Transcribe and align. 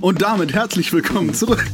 Und 0.00 0.22
damit 0.22 0.54
herzlich 0.54 0.92
willkommen 0.94 1.34
zurück 1.34 1.70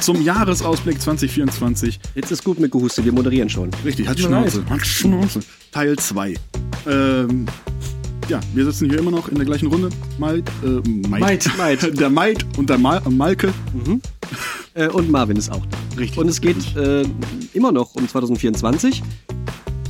zum 0.00 0.22
Jahresausblick 0.22 1.00
2024. 1.00 1.98
Jetzt 2.14 2.30
ist 2.30 2.44
gut 2.44 2.60
mit 2.60 2.72
gehustet, 2.72 3.06
wir 3.06 3.12
moderieren 3.12 3.48
schon. 3.48 3.70
Richtig, 3.84 4.06
hat 4.06 4.20
Schnauze. 4.20 4.64
Hat 4.68 4.86
Schnauze. 4.86 5.40
Teil 5.72 5.96
2. 5.96 6.34
Ähm, 6.86 7.46
ja, 8.28 8.40
wir 8.52 8.66
sitzen 8.66 8.90
hier 8.90 8.98
immer 8.98 9.10
noch 9.10 9.28
in 9.28 9.36
der 9.36 9.46
gleichen 9.46 9.68
Runde. 9.68 9.88
Maid, 10.18 10.46
äh, 10.62 10.86
Maid. 11.08 11.50
Maid. 11.56 11.98
Der 12.00 12.10
Maid 12.10 12.44
und 12.58 12.68
der 12.68 12.76
Mal 12.76 13.00
Malke. 13.08 13.54
Äh, 14.74 14.88
und 14.88 15.10
Marvin 15.10 15.38
ist 15.38 15.50
auch 15.50 15.64
da. 15.64 15.78
Richtig. 15.96 16.18
Und 16.18 16.28
es 16.28 16.40
geht 16.40 16.76
äh, 16.76 17.04
immer 17.54 17.72
noch 17.72 17.94
um 17.94 18.06
2024. 18.06 19.02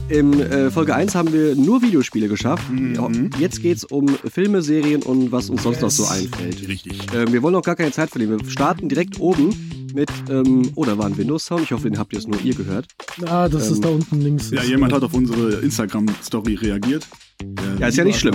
In 0.09 0.41
äh, 0.41 0.71
Folge 0.71 0.95
1 0.95 1.15
haben 1.15 1.33
wir 1.33 1.55
nur 1.55 1.83
Videospiele 1.83 2.29
geschafft. 2.29 2.65
Ja, 2.95 3.09
jetzt 3.39 3.61
geht's 3.61 3.85
um 3.85 4.09
Filme, 4.09 4.63
Serien 4.63 5.03
und 5.03 5.33
was 5.33 5.51
uns 5.51 5.63
sonst 5.63 5.83
noch 5.83 5.91
so 5.91 6.07
einfällt. 6.07 6.67
Richtig. 6.67 6.99
Ähm, 7.15 7.31
wir 7.33 7.43
wollen 7.43 7.55
auch 7.55 7.63
gar 7.63 7.77
keine 7.77 7.91
Zeit 7.93 8.09
verlieren. 8.11 8.41
Wir 8.43 8.51
starten 8.51 8.89
direkt 8.89 9.21
oben 9.21 9.51
mit, 9.95 10.09
ähm, 10.31 10.71
oh, 10.77 10.85
da 10.87 10.97
war 10.97 11.07
ein 11.07 11.17
Windows-Sound. 11.19 11.63
Ich 11.63 11.73
hoffe, 11.73 11.91
den 11.91 11.99
habt 11.99 12.15
ihr 12.15 12.19
es 12.21 12.27
nur 12.27 12.41
ihr 12.43 12.55
gehört. 12.55 12.87
Ah, 13.27 13.49
das 13.51 13.67
Ähm, 13.69 13.73
ist 13.75 13.85
da 13.85 13.89
unten 13.91 14.21
links. 14.21 14.51
Ja, 14.51 14.63
jemand 14.63 14.93
hat 14.95 15.03
auf 15.03 15.13
unsere 15.13 15.61
Instagram-Story 15.61 16.55
reagiert. 16.55 17.07
Der 17.43 17.75
Ja, 17.81 17.89
ist 17.89 17.97
ja 17.99 18.05
nicht 18.05 18.19
schlimm. 18.19 18.35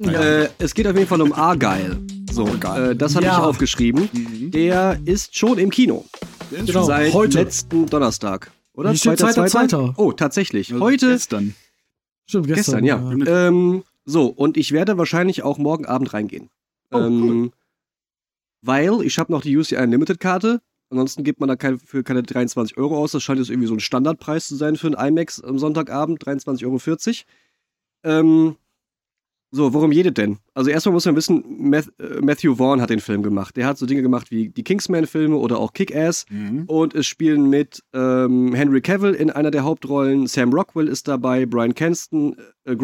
Äh, 0.00 0.48
es 0.58 0.74
geht 0.74 0.86
auf 0.88 0.96
jeden 0.96 1.08
Fall 1.08 1.20
um 1.22 1.32
Argyle. 1.32 2.00
So, 2.32 2.46
Argyle. 2.48 2.90
äh, 2.90 2.96
das 2.96 3.14
habe 3.14 3.26
Ja. 3.26 3.38
ich 3.38 3.44
aufgeschrieben. 3.44 4.08
Der 4.52 4.98
ist 5.04 5.36
schon 5.38 5.58
im 5.58 5.70
Kino. 5.70 6.04
Der 6.50 6.58
ist 6.60 6.66
Genau. 6.66 6.80
schon 6.80 6.86
Seit 6.88 7.12
heute. 7.12 7.38
letzten 7.38 7.86
Donnerstag. 7.86 8.50
Oder? 8.74 8.94
Steht 8.94 9.18
Zweiter, 9.18 9.32
zweiter, 9.32 9.48
zweiter? 9.48 9.94
Oh, 9.96 10.12
tatsächlich. 10.12 10.72
Also 10.72 10.84
Heute, 10.84 11.10
Gestern. 11.10 11.54
Stimmt, 12.26 12.46
gestern, 12.46 12.84
gestern, 12.84 13.26
ja. 13.26 13.48
Ähm, 13.48 13.82
so, 14.04 14.26
und 14.26 14.56
ich 14.56 14.72
werde 14.72 14.96
wahrscheinlich 14.96 15.42
auch 15.42 15.58
morgen 15.58 15.86
Abend 15.86 16.12
reingehen. 16.14 16.50
Oh, 16.90 16.98
ähm, 16.98 17.52
Weil 18.62 19.02
ich 19.02 19.18
habe 19.18 19.32
noch 19.32 19.42
die 19.42 19.56
UCI 19.56 19.76
Unlimited 19.76 20.20
Karte. 20.20 20.60
Ansonsten 20.90 21.24
gibt 21.24 21.40
man 21.40 21.48
da 21.48 21.56
kein, 21.56 21.78
für 21.78 22.02
keine 22.02 22.22
23 22.22 22.76
Euro 22.76 22.98
aus. 22.98 23.12
Das 23.12 23.22
scheint 23.22 23.38
jetzt 23.38 23.50
irgendwie 23.50 23.66
so 23.68 23.74
ein 23.74 23.80
Standardpreis 23.80 24.48
zu 24.48 24.56
sein 24.56 24.76
für 24.76 24.88
ein 24.88 25.08
IMAX 25.08 25.42
am 25.42 25.58
Sonntagabend, 25.58 26.22
23,40 26.24 26.64
Euro. 26.66 28.20
Ähm, 28.20 28.56
so, 29.54 29.74
worum 29.74 29.92
es 29.92 30.14
denn? 30.14 30.38
Also 30.54 30.70
erstmal 30.70 30.94
muss 30.94 31.04
man 31.04 31.14
wissen, 31.14 31.72
äh, 31.74 31.82
Matthew 32.22 32.56
Vaughn 32.56 32.80
hat 32.80 32.88
den 32.88 33.00
Film 33.00 33.22
gemacht. 33.22 33.54
Der 33.56 33.66
hat 33.66 33.76
so 33.76 33.84
Dinge 33.84 34.00
gemacht 34.00 34.30
wie 34.30 34.48
die 34.48 34.64
Kingsman-Filme 34.64 35.36
oder 35.36 35.58
auch 35.58 35.74
Kick-Ass. 35.74 36.24
Mhm. 36.30 36.64
Und 36.66 36.94
es 36.94 37.06
spielen 37.06 37.50
mit 37.50 37.82
ähm, 37.92 38.54
Henry 38.54 38.80
Cavill 38.80 39.12
in 39.12 39.30
einer 39.30 39.50
der 39.50 39.62
Hauptrollen, 39.62 40.26
Sam 40.26 40.54
Rockwell 40.54 40.88
ist 40.88 41.06
dabei, 41.06 41.44
Brian 41.44 41.74
Cranston, 41.74 42.34
äh, 42.64 42.74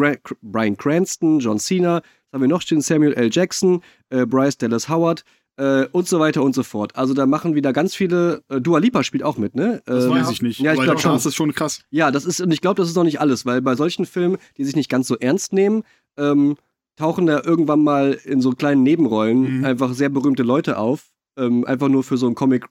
Brian 0.43 0.77
Cranston, 0.77 1.39
John 1.39 1.57
Cena, 1.57 1.95
was 1.95 2.33
haben 2.33 2.41
wir 2.41 2.47
noch 2.47 2.61
stehen, 2.61 2.81
Samuel 2.81 3.13
L. 3.13 3.29
Jackson, 3.31 3.81
äh, 4.11 4.27
Bryce 4.27 4.57
Dallas 4.59 4.87
Howard 4.87 5.23
äh, 5.57 5.87
und 5.91 6.07
so 6.07 6.19
weiter 6.19 6.41
und 6.43 6.53
so 6.55 6.63
fort. 6.63 6.95
Also 6.95 7.13
da 7.13 7.25
machen 7.25 7.55
wieder 7.55 7.73
ganz 7.73 7.95
viele, 7.95 8.43
äh, 8.49 8.61
Dua 8.61 8.79
Lipa 8.79 9.03
spielt 9.03 9.23
auch 9.23 9.37
mit, 9.37 9.55
ne? 9.55 9.81
Das 9.85 10.05
Ähm, 10.05 10.11
weiß 10.11 10.29
ich 10.31 10.41
nicht. 10.41 10.59
Ja, 10.59 10.73
ich 10.73 10.81
glaube 10.81 10.99
schon. 10.99 11.11
Cast 11.13 11.25
ist 11.25 11.35
schon 11.35 11.53
krass. 11.53 11.81
Ja, 11.89 12.11
das 12.11 12.25
ist, 12.25 12.39
und 12.39 12.51
ich 12.51 12.61
glaube, 12.61 12.79
das 12.81 12.87
ist 12.89 12.95
noch 12.95 13.03
nicht 13.03 13.19
alles, 13.19 13.45
weil 13.45 13.61
bei 13.61 13.75
solchen 13.75 14.05
Filmen, 14.05 14.37
die 14.57 14.63
sich 14.63 14.75
nicht 14.75 14.89
ganz 14.89 15.07
so 15.07 15.17
ernst 15.17 15.51
nehmen, 15.51 15.83
ähm, 16.19 16.57
tauchen 16.95 17.25
da 17.25 17.41
irgendwann 17.43 17.81
mal 17.83 18.13
in 18.25 18.41
so 18.41 18.51
kleinen 18.51 18.83
Nebenrollen 18.83 19.59
Mhm. 19.59 19.65
einfach 19.65 19.93
sehr 19.93 20.09
berühmte 20.09 20.43
Leute 20.43 20.77
auf. 20.77 21.11
Ähm, 21.37 21.65
einfach 21.65 21.87
nur 21.87 22.03
für 22.03 22.17
so 22.17 22.27
ein 22.27 22.35
Comic 22.35 22.65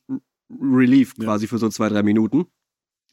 Relief 0.61 1.15
Ja. 1.19 1.25
quasi 1.25 1.47
für 1.47 1.59
so 1.59 1.69
zwei, 1.69 1.89
drei 1.89 2.03
Minuten. 2.03 2.47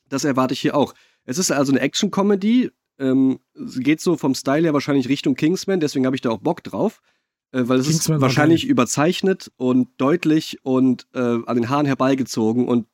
Das 0.09 0.23
erwarte 0.23 0.53
ich 0.53 0.59
hier 0.59 0.75
auch. 0.75 0.93
Es 1.25 1.37
ist 1.37 1.51
also 1.51 1.71
eine 1.71 1.81
Action-Comedy. 1.81 2.71
Ähm, 2.99 3.39
es 3.55 3.79
geht 3.79 3.99
so 4.01 4.15
vom 4.17 4.35
Style 4.35 4.63
her 4.63 4.73
wahrscheinlich 4.73 5.09
Richtung 5.09 5.35
Kingsman, 5.35 5.79
deswegen 5.79 6.05
habe 6.05 6.15
ich 6.15 6.21
da 6.21 6.29
auch 6.29 6.37
Bock 6.39 6.63
drauf. 6.63 7.01
Äh, 7.51 7.63
weil 7.67 7.79
es 7.79 7.87
ist 7.87 7.93
Kingsman 7.93 8.17
war 8.21 8.27
wahrscheinlich 8.27 8.65
überzeichnet 8.65 9.51
und 9.57 9.89
deutlich 9.97 10.59
und 10.63 11.07
äh, 11.13 11.19
an 11.19 11.55
den 11.55 11.69
Haaren 11.69 11.85
herbeigezogen 11.85 12.67
und 12.67 12.87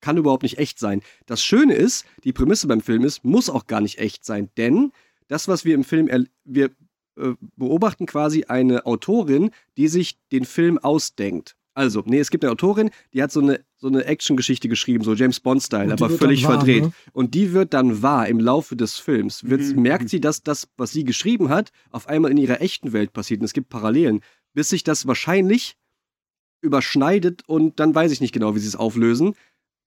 kann 0.00 0.16
überhaupt 0.18 0.42
nicht 0.42 0.58
echt 0.58 0.78
sein. 0.78 1.00
Das 1.26 1.42
Schöne 1.42 1.74
ist, 1.74 2.04
die 2.24 2.32
Prämisse 2.32 2.66
beim 2.68 2.80
Film 2.82 3.04
ist, 3.04 3.24
muss 3.24 3.48
auch 3.50 3.66
gar 3.66 3.80
nicht 3.80 3.98
echt 3.98 4.24
sein, 4.24 4.50
denn 4.58 4.92
das, 5.28 5.48
was 5.48 5.64
wir 5.64 5.74
im 5.74 5.84
Film, 5.84 6.08
wir 6.44 6.70
äh, 7.16 7.32
beobachten 7.56 8.06
quasi 8.06 8.44
eine 8.44 8.86
Autorin, 8.86 9.50
die 9.76 9.88
sich 9.88 10.18
den 10.32 10.44
Film 10.44 10.78
ausdenkt. 10.78 11.56
Also, 11.76 12.04
nee, 12.06 12.20
es 12.20 12.30
gibt 12.30 12.44
eine 12.44 12.52
Autorin, 12.52 12.90
die 13.12 13.20
hat 13.20 13.32
so 13.32 13.40
eine, 13.40 13.64
so 13.76 13.88
eine 13.88 14.04
Action-Geschichte 14.04 14.68
geschrieben, 14.68 15.02
so 15.02 15.12
James 15.14 15.40
Bond-Style, 15.40 15.92
aber 15.92 16.08
völlig 16.08 16.44
wahr, 16.44 16.52
verdreht. 16.58 16.84
ne? 16.84 16.92
Und 17.12 17.34
die 17.34 17.52
wird 17.52 17.74
dann 17.74 18.00
wahr 18.00 18.28
im 18.28 18.38
Laufe 18.38 18.76
des 18.76 18.98
Films. 18.98 19.42
Wird, 19.48 19.60
Mhm. 19.60 19.82
Merkt 19.82 20.08
sie, 20.08 20.20
dass 20.20 20.42
das, 20.44 20.68
was 20.76 20.92
sie 20.92 21.02
geschrieben 21.02 21.48
hat, 21.48 21.72
auf 21.90 22.06
einmal 22.08 22.30
in 22.30 22.36
ihrer 22.36 22.60
echten 22.60 22.92
Welt 22.92 23.12
passiert. 23.12 23.40
Und 23.40 23.46
es 23.46 23.52
gibt 23.54 23.70
Parallelen. 23.70 24.20
Bis 24.52 24.68
sich 24.68 24.84
das 24.84 25.08
wahrscheinlich 25.08 25.76
überschneidet 26.60 27.42
und 27.46 27.80
dann 27.80 27.94
weiß 27.94 28.12
ich 28.12 28.20
nicht 28.20 28.32
genau, 28.32 28.54
wie 28.54 28.60
sie 28.60 28.68
es 28.68 28.76
auflösen. 28.76 29.34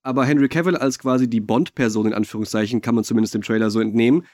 Aber 0.03 0.25
Henry 0.25 0.47
Cavill 0.47 0.75
als 0.75 0.99
quasi 0.99 1.29
die 1.29 1.39
Bond-Person 1.41 2.07
in 2.07 2.13
Anführungszeichen, 2.13 2.81
kann 2.81 2.95
man 2.95 3.03
zumindest 3.03 3.33
dem 3.33 3.41
Trailer 3.41 3.69
so 3.69 3.79
entnehmen. 3.79 4.25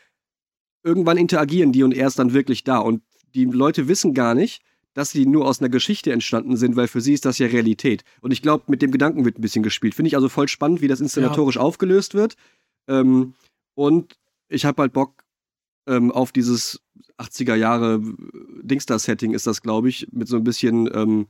Irgendwann 0.84 1.18
interagieren 1.18 1.72
die 1.72 1.84
und 1.84 1.94
er 1.94 2.08
ist 2.08 2.20
dann 2.20 2.34
wirklich 2.34 2.64
da. 2.64 2.80
Und 2.80 3.02
die 3.34 3.46
Leute 3.46 3.88
wissen 3.88 4.14
gar 4.14 4.36
nicht, 4.36 4.62
dass 4.94 5.12
sie 5.12 5.26
nur 5.26 5.48
aus 5.48 5.60
einer 5.60 5.70
Geschichte 5.70 6.12
entstanden 6.12 6.56
sind, 6.56 6.76
weil 6.76 6.88
für 6.88 7.02
sie 7.02 7.14
ist 7.14 7.26
das 7.26 7.40
ja 7.40 7.48
Realität. 7.48 8.04
Und 8.22 8.32
ich 8.32 8.42
glaube, 8.42 8.66
mit 8.68 8.82
dem 8.82 8.92
Gedanken 8.92 9.26
wird 9.26 9.40
ein 9.40 9.42
bisschen 9.42 9.64
gespielt. 9.64 9.96
Finde 9.96 10.08
ich 10.08 10.16
also 10.16 10.30
voll 10.30 10.48
spannend, 10.48 10.82
wie 10.82 10.88
das 10.88 11.02
inszenatorisch 11.02 11.58
aufgelöst 11.58 12.14
wird. 12.14 12.36
Ähm, 12.88 13.34
und 13.76 14.18
ich 14.50 14.66
habe 14.66 14.82
halt 14.84 14.94
Bock 14.94 15.24
ähm, 15.88 16.12
auf 16.12 16.32
dieses 16.32 16.82
80er 17.18 17.56
Jahre 17.56 18.02
Dingstar-Setting 18.62 19.34
ist 19.34 19.48
das, 19.48 19.62
glaube 19.62 19.90
ich, 19.90 20.08
mit 20.12 20.28
so 20.28 20.38
ein 20.38 20.44
bisschen, 20.44 20.90
ähm, 20.94 21.28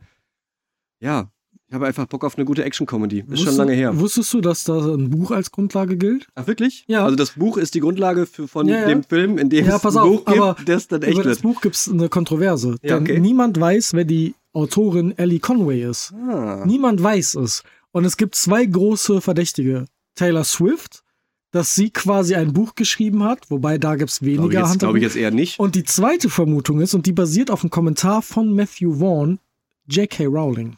ja, 0.99 1.31
ich 1.73 1.75
habe 1.75 1.87
einfach 1.87 2.05
Bock 2.05 2.23
auf 2.23 2.37
eine 2.37 2.45
gute 2.45 2.63
Action-Comedy. 2.63 3.21
Ist 3.21 3.25
schon 3.25 3.35
Wusstest- 3.37 3.57
lange 3.57 3.73
her. 3.73 3.99
Wusstest 3.99 4.31
du, 4.31 4.41
dass 4.41 4.63
da 4.63 4.93
ein 4.93 5.09
Buch 5.09 5.31
als 5.31 5.49
Grundlage 5.51 5.97
gilt? 5.97 6.27
Ach, 6.35 6.45
wirklich? 6.45 6.83
Ja. 6.87 7.03
Also 7.03 7.15
das 7.15 7.31
Buch 7.31 7.57
ist 7.57 7.73
die 7.73 7.79
Grundlage 7.79 8.27
für, 8.27 8.47
von 8.47 8.67
Ja, 8.67 8.81
ja. 8.81 8.87
dem 8.89 9.03
Film, 9.03 9.39
in 9.39 9.49
dem 9.49 9.65
Ja, 9.65 9.77
es 9.77 9.83
ein 9.83 9.97
auf, 9.97 10.07
Buch 10.07 10.25
gibt, 10.25 10.39
aber 10.39 10.55
das 10.67 10.87
dann 10.87 11.01
echt 11.01 11.13
Über 11.15 11.23
das 11.23 11.37
wird. 11.37 11.41
Buch 11.41 11.61
gibt 11.61 11.73
es 11.73 11.89
eine 11.89 12.09
Kontroverse. 12.09 12.75
Ja, 12.83 12.99
denn 12.99 13.01
okay. 13.01 13.19
niemand 13.19 13.59
weiß, 13.59 13.93
wer 13.93 14.05
die 14.05 14.35
Autorin 14.53 15.17
Ellie 15.17 15.39
Conway 15.39 15.81
ist. 15.81 16.13
Ah. 16.13 16.63
Niemand 16.63 17.01
weiß 17.01 17.33
es. 17.37 17.63
Und 17.91 18.05
es 18.05 18.17
gibt 18.17 18.35
zwei 18.35 18.63
große 18.67 19.19
Verdächtige. 19.19 19.85
Taylor 20.13 20.43
Swift, 20.43 21.01
dass 21.49 21.73
sie 21.73 21.89
quasi 21.89 22.35
ein 22.35 22.53
Buch 22.53 22.75
geschrieben 22.75 23.23
hat, 23.23 23.49
wobei 23.49 23.79
da 23.79 23.95
gibt 23.95 24.11
es 24.11 24.19
Glaube 24.19 24.43
weniger 24.43 24.59
jetzt, 24.67 24.77
glaube 24.77 24.99
ich 24.99 25.03
jetzt 25.03 25.15
eher 25.15 25.31
nicht. 25.31 25.57
Und 25.59 25.73
die 25.73 25.85
zweite 25.85 26.29
Vermutung 26.29 26.81
ist, 26.81 26.93
und 26.93 27.07
die 27.07 27.13
basiert 27.13 27.49
auf 27.49 27.63
einem 27.63 27.71
Kommentar 27.71 28.21
von 28.21 28.53
Matthew 28.55 28.99
Vaughn, 28.99 29.39
J.K. 29.87 30.25
Rowling. 30.27 30.77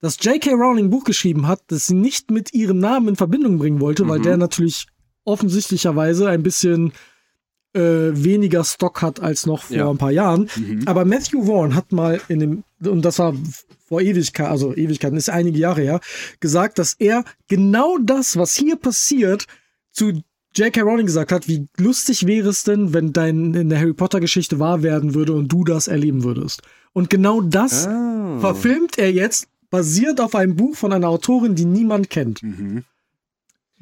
Dass 0.00 0.16
J.K. 0.22 0.52
Rowling 0.52 0.86
ein 0.86 0.90
Buch 0.90 1.04
geschrieben 1.04 1.46
hat, 1.46 1.60
das 1.68 1.86
sie 1.86 1.94
nicht 1.94 2.30
mit 2.30 2.54
ihrem 2.54 2.78
Namen 2.78 3.08
in 3.08 3.16
Verbindung 3.16 3.58
bringen 3.58 3.80
wollte, 3.80 4.08
weil 4.08 4.18
Mhm. 4.20 4.22
der 4.24 4.36
natürlich 4.38 4.86
offensichtlicherweise 5.24 6.28
ein 6.28 6.42
bisschen 6.42 6.92
äh, 7.72 7.80
weniger 8.24 8.64
Stock 8.64 9.00
hat 9.00 9.20
als 9.20 9.46
noch 9.46 9.62
vor 9.62 9.76
Ja. 9.76 9.88
ein 9.88 9.96
paar 9.98 10.10
Jahren. 10.10 10.48
Mhm. 10.56 10.82
Aber 10.86 11.04
Matthew 11.04 11.44
Vaughn 11.44 11.76
hat 11.76 11.92
mal 11.92 12.20
in 12.26 12.40
dem, 12.40 12.64
und 12.84 13.04
das 13.04 13.20
war 13.20 13.32
vor 13.86 14.00
Ewigkeit, 14.00 14.48
also 14.48 14.74
Ewigkeiten, 14.74 15.16
ist 15.16 15.30
einige 15.30 15.56
Jahre 15.56 15.80
her, 15.82 16.00
gesagt, 16.40 16.80
dass 16.80 16.94
er 16.98 17.22
genau 17.46 17.96
das, 17.98 18.36
was 18.36 18.56
hier 18.56 18.74
passiert, 18.74 19.46
zu 19.92 20.20
J.K. 20.56 20.80
Rowling 20.80 21.06
gesagt 21.06 21.30
hat, 21.30 21.46
wie 21.46 21.68
lustig 21.78 22.26
wäre 22.26 22.48
es 22.48 22.64
denn, 22.64 22.92
wenn 22.92 23.12
dein 23.12 23.54
in 23.54 23.68
der 23.68 23.78
Harry 23.78 23.92
Potter 23.94 24.18
Geschichte 24.18 24.58
wahr 24.58 24.82
werden 24.82 25.14
würde 25.14 25.32
und 25.32 25.46
du 25.52 25.62
das 25.62 25.86
erleben 25.86 26.24
würdest. 26.24 26.62
Und 26.92 27.08
genau 27.08 27.40
das 27.40 27.86
Ah. 27.86 28.38
verfilmt 28.40 28.98
er 28.98 29.12
jetzt, 29.12 29.46
basiert 29.70 30.20
auf 30.20 30.34
einem 30.34 30.56
Buch 30.56 30.74
von 30.76 30.92
einer 30.92 31.08
Autorin, 31.08 31.54
die 31.54 31.64
niemand 31.64 32.10
kennt. 32.10 32.42
Mhm. 32.42 32.84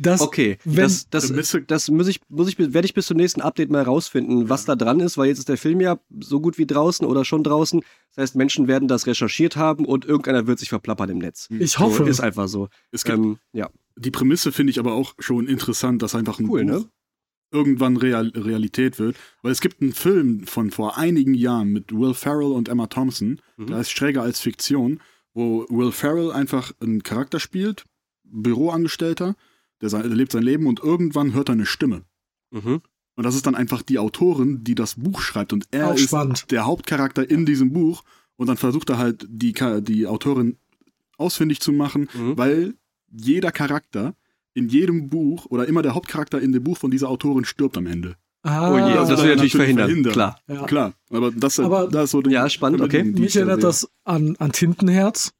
Das, 0.00 0.20
Okay, 0.20 0.58
wenn- 0.64 0.76
das, 0.84 1.08
das, 1.10 1.32
das 1.66 1.88
muss 1.90 2.06
ich, 2.06 2.20
muss 2.28 2.48
ich, 2.48 2.56
werde 2.56 2.84
ich 2.86 2.94
bis 2.94 3.06
zum 3.06 3.16
nächsten 3.16 3.40
Update 3.40 3.68
mal 3.68 3.82
rausfinden, 3.82 4.48
was 4.48 4.64
da 4.64 4.76
dran 4.76 5.00
ist, 5.00 5.18
weil 5.18 5.26
jetzt 5.26 5.40
ist 5.40 5.48
der 5.48 5.56
Film 5.58 5.80
ja 5.80 5.98
so 6.20 6.40
gut 6.40 6.56
wie 6.56 6.66
draußen 6.66 7.04
oder 7.04 7.24
schon 7.24 7.42
draußen. 7.42 7.80
Das 8.14 8.22
heißt, 8.22 8.36
Menschen 8.36 8.68
werden 8.68 8.86
das 8.86 9.08
recherchiert 9.08 9.56
haben 9.56 9.84
und 9.84 10.04
irgendeiner 10.04 10.46
wird 10.46 10.60
sich 10.60 10.68
verplappern 10.68 11.10
im 11.10 11.18
Netz. 11.18 11.48
ich 11.50 11.80
hoffe, 11.80 12.04
So, 12.04 12.10
ist 12.10 12.20
einfach 12.20 12.46
so. 12.46 12.68
Es 12.92 13.02
gibt, 13.02 13.18
Ähm, 13.18 13.38
ja. 13.52 13.70
die 13.96 14.12
Prämisse 14.12 14.52
finde 14.52 14.70
ich 14.70 14.78
aber 14.78 14.92
auch 14.92 15.14
schon 15.18 15.48
interessant, 15.48 16.00
dass 16.00 16.14
einfach 16.14 16.38
ein 16.38 16.48
Cool, 16.48 16.64
Buch 16.64 16.70
ne? 16.70 16.84
irgendwann 17.50 17.96
Real 17.96 18.28
Realität 18.36 19.00
wird. 19.00 19.16
Weil 19.42 19.50
es 19.50 19.60
gibt 19.60 19.82
einen 19.82 19.94
Film 19.94 20.46
von 20.46 20.70
vor 20.70 20.96
einigen 20.96 21.34
Jahren 21.34 21.70
mit 21.70 21.90
Will 21.92 22.14
Ferrell 22.14 22.52
und 22.52 22.68
Emma 22.68 22.86
Thompson, 22.86 23.40
Mhm. 23.56 23.66
der 23.66 23.78
heißt 23.78 23.90
Schräger 23.90 24.22
als 24.22 24.38
Fiktion, 24.38 25.00
wo 25.38 25.66
Will 25.68 25.92
Ferrell 25.92 26.32
einfach 26.32 26.72
einen 26.80 27.02
Charakter 27.02 27.38
spielt, 27.40 27.84
Büroangestellter, 28.24 29.36
der, 29.80 29.88
sein, 29.88 30.02
der 30.02 30.16
lebt 30.16 30.32
sein 30.32 30.42
Leben 30.42 30.66
und 30.66 30.80
irgendwann 30.80 31.32
hört 31.34 31.48
er 31.50 31.52
eine 31.54 31.66
Stimme. 31.66 32.02
Mhm. 32.50 32.80
Und 33.14 33.24
das 33.24 33.34
ist 33.34 33.46
dann 33.46 33.54
einfach 33.54 33.82
die 33.82 33.98
Autorin, 33.98 34.62
die 34.64 34.74
das 34.74 34.94
Buch 34.96 35.20
schreibt. 35.20 35.52
Und 35.52 35.66
er 35.70 35.88
Auch 35.88 35.94
ist 35.94 36.04
spannend. 36.08 36.50
der 36.50 36.66
Hauptcharakter 36.66 37.28
in 37.28 37.46
diesem 37.46 37.72
Buch. 37.72 38.02
Und 38.36 38.46
dann 38.48 38.56
versucht 38.56 38.90
er 38.90 38.98
halt, 38.98 39.26
die, 39.28 39.52
die 39.80 40.06
Autorin 40.06 40.56
ausfindig 41.16 41.60
zu 41.60 41.72
machen, 41.72 42.08
Mhm. 42.14 42.38
weil 42.38 42.74
jeder 43.10 43.50
Charakter 43.50 44.14
in 44.54 44.68
jedem 44.68 45.08
Buch 45.08 45.46
oder 45.46 45.66
immer 45.66 45.82
der 45.82 45.94
Hauptcharakter 45.94 46.40
in 46.40 46.52
dem 46.52 46.62
Buch 46.62 46.78
von 46.78 46.90
dieser 46.92 47.08
Autorin 47.08 47.44
stirbt 47.44 47.76
am 47.76 47.86
Ende. 47.86 48.16
Ah, 48.48 48.72
Oh 48.72 48.78
je, 48.88 48.94
Das 48.94 49.08
das 49.08 49.18
will 49.18 49.24
will 49.24 49.30
er 49.32 49.36
natürlich 49.36 49.36
natürlich 49.36 49.52
verhindern. 49.52 49.86
verhindern. 49.86 50.12
Klar. 50.12 50.40
Ja. 50.48 50.62
Klar, 50.66 50.92
aber 51.10 51.30
das, 51.32 51.60
Aber- 51.60 51.88
da 51.88 52.02
ist 52.02 52.10
so 52.12 52.22
Ja, 52.22 52.48
spannend, 52.48 52.80
okay. 52.80 53.02
Die 53.02 53.20
Mich 53.20 53.36
erinnert 53.36 53.62
das 53.62 53.88
an, 54.04 54.36
an 54.38 54.52
Tintenherz 54.52 55.32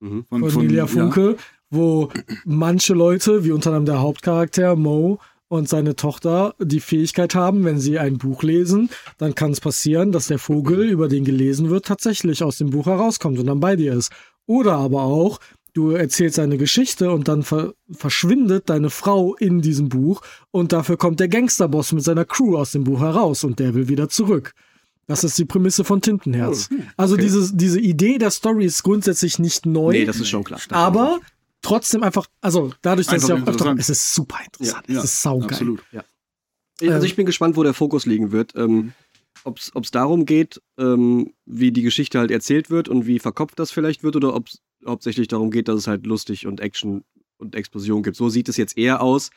Mhm. 0.00 0.24
von, 0.28 0.50
von, 0.50 0.66
Nelia 0.66 0.86
Funke, 0.86 1.36
wo 1.70 2.08
manche 2.44 2.92
Leute, 2.94 3.44
wie 3.44 3.52
unter 3.52 3.68
anderem 3.70 3.86
der 3.86 4.00
Hauptcharakter 4.00 4.74
Mo 4.76 5.18
und 5.48 5.68
seine 5.68 5.94
Tochter, 5.96 6.54
die 6.58 6.80
Fähigkeit 6.80 7.34
haben, 7.34 7.64
wenn 7.64 7.78
sie 7.78 7.98
ein 7.98 8.18
Buch 8.18 8.42
lesen, 8.42 8.90
dann 9.18 9.34
kann 9.34 9.52
es 9.52 9.60
passieren, 9.60 10.10
dass 10.10 10.26
der 10.26 10.38
Vogel, 10.38 10.88
über 10.88 11.08
den 11.08 11.24
gelesen 11.24 11.70
wird, 11.70 11.86
tatsächlich 11.86 12.42
aus 12.42 12.56
dem 12.58 12.70
Buch 12.70 12.86
herauskommt 12.86 13.38
und 13.38 13.46
dann 13.46 13.60
bei 13.60 13.76
dir 13.76 13.92
ist. 13.94 14.10
Oder 14.46 14.72
aber 14.76 15.02
auch, 15.02 15.38
du 15.72 15.90
erzählst 15.90 16.38
eine 16.38 16.58
Geschichte 16.58 17.10
und 17.10 17.28
dann 17.28 17.42
ver 17.42 17.74
verschwindet 17.90 18.68
deine 18.68 18.90
Frau 18.90 19.34
in 19.36 19.60
diesem 19.60 19.88
Buch 19.88 20.22
und 20.50 20.72
dafür 20.72 20.96
kommt 20.96 21.20
der 21.20 21.28
Gangsterboss 21.28 21.92
mit 21.92 22.04
seiner 22.04 22.24
Crew 22.24 22.56
aus 22.56 22.72
dem 22.72 22.84
Buch 22.84 23.00
heraus 23.00 23.44
und 23.44 23.58
der 23.58 23.74
will 23.74 23.88
wieder 23.88 24.08
zurück. 24.08 24.52
Das 25.06 25.24
ist 25.24 25.36
die 25.36 25.44
Prämisse 25.44 25.84
von 25.84 26.00
Tintenherz. 26.00 26.68
Also 26.96 27.16
diese, 27.16 27.54
diese 27.54 27.80
Idee 27.80 28.18
der 28.18 28.30
Story 28.30 28.64
ist 28.64 28.82
grundsätzlich 28.82 29.38
nicht 29.38 29.66
neu. 29.66 29.92
Nee, 29.92 30.04
das 30.04 30.20
ist 30.20 30.28
schon 30.28 30.44
klar. 30.44 30.60
Aber 30.70 31.20
trotzdem 31.60 32.02
einfach, 32.02 32.26
also 32.40 32.72
dadurch, 32.82 33.08
dass 33.08 33.14
Einfach 33.14 33.24
es 33.24 33.28
ja 33.28 33.34
auch 33.34 33.40
öfter, 33.40 33.50
interessant. 33.52 33.80
es 33.80 33.90
ist 33.90 34.14
super 34.14 34.38
interessant. 34.44 34.88
Ja, 34.88 34.98
es 34.98 35.04
ist 35.04 35.22
saugeil. 35.22 35.50
Absolut. 35.50 35.82
Also 36.80 37.06
ich 37.06 37.16
bin 37.16 37.26
gespannt, 37.26 37.56
wo 37.56 37.62
der 37.62 37.74
Fokus 37.74 38.06
liegen 38.06 38.32
wird. 38.32 38.54
Ähm, 38.56 38.92
ob 39.44 39.58
es 39.58 39.90
darum 39.90 40.24
geht, 40.24 40.60
ähm, 40.78 41.32
wie 41.46 41.72
die 41.72 41.82
Geschichte 41.82 42.18
halt 42.18 42.30
erzählt 42.30 42.70
wird 42.70 42.88
und 42.88 43.06
wie 43.06 43.18
verkopft 43.18 43.58
das 43.58 43.72
vielleicht 43.72 44.04
wird, 44.04 44.14
oder 44.16 44.34
ob 44.34 44.48
es 44.48 44.60
hauptsächlich 44.86 45.28
darum 45.28 45.50
geht, 45.50 45.68
dass 45.68 45.76
es 45.78 45.86
halt 45.86 46.06
lustig 46.06 46.46
und 46.46 46.60
Action 46.60 47.04
und 47.38 47.54
Explosion 47.54 48.02
gibt. 48.02 48.16
So 48.16 48.28
sieht 48.28 48.48
es 48.48 48.56
jetzt 48.56 48.76
eher 48.78 49.00
aus. 49.02 49.30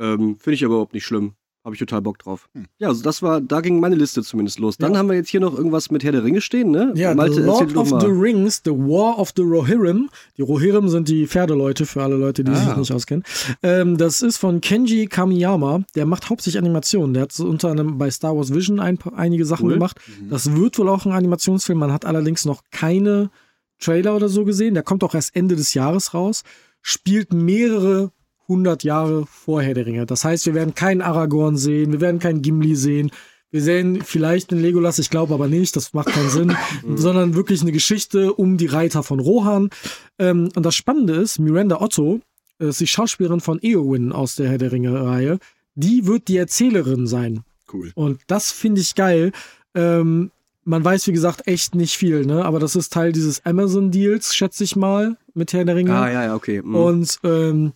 Ähm, 0.00 0.36
Finde 0.38 0.54
ich 0.54 0.64
aber 0.64 0.74
überhaupt 0.74 0.94
nicht 0.94 1.04
schlimm. 1.04 1.34
Habe 1.64 1.74
ich 1.76 1.78
total 1.78 2.02
Bock 2.02 2.18
drauf. 2.18 2.46
Hm. 2.52 2.66
Ja, 2.78 2.88
also 2.88 3.02
das 3.02 3.22
war, 3.22 3.40
da 3.40 3.62
ging 3.62 3.80
meine 3.80 3.94
Liste 3.94 4.22
zumindest 4.22 4.58
los. 4.58 4.76
Dann 4.76 4.92
Ja. 4.92 4.98
haben 4.98 5.08
wir 5.08 5.14
jetzt 5.16 5.30
hier 5.30 5.40
noch 5.40 5.56
irgendwas 5.56 5.90
mit 5.90 6.04
Herr 6.04 6.12
der 6.12 6.22
Ringe 6.22 6.42
stehen, 6.42 6.70
ne? 6.70 6.92
Ja, 6.94 7.14
Malte, 7.14 7.36
The 7.36 7.40
Lord 7.40 7.74
of 7.74 7.88
the 7.88 8.06
Rings, 8.06 8.60
The 8.66 8.70
War 8.72 9.18
of 9.18 9.32
the 9.34 9.40
Rohirrim. 9.40 10.10
Die 10.36 10.42
Rohirrim 10.42 10.90
sind 10.90 11.08
die 11.08 11.26
Pferdeleute 11.26 11.86
für 11.86 12.02
alle 12.02 12.16
Leute, 12.16 12.44
die 12.44 12.52
Ah. 12.52 12.56
sich 12.66 12.76
nicht 12.76 12.92
auskennen. 12.92 13.24
Ähm, 13.62 13.96
das 13.96 14.20
ist 14.20 14.36
von 14.36 14.60
Kenji 14.60 15.06
Kamiyama. 15.06 15.84
Der 15.94 16.04
macht 16.04 16.28
hauptsächlich 16.28 16.58
Animationen. 16.62 17.14
Der 17.14 17.22
hat 17.22 17.32
so 17.32 17.46
unter 17.48 17.70
anderem 17.70 17.96
bei 17.96 18.10
Star 18.10 18.36
Wars 18.36 18.52
Vision 18.52 18.78
ein, 18.78 18.98
paar- 18.98 19.14
einige 19.14 19.46
Sachen 19.46 19.64
Cool. 19.68 19.74
gemacht. 19.74 19.98
Das 20.28 20.54
wird 20.54 20.78
wohl 20.78 20.90
auch 20.90 21.06
ein 21.06 21.12
Animationsfilm. 21.12 21.78
Man 21.78 21.92
hat 21.92 22.04
allerdings 22.04 22.44
noch 22.44 22.60
keine 22.72 23.30
Trailer 23.78 24.16
oder 24.16 24.28
so 24.28 24.44
gesehen. 24.44 24.74
Der 24.74 24.82
kommt 24.82 25.04
auch 25.04 25.14
erst 25.14 25.34
Ende 25.36 25.56
des 25.56 25.74
Jahres 25.74 26.14
raus. 26.14 26.42
Spielt 26.82 27.32
mehrere 27.32 28.12
hundert 28.48 28.84
Jahre 28.84 29.26
vorher 29.26 29.74
der 29.74 29.86
Ringe. 29.86 30.06
Das 30.06 30.24
heißt, 30.24 30.46
wir 30.46 30.54
werden 30.54 30.74
keinen 30.74 31.00
Aragorn 31.00 31.56
sehen, 31.56 31.92
wir 31.92 32.00
werden 32.00 32.20
keinen 32.20 32.42
Gimli 32.42 32.76
sehen. 32.76 33.10
Wir 33.50 33.62
sehen 33.62 34.02
vielleicht 34.02 34.50
den 34.50 34.60
Legolas, 34.60 34.98
ich 34.98 35.10
glaube 35.10 35.32
aber 35.32 35.46
nicht, 35.46 35.76
das 35.76 35.94
macht 35.94 36.08
keinen 36.08 36.28
Sinn, 36.28 36.56
sondern 36.96 37.34
wirklich 37.34 37.62
eine 37.62 37.70
Geschichte 37.70 38.34
um 38.34 38.56
die 38.56 38.66
Reiter 38.66 39.02
von 39.02 39.20
Rohan. 39.20 39.70
Ähm, 40.18 40.48
und 40.56 40.66
das 40.66 40.74
Spannende 40.74 41.14
ist, 41.14 41.38
Miranda 41.38 41.80
Otto 41.80 42.20
äh, 42.58 42.68
ist 42.68 42.80
die 42.80 42.86
Schauspielerin 42.86 43.40
von 43.40 43.60
Eowyn 43.62 44.12
aus 44.12 44.34
der 44.34 44.48
Herr 44.48 44.58
der 44.58 44.72
Ringe-Reihe. 44.72 45.38
Die 45.76 46.06
wird 46.06 46.28
die 46.28 46.36
Erzählerin 46.36 47.06
sein. 47.06 47.44
Cool. 47.72 47.92
Und 47.94 48.20
das 48.26 48.50
finde 48.50 48.80
ich 48.80 48.94
geil. 48.96 49.32
Ähm, 49.74 50.32
man 50.64 50.84
weiß, 50.84 51.06
wie 51.06 51.12
gesagt, 51.12 51.46
echt 51.46 51.74
nicht 51.74 51.96
viel, 51.96 52.24
ne? 52.26 52.44
Aber 52.44 52.58
das 52.58 52.76
ist 52.76 52.92
Teil 52.92 53.12
dieses 53.12 53.44
Amazon-Deals, 53.44 54.34
schätze 54.34 54.64
ich 54.64 54.76
mal, 54.76 55.16
mit 55.34 55.52
Herr 55.52 55.64
der 55.64 55.76
Ringe. 55.76 55.94
Ah, 55.94 56.10
ja, 56.10 56.24
ja, 56.24 56.34
okay. 56.34 56.62
Mhm. 56.62 56.74
Und 56.74 57.18
ähm, 57.22 57.72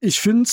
ich 0.00 0.20
finde 0.20 0.48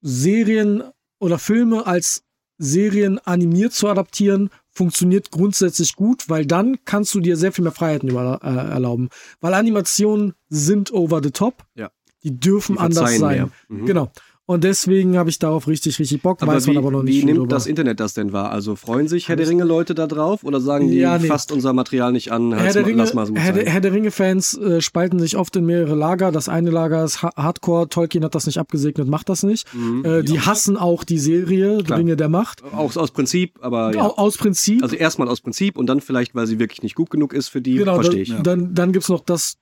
Serien 0.00 0.82
oder 1.18 1.38
Filme 1.38 1.86
als 1.86 2.24
Serien 2.58 3.18
animiert 3.18 3.72
zu 3.72 3.88
adaptieren, 3.88 4.50
funktioniert 4.70 5.30
grundsätzlich 5.30 5.96
gut, 5.96 6.28
weil 6.28 6.46
dann 6.46 6.78
kannst 6.84 7.14
du 7.14 7.20
dir 7.20 7.36
sehr 7.36 7.52
viel 7.52 7.64
mehr 7.64 7.72
Freiheiten 7.72 8.08
über, 8.08 8.40
äh, 8.42 8.48
erlauben. 8.48 9.08
Weil 9.40 9.54
Animationen 9.54 10.34
sind 10.48 10.92
over 10.92 11.20
the 11.22 11.30
top. 11.30 11.64
Ja. 11.74 11.90
Die 12.22 12.38
dürfen 12.38 12.76
Die 12.76 12.80
anders 12.80 13.18
sein. 13.18 13.50
Mhm. 13.68 13.86
Genau. 13.86 14.12
Und 14.50 14.64
deswegen 14.64 15.16
habe 15.16 15.30
ich 15.30 15.38
darauf 15.38 15.68
richtig, 15.68 15.98
richtig 16.00 16.22
Bock. 16.22 16.42
Aber 16.42 16.54
weiß 16.54 16.66
wie, 16.66 16.70
man 16.72 16.78
aber 16.78 16.90
noch 16.90 17.04
nicht 17.04 17.22
wie 17.22 17.24
nimmt 17.24 17.38
drüber. 17.38 17.54
das 17.54 17.66
Internet 17.66 18.00
das 18.00 18.14
denn 18.14 18.32
wahr? 18.32 18.50
Also 18.50 18.74
freuen 18.74 19.06
sich 19.06 19.28
Herr 19.28 19.36
der 19.36 19.48
Ringe 19.48 19.62
Leute 19.62 19.94
da 19.94 20.08
drauf 20.08 20.42
oder 20.42 20.60
sagen 20.60 20.90
die, 20.90 20.96
Ja, 20.98 21.18
nee. 21.18 21.28
fasst 21.28 21.52
unser 21.52 21.72
Material 21.72 22.10
nicht 22.10 22.32
an, 22.32 22.52
Herr 22.52 22.72
der 22.72 22.84
Ringe, 22.84 22.96
lass 22.98 23.14
mal 23.14 23.26
so 23.26 23.36
Herr. 23.36 23.54
Herr 23.54 23.80
der 23.80 23.92
Ringe-Fans 23.92 24.58
äh, 24.58 24.80
spalten 24.80 25.20
sich 25.20 25.36
oft 25.36 25.54
in 25.54 25.66
mehrere 25.66 25.94
Lager. 25.94 26.32
Das 26.32 26.48
eine 26.48 26.70
Lager 26.70 27.04
ist 27.04 27.22
ha 27.22 27.30
Hardcore, 27.36 27.88
Tolkien 27.88 28.24
hat 28.24 28.34
das 28.34 28.46
nicht 28.46 28.58
abgesegnet, 28.58 29.06
macht 29.06 29.28
das 29.28 29.44
nicht. 29.44 29.72
Mhm. 29.72 30.04
Äh, 30.04 30.22
die 30.24 30.40
hassen 30.40 30.76
auch 30.76 31.04
die 31.04 31.18
Serie, 31.18 31.84
Klar. 31.84 32.00
Ringe 32.00 32.16
der 32.16 32.28
Macht. 32.28 32.64
Auch 32.74 32.96
aus 32.96 33.12
Prinzip, 33.12 33.58
aber 33.62 33.94
ja. 33.94 34.02
Au- 34.02 34.16
Aus 34.16 34.36
Prinzip. 34.36 34.82
Also 34.82 34.96
erstmal 34.96 35.28
aus 35.28 35.40
Prinzip 35.40 35.78
und 35.78 35.86
dann 35.86 36.00
vielleicht, 36.00 36.34
weil 36.34 36.48
sie 36.48 36.58
wirklich 36.58 36.82
nicht 36.82 36.96
gut 36.96 37.10
genug 37.10 37.32
ist 37.34 37.46
für 37.50 37.60
die, 37.60 37.76
genau, 37.76 37.94
verstehe 37.94 38.22
ich. 38.22 38.30
dann, 38.30 38.42
dann, 38.42 38.74
dann 38.74 38.92
gibt's 38.92 39.08
noch 39.08 39.20
das, 39.20 39.58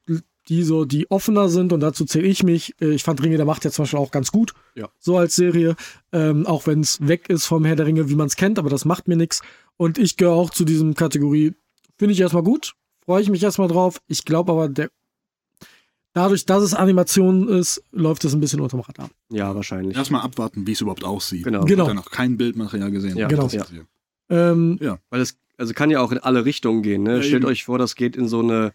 die 0.48 0.62
so, 0.62 0.84
die 0.84 1.10
offener 1.10 1.48
sind 1.48 1.72
und 1.72 1.80
dazu 1.80 2.04
zähle 2.04 2.26
ich 2.26 2.42
mich. 2.42 2.74
Äh, 2.80 2.92
Ich 2.94 3.02
fand 3.02 3.22
Ringe 3.22 3.36
der 3.36 3.46
Macht 3.46 3.64
ja 3.64 3.70
zum 3.70 3.82
Beispiel 3.84 3.98
auch 3.98 4.10
ganz 4.10 4.32
gut. 4.32 4.54
Ja. 4.74 4.88
So 4.98 5.16
als 5.18 5.34
Serie. 5.36 5.76
Ähm, 6.12 6.46
auch 6.46 6.66
wenn 6.66 6.80
es 6.80 7.06
weg 7.06 7.28
ist 7.28 7.46
vom 7.46 7.64
Herr 7.64 7.76
der 7.76 7.86
Ringe, 7.86 8.08
wie 8.08 8.14
man 8.14 8.26
es 8.26 8.36
kennt, 8.36 8.58
aber 8.58 8.70
das 8.70 8.84
macht 8.84 9.08
mir 9.08 9.16
nichts. 9.16 9.42
Und 9.76 9.98
ich 9.98 10.16
gehöre 10.16 10.34
auch 10.34 10.50
zu 10.50 10.64
diesem 10.64 10.94
Kategorie. 10.94 11.54
Finde 11.96 12.12
ich 12.14 12.20
erstmal 12.20 12.42
gut. 12.42 12.74
Freue 13.04 13.22
ich 13.22 13.30
mich 13.30 13.42
erstmal 13.42 13.68
drauf. 13.68 14.00
Ich 14.06 14.24
glaube 14.24 14.52
aber, 14.52 14.68
der 14.68 14.90
dadurch, 16.12 16.46
dass 16.46 16.62
es 16.62 16.74
Animation 16.74 17.48
ist, 17.48 17.82
läuft 17.92 18.24
es 18.24 18.34
ein 18.34 18.40
bisschen 18.40 18.60
unterm 18.60 18.80
Radar. 18.80 19.10
Ja, 19.30 19.54
wahrscheinlich. 19.54 19.96
Erstmal 19.96 20.22
abwarten, 20.22 20.66
wie 20.66 20.72
es 20.72 20.80
überhaupt 20.80 21.04
aussieht. 21.04 21.44
Genau. 21.44 21.64
Genau. 21.64 21.84
Ich 21.84 21.88
habe 21.90 21.96
noch 21.98 22.10
kein 22.10 22.36
Bildmaterial 22.36 22.90
gesehen. 22.90 23.16
Ja, 23.16 23.28
Genau. 23.28 23.46
Ja. 23.48 23.64
Ähm, 24.30 24.78
Weil 25.10 25.20
es 25.20 25.36
also 25.56 25.74
kann 25.74 25.90
ja 25.90 26.00
auch 26.00 26.12
in 26.12 26.18
alle 26.18 26.44
Richtungen 26.44 26.82
gehen. 26.82 27.02
Ne? 27.02 27.16
Ja, 27.16 27.22
Stellt 27.22 27.42
eben. 27.42 27.46
euch 27.50 27.64
vor, 27.64 27.78
das 27.78 27.94
geht 27.96 28.16
in 28.16 28.28
so 28.28 28.40
eine, 28.40 28.72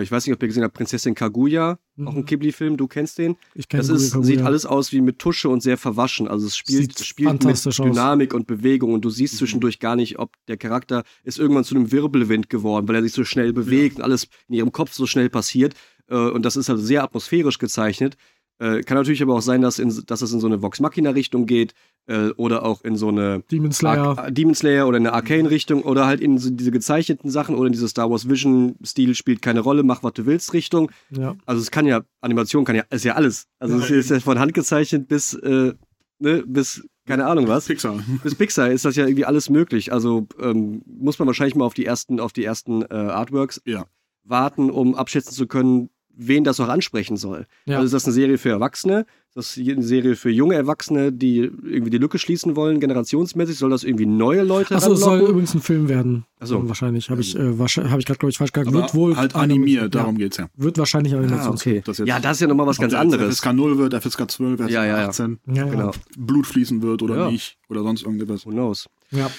ich 0.00 0.10
weiß 0.10 0.26
nicht, 0.26 0.34
ob 0.34 0.42
ihr 0.42 0.48
gesehen 0.48 0.62
habt, 0.64 0.74
Prinzessin 0.74 1.14
Kaguya, 1.14 1.78
auch 2.06 2.14
ein 2.14 2.20
Mhm. 2.20 2.24
Ghibli-Film, 2.24 2.76
du 2.76 2.86
kennst 2.88 3.18
den. 3.18 3.36
ich 3.54 3.68
kenn 3.68 3.78
Das 3.78 3.88
ist, 3.90 4.12
Kaguya. 4.12 4.26
sieht 4.26 4.40
alles 4.42 4.64
aus 4.64 4.92
wie 4.92 5.00
mit 5.02 5.18
Tusche 5.18 5.48
und 5.50 5.62
sehr 5.62 5.76
verwaschen. 5.76 6.28
Also 6.28 6.46
es 6.46 6.56
spielt, 6.56 6.96
Sieht 6.96 7.04
spielt 7.06 7.44
mit 7.44 7.46
aus. 7.46 7.62
Dynamik 7.64 8.32
und 8.32 8.46
Bewegung 8.46 8.94
und 8.94 9.04
du 9.04 9.10
siehst 9.10 9.34
Mhm. 9.34 9.38
zwischendurch 9.38 9.78
gar 9.80 9.96
nicht, 9.96 10.18
ob 10.18 10.32
der 10.48 10.56
Charakter 10.56 11.02
ist 11.24 11.38
irgendwann 11.38 11.64
zu 11.64 11.74
einem 11.74 11.92
Wirbelwind 11.92 12.48
geworden, 12.48 12.88
weil 12.88 12.94
er 12.96 13.02
sich 13.02 13.12
so 13.12 13.24
schnell 13.24 13.52
bewegt 13.52 13.96
und 13.98 14.02
alles 14.02 14.28
in 14.48 14.54
ihrem 14.54 14.72
Kopf 14.72 14.92
so 14.94 15.06
schnell 15.06 15.28
passiert. 15.28 15.74
Äh, 16.08 16.16
und 16.16 16.44
das 16.44 16.56
ist 16.56 16.70
also 16.70 16.82
sehr 16.82 17.02
atmosphärisch 17.04 17.58
gezeichnet. 17.58 18.16
Äh, 18.62 18.82
kann 18.82 18.96
natürlich 18.96 19.22
aber 19.22 19.34
auch 19.34 19.42
sein, 19.42 19.60
dass, 19.60 19.80
in, 19.80 19.92
dass 20.06 20.22
es 20.22 20.32
in 20.32 20.38
so 20.38 20.46
eine 20.46 20.62
Vox 20.62 20.78
Machina-Richtung 20.78 21.46
geht 21.46 21.74
äh, 22.06 22.28
oder 22.36 22.64
auch 22.64 22.82
in 22.84 22.94
so 22.96 23.08
eine 23.08 23.42
Demon 23.50 23.72
Slayer. 23.72 24.16
Ar 24.16 24.30
Demon 24.30 24.54
Slayer 24.54 24.86
oder 24.86 24.98
eine 24.98 25.12
Arcane-Richtung 25.12 25.82
oder 25.82 26.06
halt 26.06 26.20
in 26.20 26.38
so 26.38 26.48
diese 26.50 26.70
gezeichneten 26.70 27.28
Sachen 27.28 27.56
oder 27.56 27.66
in 27.66 27.72
diese 27.72 27.88
Star 27.88 28.08
Wars 28.10 28.28
Vision-Stil 28.28 29.16
spielt 29.16 29.42
keine 29.42 29.60
Rolle, 29.60 29.82
mach 29.82 30.04
was 30.04 30.12
du 30.12 30.26
willst 30.26 30.52
Richtung. 30.52 30.92
ja. 31.10 31.34
Also 31.44 31.60
es 31.60 31.70
kann 31.72 31.86
ja, 31.86 32.02
Animation 32.20 32.64
kann 32.64 32.76
ja, 32.76 32.84
ist 32.90 33.04
ja 33.04 33.14
alles. 33.14 33.46
Also 33.58 33.78
es 33.78 33.90
ist 33.90 34.10
ja 34.10 34.20
von 34.20 34.38
Hand 34.38 34.54
gezeichnet 34.54 35.08
bis, 35.08 35.34
äh, 35.34 35.72
ne, 36.20 36.44
bis, 36.46 36.86
keine 37.06 37.26
Ahnung 37.26 37.48
was. 37.48 37.66
Pixar. 37.66 37.98
Bis 38.22 38.36
Pixar 38.36 38.70
ist 38.70 38.84
das 38.84 38.94
ja 38.94 39.06
irgendwie 39.06 39.24
alles 39.24 39.50
möglich. 39.50 39.92
Also 39.92 40.28
ähm, 40.40 40.82
muss 40.86 41.18
man 41.18 41.26
wahrscheinlich 41.26 41.56
mal 41.56 41.64
auf 41.64 41.74
die 41.74 41.84
ersten, 41.84 42.20
auf 42.20 42.32
die 42.32 42.44
ersten 42.44 42.82
äh, 42.82 42.94
Artworks 42.94 43.60
Ja. 43.64 43.86
warten, 44.22 44.70
um 44.70 44.94
abschätzen 44.94 45.32
zu 45.34 45.48
können, 45.48 45.90
wen 46.16 46.44
das 46.44 46.60
auch 46.60 46.68
ansprechen 46.68 47.16
soll. 47.16 47.46
Ja. 47.64 47.76
Also 47.76 47.86
ist 47.86 47.92
das 47.94 48.04
eine 48.04 48.12
Serie 48.12 48.38
für 48.38 48.50
Erwachsene? 48.50 49.06
Ist 49.34 49.56
das 49.58 49.58
eine 49.66 49.82
Serie 49.82 50.14
für 50.14 50.28
junge 50.28 50.54
Erwachsene, 50.56 51.10
die 51.10 51.38
irgendwie 51.38 51.88
die 51.90 51.96
Lücke 51.96 52.18
schließen 52.18 52.54
wollen, 52.54 52.80
generationsmäßig? 52.80 53.56
Soll 53.56 53.70
das 53.70 53.82
irgendwie 53.82 54.04
neue 54.04 54.42
Leute 54.42 54.76
Achso, 54.76 54.92
es 54.92 55.00
soll 55.00 55.20
übrigens 55.20 55.54
ein 55.54 55.62
Film 55.62 55.88
werden. 55.88 56.26
Ach 56.38 56.46
so. 56.46 56.58
Äh, 56.58 56.68
Wahrscheinlich. 56.68 57.08
Habe 57.08 57.22
ich, 57.22 57.34
äh, 57.34 57.58
wahrscheinlich, 57.58 57.92
hab 57.92 57.98
ich 57.98 58.04
gerade, 58.04 58.18
glaube 58.18 58.30
ich, 58.30 58.36
falsch 58.36 58.52
gesagt. 58.52 58.74
Wird 58.74 58.94
wohl 58.94 59.16
halt 59.16 59.34
animiert. 59.34 59.78
animiert, 59.80 59.94
darum 59.94 60.16
ja, 60.16 60.24
geht's 60.24 60.36
ja. 60.36 60.48
Wird 60.56 60.76
wahrscheinlich 60.76 61.14
ein 61.14 61.32
Ah, 61.32 61.48
okay. 61.48 61.82
Das 61.84 61.96
ja, 61.98 62.20
das 62.20 62.32
ist 62.36 62.40
ja 62.42 62.46
nochmal 62.46 62.66
was 62.66 62.76
ganz 62.78 62.90
der 62.90 63.00
anderes. 63.00 63.36
FSK 63.36 63.52
0 63.54 63.78
wird, 63.78 63.94
FSK 63.94 64.30
12, 64.30 64.60
FSK 64.60 64.70
Ja, 64.70 64.84
ja, 64.84 64.98
ja. 65.00 65.08
18, 65.08 65.38
Ja, 65.54 65.64
Genau. 65.64 65.92
Blut 66.18 66.46
fließen 66.46 66.82
wird 66.82 67.00
oder 67.02 67.16
Ja. 67.16 67.30
nicht 67.30 67.56
oder 67.70 67.82
sonst 67.82 68.02
irgendetwas. 68.02 68.44
Who 68.44 68.50
knows? 68.50 68.86
ja. 69.12 69.30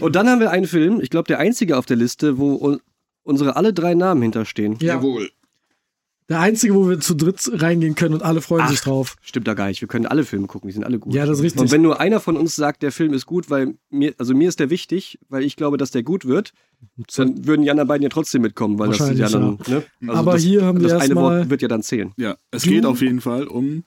Und 0.00 0.16
dann 0.16 0.26
haben 0.28 0.40
wir 0.40 0.50
einen 0.52 0.66
Film, 0.66 1.00
ich 1.02 1.10
glaube 1.10 1.26
der 1.26 1.38
einzige 1.38 1.76
auf 1.76 1.84
der 1.84 1.96
Liste, 1.98 2.38
wo 2.38 2.54
un 2.56 2.80
unsere 3.26 3.56
alle 3.56 3.72
drei 3.72 3.94
Namen 3.94 4.20
hinterstehen. 4.22 4.76
Ja. 4.80 4.96
Jawohl. 4.96 5.30
Der 6.30 6.40
einzige, 6.40 6.74
wo 6.74 6.88
wir 6.88 7.00
zu 7.00 7.14
dritt 7.14 7.50
reingehen 7.52 7.94
können 7.94 8.14
und 8.14 8.22
alle 8.22 8.40
freuen 8.40 8.62
Ach. 8.64 8.70
sich 8.70 8.80
drauf. 8.80 9.16
Stimmt 9.20 9.46
da 9.46 9.52
gar 9.52 9.66
nicht. 9.68 9.82
Wir 9.82 9.88
können 9.88 10.06
alle 10.06 10.24
Filme 10.24 10.46
gucken, 10.46 10.68
die 10.68 10.72
sind 10.72 10.82
alle 10.84 10.98
gut. 10.98 11.12
Ja, 11.12 11.26
das 11.26 11.38
ist 11.38 11.44
richtig. 11.44 11.60
Und 11.60 11.70
wenn 11.70 11.82
nur 11.82 12.00
einer 12.00 12.18
von 12.18 12.38
uns 12.38 12.56
sagt, 12.56 12.82
der 12.82 12.92
Film 12.92 13.12
ist 13.12 13.26
gut, 13.26 13.50
weil 13.50 13.74
mir, 13.90 14.14
also 14.16 14.34
mir 14.34 14.48
ist 14.48 14.58
der 14.58 14.70
wichtig, 14.70 15.18
weil 15.28 15.42
ich 15.42 15.54
glaube, 15.56 15.76
dass 15.76 15.90
der 15.90 16.02
gut 16.02 16.24
wird, 16.24 16.52
dann 17.16 17.46
würden 17.46 17.62
die 17.62 17.70
anderen 17.70 17.88
beiden 17.88 18.02
ja 18.02 18.08
trotzdem 18.08 18.40
mitkommen, 18.40 18.78
weil 18.78 18.88
das 18.88 19.00
ist 19.00 19.18
ja 19.18 19.28
dann, 19.28 19.58
ne? 19.68 19.82
Also 20.06 20.12
Aber 20.20 20.32
das, 20.32 20.42
hier 20.42 20.64
haben 20.64 20.80
wir 20.80 20.88
das 20.88 21.02
eine 21.02 21.14
Wort 21.14 21.50
wird 21.50 21.60
ja 21.60 21.68
dann 21.68 21.82
zählen. 21.82 22.12
Ja, 22.16 22.36
es 22.50 22.62
Du- 22.62 22.70
geht 22.70 22.86
auf 22.86 23.02
jeden 23.02 23.20
Fall 23.20 23.46
um 23.46 23.84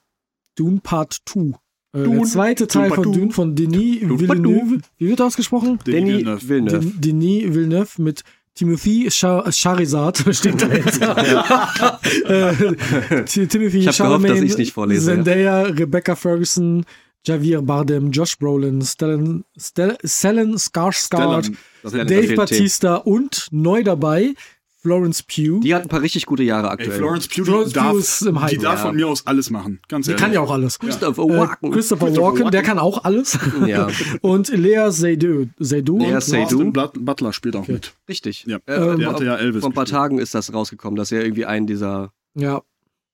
Dune 0.54 0.78
Part 0.80 1.18
2. 1.26 1.40
Äh, 1.40 1.52
der 1.92 2.04
Dune. 2.04 2.22
zweite 2.24 2.66
Teil 2.68 2.90
Dune 2.90 3.02
von 3.04 3.12
Dune 3.14 3.30
von 3.32 3.54
Denis 3.56 4.00
Villeneuve. 4.02 4.78
Wie 4.98 5.08
wird 5.08 5.20
ausgesprochen? 5.22 5.78
Danny 5.84 6.06
Villeneuve. 6.18 6.48
Villeneuve. 6.48 6.78
Den- 6.86 7.00
Denis 7.00 7.54
Villeneuve 7.54 8.02
mit 8.02 8.22
Timothy 8.58 9.08
Char 9.08 9.50
Charizard 9.52 10.18
steht 10.34 10.60
dahinter. 10.60 11.16
äh, 12.24 13.24
Ti- 13.24 13.46
Timothy 13.46 13.78
Ich 13.78 13.96
gehofft, 13.96 14.28
dass 14.28 14.40
nicht 14.58 14.72
vorlese, 14.72 15.10
ja. 15.10 15.14
Zendaya, 15.16 15.62
Rebecca 15.62 16.16
Ferguson, 16.16 16.84
Javier 17.24 17.62
Bardem, 17.62 18.10
Josh 18.10 18.36
Brolin, 18.36 18.82
Stellan, 18.82 19.44
Stell, 19.56 19.96
Stellan 20.04 20.56
Skarsgård, 20.56 21.44
Stellan, 21.44 21.56
Stellan- 21.86 22.06
Dave 22.08 22.34
Batista 22.34 22.96
und 22.96 23.46
neu 23.52 23.84
dabei 23.84 24.34
Florence 24.80 25.22
Pugh. 25.24 25.60
Die 25.60 25.74
hat 25.74 25.82
ein 25.82 25.88
paar 25.88 26.02
richtig 26.02 26.24
gute 26.26 26.44
Jahre 26.44 26.68
Ey, 26.68 26.72
aktuell. 26.74 26.92
Florence 26.98 27.26
Pugh, 27.28 27.44
Florence 27.44 27.68
die 27.70 27.74
darf, 27.74 27.88
Pugh 27.90 27.98
ist 27.98 28.22
im 28.22 28.40
Hype. 28.40 28.50
die 28.50 28.58
darf 28.58 28.78
Ja. 28.78 28.86
von 28.86 28.96
mir 28.96 29.08
aus 29.08 29.26
alles 29.26 29.50
machen. 29.50 29.80
Ganz 29.88 30.06
Die 30.06 30.14
kann 30.14 30.32
ja 30.32 30.40
auch 30.40 30.50
alles. 30.52 30.78
Christopher 30.78 31.22
Äh, 31.22 31.28
Walken. 31.28 31.70
Christopher 31.72 32.06
Christopher 32.06 32.22
Walken, 32.26 32.38
der 32.50 32.60
Walken. 32.60 32.62
kann 32.66 32.78
auch 32.78 33.04
alles. 33.04 33.38
Ja. 33.66 33.88
Und 34.22 34.48
Lea 34.48 34.90
Seydoux. 34.90 35.48
Seydoux? 35.58 35.98
Lea 35.98 36.10
Ja. 36.10 36.20
Seydoux. 36.20 36.70
Butler 36.72 37.32
spielt 37.32 37.56
auch 37.56 37.66
mit. 37.66 37.92
Richtig. 38.08 38.44
Ja. 38.46 38.56
Äh, 38.56 38.60
der 38.66 38.98
vor- 39.00 39.06
hatte 39.14 39.24
ja 39.24 39.34
Elvis. 39.36 39.60
vor 39.62 39.70
ein 39.70 39.74
paar 39.74 39.84
gespielt. 39.84 40.00
Tagen 40.00 40.18
ist 40.20 40.34
das 40.34 40.52
rausgekommen, 40.54 40.96
dass 40.96 41.10
er 41.10 41.22
irgendwie 41.24 41.44
einen 41.46 41.66
dieser, 41.66 42.12
ja. 42.34 42.62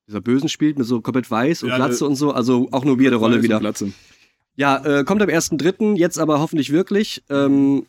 dieser 0.06 0.20
Bösen 0.20 0.50
spielt, 0.50 0.76
mit 0.78 0.86
so 0.86 1.00
komplett 1.00 1.30
weiß 1.30 1.62
und 1.62 1.70
Ja, 1.70 1.76
Glatze 1.76 2.04
äh, 2.04 2.08
und 2.08 2.16
so. 2.16 2.32
Also 2.32 2.68
auch 2.72 2.82
eine 2.84 3.00
weirde 3.00 3.16
Rolle 3.16 3.42
wieder. 3.42 3.60
Ja, 4.56 4.76
äh, 4.84 5.02
kommt 5.04 5.20
am 5.22 5.28
1.3., 5.30 5.96
jetzt 5.96 6.18
aber 6.18 6.40
hoffentlich 6.40 6.70
wirklich. 6.70 7.24
Ähm, 7.30 7.86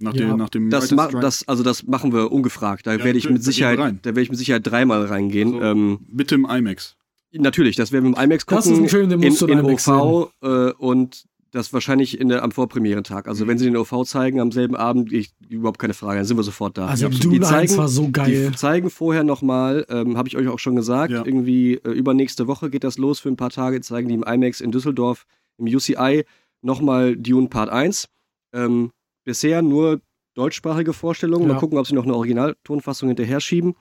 Nach, 0.00 0.14
Ja. 0.14 0.28
dem, 0.28 0.36
nach 0.38 0.48
dem 0.48 0.70
das, 0.70 0.88
das, 1.20 1.46
also 1.48 1.62
das 1.62 1.86
machen 1.86 2.12
wir 2.12 2.32
ungefragt. 2.32 2.86
Da 2.86 2.92
Ja, 2.94 3.04
werde 3.04 3.18
ich 3.18 3.28
mit 3.28 3.42
Sicherheit, 3.44 3.78
rein. 3.78 3.98
da 4.02 4.10
werde 4.10 4.22
ich 4.22 4.30
mit 4.30 4.38
Sicherheit 4.38 4.66
dreimal 4.66 5.04
reingehen. 5.06 5.50
So. 5.52 5.60
Ähm, 5.62 5.98
Bitte 6.08 6.34
im 6.36 6.46
IMAX. 6.46 6.96
natürlich, 7.32 7.76
das 7.76 7.92
werden 7.92 8.04
wir 8.12 8.16
im 8.18 8.24
IMAX 8.24 8.46
gucken. 8.46 8.56
Das 8.56 8.66
ist 8.66 8.78
ein 8.78 8.88
Film, 8.88 9.08
den 9.10 9.22
in, 9.22 9.28
musst 9.28 9.42
du 9.42 9.46
in 9.46 9.58
in 9.58 9.64
IMAX 9.64 9.86
OV 9.88 10.30
äh, 10.42 10.72
und 10.72 11.24
das 11.52 11.72
wahrscheinlich 11.72 12.20
in 12.20 12.28
der, 12.28 12.44
am 12.44 12.52
Vorpremierentag. 12.52 13.26
Also 13.26 13.46
wenn 13.48 13.58
sie 13.58 13.64
den 13.64 13.76
OV 13.76 14.04
zeigen 14.04 14.38
am 14.40 14.52
selben 14.52 14.76
Abend, 14.76 15.12
ich, 15.12 15.32
überhaupt 15.48 15.80
keine 15.80 15.94
Frage, 15.94 16.18
dann 16.18 16.24
sind 16.24 16.36
wir 16.36 16.44
sofort 16.44 16.78
da. 16.78 16.86
Also 16.86 17.08
die 17.08 17.18
Dune 17.18 17.38
1 17.38 17.48
zeigen, 17.48 17.76
war 17.76 17.88
so 17.88 18.08
geil. 18.12 18.50
Die 18.52 18.56
zeigen 18.56 18.88
vorher 18.88 19.24
nochmal, 19.24 19.84
ähm, 19.90 20.16
habe 20.16 20.28
ich 20.28 20.36
euch 20.36 20.46
auch 20.46 20.60
schon 20.60 20.76
gesagt, 20.76 21.12
Ja. 21.12 21.24
irgendwie 21.26 21.74
äh, 21.74 21.90
übernächste 21.90 22.46
Woche 22.46 22.70
geht 22.70 22.84
das 22.84 22.98
los 22.98 23.18
für 23.18 23.28
ein 23.30 23.36
paar 23.36 23.50
Tage, 23.50 23.80
zeigen 23.80 24.08
die 24.08 24.14
im 24.14 24.22
IMAX 24.22 24.60
in 24.60 24.70
Düsseldorf, 24.70 25.26
im 25.58 25.66
UCI, 25.66 26.24
nochmal 26.62 27.16
Dune 27.16 27.48
Part 27.48 27.68
1. 27.68 28.08
Ähm, 28.52 28.92
bisher 29.30 29.62
nur 29.62 30.00
deutschsprachige 30.34 30.92
Vorstellungen. 30.92 31.46
Ja. 31.46 31.54
Mal 31.54 31.60
gucken, 31.60 31.78
ob 31.78 31.86
sie 31.86 31.94
noch 31.94 32.02
eine 32.04 32.14
Originaltonfassung 32.16 33.08
hinterher 33.08 33.40
schieben 33.40 33.74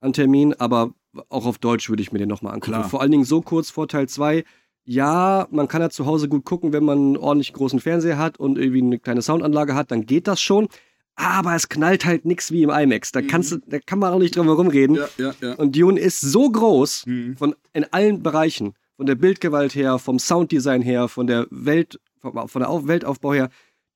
an 0.00 0.12
Termin, 0.12 0.54
aber 0.54 0.92
auch 1.28 1.44
auf 1.44 1.58
Deutsch 1.58 1.88
würde 1.90 2.02
ich 2.02 2.12
mir 2.12 2.18
den 2.20 2.28
nochmal 2.28 2.54
angucken. 2.54 2.72
Klar. 2.72 2.88
Vor 2.88 3.00
allen 3.00 3.10
Dingen 3.10 3.24
so 3.24 3.40
kurz 3.40 3.68
vor 3.70 3.88
Teil 3.88 4.08
2. 4.08 4.44
Ja, 4.84 5.46
man 5.50 5.66
kann 5.66 5.82
ja 5.82 5.90
zu 5.90 6.06
Hause 6.06 6.28
gut 6.28 6.44
gucken, 6.44 6.72
wenn 6.72 6.84
man 6.84 6.98
einen 6.98 7.16
ordentlich 7.16 7.52
großen 7.52 7.80
Fernseher 7.80 8.16
hat 8.18 8.38
und 8.38 8.58
irgendwie 8.58 8.80
eine 8.82 8.98
kleine 9.00 9.22
Soundanlage 9.22 9.74
hat, 9.74 9.90
dann 9.90 10.06
geht 10.06 10.26
das 10.28 10.40
schon. 10.40 10.68
Aber 11.16 11.54
es 11.56 11.68
knallt 11.68 12.04
halt 12.04 12.24
nix 12.24 12.52
wie 12.52 12.62
im 12.62 12.70
IMAX. 12.70 13.10
Da, 13.12 13.22
kannst 13.22 13.50
du, 13.52 13.58
da 13.66 13.78
kann 13.80 13.98
man 13.98 14.12
auch 14.12 14.18
nicht 14.20 14.36
drum 14.36 14.46
herum 14.46 14.68
reden. 14.68 14.98
Ja, 15.18 15.34
ja. 15.40 15.54
Und 15.54 15.76
Dune 15.76 15.98
ist 16.00 16.20
so 16.20 16.48
groß 16.50 17.06
Mhm. 17.06 17.36
von 17.36 17.54
in 17.72 17.84
allen 17.92 18.22
Bereichen, 18.22 18.74
von 18.96 19.06
der 19.06 19.16
Bildgewalt 19.16 19.74
her, 19.74 19.98
vom 19.98 20.18
Sounddesign 20.20 20.82
her, 20.82 21.08
von 21.08 21.26
der 21.26 21.46
Welt, 21.50 22.00
vom, 22.18 22.48
von 22.48 22.60
der 22.60 22.70
Auf 22.70 22.86
Weltaufbau 22.86 23.34
her. 23.34 23.50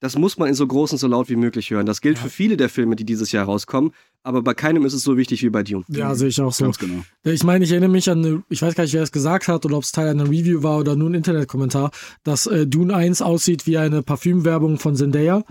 Das 0.07 0.17
muss 0.17 0.39
man 0.39 0.49
in 0.49 0.55
so 0.55 0.65
groß 0.65 0.93
und 0.93 0.99
so 0.99 1.09
laut 1.09 1.29
wie 1.29 1.35
möglich 1.35 1.73
hören. 1.73 1.85
Das 1.85 2.01
gilt 2.01 2.17
für 2.17 2.31
viele 2.31 2.57
der 2.57 2.69
Filme, 2.69 2.95
die 2.95 3.05
dieses 3.05 3.33
Jahr 3.33 3.47
rauskommen, 3.47 3.91
aber 4.23 4.41
bei 4.41 4.55
keinem 4.55 4.87
ist 4.87 4.93
es 4.93 5.03
so 5.03 5.17
wichtig 5.17 5.43
wie 5.43 5.51
bei 5.51 5.65
Dune. 5.65 5.85
Ja, 5.89 6.15
sehe 6.15 6.29
ich 6.29 6.41
auch 6.41 6.53
so. 6.53 6.63
Ganz 6.63 6.79
genau. 6.79 7.03
Ich 7.25 7.43
meine, 7.43 7.65
ich 7.65 7.73
erinnere 7.73 7.91
mich 7.91 8.09
an, 8.09 8.25
eine, 8.25 8.43
ich 8.49 8.63
weiß 8.63 8.77
gar 8.77 8.85
nicht, 8.85 8.95
wer 8.95 9.03
es 9.03 9.11
gesagt 9.11 9.49
hat 9.49 9.67
oder 9.67 9.77
ob 9.77 9.83
es 9.83 9.91
Teil 9.91 10.07
einer 10.07 10.27
Review 10.27 10.63
war 10.63 10.79
oder 10.79 10.95
nur 10.95 11.11
ein 11.11 11.15
Internetkommentar, 11.15 11.91
dass 12.23 12.47
äh, 12.47 12.69
Dune 12.69 12.95
1 12.95 13.21
aussieht 13.21 13.67
wie 13.67 13.79
eine 13.79 14.05
Parfümwerbung 14.05 14.79
von 14.79 14.95
Zendaya. 14.95 15.43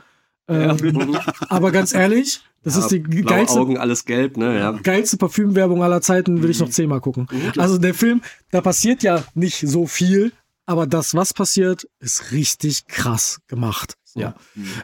Ähm, 0.48 1.18
aber 1.50 1.74
ganz 1.74 1.94
ehrlich, 1.94 2.40
das 2.64 2.78
ist 2.78 2.88
die 2.92 3.02
geilste, 3.02 3.60
Augen, 3.60 3.78
alles 3.78 4.06
gelb, 4.06 4.38
ne? 4.38 4.58
Ja. 4.58 4.72
geilste 4.72 5.18
Parfümwerbung 5.18 5.84
aller 5.84 6.00
Zeiten, 6.00 6.42
will 6.42 6.50
ich 6.50 6.62
noch 6.62 6.70
zehnmal 6.70 7.02
gucken. 7.02 7.28
Also 7.58 7.78
der 7.78 7.94
Film, 7.94 8.22
da 8.52 8.62
passiert 8.62 9.04
ja 9.04 9.22
nicht 9.34 9.68
so 9.68 9.86
viel, 9.86 10.32
aber 10.66 10.88
das, 10.88 11.14
was 11.14 11.34
passiert, 11.34 11.90
ist 12.00 12.32
richtig 12.32 12.88
krass 12.88 13.40
gemacht. 13.48 13.98
So. 14.16 14.22
Ja. 14.22 14.36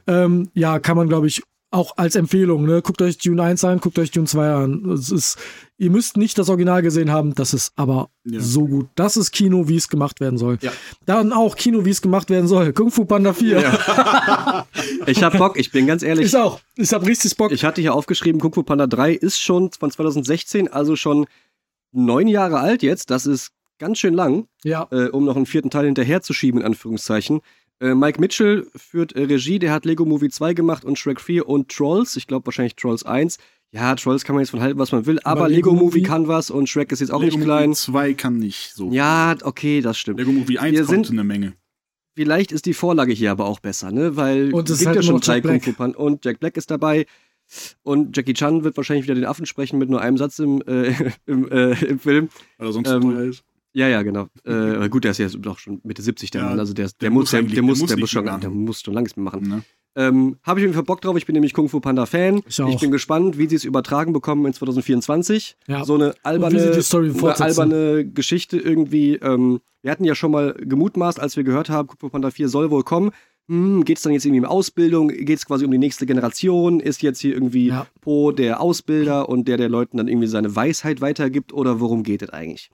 Ähm, 0.08 0.50
ja, 0.54 0.80
kann 0.80 0.98
man, 0.98 1.08
glaube 1.10 1.28
ich, 1.28 1.42
auch 1.74 1.96
als 1.96 2.18
Empfehlung, 2.18 2.66
ne? 2.66 2.82
Guckt 2.82 3.02
euch 3.02 3.18
Dune 3.18 3.42
1 3.42 3.64
an, 3.64 3.80
guckt 3.80 3.98
euch 3.98 4.12
Dune 4.12 4.28
2 4.28 4.52
an. 4.54 4.90
Es 4.92 5.10
ist, 5.10 5.38
ihr 5.78 5.90
müsst 5.90 6.18
nicht 6.18 6.38
das 6.38 6.50
Original 6.50 6.82
gesehen 6.82 7.12
haben, 7.12 7.34
das 7.34 7.54
ist 7.54 7.72
aber 7.78 8.10
Ja. 8.26 8.42
so 8.42 8.68
gut. 8.68 8.90
Das 8.96 9.16
ist 9.16 9.32
Kino, 9.32 9.70
wie 9.70 9.78
es 9.78 9.88
gemacht 9.88 10.20
werden 10.20 10.38
soll. 10.38 10.58
Ja. 10.62 10.74
Dann 11.06 11.32
auch 11.32 11.56
Kino, 11.56 11.86
wie 11.86 11.92
es 11.92 12.02
gemacht 12.02 12.30
werden 12.30 12.48
soll. 12.48 12.74
Kung 12.74 12.92
Fu 12.92 13.06
Panda 13.06 13.32
4. 13.34 13.64
Ich 15.08 15.24
hab 15.24 15.38
Bock, 15.38 15.58
ich 15.58 15.72
bin 15.72 15.88
ganz 15.88 16.04
ehrlich. 16.04 16.26
Ich 16.28 16.36
auch. 16.38 16.60
Ich 16.76 16.92
hab 16.94 17.06
richtig 17.06 17.36
Bock. 17.38 17.52
Ich 17.52 17.64
hatte 17.64 17.82
hier 17.82 17.94
aufgeschrieben, 17.96 18.42
Kung 18.42 18.54
Fu 18.54 18.64
Panda 18.64 18.86
3 18.88 19.14
ist 19.14 19.40
schon 19.40 19.72
von 19.72 19.90
2016, 19.92 20.68
also 20.72 20.96
schon 20.96 21.26
neun 21.94 22.28
Jahre 22.28 22.60
alt 22.60 22.84
jetzt. 22.84 23.10
Das 23.12 23.26
ist 23.26 23.52
ganz 23.80 23.98
schön 23.98 24.14
lang, 24.14 24.48
ja. 24.64 24.88
äh, 24.92 25.08
um 25.08 25.26
noch 25.26 25.36
einen 25.36 25.46
vierten 25.46 25.70
Teil 25.70 25.86
hinterherzuschieben, 25.86 26.62
in 26.62 26.68
Anführungszeichen. 26.68 27.42
Äh, 27.82 27.96
Mike 27.96 28.20
Mitchell 28.22 28.68
führt 28.76 29.14
äh, 29.14 29.24
Regie, 29.24 29.60
der 29.60 29.74
hat 29.74 29.86
Lego 29.86 30.06
Movie 30.06 30.30
2 30.30 30.54
gemacht 30.54 30.86
und 30.86 30.98
Shrek 31.00 31.20
4 31.20 31.50
und 31.50 31.70
Trolls. 31.70 32.16
Ich 32.16 32.28
glaube 32.28 32.46
wahrscheinlich 32.46 32.76
Trolls 32.76 33.04
1. 33.04 33.38
Ja, 33.74 33.96
Trolls 33.96 34.24
kann 34.24 34.36
man 34.36 34.44
jetzt 34.44 34.52
von 34.52 34.62
halten, 34.62 34.78
was 34.80 34.92
man 34.92 35.06
will, 35.06 35.20
aber, 35.24 35.42
Aber 35.42 35.50
Lego, 35.50 35.72
Lego 35.72 35.84
Movie 35.86 36.04
kann 36.04 36.28
was 36.28 36.52
und 36.52 36.68
Shrek 36.70 36.92
ist 36.92 37.00
jetzt 37.00 37.12
auch 37.12 37.22
Lego 37.22 37.38
nicht 37.38 37.46
klein. 37.46 37.70
Movie 37.70 37.80
2 37.80 38.14
kann 38.14 38.38
nicht 38.38 38.74
so. 38.76 38.92
Ja, 38.92 39.36
okay, 39.44 39.82
das 39.82 39.98
stimmt. 39.98 40.20
Lego 40.20 40.32
Movie 40.32 40.60
1 40.60 40.78
Wir 40.78 40.86
kommt 40.86 41.08
sind- 41.08 41.16
eine 41.18 41.24
Menge. 41.24 41.54
Vielleicht 42.14 42.52
ist 42.52 42.66
die 42.66 42.74
Vorlage 42.74 43.14
hier 43.14 43.32
aber 43.32 43.46
auch 43.46 43.62
besser, 43.62 43.92
ne? 43.92 44.18
Weil 44.18 44.54
Und 44.54 44.70
es 44.70 44.80
gibt 44.80 44.88
halt 44.88 44.98
ja 44.98 45.02
schon 45.04 45.22
drei 45.22 45.40
Kung. 45.40 45.62
Fu 45.62 45.84
und 45.96 46.26
Jack 46.26 46.42
Black 46.42 46.58
ist 46.58 46.70
dabei. 46.70 47.06
Und 47.84 48.16
Jackie 48.16 48.34
Chan 48.34 48.64
wird 48.66 48.76
wahrscheinlich 48.78 49.06
wieder 49.06 49.16
den 49.16 49.26
Affen 49.26 49.46
sprechen 49.46 49.80
mit 49.80 49.90
nur 49.90 50.02
einem 50.02 50.18
Satz 50.18 50.38
im, 50.40 50.62
äh, 50.68 50.94
im, 51.26 51.50
äh, 51.50 51.72
im 51.86 52.00
Film. 52.00 52.30
Weil 52.58 52.68
er 52.68 52.74
sonst 52.74 52.90
Ähm, 52.90 53.30
ist. 53.30 53.44
Ja, 53.74 53.88
ja, 53.88 54.01
genau. 54.04 54.28
Äh, 54.46 54.90
gut, 54.90 55.04
der 55.04 55.12
ist 55.12 55.18
ja 55.20 55.28
doch 55.30 55.60
schon 55.60 55.80
Mitte 55.84 56.01
70 56.01 56.32
der 56.32 56.42
Ja, 56.42 56.50
Mann, 56.50 56.60
also 56.60 56.74
der, 56.74 56.88
der, 56.88 56.94
der 57.00 57.10
muss, 57.12 57.32
der, 57.32 57.42
der 57.42 57.51
der 57.51 57.63
muss, 57.63 57.86
der 57.86 57.98
muss 57.98 58.10
schon, 58.10 58.25
der 58.25 58.50
muss 58.50 58.82
schon 58.82 58.94
langes 58.94 59.16
mehr 59.16 59.24
machen. 59.24 59.48
Ne? 59.48 59.63
Ähm, 59.96 60.38
Habe 60.44 60.60
ich 60.60 60.63
auf 60.63 60.68
jeden 60.70 60.74
Fall 60.74 60.84
Bock 60.84 61.01
drauf. 61.01 61.18
Ich 61.18 61.25
bin 61.25 61.34
nämlich 61.34 61.54
Kung 61.54 61.68
Fu 61.68 61.80
Panda 61.82 62.06
Fan. 62.06 62.42
Ich 62.48 62.62
auch. 62.62 62.80
bin 62.80 62.92
gespannt, 62.92 63.38
wie 63.38 63.48
sie 63.48 63.56
es 63.56 63.66
übertragen 63.66 64.13
bekommen 64.13 64.46
in 64.46 64.54
2024. 64.54 65.58
Ja. 65.68 65.84
So 65.84 65.96
eine 65.96 66.13
alberne, 66.24 66.62
eine 66.62 67.36
alberne 67.40 68.06
Geschichte 68.06 68.58
irgendwie. 68.58 69.16
Ähm, 69.16 69.60
wir 69.82 69.92
hatten 69.92 70.06
ja 70.06 70.16
schon 70.16 70.32
mal 70.32 70.54
gemutmaßt, 70.54 71.20
als 71.20 71.36
wir 71.36 71.44
gehört 71.44 71.70
haben, 71.70 71.88
Kung 71.88 71.98
Fu 72.00 72.10
Panda 72.10 72.32
4 72.32 72.48
soll 72.48 72.72
wohl 72.72 72.84
kommen. 72.84 73.12
Hm, 73.50 73.84
geht 73.84 73.98
es 73.98 74.04
dann 74.04 74.13
jetzt 74.13 74.25
irgendwie 74.25 74.40
um 74.42 74.46
Ausbildung? 74.46 75.10
Geht 75.10 75.30
es 75.40 75.46
quasi 75.46 75.66
um 75.66 75.72
die 75.72 75.78
nächste 75.78 76.06
Generation? 76.06 76.80
Ist 76.80 77.01
jetzt 77.01 77.20
hier 77.20 77.34
irgendwie 77.34 77.68
Ja. 77.68 77.88
Po 78.00 78.32
der 78.32 78.62
Ausbilder 78.62 79.28
und 79.28 79.48
der 79.48 79.58
der 79.58 79.68
Leuten 79.68 79.98
dann 79.98 80.08
irgendwie 80.08 80.28
seine 80.28 80.56
Weisheit 80.56 81.01
weitergibt? 81.01 81.51
Oder 81.51 81.80
worum 81.82 82.04
geht 82.04 82.22
es 82.22 82.30
eigentlich? 82.30 82.70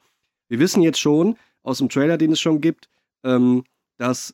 Wir 0.50 0.60
wissen 0.60 0.82
jetzt 0.82 1.00
schon 1.00 1.36
aus 1.64 1.80
dem 1.80 1.90
Trailer, 1.90 2.18
den 2.18 2.32
es 2.32 2.40
schon 2.40 2.62
gibt, 2.62 2.90
ähm, 3.24 3.64
dass 3.98 4.34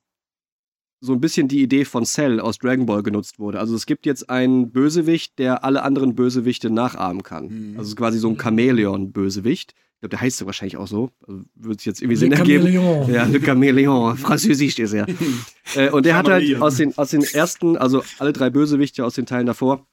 so 1.04 1.12
ein 1.12 1.20
bisschen 1.20 1.50
die 1.50 1.62
Idee 1.62 1.84
von 1.84 2.06
Cell 2.06 2.40
aus 2.40 2.60
Dragon 2.60 2.86
Ball 2.86 3.04
genutzt 3.04 3.38
wurde. 3.38 3.60
Also 3.60 3.76
es 3.76 3.86
gibt 3.86 4.06
jetzt 4.06 4.30
einen 4.30 4.72
Bösewicht, 4.72 5.38
der 5.38 5.66
alle 5.66 5.84
anderen 5.84 6.16
Bösewichte 6.16 6.70
nachahmen 6.70 7.24
kann. 7.24 7.72
Mhm. 7.72 7.78
Also 7.78 7.94
quasi 7.96 8.20
so 8.20 8.30
ein 8.30 8.38
Chamäleon-Bösewicht. 8.38 9.74
Ich 9.74 10.00
glaube, 10.00 10.12
der 10.12 10.22
heißt 10.22 10.38
so 10.38 10.46
wahrscheinlich 10.46 10.78
auch 10.78 10.88
so. 10.88 11.10
Also 11.28 11.42
Würde 11.56 11.76
es 11.78 11.84
jetzt 11.84 12.02
irgendwie 12.02 12.16
Sinn 12.16 12.32
Le 12.32 12.38
ergeben. 12.38 12.64
Chameleon. 12.64 13.14
Ja, 13.14 13.26
Le 13.26 13.42
Chamäleon. 13.42 14.16
Französisch 14.18 14.80
ist 14.80 14.94
er. 14.94 15.06
äh, 15.76 15.90
und 15.90 16.06
der 16.06 16.16
hat 16.16 16.30
halt 16.30 16.62
aus 16.62 16.78
den, 16.78 16.98
aus 16.98 17.10
den 17.10 17.24
ersten, 17.24 17.76
also 17.76 18.02
alle 18.20 18.32
drei 18.32 18.50
Bösewichte 18.50 19.04
aus 19.04 19.16
den 19.16 19.26
Teilen 19.26 19.46
davor, 19.46 19.86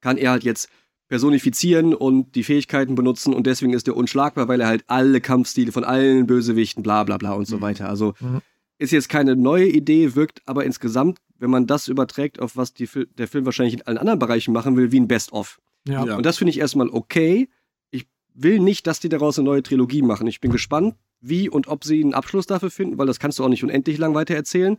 kann 0.00 0.16
er 0.16 0.30
halt 0.30 0.44
jetzt 0.44 0.68
personifizieren 1.08 1.94
und 1.94 2.34
die 2.34 2.42
Fähigkeiten 2.42 2.94
benutzen 2.94 3.32
und 3.32 3.46
deswegen 3.46 3.72
ist 3.72 3.86
er 3.88 3.96
unschlagbar, 3.96 4.48
weil 4.48 4.60
er 4.60 4.66
halt 4.66 4.84
alle 4.88 5.20
Kampfstile 5.20 5.72
von 5.72 5.84
allen 5.84 6.26
Bösewichten, 6.26 6.82
bla 6.82 7.04
bla 7.04 7.16
bla 7.16 7.32
und 7.32 7.46
so 7.46 7.56
Mhm. 7.56 7.60
weiter. 7.62 7.88
Also 7.88 8.14
Mhm. 8.20 8.40
ist 8.78 8.90
jetzt 8.92 9.08
keine 9.08 9.36
neue 9.36 9.66
Idee, 9.68 10.14
wirkt 10.16 10.42
aber 10.46 10.64
insgesamt, 10.64 11.18
wenn 11.38 11.50
man 11.50 11.66
das 11.66 11.88
überträgt, 11.88 12.40
auf 12.40 12.56
was 12.56 12.74
die, 12.74 12.86
Fil- 12.86 13.08
der 13.18 13.28
Film 13.28 13.44
wahrscheinlich 13.44 13.74
in 13.74 13.82
allen 13.82 13.98
anderen 13.98 14.18
Bereichen 14.18 14.52
machen 14.52 14.76
will, 14.76 14.90
wie 14.92 15.00
ein 15.00 15.08
Best-of. 15.08 15.60
Ja. 15.86 16.04
Ja. 16.04 16.16
Und 16.16 16.26
das 16.26 16.38
finde 16.38 16.50
ich 16.50 16.58
erstmal 16.58 16.88
okay. 16.88 17.48
Ich 17.90 18.06
will 18.34 18.58
nicht, 18.58 18.86
dass 18.86 18.98
die 19.00 19.08
daraus 19.08 19.38
eine 19.38 19.44
neue 19.46 19.62
Trilogie 19.62 20.02
machen. 20.02 20.26
Ich 20.26 20.40
bin 20.40 20.50
gespannt, 20.50 20.96
wie 21.20 21.48
und 21.48 21.68
ob 21.68 21.84
sie 21.84 22.02
einen 22.02 22.14
Abschluss 22.14 22.46
dafür 22.46 22.70
finden, 22.70 22.98
weil 22.98 23.06
das 23.06 23.18
kannst 23.20 23.38
du 23.38 23.44
auch 23.44 23.48
nicht 23.48 23.62
unendlich 23.64 23.98
lang 23.98 24.14
weitererzählen. 24.14 24.76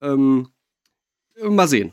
Ähm, 0.00 0.48
mal 1.48 1.68
sehen. 1.68 1.92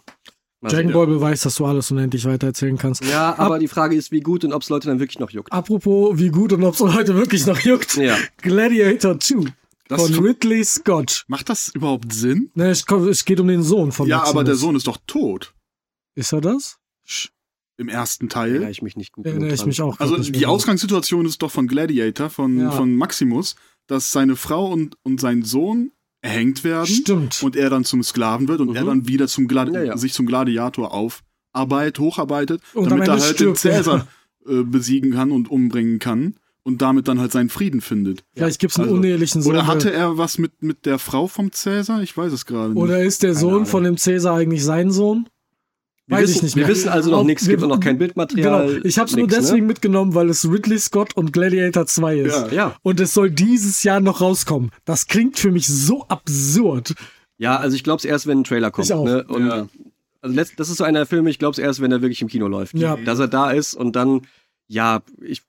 Dragon. 0.73 0.91
Ball 0.93 1.07
beweist, 1.07 1.45
dass 1.45 1.55
du 1.55 1.65
alles 1.65 1.91
unendlich 1.91 2.25
weitererzählen 2.25 2.77
kannst. 2.77 3.03
Ja, 3.03 3.37
aber 3.37 3.59
die 3.59 3.67
Frage 3.67 3.95
ist, 3.95 4.11
wie 4.11 4.21
gut 4.21 4.43
und 4.43 4.53
ob 4.53 4.61
es 4.61 4.69
Leute 4.69 4.87
dann 4.87 4.99
wirklich 4.99 5.19
noch 5.19 5.29
juckt. 5.29 5.51
Apropos, 5.51 6.17
wie 6.17 6.29
gut 6.29 6.53
und 6.53 6.63
ob 6.63 6.73
es 6.73 6.79
heute 6.81 7.15
wirklich 7.15 7.45
noch 7.45 7.59
juckt. 7.59 7.95
Ja. 7.97 8.17
Gladiator 8.41 9.19
2 9.19 9.51
Das 9.87 10.01
von 10.01 10.23
Ridley 10.25 10.63
Scott. 10.63 11.25
Macht 11.27 11.49
das 11.49 11.69
überhaupt 11.69 12.13
Sinn? 12.13 12.49
Ne, 12.55 12.69
es, 12.69 12.85
es 13.09 13.25
geht 13.25 13.39
um 13.39 13.47
den 13.47 13.63
Sohn 13.63 13.91
von 13.91 14.07
Ja, 14.07 14.17
Maximus. 14.17 14.35
aber 14.35 14.43
der 14.43 14.55
Sohn 14.55 14.75
ist 14.75 14.87
doch 14.87 14.97
tot. 15.07 15.53
Ist 16.15 16.31
er 16.33 16.41
das? 16.41 16.77
Im 17.77 17.89
ersten 17.89 18.29
Erinnere 18.29 18.61
Teil. 18.61 18.71
ich 18.71 18.81
mich 18.81 18.95
nicht 18.95 19.11
gut 19.11 19.25
Erinnere 19.25 19.53
ich 19.53 19.65
mich 19.65 19.81
auch. 19.81 19.99
Also 19.99 20.17
die. 20.17 20.45
Ausgangssituation 20.45 21.25
ist 21.25 21.41
doch 21.41 21.51
von 21.51 21.67
Gladiator, 21.67 22.29
von, 22.29 22.57
Ja. 22.57 22.71
von 22.71 22.95
Maximus, 22.95 23.55
dass 23.87 24.11
seine 24.13 24.35
Frau 24.37 24.71
und, 24.71 24.95
und 25.03 25.19
sein 25.19 25.43
Sohn 25.43 25.91
erhängt 26.25 26.63
werden 26.63 26.87
Stimmt. 26.87 27.43
und 27.43 27.55
er 27.55 27.69
dann 27.69 27.83
zum 27.85 28.01
Sklaven 28.03 28.47
wird 28.47 28.59
und 28.59 28.69
Mhm. 28.71 28.75
er 28.75 28.83
dann 28.85 29.07
wieder 29.07 29.27
zum 29.27 29.47
Gladi 29.47 29.73
Ja, 29.73 29.83
ja. 29.83 29.97
sich 29.97 30.13
zum 30.13 30.25
Gladiator 30.25 30.91
aufarbeitet, 30.93 31.99
hocharbeitet, 31.99 32.61
Und 32.73 32.85
am 32.85 32.89
damit 32.99 33.07
er 33.07 33.13
halt 33.13 33.23
den 33.39 33.55
stirbt 33.55 33.65
er. 33.65 33.71
Cäsar 33.83 34.07
äh, 34.47 34.63
besiegen 34.63 35.11
kann 35.11 35.31
und 35.31 35.49
umbringen 35.49 35.99
kann. 35.99 36.35
und 36.67 36.81
damit 36.81 37.07
dann 37.07 37.19
halt 37.19 37.31
seinen 37.31 37.49
Frieden 37.49 37.79
findet. 37.79 38.23
Vielleicht 38.33 38.59
gibt 38.59 38.71
es 38.71 38.79
einen 38.79 38.87
Also, 38.87 38.97
unehelichen 38.97 39.43
Sohn. 39.43 39.51
Oder 39.53 39.67
hatte 39.67 39.93
er 39.93 40.17
was 40.17 40.39
mit, 40.39 40.63
mit 40.63 40.87
der 40.87 40.97
Frau 40.97 41.27
vom 41.27 41.51
Cäsar? 41.51 42.01
Ich 42.01 42.17
weiß 42.17 42.33
es 42.33 42.47
gerade 42.47 42.73
nicht. 42.73 42.81
oder 42.81 43.03
ist 43.03 43.21
der 43.21 43.35
Sohn 43.35 43.67
von 43.67 43.83
dem 43.83 43.97
Cäsar 43.97 44.35
eigentlich 44.35 44.63
sein 44.63 44.89
Sohn? 44.91 45.27
Wir 46.07 46.17
Weiß 46.17 46.23
wissen, 46.23 46.35
ich 46.35 46.41
nicht 46.43 46.55
Wir 46.55 46.63
mehr. 46.65 46.75
wissen 46.75 46.89
also 46.89 47.09
noch 47.09 47.17
Auch- 47.19 47.23
nichts, 47.23 47.41
es 47.43 47.49
gibt 47.49 47.61
wir- 47.61 47.65
auch 47.67 47.75
noch 47.75 47.79
kein 47.79 47.97
Bildmaterial. 47.97 48.67
Genau. 48.67 48.85
Ich 48.85 48.99
habe 48.99 49.09
es 49.09 49.15
nur 49.15 49.25
nix, 49.25 49.35
deswegen 49.37 49.65
mitgenommen, 49.65 50.13
weil 50.13 50.29
es 50.29 50.47
Ridley 50.47 50.77
Scott 50.77 51.15
und 51.17 51.33
Gladiator 51.33 51.87
2 51.87 52.17
ist. 52.19 52.35
Ja. 52.35 52.47
Ne? 52.47 52.53
Ja. 52.55 52.75
Und 52.83 52.99
es 52.99 53.13
soll 53.15 53.31
dieses 53.31 53.81
Jahr 53.83 53.99
noch 54.01 54.21
rauskommen. 54.21 54.69
Das 54.85 55.07
klingt 55.07 55.39
für 55.39 55.51
mich 55.51 55.65
so 55.67 56.05
absurd. 56.07 56.93
ja, 57.37 57.57
also 57.57 57.75
ich 57.75 57.83
glaube 57.83 57.97
es 57.99 58.05
erst, 58.05 58.27
wenn 58.27 58.39
ein 58.41 58.43
Trailer 58.43 58.69
kommt. 58.71 58.85
Ich 58.85 58.93
auch. 58.93 59.03
Ne? 59.03 59.23
Und 59.27 59.47
Ja. 59.47 59.67
also 60.21 60.41
das 60.57 60.69
ist 60.69 60.77
so 60.77 60.83
einer 60.83 60.99
der 60.99 61.05
Filme, 61.07 61.29
ich 61.31 61.39
glaube 61.39 61.53
es 61.53 61.57
erst, 61.57 61.81
wenn 61.81 61.91
er 61.91 62.01
wirklich 62.01 62.21
im 62.21 62.27
Kino 62.27 62.47
läuft. 62.47 62.75
Ja. 62.77 62.97
Dass 62.97 63.17
er 63.19 63.27
da 63.27 63.49
ist 63.51 63.73
und 63.73 63.95
dann, 63.95 64.21
ja, 64.67 65.01
ich. 65.21 65.41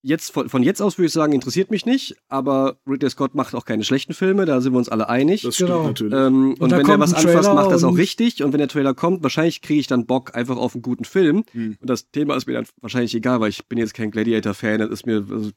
Jetzt, 0.00 0.30
von, 0.32 0.48
von 0.48 0.62
jetzt 0.62 0.80
aus 0.80 0.96
würde 0.96 1.06
ich 1.08 1.12
sagen, 1.12 1.32
interessiert 1.32 1.72
mich 1.72 1.84
nicht, 1.84 2.14
aber 2.28 2.76
Ridley 2.88 3.10
Scott 3.10 3.34
macht 3.34 3.54
auch 3.56 3.64
keine 3.64 3.82
schlechten 3.82 4.14
Filme, 4.14 4.44
da 4.46 4.60
sind 4.60 4.72
wir 4.72 4.78
uns 4.78 4.88
alle 4.88 5.08
einig. 5.08 5.42
das 5.42 5.56
stimmt 5.56 5.70
Genau. 5.70 5.86
natürlich. 5.88 6.14
Ähm, 6.14 6.54
und 6.60 6.70
da 6.70 6.78
wenn 6.78 6.88
er 6.88 7.00
was 7.00 7.14
anfasst, 7.14 7.52
macht 7.52 7.72
das 7.72 7.82
auch 7.82 7.90
und- 7.90 7.96
richtig. 7.98 8.44
Und 8.44 8.52
wenn 8.52 8.58
der 8.58 8.68
Trailer 8.68 8.94
kommt, 8.94 9.24
wahrscheinlich 9.24 9.60
kriege 9.60 9.80
ich 9.80 9.88
dann 9.88 10.06
Bock 10.06 10.36
einfach 10.36 10.56
auf 10.56 10.74
einen 10.74 10.82
guten 10.82 11.04
Film. 11.04 11.42
Hm. 11.50 11.76
Und 11.80 11.90
das 11.90 12.10
Thema 12.10 12.36
ist 12.36 12.46
mir 12.46 12.52
dann 12.54 12.66
wahrscheinlich 12.80 13.12
egal, 13.16 13.40
weil 13.40 13.50
ich 13.50 13.66
bin 13.66 13.76
jetzt 13.78 13.92
kein 13.94 14.12
Gladiator-Fan. 14.12 14.78
Das 14.78 14.90
ist 14.90 15.04
mir, 15.06 15.24
also, 15.30 15.50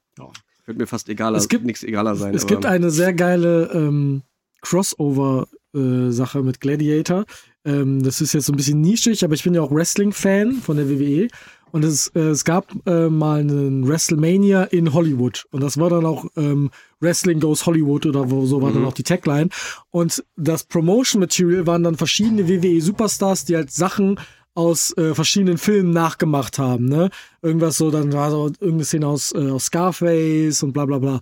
wird 0.65 0.77
mir 0.77 0.87
fast 0.87 1.07
egaler, 1.09 1.37
Es 1.37 1.47
gibt- 1.47 1.65
nichts 1.65 1.83
egaler 1.83 2.15
sein. 2.15 2.33
es 2.33 2.41
aber- 2.43 2.49
gibt 2.49 2.65
eine 2.65 2.89
sehr 2.89 3.13
geile 3.13 3.69
ähm, 3.73 4.23
Crossover-Sache 4.61 6.41
mit 6.43 6.59
Gladiator. 6.61 7.25
Ähm, 7.63 8.01
das 8.03 8.21
ist 8.21 8.33
jetzt 8.33 8.45
so 8.47 8.53
ein 8.53 8.57
bisschen 8.57 8.81
nischig, 8.81 9.23
aber 9.23 9.33
ich 9.35 9.43
bin 9.43 9.53
ja 9.53 9.61
auch 9.61 9.71
Wrestling-Fan 9.71 10.53
von 10.53 10.77
der 10.77 10.89
WWE. 10.89 11.27
Und 11.71 11.83
es, 11.83 12.07
äh, 12.09 12.19
es 12.19 12.45
gab 12.45 12.67
äh, 12.85 13.09
mal 13.09 13.39
einen 13.39 13.87
WrestleMania 13.87 14.63
in 14.63 14.93
Hollywood. 14.93 15.45
Und 15.51 15.61
das 15.61 15.77
war 15.77 15.89
dann 15.89 16.05
auch 16.05 16.25
ähm, 16.35 16.69
Wrestling 16.99 17.39
Goes 17.39 17.65
Hollywood 17.65 18.05
oder 18.05 18.29
wo, 18.29 18.45
so 18.45 18.61
war 18.61 18.71
dann 18.71 18.85
auch 18.85 18.93
die 18.93 19.03
Tagline. 19.03 19.49
Und 19.89 20.23
das 20.35 20.63
Promotion 20.63 21.19
Material 21.19 21.65
waren 21.67 21.83
dann 21.83 21.97
verschiedene 21.97 22.47
WWE-Superstars, 22.47 23.45
die 23.45 23.55
halt 23.55 23.71
Sachen 23.71 24.19
aus 24.53 24.95
äh, 24.97 25.15
verschiedenen 25.15 25.57
Filmen 25.57 25.91
nachgemacht 25.91 26.59
haben. 26.59 26.85
Ne? 26.85 27.09
Irgendwas 27.41 27.77
so, 27.77 27.89
dann 27.89 28.11
war 28.11 28.31
so 28.31 28.47
irgendeine 28.47 28.85
Szene 28.85 29.07
aus, 29.07 29.33
äh, 29.33 29.49
aus 29.49 29.65
Scarface 29.65 30.63
und 30.63 30.73
bla 30.73 30.85
bla 30.85 30.99
bla. 30.99 31.21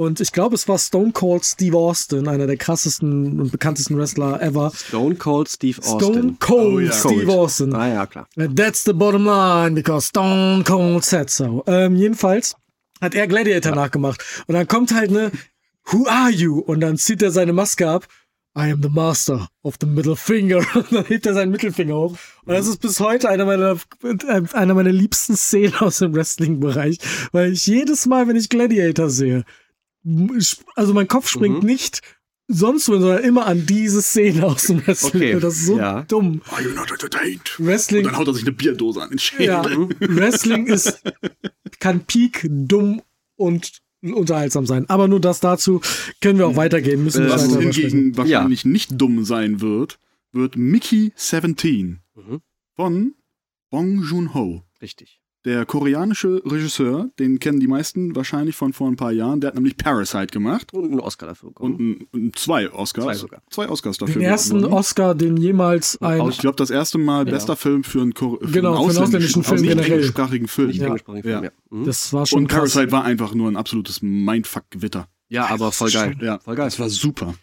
Und 0.00 0.20
ich 0.20 0.30
glaube, 0.30 0.54
es 0.54 0.68
war 0.68 0.78
Stone 0.78 1.10
Cold 1.10 1.44
Steve 1.44 1.76
Austin, 1.76 2.28
einer 2.28 2.46
der 2.46 2.56
krassesten 2.56 3.40
und 3.40 3.50
bekanntesten 3.50 3.98
Wrestler 3.98 4.40
ever. 4.40 4.70
Stone 4.72 5.16
Cold 5.16 5.48
Steve 5.48 5.80
Austin. 5.80 5.98
Stone 5.98 6.36
Cold 6.38 6.74
Oh 6.74 6.78
ja. 6.78 6.92
Steve 6.92 7.24
Cold. 7.26 7.38
Austin. 7.38 7.74
Ah 7.74 7.88
ja, 7.88 8.06
klar. 8.06 8.28
That's 8.36 8.84
the 8.84 8.92
bottom 8.92 9.24
line, 9.24 9.74
because 9.74 10.06
Stone 10.06 10.62
Cold 10.62 11.04
said 11.04 11.30
so. 11.30 11.64
Ähm, 11.66 11.96
jedenfalls 11.96 12.54
hat 13.00 13.16
er 13.16 13.26
Gladiator 13.26 13.74
nachgemacht. 13.74 14.24
Und 14.46 14.54
dann 14.54 14.68
kommt 14.68 14.94
halt 14.94 15.10
ne, 15.10 15.32
Who 15.86 16.06
are 16.06 16.30
you? 16.30 16.60
Und 16.60 16.78
dann 16.78 16.96
zieht 16.96 17.20
er 17.20 17.32
seine 17.32 17.52
Maske 17.52 17.88
ab. 17.88 18.06
I 18.56 18.70
am 18.70 18.80
the 18.80 18.88
master 18.88 19.48
of 19.64 19.78
the 19.80 19.86
middle 19.88 20.14
finger. 20.14 20.58
Und 20.74 20.92
dann 20.92 21.06
hebt 21.06 21.26
er 21.26 21.34
seinen 21.34 21.50
Mittelfinger 21.50 21.96
hoch. 21.96 22.16
Und 22.44 22.54
das 22.54 22.68
ist 22.68 22.80
bis 22.80 23.00
heute 23.00 23.28
einer 23.28 23.46
meiner, 23.46 23.76
einer 24.52 24.74
meiner 24.74 24.92
liebsten 24.92 25.36
Szenen 25.36 25.74
aus 25.80 25.98
dem 25.98 26.14
Wrestling-Bereich. 26.14 26.98
Weil 27.32 27.52
ich 27.52 27.66
jedes 27.66 28.06
Mal, 28.06 28.28
wenn 28.28 28.36
ich 28.36 28.48
Gladiator 28.48 29.10
sehe, 29.10 29.44
also 30.74 30.94
mein 30.94 31.08
Kopf 31.08 31.28
springt 31.28 31.62
Mhm. 31.62 31.68
nicht 31.68 32.00
sonst 32.50 32.88
wohin, 32.88 33.02
sondern 33.02 33.24
immer 33.24 33.46
an 33.46 33.66
diese 33.66 34.00
Szene 34.00 34.46
aus 34.46 34.62
dem 34.66 34.86
Wrestling. 34.86 35.22
Okay, 35.34 35.40
Das 35.40 35.54
ist 35.56 35.66
so 35.66 35.78
ja. 35.78 36.02
dumm. 36.04 36.40
Are 36.50 36.62
you 36.62 36.70
not 36.70 36.90
entertained? 36.90 37.54
Wrestling 37.58 38.06
Und 38.06 38.12
dann 38.12 38.18
haut 38.20 38.26
er 38.28 38.34
sich 38.34 38.44
eine 38.44 38.52
Bierdose 38.52 39.02
an 39.02 39.10
den 39.10 39.18
Schädel. 39.18 39.46
ja, 39.46 39.88
Wrestling 40.00 40.66
ist, 40.66 41.02
kann 41.78 42.04
peak 42.04 42.46
dumm 42.50 43.02
und 43.36 43.80
unterhaltsam 44.02 44.64
sein. 44.64 44.88
Aber 44.88 45.08
nur 45.08 45.20
das 45.20 45.40
dazu 45.40 45.80
können 46.22 46.38
wir 46.38 46.46
auch 46.46 46.56
weitergehen. 46.56 47.04
Müssen 47.04 47.26
Äh, 47.26 47.30
Was 47.30 47.44
hingegen 47.54 48.16
wahrscheinlich 48.16 48.64
nicht 48.64 48.92
dumm 48.98 49.24
sein 49.24 49.60
wird, 49.60 49.98
wird 50.32 50.56
Mickey 50.56 51.12
17 51.16 52.00
Mhm. 52.14 52.40
von 52.74 53.14
Bong 53.70 54.02
Joon-ho. 54.02 54.62
Richtig. 54.80 55.20
Der 55.48 55.64
koreanische 55.64 56.42
Regisseur, 56.44 57.08
den 57.18 57.38
kennen 57.38 57.58
die 57.58 57.68
meisten 57.68 58.14
wahrscheinlich 58.14 58.54
von 58.54 58.74
vor 58.74 58.86
ein 58.86 58.96
paar 58.96 59.12
Jahren, 59.12 59.40
der 59.40 59.48
hat 59.48 59.54
nämlich 59.54 59.78
Parasite 59.78 60.26
gemacht 60.26 60.74
Und 60.74 60.84
einen 60.90 61.00
Oscar 61.00 61.28
dafür 61.28 61.48
bekommen. 61.48 62.06
und 62.12 62.14
ein, 62.14 62.32
zwei 62.34 62.70
Oscars. 62.70 63.04
Zwei 63.06 63.14
sogar. 63.14 63.42
Zwei 63.48 63.68
Oscars 63.70 63.96
dafür. 63.96 64.14
Den 64.16 64.22
ersten 64.22 64.58
gewonnen. 64.58 64.74
Oscar, 64.74 65.14
den 65.14 65.38
jemals 65.38 65.96
ein. 66.02 66.28
Ich 66.28 66.36
glaube, 66.38 66.56
das 66.56 66.68
erste 66.68 66.98
Mal 66.98 67.24
Ja. 67.26 67.32
bester 67.32 67.56
Film 67.56 67.82
für 67.82 68.02
einen, 68.02 68.12
für 68.14 68.36
Genau, 68.40 68.74
für 68.84 68.90
einen 68.90 68.98
ausländischen 68.98 69.42
Film 69.42 69.60
nicht 69.62 69.70
generell. 69.70 69.90
englischsprachigen 69.92 70.48
Film. 70.48 70.68
nicht 70.68 70.80
Ja. 70.80 70.86
englischsprachigen 70.88 71.22
Film, 71.30 71.44
ja. 71.44 71.50
Mhm. 71.70 71.84
Das 71.86 72.12
war 72.12 72.26
schon 72.26 72.40
Und 72.42 72.48
krass. 72.48 72.58
Parasite 72.74 72.92
war 72.92 73.04
einfach 73.04 73.32
nur 73.34 73.50
ein 73.50 73.56
absolutes 73.56 74.02
Mindfuck-Gewitter. 74.02 75.08
ja, 75.30 75.46
aber 75.46 75.72
voll 75.72 75.90
geil. 75.90 76.14
Ja, 76.20 76.40
Voll 76.40 76.56
geil. 76.56 76.66
Das 76.66 76.78
war 76.78 76.90
super. 76.90 77.34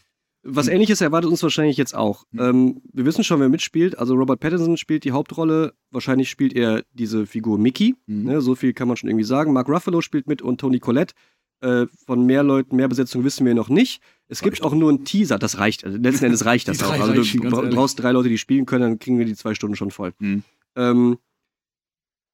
Was 0.47 0.67
ähnliches 0.67 1.01
erwartet 1.01 1.31
uns 1.31 1.41
wahrscheinlich 1.41 1.75
jetzt 1.75 1.95
auch. 1.95 2.23
Ähm, 2.37 2.81
wir 2.93 3.03
wissen 3.05 3.23
schon, 3.23 3.39
wer 3.39 3.49
mitspielt. 3.49 3.97
Also 3.97 4.13
Robert 4.13 4.39
Pattinson 4.39 4.77
spielt 4.77 5.03
die 5.03 5.11
Hauptrolle. 5.11 5.73
Wahrscheinlich 5.89 6.29
spielt 6.29 6.53
er 6.53 6.83
diese 6.93 7.25
Figur 7.25 7.57
Mickey. 7.57 7.95
Mhm. 8.05 8.23
Ne, 8.25 8.41
so 8.41 8.53
viel 8.53 8.73
kann 8.73 8.87
man 8.87 8.95
schon 8.95 9.09
irgendwie 9.09 9.25
sagen. 9.25 9.53
Mark 9.53 9.67
Ruffalo 9.67 10.01
spielt 10.01 10.27
mit 10.27 10.43
und 10.43 10.59
Tony 10.59 10.79
Collette. 10.79 11.15
Äh, 11.61 11.87
von 12.05 12.27
mehr 12.27 12.43
Leuten, 12.43 12.75
mehr 12.75 12.87
Besetzung 12.87 13.23
wissen 13.23 13.43
wir 13.43 13.55
noch 13.55 13.69
nicht. 13.69 14.01
Es 14.27 14.41
gibt 14.41 14.61
auch 14.61 14.75
nur 14.75 14.89
einen 14.89 15.03
Teaser, 15.03 15.39
das 15.39 15.57
reicht. 15.57 15.83
Also 15.83 15.97
letzten 15.97 16.25
Endes 16.25 16.45
reicht 16.45 16.67
das 16.67 16.83
auch. 16.83 16.91
Also 16.91 17.13
du 17.13 17.69
brauchst 17.69 18.01
drei 18.01 18.11
Leute, 18.11 18.29
die 18.29 18.37
spielen 18.37 18.67
können, 18.67 18.81
dann 18.83 18.99
kriegen 18.99 19.17
wir 19.17 19.25
die 19.25 19.35
zwei 19.35 19.55
Stunden 19.55 19.75
schon 19.75 19.89
voll. 19.89 20.13
Mhm. 20.19 20.43
Ähm, 20.75 21.17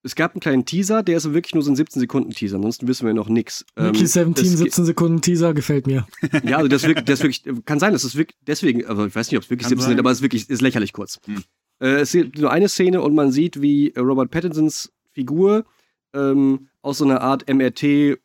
es 0.03 0.15
gab 0.15 0.33
einen 0.33 0.41
kleinen 0.41 0.65
Teaser, 0.65 1.03
der 1.03 1.17
ist 1.17 1.31
wirklich 1.33 1.53
nur 1.53 1.63
so 1.63 1.71
ein 1.71 1.75
17-Sekunden-Teaser, 1.77 2.55
ansonsten 2.55 2.87
wissen 2.87 3.05
wir 3.05 3.13
noch 3.13 3.29
nichts. 3.29 3.65
Mickey 3.77 4.05
17, 4.05 4.31
es 4.45 4.49
ge- 4.51 4.57
17 4.57 4.85
Sekunden 4.85 5.21
Teaser 5.21 5.53
gefällt 5.53 5.87
mir. 5.87 6.07
ja, 6.43 6.57
also 6.57 6.67
das, 6.67 6.83
wirkt, 6.83 7.07
das 7.07 7.21
wirklich, 7.21 7.43
kann 7.65 7.79
sein, 7.79 7.93
dass 7.93 8.03
es 8.03 8.15
wirklich, 8.15 8.37
deswegen, 8.47 8.85
also 8.85 9.05
ich 9.05 9.15
weiß 9.15 9.29
nicht, 9.29 9.37
ob 9.37 9.43
es 9.43 9.49
wirklich 9.49 9.65
Kann 9.65 9.69
17 9.69 9.81
sein. 9.81 9.89
sind, 9.91 9.99
aber 9.99 10.11
es 10.11 10.17
ist 10.17 10.23
wirklich, 10.23 10.49
ist 10.49 10.61
lächerlich 10.61 10.93
kurz. 10.93 11.19
Hm. 11.25 11.43
Äh, 11.79 12.01
es 12.01 12.11
gibt 12.11 12.37
nur 12.39 12.51
eine 12.51 12.69
Szene 12.69 13.01
und 13.01 13.13
man 13.13 13.31
sieht, 13.31 13.61
wie 13.61 13.93
Robert 13.97 14.31
Pattinsons 14.31 14.91
Figur 15.11 15.65
ähm, 16.13 16.69
aus 16.81 16.97
so 16.99 17.05
einer 17.05 17.21
Art 17.21 17.47
MRT 17.51 17.83
äh, 17.83 18.17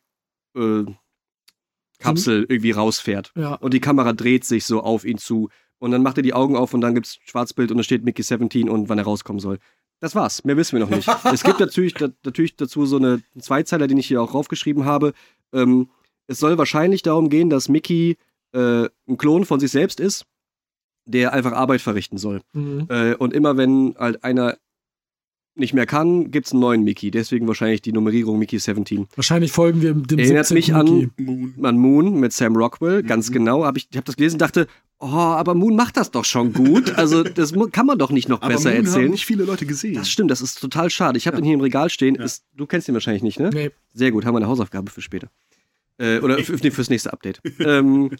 Kapsel 1.99 2.45
irgendwie 2.47 2.71
rausfährt. 2.71 3.31
Ja. 3.35 3.55
Und 3.55 3.73
die 3.73 3.79
Kamera 3.79 4.13
dreht 4.13 4.45
sich 4.45 4.65
so 4.65 4.81
auf 4.81 5.03
ihn 5.05 5.17
zu. 5.17 5.49
Und 5.79 5.91
dann 5.91 6.03
macht 6.03 6.17
er 6.17 6.23
die 6.23 6.33
Augen 6.33 6.55
auf 6.55 6.73
und 6.73 6.81
dann 6.81 6.95
gibt's 6.95 7.19
Schwarzbild 7.25 7.71
und 7.71 7.77
da 7.77 7.83
steht 7.83 8.03
Mickey 8.03 8.23
17 8.23 8.69
und 8.69 8.89
wann 8.89 8.97
er 8.97 9.03
rauskommen 9.03 9.39
soll. 9.39 9.59
Das 9.99 10.13
war's. 10.13 10.43
Mehr 10.43 10.57
wissen 10.57 10.77
wir 10.77 10.85
noch 10.85 10.95
nicht. 10.95 11.09
es 11.33 11.43
gibt 11.43 11.59
natürlich, 11.59 11.93
da, 11.93 12.09
natürlich 12.23 12.55
dazu 12.55 12.85
so 12.85 12.97
eine 12.97 13.21
Zweizeiler, 13.39 13.87
den 13.87 13.97
ich 13.97 14.07
hier 14.07 14.21
auch 14.21 14.33
raufgeschrieben 14.33 14.85
habe. 14.85 15.13
Ähm, 15.53 15.89
es 16.27 16.39
soll 16.39 16.57
wahrscheinlich 16.57 17.01
darum 17.01 17.29
gehen, 17.29 17.49
dass 17.49 17.69
Mickey 17.69 18.17
äh, 18.53 18.85
ein 19.07 19.17
Klon 19.17 19.45
von 19.45 19.59
sich 19.59 19.71
selbst 19.71 19.99
ist, 19.99 20.25
der 21.05 21.33
einfach 21.33 21.53
Arbeit 21.53 21.81
verrichten 21.81 22.17
soll. 22.17 22.41
Mhm. 22.53 22.87
Äh, 22.89 23.15
und 23.15 23.33
immer 23.33 23.57
wenn 23.57 23.95
halt 23.97 24.23
einer 24.23 24.57
nicht 25.59 25.73
mehr 25.73 25.85
kann, 25.85 26.31
gibt's 26.31 26.51
einen 26.51 26.61
neuen 26.61 26.83
Mickey. 26.83 27.11
Deswegen 27.11 27.47
wahrscheinlich 27.47 27.81
die 27.81 27.91
Nummerierung 27.91 28.39
Mickey 28.39 28.57
17. 28.59 29.07
Wahrscheinlich 29.15 29.51
folgen 29.51 29.81
wir 29.81 29.93
dem 29.93 30.19
Erinnert 30.19 30.47
17. 30.47 30.55
mich 30.55 30.73
an-. 30.73 31.11
Moon. 31.17 31.53
Man 31.57 31.77
Moon 31.77 32.19
mit 32.19 32.33
Sam 32.33 32.55
Rockwell, 32.55 33.03
Mhm. 33.03 33.07
ganz 33.07 33.31
genau. 33.31 33.65
Hab 33.65 33.77
ich 33.77 33.87
ich 33.89 33.97
habe 33.97 34.05
das 34.05 34.15
gelesen, 34.15 34.37
dachte, 34.37 34.67
oh, 34.99 35.05
aber 35.07 35.53
Moon 35.55 35.75
macht 35.75 35.97
das 35.97 36.11
doch 36.11 36.25
schon 36.25 36.53
gut. 36.53 36.95
Also 36.95 37.23
das 37.23 37.53
kann 37.71 37.85
man 37.85 37.97
doch 37.97 38.11
nicht 38.11 38.29
noch 38.29 38.41
Aber 38.41 38.53
besser 38.53 38.69
Moon 38.69 38.77
haben 38.79 38.85
erzählen. 38.85 39.11
nicht 39.11 39.25
viele 39.25 39.43
Leute 39.45 39.65
gesehen. 39.65 39.95
Das 39.95 40.09
stimmt, 40.09 40.31
das 40.31 40.41
ist 40.41 40.59
total 40.59 40.89
schade. 40.89 41.17
Ich 41.17 41.27
habe 41.27 41.37
den 41.37 41.45
hier 41.45 41.53
im 41.55 41.61
Regal 41.61 41.89
stehen. 41.89 42.15
Ja. 42.15 42.23
Ist, 42.23 42.43
du 42.55 42.65
kennst 42.65 42.87
ihn 42.87 42.93
wahrscheinlich 42.93 43.23
nicht, 43.23 43.39
ne? 43.39 43.49
Nee. 43.53 43.71
Sehr 43.93 44.11
gut, 44.11 44.25
haben 44.25 44.33
wir 44.33 44.37
eine 44.39 44.47
Hausaufgabe 44.47 44.91
für 44.91 45.01
später. 45.01 45.29
Äh, 45.99 46.19
oder 46.19 46.37
für, 46.39 46.53
nee, 46.61 46.69
fürs 46.71 46.89
nächste 46.91 47.11
Update. 47.11 47.41
ähm, 47.59 48.11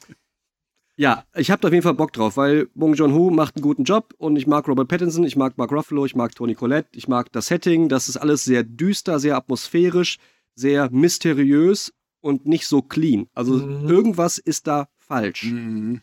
ja, 0.98 1.24
ich 1.36 1.52
habe 1.52 1.62
da 1.62 1.68
auf 1.68 1.74
jeden 1.74 1.84
Fall 1.84 1.94
Bock 1.94 2.12
drauf, 2.12 2.38
weil 2.38 2.68
Bong 2.74 2.94
Joon-ho 2.96 3.30
macht 3.30 3.56
einen 3.56 3.64
guten 3.64 3.84
Job 3.84 4.14
und 4.18 4.36
ich 4.36 4.48
mag 4.48 4.68
Robert 4.68 4.88
Pattinson, 4.88 5.24
ich 5.24 5.36
mag 5.36 5.58
Mark 5.58 5.72
Ruffalo, 5.72 6.06
ich 6.06 6.16
mag 6.16 6.34
Tony 6.36 6.56
Collette, 6.56 6.90
ich 6.94 7.08
mag 7.08 7.32
das 7.32 7.48
Setting. 7.48 7.88
Das 7.88 8.10
ist 8.10 8.18
alles 8.18 8.44
sehr 8.44 8.64
düster, 8.64 9.20
sehr 9.20 9.38
atmosphärisch, 9.38 10.18
sehr 10.56 10.90
mysteriös 10.92 11.94
und 12.22 12.46
nicht 12.48 12.66
so 12.68 12.82
clean. 12.82 13.28
Also 13.34 13.54
Mhm. 13.54 13.88
irgendwas 13.88 14.38
ist 14.40 14.66
da 14.68 14.88
falsch. 14.98 15.44
Mhm. 15.44 16.02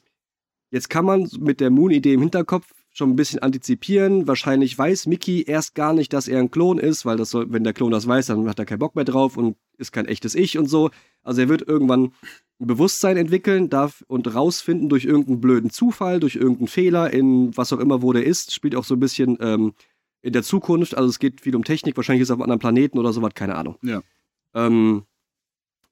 Jetzt 0.70 0.88
kann 0.90 1.04
man 1.04 1.28
mit 1.38 1.60
der 1.60 1.70
Moon-Idee 1.70 2.14
im 2.14 2.20
Hinterkopf 2.20 2.72
schon 2.94 3.10
ein 3.10 3.16
bisschen 3.16 3.40
antizipieren. 3.40 4.26
Wahrscheinlich 4.26 4.78
weiß 4.78 5.06
Mickey 5.06 5.42
erst 5.42 5.74
gar 5.74 5.92
nicht, 5.92 6.12
dass 6.12 6.28
er 6.28 6.38
ein 6.38 6.50
Klon 6.50 6.78
ist, 6.78 7.04
weil 7.04 7.16
das 7.16 7.30
soll, 7.30 7.52
wenn 7.52 7.64
der 7.64 7.72
Klon 7.72 7.90
das 7.90 8.06
weiß, 8.06 8.26
dann 8.26 8.48
hat 8.48 8.58
er 8.58 8.64
keinen 8.64 8.78
Bock 8.78 8.94
mehr 8.94 9.04
drauf 9.04 9.36
und 9.36 9.56
ist 9.76 9.92
kein 9.92 10.06
echtes 10.06 10.36
Ich 10.36 10.56
und 10.56 10.66
so. 10.66 10.90
Also 11.24 11.42
er 11.42 11.48
wird 11.48 11.62
irgendwann 11.62 12.12
ein 12.60 12.66
Bewusstsein 12.68 13.16
entwickeln 13.16 13.68
darf 13.68 14.04
und 14.06 14.32
rausfinden 14.32 14.88
durch 14.88 15.04
irgendeinen 15.04 15.40
blöden 15.40 15.70
Zufall, 15.70 16.20
durch 16.20 16.36
irgendeinen 16.36 16.68
Fehler 16.68 17.12
in 17.12 17.54
was 17.56 17.72
auch 17.72 17.80
immer, 17.80 18.00
wo 18.00 18.12
der 18.12 18.24
ist. 18.24 18.54
Spielt 18.54 18.76
auch 18.76 18.84
so 18.84 18.94
ein 18.94 19.00
bisschen 19.00 19.36
ähm, 19.40 19.74
in 20.22 20.32
der 20.32 20.44
Zukunft. 20.44 20.96
Also 20.96 21.08
es 21.08 21.18
geht 21.18 21.40
viel 21.40 21.56
um 21.56 21.64
Technik. 21.64 21.96
Wahrscheinlich 21.96 22.22
ist 22.22 22.30
er 22.30 22.34
auf 22.34 22.38
einem 22.38 22.44
anderen 22.44 22.60
Planeten 22.60 22.98
oder 22.98 23.12
sowas, 23.12 23.34
keine 23.34 23.56
Ahnung. 23.56 23.76
Ja. 23.82 24.02
Ähm, 24.54 25.02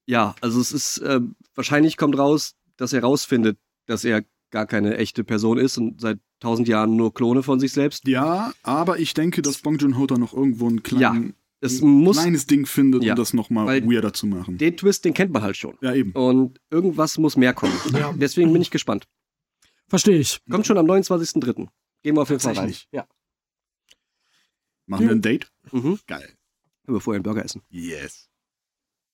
ja, 0.07 0.37
also 0.41 0.61
es 0.61 0.71
ist, 0.71 0.99
äh, 0.99 1.21
wahrscheinlich 1.57 1.97
kommt 1.97 2.17
raus, 2.17 2.55
dass 2.77 2.93
er 2.93 3.03
rausfindet, 3.03 3.59
dass 3.87 4.05
er 4.05 4.23
gar 4.51 4.67
keine 4.67 4.97
echte 4.99 5.25
Person 5.25 5.59
ist 5.59 5.79
und 5.79 6.01
seit 6.01 6.21
tausend 6.43 6.69
Jahren 6.69 6.97
nur 6.97 7.15
Klone 7.15 7.43
von 7.43 7.59
sich 7.61 7.73
selbst. 7.73 8.07
Ja, 8.07 8.53
aber 8.63 8.99
ich 8.99 9.15
denke, 9.15 9.43
dass 9.43 9.59
Bong 9.59 9.79
Joon-ho 9.79 10.07
da 10.07 10.19
noch 10.19 10.35
irgendwo 10.35 10.69
einen 10.69 10.83
kleinen 10.83 11.35
Es 11.61 11.81
ein 11.81 11.89
muss 11.89 12.19
kleines 12.19 12.47
Ding 12.47 12.67
findet, 12.67 13.03
Ja, 13.05 13.13
um 13.15 13.17
das 13.17 13.33
nochmal 13.33 13.67
weirder 13.87 14.13
zu 14.13 14.27
machen. 14.27 14.59
den 14.59 14.77
Twist, 14.77 15.05
den 15.05 15.15
kennt 15.15 15.33
man 15.33 15.43
halt 15.43 15.57
schon. 15.57 15.77
Ja, 15.81 15.95
eben. 15.95 16.13
Und 16.13 16.61
irgendwas 16.71 17.17
muss 17.19 17.37
mehr 17.37 17.55
kommen. 17.55 17.73
Ja. 17.93 18.13
Deswegen 18.13 18.53
bin 18.53 18.61
ich 18.63 18.71
gespannt. 18.71 19.07
Verstehe 19.89 20.19
ich. 20.19 20.41
Kommt 20.51 20.67
schon 20.67 20.79
am 20.79 20.87
29.03. 20.87 21.69
Gehen 22.03 22.17
wir 22.17 22.23
auf 22.23 22.31
jeden 22.31 22.41
Fall 22.41 22.55
rein. 22.55 22.75
Ja. 22.91 23.07
Machen 24.87 25.07
wir 25.07 25.15
ein 25.15 25.23
Date? 25.23 25.51
Mhm. 25.71 25.99
Geil. 26.07 26.35
Können 26.85 26.97
wir 26.97 27.01
vorher 27.01 27.19
einen 27.19 27.23
Burger 27.23 27.45
essen. 27.45 27.63
Yes. 27.71 28.29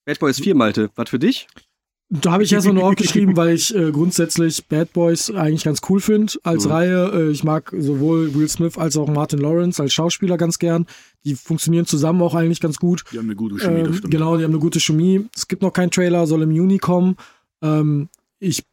Bad 0.05 0.19
Boys 0.19 0.39
4, 0.39 0.55
Malte. 0.55 0.89
Was 0.95 1.09
für 1.09 1.19
dich? 1.19 1.47
Da 2.11 2.31
habe 2.31 2.43
ich 2.43 2.51
erstmal 2.51 2.73
nur 2.73 2.85
aufgeschrieben, 2.85 3.35
weil 3.37 3.53
ich 3.53 3.75
äh, 3.75 3.91
grundsätzlich 3.91 4.65
Bad 4.65 4.93
Boys 4.93 5.29
eigentlich 5.29 5.63
ganz 5.63 5.79
cool 5.89 5.99
finde 5.99 6.33
als 6.43 6.65
Mhm. 6.65 6.71
Reihe. 6.71 7.11
Äh, 7.13 7.29
ich 7.31 7.43
mag 7.43 7.71
sowohl 7.77 8.33
Will 8.33 8.49
Smith 8.49 8.77
als 8.79 8.97
auch 8.97 9.07
Martin 9.07 9.39
Lawrence 9.39 9.79
als 9.81 9.93
Schauspieler 9.93 10.37
ganz 10.37 10.57
gern. 10.57 10.87
Die 11.23 11.35
funktionieren 11.35 11.85
zusammen 11.85 12.21
auch 12.23 12.33
eigentlich 12.33 12.61
ganz 12.61 12.77
gut. 12.79 13.03
Die 13.11 13.17
haben 13.19 13.25
eine 13.25 13.35
gute 13.35 13.57
Chemie, 13.57 13.79
das 13.81 13.87
Ähm, 13.89 13.93
stimmt. 13.95 14.11
genau, 14.11 14.37
die 14.37 14.43
haben 14.43 14.51
eine 14.51 14.59
gute 14.59 14.79
Chemie. 14.79 15.27
Es 15.35 15.47
gibt 15.47 15.61
noch 15.61 15.71
keinen 15.73 15.91
Trailer, 15.91 16.25
soll 16.25 16.41
im 16.41 16.51
Juni 16.51 16.79
kommen. 16.79 17.15
Ähm, 17.61 18.09
ich 18.39 18.63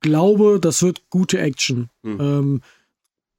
glaube, 0.00 0.60
das 0.60 0.82
wird 0.82 1.02
gute 1.10 1.38
Action. 1.38 1.88
Mhm. 2.02 2.16
Ähm, 2.20 2.60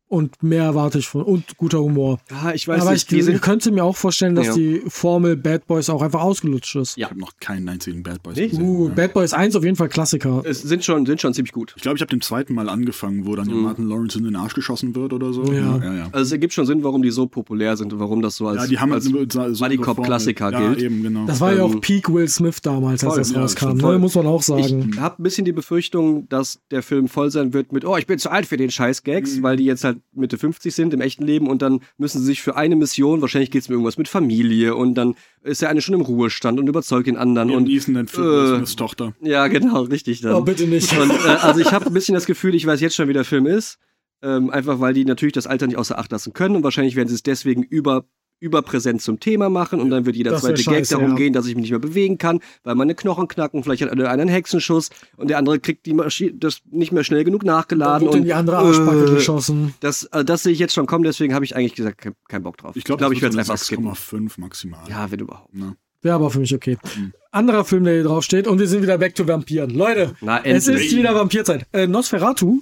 und 0.09 0.41
mehr 0.41 0.63
erwarte 0.63 0.99
ich 0.99 1.07
von. 1.07 1.23
Und 1.23 1.57
guter 1.57 1.79
Humor. 1.81 2.19
Ja, 2.31 2.53
ich 2.53 2.67
weiß 2.67 2.81
Aber 2.81 2.91
nicht. 2.91 3.11
ich, 3.11 3.25
die 3.25 3.31
ich 3.31 3.41
könnte 3.41 3.71
mir 3.71 3.83
auch 3.83 3.95
vorstellen, 3.95 4.35
dass 4.35 4.47
Ja. 4.47 4.53
die 4.55 4.81
Formel 4.87 5.35
Bad 5.35 5.67
Boys 5.67 5.89
auch 5.89 6.01
einfach 6.01 6.21
ausgelutscht 6.21 6.75
ist. 6.77 6.97
Ich 6.97 7.03
habe 7.03 7.19
noch 7.19 7.33
keinen 7.39 7.67
einzigen 7.69 8.03
Bad 8.03 8.23
Boys 8.23 8.35
Nicht? 8.37 8.51
gesehen. 8.51 8.65
Uh, 8.65 8.87
ja. 8.87 8.93
Bad 8.93 9.13
Boys 9.13 9.33
1 9.33 9.55
auf 9.55 9.63
jeden 9.63 9.75
Fall 9.75 9.89
Klassiker. 9.89 10.41
es 10.45 10.61
sind 10.61 10.85
schon, 10.85 11.05
sind 11.05 11.19
schon 11.21 11.33
ziemlich 11.33 11.51
gut. 11.51 11.73
Ich 11.75 11.81
glaube, 11.81 11.97
ich 11.97 12.01
habe 12.01 12.09
den 12.09 12.21
zweiten 12.21 12.53
Mal 12.53 12.69
angefangen, 12.69 13.25
wo 13.25 13.35
dann 13.35 13.47
Mhm. 13.47 13.61
Martin 13.61 13.87
Lawrence 13.87 14.17
in 14.17 14.23
den 14.25 14.35
Arsch 14.35 14.53
geschossen 14.53 14.95
wird 14.95 15.13
oder 15.13 15.33
so. 15.33 15.43
Ja. 15.51 15.77
ja, 15.77 15.93
ja. 15.93 16.03
Also 16.11 16.21
es 16.23 16.31
ergibt 16.31 16.53
schon 16.53 16.65
Sinn, 16.65 16.83
warum 16.83 17.01
die 17.01 17.11
so 17.11 17.27
populär 17.27 17.75
sind 17.77 17.91
und 17.93 17.99
warum 17.99 18.21
das 18.21 18.35
so 18.37 18.47
als, 18.47 18.61
ja 18.63 18.67
die 18.67 18.79
haben 18.79 18.91
als 18.93 19.11
halt 19.11 19.31
so 19.33 19.49
so 19.53 19.63
Buddy 19.63 19.77
Cop. 19.77 20.03
Klassiker 20.03 20.51
ja, 20.51 20.59
gilt. 20.73 20.81
eben, 20.83 21.03
genau. 21.03 21.25
Das 21.25 21.41
war 21.41 21.51
ja 21.53 21.65
Ähm, 21.65 21.77
auch 21.77 21.81
Peak 21.81 22.11
Will 22.13 22.27
Smith 22.27 22.61
damals, 22.61 23.03
als 23.03 23.11
voll, 23.13 23.17
das 23.19 23.31
ja, 23.31 23.41
rauskam. 23.41 23.73
Ne? 23.73 23.79
voll. 23.81 23.99
Muss 23.99 24.15
man 24.15 24.25
auch 24.27 24.41
sagen. 24.41 24.91
Ich 24.93 24.99
habe 24.99 25.21
ein 25.21 25.23
bisschen 25.23 25.43
die 25.45 25.51
Befürchtung, 25.51 26.27
dass 26.29 26.59
der 26.71 26.81
Film 26.83 27.07
voll 27.07 27.29
sein 27.31 27.53
wird 27.53 27.71
mit, 27.73 27.83
oh, 27.85 27.97
ich 27.97 28.07
bin 28.07 28.19
zu 28.19 28.29
alt 28.31 28.45
für 28.45 28.57
den 28.57 28.71
scheiß 28.71 29.03
Gags, 29.03 29.37
Mhm. 29.37 29.43
weil 29.43 29.57
die 29.57 29.65
jetzt 29.65 29.83
halt 29.83 29.96
Mitte 30.13 30.37
50 30.37 30.73
sind 30.73 30.93
im 30.93 31.01
echten 31.01 31.25
Leben 31.25 31.47
und 31.47 31.61
dann 31.61 31.81
müssen 31.97 32.19
sie 32.19 32.25
sich 32.25 32.41
für 32.41 32.55
eine 32.55 32.75
Mission, 32.75 33.21
wahrscheinlich 33.21 33.51
geht 33.51 33.61
es 33.61 33.69
mir 33.69 33.75
irgendwas 33.75 33.97
mit 33.97 34.07
Familie 34.07 34.75
und 34.75 34.95
dann 34.95 35.15
ist 35.43 35.61
der 35.61 35.69
eine 35.69 35.81
schon 35.81 35.95
im 35.95 36.01
Ruhestand 36.01 36.59
und 36.59 36.67
überzeugt 36.67 37.07
den 37.07 37.17
anderen 37.17 37.49
Liam 37.49 37.57
und 37.57 37.63
Neeson 37.65 37.93
dann 37.93 38.07
für 38.07 38.61
äh, 38.61 38.75
Tochter. 38.75 39.13
ja, 39.21 39.47
genau, 39.47 39.81
richtig 39.83 40.21
dann. 40.21 40.33
Oh, 40.33 40.41
bitte 40.41 40.67
nicht. 40.67 40.97
Und, 40.97 41.11
äh, 41.11 41.37
also 41.41 41.59
ich 41.59 41.71
habe 41.71 41.85
ein 41.85 41.93
bisschen 41.93 42.15
das 42.15 42.25
Gefühl, 42.25 42.55
ich 42.55 42.65
weiß 42.65 42.81
jetzt 42.81 42.95
schon, 42.95 43.07
wie 43.07 43.13
der 43.13 43.25
Film 43.25 43.45
ist. 43.45 43.79
Ähm, 44.23 44.49
einfach 44.49 44.79
weil 44.79 44.95
die 44.95 45.05
natürlich 45.05 45.33
das 45.33 45.45
Alter 45.45 45.67
nicht 45.67 45.77
außer 45.77 45.99
Acht 45.99 46.11
lassen 46.11 46.33
können 46.33 46.55
und 46.55 46.63
wahrscheinlich 46.63 46.95
werden 46.95 47.07
sie 47.07 47.13
es 47.13 47.21
deswegen 47.21 47.61
über 47.61 48.05
überpräsent 48.39 49.01
zum 49.01 49.19
Thema 49.19 49.49
machen 49.49 49.79
und 49.79 49.89
dann 49.89 50.05
wird 50.05 50.15
jeder 50.15 50.31
Das 50.31 50.41
zweite 50.41 50.63
Gag 50.63 50.63
scheiße, 50.63 50.93
darum 50.95 51.11
ja. 51.11 51.15
gehen, 51.15 51.33
dass 51.33 51.47
ich 51.47 51.55
mich 51.55 51.63
nicht 51.63 51.71
mehr 51.71 51.79
bewegen 51.79 52.17
kann, 52.17 52.39
weil 52.63 52.75
meine 52.75 52.93
Knochen 52.95 53.27
knacken, 53.27 53.63
vielleicht 53.63 53.81
hat 53.81 53.91
einer 53.91 54.09
einen 54.09 54.27
Hexenschuss 54.27 54.89
und 55.15 55.29
der 55.29 55.37
andere 55.37 55.59
kriegt 55.59 55.85
die 55.85 55.95
das 56.33 56.61
nicht 56.69 56.91
mehr 56.91 57.03
schnell 57.03 57.23
genug 57.23 57.43
Dann 57.43 57.55
nachgeladen 57.55 58.05
wird 58.05 58.15
in 58.15 58.21
und 58.21 58.25
die 58.25 58.33
andere 58.33 58.57
Arschbacke 58.57 59.05
äh, 59.05 59.15
geschossen. 59.15 59.73
das, 59.79 60.03
äh, 60.05 60.23
das 60.23 60.43
sehe 60.43 60.53
ich 60.53 60.59
jetzt 60.59 60.73
schon 60.73 60.85
kommen, 60.85 61.03
deswegen 61.03 61.33
habe 61.33 61.45
ich 61.45 61.55
eigentlich 61.55 61.75
gesagt, 61.75 61.99
kein, 61.99 62.13
kein 62.27 62.43
Bock 62.43 62.57
drauf. 62.57 62.75
Ich 62.75 62.83
glaube, 62.83 62.99
glaub, 62.99 63.13
ich 63.13 63.21
werde 63.21 63.39
es 63.39 63.49
einfach 63.49 63.63
skippen. 63.63 63.87
6,5 63.87 64.39
maximal. 64.39 64.81
Ja, 64.89 65.09
wenn 65.09 65.19
überhaupt. 65.19 65.55
Ne? 65.55 65.75
Wäre 66.01 66.15
aber 66.15 66.29
für 66.29 66.39
mich 66.39 66.53
okay. 66.53 66.77
Mhm. 66.95 67.13
Anderer 67.31 67.65
Film, 67.65 67.83
der 67.83 67.95
hier 67.95 68.03
drauf 68.03 68.23
steht, 68.23 68.47
und 68.47 68.59
wir 68.59 68.67
sind 68.67 68.83
wieder 68.83 68.97
back 68.97 69.15
to 69.15 69.27
Vampiren. 69.27 69.71
Leute, 69.71 70.15
Na, 70.21 70.43
es 70.43 70.67
ist 70.67 70.95
wieder 70.95 71.15
Vampirzeit. 71.15 71.65
Äh, 71.73 71.87
Nosferatu, 71.87 72.61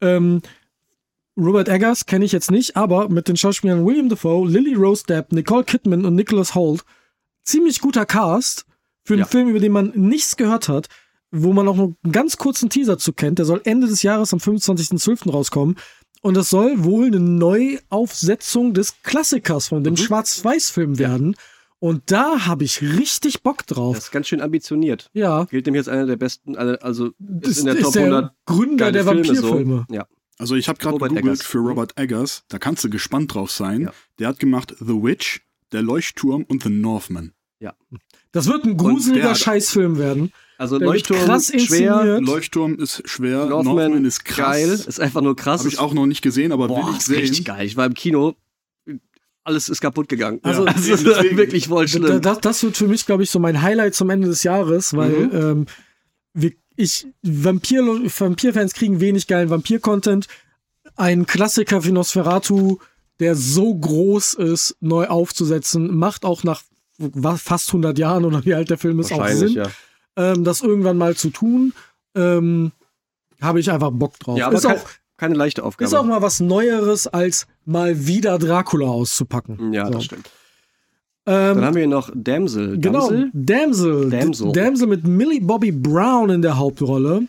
ähm, 0.00 0.42
Robert 1.36 1.68
Eggers 1.68 2.06
kenne 2.06 2.24
ich 2.24 2.32
jetzt 2.32 2.50
nicht, 2.50 2.76
aber 2.76 3.08
mit 3.08 3.28
den 3.28 3.36
Schauspielern 3.36 3.84
William 3.86 4.08
Dafoe, 4.08 4.46
Lily 4.48 4.74
Rose 4.74 5.04
Depp, 5.08 5.32
Nicole 5.32 5.64
Kidman 5.64 6.04
und 6.04 6.14
Nicholas 6.14 6.54
Holt. 6.54 6.82
Ziemlich 7.44 7.80
guter 7.80 8.04
Cast 8.06 8.66
für 9.04 9.14
einen 9.14 9.20
Ja. 9.22 9.26
Film, 9.26 9.48
über 9.48 9.58
den 9.60 9.72
man 9.72 9.92
nichts 9.94 10.36
gehört 10.36 10.68
hat, 10.68 10.88
wo 11.30 11.52
man 11.52 11.66
auch 11.68 11.76
nur 11.76 11.94
einen 12.04 12.12
ganz 12.12 12.36
kurzen 12.36 12.68
Teaser 12.68 12.98
zu 12.98 13.12
kennt. 13.14 13.38
Der 13.38 13.46
soll 13.46 13.60
Ende 13.64 13.86
des 13.86 14.02
Jahres 14.02 14.32
am 14.32 14.38
25.12. 14.40 15.30
rauskommen. 15.30 15.76
Und 16.20 16.36
das 16.36 16.50
soll 16.50 16.84
wohl 16.84 17.06
eine 17.06 17.18
Neuaufsetzung 17.18 18.74
des 18.74 19.02
Klassikers 19.02 19.68
von 19.68 19.82
dem 19.82 19.94
Mhm. 19.94 19.98
Schwarz-Weiß-Film 19.98 20.98
werden. 20.98 21.36
Und 21.80 22.12
da 22.12 22.46
habe 22.46 22.62
ich 22.62 22.80
richtig 22.80 23.42
Bock 23.42 23.66
drauf. 23.66 23.96
Das 23.96 24.04
ist 24.04 24.10
ganz 24.12 24.28
schön 24.28 24.40
ambitioniert. 24.40 25.10
ja, 25.14 25.44
Gilt 25.46 25.66
nämlich 25.66 25.80
als 25.80 25.88
einer 25.88 26.06
der 26.06 26.16
besten, 26.16 26.56
also 26.56 27.10
das 27.18 27.50
ist 27.52 27.58
in 27.60 27.66
der 27.66 27.74
ist 27.76 27.82
Top 27.82 27.92
der 27.94 28.02
100 28.04 28.32
Gründer 28.46 28.92
der 28.92 29.02
Filme 29.04 29.26
Vampirfilme. 29.26 29.86
So. 29.88 29.94
Ja. 29.94 30.06
Also 30.38 30.54
ich 30.56 30.68
habe 30.68 30.78
gerade 30.78 30.98
gegoogelt 30.98 31.24
Eggers. 31.24 31.42
für 31.42 31.58
Robert 31.58 31.98
Eggers, 31.98 32.44
da 32.48 32.58
kannst 32.58 32.82
du 32.84 32.90
gespannt 32.90 33.34
drauf 33.34 33.50
sein. 33.50 33.82
Ja. 33.82 33.92
Der 34.18 34.28
hat 34.28 34.38
gemacht 34.38 34.74
The 34.80 35.02
Witch, 35.02 35.40
Der 35.72 35.82
Leuchtturm 35.82 36.44
und 36.44 36.62
The 36.62 36.70
Northman. 36.70 37.32
Das 38.32 38.46
wird 38.46 38.64
ein 38.64 38.78
gruseliger 38.78 39.30
hat- 39.30 39.38
Scheißfilm 39.38 39.98
werden. 39.98 40.32
Also 40.56 40.78
Der 40.78 40.88
Leuchtturm 40.88 41.18
krass 41.20 41.48
schwer, 41.48 41.60
inszeniert. 41.60 42.22
Leuchtturm 42.22 42.76
ist 42.78 43.02
schwer, 43.06 43.44
Northman, 43.46 43.76
Northman, 43.76 44.04
ist 44.06 44.24
krass. 44.24 44.46
geil, 44.56 44.68
ist 44.70 45.00
einfach 45.00 45.20
nur 45.20 45.36
krass. 45.36 45.60
Habe 45.60 45.68
ich 45.68 45.78
auch 45.78 45.92
noch 45.92 46.06
nicht 46.06 46.22
gesehen, 46.22 46.50
aber 46.50 46.68
Boah, 46.68 46.86
will 46.86 46.92
ich 46.92 46.98
ist 47.00 47.06
sehen. 47.06 47.18
richtig 47.20 47.44
geil. 47.44 47.66
Ich 47.66 47.76
war 47.76 47.84
im 47.84 47.92
Kino, 47.92 48.34
alles 49.44 49.68
ist 49.68 49.82
kaputt 49.82 50.08
gegangen. 50.08 50.40
Also, 50.44 50.64
das 50.64 50.86
ist 50.88 51.04
deswegen. 51.06 51.36
wirklich 51.36 51.68
voll 51.68 51.86
schlimm. 51.88 52.22
Das, 52.22 52.40
das 52.40 52.62
wird 52.62 52.76
für 52.76 52.88
mich, 52.88 53.04
glaube 53.04 53.22
ich, 53.22 53.30
so 53.30 53.38
mein 53.38 53.60
Highlight 53.60 53.94
zum 53.94 54.08
Ende 54.08 54.28
des 54.28 54.44
Jahres, 54.44 54.94
weil 54.96 55.10
Mhm. 55.26 55.30
ähm, 55.34 55.66
wir, 56.32 56.52
ich, 56.76 57.06
Vampir, 57.22 57.82
Vampir-Fans 57.82 58.74
kriegen 58.74 59.00
wenig 59.00 59.26
geilen 59.26 59.50
Vampir-Content. 59.50 60.26
Ein 60.96 61.26
Klassiker 61.26 61.84
wie 61.84 61.92
Nosferatu, 61.92 62.78
der 63.20 63.36
so 63.36 63.74
groß 63.74 64.34
ist, 64.34 64.76
neu 64.80 65.06
aufzusetzen, 65.06 65.96
macht 65.96 66.24
auch 66.24 66.44
nach 66.44 66.62
fast 67.36 67.68
100 67.68 67.98
Jahren 67.98 68.24
oder 68.24 68.44
wie 68.44 68.54
alt 68.54 68.70
der 68.70 68.78
Film 68.78 69.00
ist 69.00 69.12
auch 69.12 69.26
Sinn, 69.28 69.52
ja. 69.54 69.70
ähm, 70.16 70.44
das 70.44 70.62
irgendwann 70.62 70.98
mal 70.98 71.16
zu 71.16 71.30
tun. 71.30 71.72
Ähm, 72.14 72.72
Habe 73.40 73.60
ich 73.60 73.70
einfach 73.70 73.90
Bock 73.92 74.18
drauf. 74.18 74.38
Ja, 74.38 74.46
aber 74.48 74.56
ist, 74.56 74.64
kein, 74.64 74.76
auch, 74.76 74.88
keine 75.16 75.34
leichte 75.34 75.64
Aufgabe. 75.64 75.86
ist 75.86 75.94
auch 75.94 76.04
mal 76.04 76.22
was 76.22 76.40
Neueres, 76.40 77.06
als 77.06 77.46
mal 77.64 78.06
wieder 78.06 78.38
Dracula 78.38 78.86
auszupacken. 78.86 79.72
ja, 79.72 79.86
So. 79.86 79.92
das 79.92 80.04
stimmt. 80.04 80.30
Ähm, 81.24 81.56
Dann 81.56 81.64
haben 81.64 81.74
wir 81.74 81.82
hier 81.82 81.88
noch 81.88 82.10
Damsel. 82.14 82.78
Genau, 82.78 83.08
Damsel? 83.08 83.30
Damsel. 83.32 84.10
Damsel. 84.10 84.52
Damsel 84.52 84.88
mit 84.88 85.06
Millie 85.06 85.40
Bobby 85.40 85.70
Brown 85.70 86.30
in 86.30 86.42
der 86.42 86.58
Hauptrolle. 86.58 87.28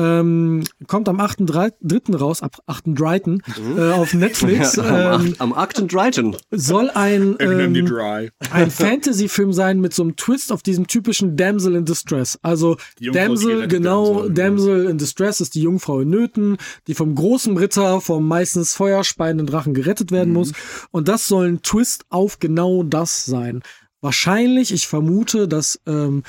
Ähm, 0.00 0.64
kommt 0.86 1.08
am 1.10 1.20
8.3. 1.20 2.16
raus, 2.16 2.42
ab 2.42 2.56
8.3. 2.66 3.40
Äh, 3.76 3.92
auf 3.92 4.14
Netflix. 4.14 4.78
am, 4.78 4.86
ähm, 4.86 4.94
Acht- 5.32 5.40
am 5.40 5.52
soll 6.50 6.88
ein, 6.90 7.36
ähm, 7.38 7.86
ein 8.50 8.70
Fantasy-Film 8.70 9.52
sein 9.52 9.80
mit 9.80 9.92
so 9.92 10.02
einem 10.02 10.16
Twist 10.16 10.52
auf 10.52 10.62
diesem 10.62 10.86
typischen 10.86 11.36
Damsel 11.36 11.74
in 11.76 11.84
Distress. 11.84 12.38
Also 12.42 12.76
Damsel, 13.12 13.68
genau, 13.68 14.24
ja. 14.24 14.28
Damsel 14.30 14.86
in 14.86 14.96
Distress 14.98 15.40
ist 15.40 15.54
die 15.54 15.62
Jungfrau 15.62 16.00
in 16.00 16.08
Nöten, 16.10 16.56
die 16.86 16.94
vom 16.94 17.14
großen 17.14 17.56
Ritter, 17.56 18.00
vom 18.00 18.26
meistens 18.26 18.74
feuerspeienden 18.74 19.46
Drachen 19.46 19.74
gerettet 19.74 20.10
Mhm. 20.10 20.14
werden 20.16 20.32
muss. 20.32 20.52
Und 20.90 21.08
das 21.08 21.26
soll 21.26 21.46
ein 21.48 21.62
Twist 21.62 22.04
auf 22.08 22.38
genau 22.38 22.82
das 22.84 23.26
sein. 23.26 23.62
Wahrscheinlich, 24.00 24.72
ich 24.72 24.86
vermute, 24.88 25.46
dass 25.46 25.78
ähm, 25.86 26.22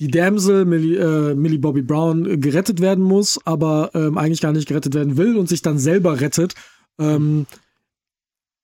die 0.00 0.08
Damsel 0.08 0.64
Millie, 0.64 0.98
äh, 0.98 1.34
Millie 1.34 1.58
Bobby 1.58 1.82
Brown 1.82 2.26
äh, 2.26 2.36
gerettet 2.38 2.80
werden 2.80 3.04
muss, 3.04 3.38
aber 3.44 3.90
ähm, 3.94 4.18
eigentlich 4.18 4.40
gar 4.40 4.52
nicht 4.52 4.66
gerettet 4.68 4.94
werden 4.94 5.16
will 5.16 5.36
und 5.36 5.48
sich 5.48 5.62
dann 5.62 5.78
selber 5.78 6.20
rettet. 6.20 6.54
Ähm, 6.98 7.46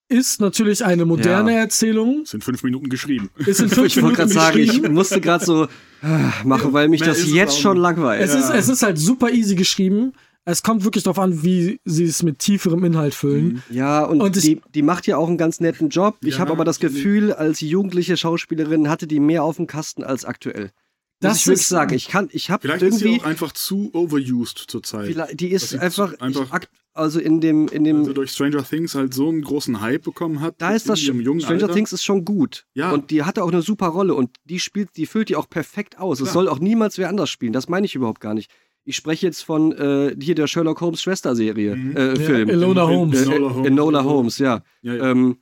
ist 0.08 0.40
natürlich 0.40 0.84
eine 0.84 1.04
moderne 1.04 1.52
Ja. 1.52 1.58
Erzählung. 1.60 2.24
Sind 2.26 2.42
fünf 2.42 2.64
Minuten 2.64 2.88
geschrieben. 2.88 3.30
Ist 3.38 3.60
in 3.60 3.68
fünf 3.68 3.86
Ich 3.86 4.02
wollte 4.02 4.16
gerade 4.16 4.28
Minuten 4.28 4.46
sagen, 4.46 4.58
ich 4.58 4.90
musste 4.90 5.20
gerade 5.20 5.44
so 5.44 5.68
ah, 6.02 6.32
machen, 6.44 6.72
weil 6.72 6.88
mich 6.88 7.00
Mehr 7.00 7.10
das 7.10 7.30
jetzt 7.30 7.60
schon 7.60 7.76
langweilt. 7.76 8.20
Es, 8.20 8.34
ist, 8.34 8.50
es 8.50 8.68
ist 8.68 8.82
halt 8.82 8.98
super 8.98 9.30
easy 9.30 9.54
geschrieben. 9.54 10.12
Es 10.44 10.64
kommt 10.64 10.82
wirklich 10.82 11.04
darauf 11.04 11.20
an, 11.20 11.44
wie 11.44 11.78
sie 11.84 12.04
es 12.04 12.24
mit 12.24 12.40
tieferem 12.40 12.82
Inhalt 12.84 13.14
füllen. 13.14 13.62
Ja, 13.70 14.02
und, 14.04 14.20
Und 14.20 14.42
die, 14.42 14.60
die 14.74 14.82
macht 14.82 15.06
ja 15.06 15.16
auch 15.16 15.28
einen 15.28 15.38
ganz 15.38 15.60
netten 15.60 15.90
Job. 15.90 16.16
Ich 16.24 16.34
Ja, 16.34 16.40
habe 16.40 16.50
aber 16.50 16.64
das 16.64 16.80
Gefühl, 16.80 17.32
als 17.32 17.60
jugendliche 17.60 18.16
Schauspielerin 18.16 18.88
hatte 18.88 19.06
die 19.06 19.20
mehr 19.20 19.44
auf 19.44 19.56
dem 19.56 19.68
Kasten 19.68 20.02
als 20.02 20.24
aktuell. 20.24 20.70
Das 21.20 21.32
Muss 21.32 21.38
ich 21.40 21.46
wirklich 21.48 21.60
ist- 21.60 21.68
sagen. 21.68 21.94
Ich 21.94 22.08
kann, 22.08 22.28
ich 22.32 22.50
habe 22.50 22.62
Vielleicht 22.62 22.82
ist 22.82 22.98
sie 22.98 23.04
irgendwie, 23.06 23.20
auch 23.20 23.26
einfach 23.26 23.52
zu 23.52 23.90
overused 23.92 24.58
zurzeit. 24.68 25.06
vielleicht, 25.06 25.38
die 25.40 25.48
ist 25.48 25.74
einfach, 25.78 26.18
einfach- 26.18 26.60
ich, 26.62 26.68
also 26.94 27.20
in 27.20 27.40
dem, 27.40 27.68
in 27.68 27.84
dem, 27.84 27.98
Also 27.98 28.12
durch 28.14 28.30
Stranger 28.32 28.64
Things 28.64 28.94
halt 28.94 29.12
so 29.14 29.28
einen 29.28 29.42
großen 29.42 29.80
Hype 29.80 30.02
bekommen 30.02 30.40
hat. 30.40 30.54
da 30.58 30.70
ist 30.74 30.88
das 30.88 31.00
schon, 31.00 31.20
Stranger 31.20 31.46
Alter. 31.64 31.72
Things 31.74 31.92
ist 31.92 32.02
schon 32.04 32.24
gut. 32.24 32.64
Ja. 32.74 32.90
Und 32.92 33.10
die 33.10 33.22
hatte 33.22 33.44
auch 33.44 33.52
eine 33.52 33.62
super 33.62 33.88
Rolle 33.88 34.14
und 34.14 34.30
die 34.44 34.58
spielt, 34.60 34.96
die 34.96 35.06
füllt 35.06 35.28
die 35.28 35.36
auch 35.36 35.48
perfekt 35.48 35.98
aus. 35.98 36.20
Es 36.20 36.32
soll 36.32 36.48
auch 36.48 36.58
niemals 36.58 36.96
wer 36.98 37.08
anders 37.10 37.28
spielen. 37.30 37.52
Das 37.52 37.68
meine 37.68 37.84
ich 37.86 37.94
überhaupt 37.94 38.20
gar 38.20 38.34
nicht. 38.34 38.50
Ich 38.84 38.96
spreche 38.96 39.26
jetzt 39.26 39.42
von 39.42 39.72
äh, 39.72 40.16
hier 40.20 40.34
der 40.34 40.46
Sherlock 40.46 40.80
Holmes 40.80 41.02
Schwester-Serie, 41.02 41.76
Mhm. 41.76 41.96
äh, 41.96 42.16
Film. 42.16 42.48
Enola 42.48 42.86
Holmes. 42.88 43.20
Äh, 43.20 43.24
Enola 43.34 43.54
Holmes. 43.54 43.66
Enola 43.68 44.04
Holmes, 44.04 44.38
ja. 44.38 44.62
Ja, 44.82 44.94
ja. 44.94 45.10
Ähm, 45.10 45.36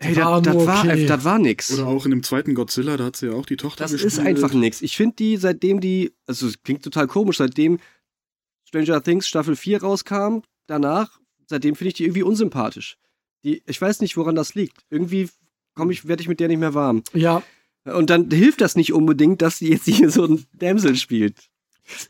hey, 0.00 0.16
War 0.16 0.42
das 0.42 0.54
nur 0.54 0.66
war, 0.66 0.84
okay. 0.84 1.06
das 1.06 1.24
war 1.24 1.38
nix. 1.38 1.72
Oder 1.72 1.86
auch 1.86 2.04
in 2.04 2.10
dem 2.10 2.22
zweiten 2.22 2.54
Godzilla, 2.54 2.96
da 2.96 3.04
hat 3.04 3.16
sie 3.16 3.26
ja 3.26 3.32
auch 3.32 3.46
die 3.46 3.56
Tochter 3.56 3.84
Das 3.84 3.92
gespielt. 3.92 4.12
ist 4.12 4.18
einfach 4.18 4.52
nix. 4.52 4.82
Ich 4.82 4.96
finde 4.96 5.16
die, 5.16 5.36
seitdem 5.36 5.80
die, 5.80 6.12
also 6.26 6.46
es 6.46 6.62
klingt 6.62 6.82
total 6.82 7.06
komisch, 7.06 7.38
seitdem 7.38 7.78
Stranger 8.66 9.02
Things 9.02 9.26
Staffel 9.28 9.56
4 9.56 9.82
rauskam, 9.82 10.38
danach, 10.66 11.20
seitdem 11.46 11.74
finde 11.76 11.88
ich 11.88 11.94
die 11.94 12.04
irgendwie 12.04 12.22
unsympathisch. 12.22 12.96
Die, 13.44 13.62
ich 13.66 13.80
weiß 13.80 14.00
nicht, 14.00 14.16
woran 14.16 14.34
das 14.34 14.54
liegt. 14.54 14.84
Irgendwie 14.90 15.28
ich, 15.90 16.08
werde 16.08 16.22
ich 16.22 16.28
mit 16.28 16.40
der 16.40 16.48
nicht 16.48 16.60
mehr 16.60 16.74
warm. 16.74 17.02
Ja, 17.12 17.42
Und 17.84 18.10
dann 18.10 18.30
hilft 18.30 18.60
das 18.60 18.76
nicht 18.76 18.92
unbedingt, 18.92 19.42
dass 19.42 19.58
sie 19.58 19.70
jetzt 19.70 19.86
hier 19.86 20.10
so 20.10 20.24
ein 20.24 20.44
Damsel 20.54 20.96
spielt. 20.96 21.50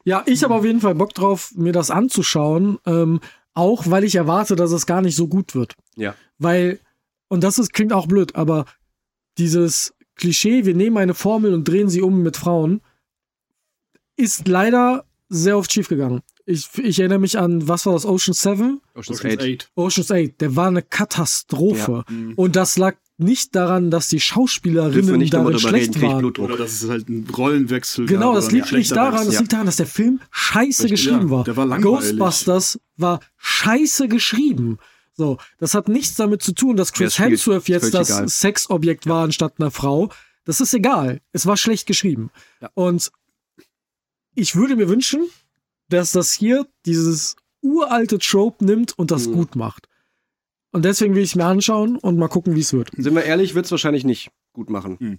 Ja, 0.05 0.23
ich 0.27 0.45
habe 0.45 0.55
auf 0.55 0.65
jeden 0.65 0.81
Fall 0.81 0.95
Bock 0.95 1.15
drauf, 1.15 1.53
mir 1.57 1.73
das 1.73 1.91
anzuschauen. 1.91 2.79
Ähm, 2.87 3.21
auch 3.55 3.91
weil 3.91 4.05
ich 4.05 4.15
erwarte, 4.15 4.55
dass 4.57 4.71
es 4.73 4.87
gar 4.87 5.01
nicht 5.03 5.17
so 5.17 5.27
gut 5.29 5.55
wird. 5.55 5.75
Ja. 5.97 6.15
Weil, 6.39 6.81
und 7.29 7.43
das 7.43 7.59
ist, 7.59 7.73
klingt 7.73 7.93
auch 7.93 8.07
blöd, 8.07 8.37
aber 8.37 8.65
dieses 9.39 9.95
Klischee, 10.17 10.65
wir 10.65 10.75
nehmen 10.75 10.97
eine 10.97 11.15
Formel 11.15 11.55
und 11.55 11.67
drehen 11.67 11.89
sie 11.89 12.03
um 12.03 12.23
mit 12.23 12.37
Frauen, 12.37 12.81
ist 14.17 14.47
leider 14.47 15.05
sehr 15.29 15.59
oft 15.59 15.73
schiefgegangen. 15.73 16.21
Ich, 16.47 16.69
ich 16.77 16.99
erinnere 16.99 17.19
mich 17.19 17.39
an, 17.39 17.67
was 17.67 17.87
war 17.87 17.95
das, 17.95 18.05
Ocean 18.05 18.35
7? 18.35 18.81
Ocean's 18.95 19.21
Ocean's 19.21 19.41
8. 19.41 19.41
Eight. 19.43 19.71
Ocean's 19.75 20.11
8, 20.11 20.41
der 20.41 20.57
war 20.57 20.69
eine 20.69 20.83
Katastrophe. 20.83 22.05
Mhm. 22.09 22.35
Und 22.37 22.55
das 22.55 22.77
lag 22.77 22.95
nicht 23.17 23.55
daran, 23.55 23.91
dass 23.91 24.09
die 24.09 24.21
Schauspielerinnen 24.21 25.19
nicht 25.19 25.33
darin 25.33 25.47
reden, 25.49 25.59
schlecht 25.61 25.97
ich 25.97 26.03
waren. 26.03 26.25
Oder 26.25 26.57
dass 26.57 26.83
es 26.83 26.89
halt 26.89 27.09
ein 27.09 27.27
Rollenwechsel 27.35 28.07
Genau, 28.07 28.33
gab 28.33 28.35
das 28.37 28.51
liegt 28.51 28.73
nicht 28.73 28.91
daran, 28.91 29.13
das 29.13 29.27
Wechsel. 29.27 29.41
liegt 29.41 29.53
daran, 29.53 29.67
dass 29.67 29.77
der 29.77 29.87
Film 29.87 30.21
scheiße 30.31 30.85
Richtig, 30.85 30.91
geschrieben 30.91 31.29
ja, 31.29 31.31
war. 31.31 31.45
der 31.45 31.57
war 31.57 31.67
langweilig. 31.67 32.19
Ghostbusters 32.19 32.81
war 32.97 33.21
scheiße 33.37 34.09
geschrieben. 34.09 34.79
So, 35.17 35.39
das 35.59 35.75
hat 35.75 35.89
nichts 35.89 36.17
damit 36.17 36.43
zu 36.43 36.53
tun, 36.53 36.77
dass 36.77 36.93
Chris 36.93 37.15
spielt, 37.15 37.31
Hemsworth 37.31 37.69
jetzt 37.69 37.95
das 37.95 38.11
egal. 38.11 38.29
Sexobjekt 38.29 39.07
war 39.07 39.25
anstatt 39.25 39.55
einer 39.61 39.71
Frau. 39.71 40.11
Das 40.45 40.61
ist 40.61 40.75
egal. 40.75 41.21
Es 41.33 41.47
war 41.47 41.57
schlecht 41.57 41.87
geschrieben. 41.87 42.31
Ja. 42.61 42.71
Und 42.75 43.11
ich 44.35 44.57
würde 44.57 44.77
mir 44.77 44.89
wünschen, 44.89 45.27
dass 45.89 46.13
das 46.13 46.33
hier 46.33 46.67
dieses 46.87 47.37
uralte 47.63 48.19
Trope 48.19 48.65
nimmt 48.65 48.99
und 48.99 49.11
das 49.11 49.27
Mhm. 49.29 49.33
gut 49.35 49.57
macht. 49.57 49.89
Und 50.73 50.85
deswegen 50.85 51.15
will 51.15 51.23
ich 51.23 51.31
es 51.31 51.37
mir 51.37 51.45
anschauen 51.47 51.97
und 51.97 52.19
mal 52.19 52.29
gucken, 52.29 52.57
wie 52.57 52.61
es 52.61 52.73
wird. 52.73 52.91
Sind 52.97 53.15
wir 53.15 53.23
ehrlich, 53.25 53.55
wird 53.55 53.65
es 53.67 53.71
wahrscheinlich 53.71 54.05
nicht 54.05 54.31
gut 54.53 54.71
machen. 54.71 54.99
Hm. 54.99 55.19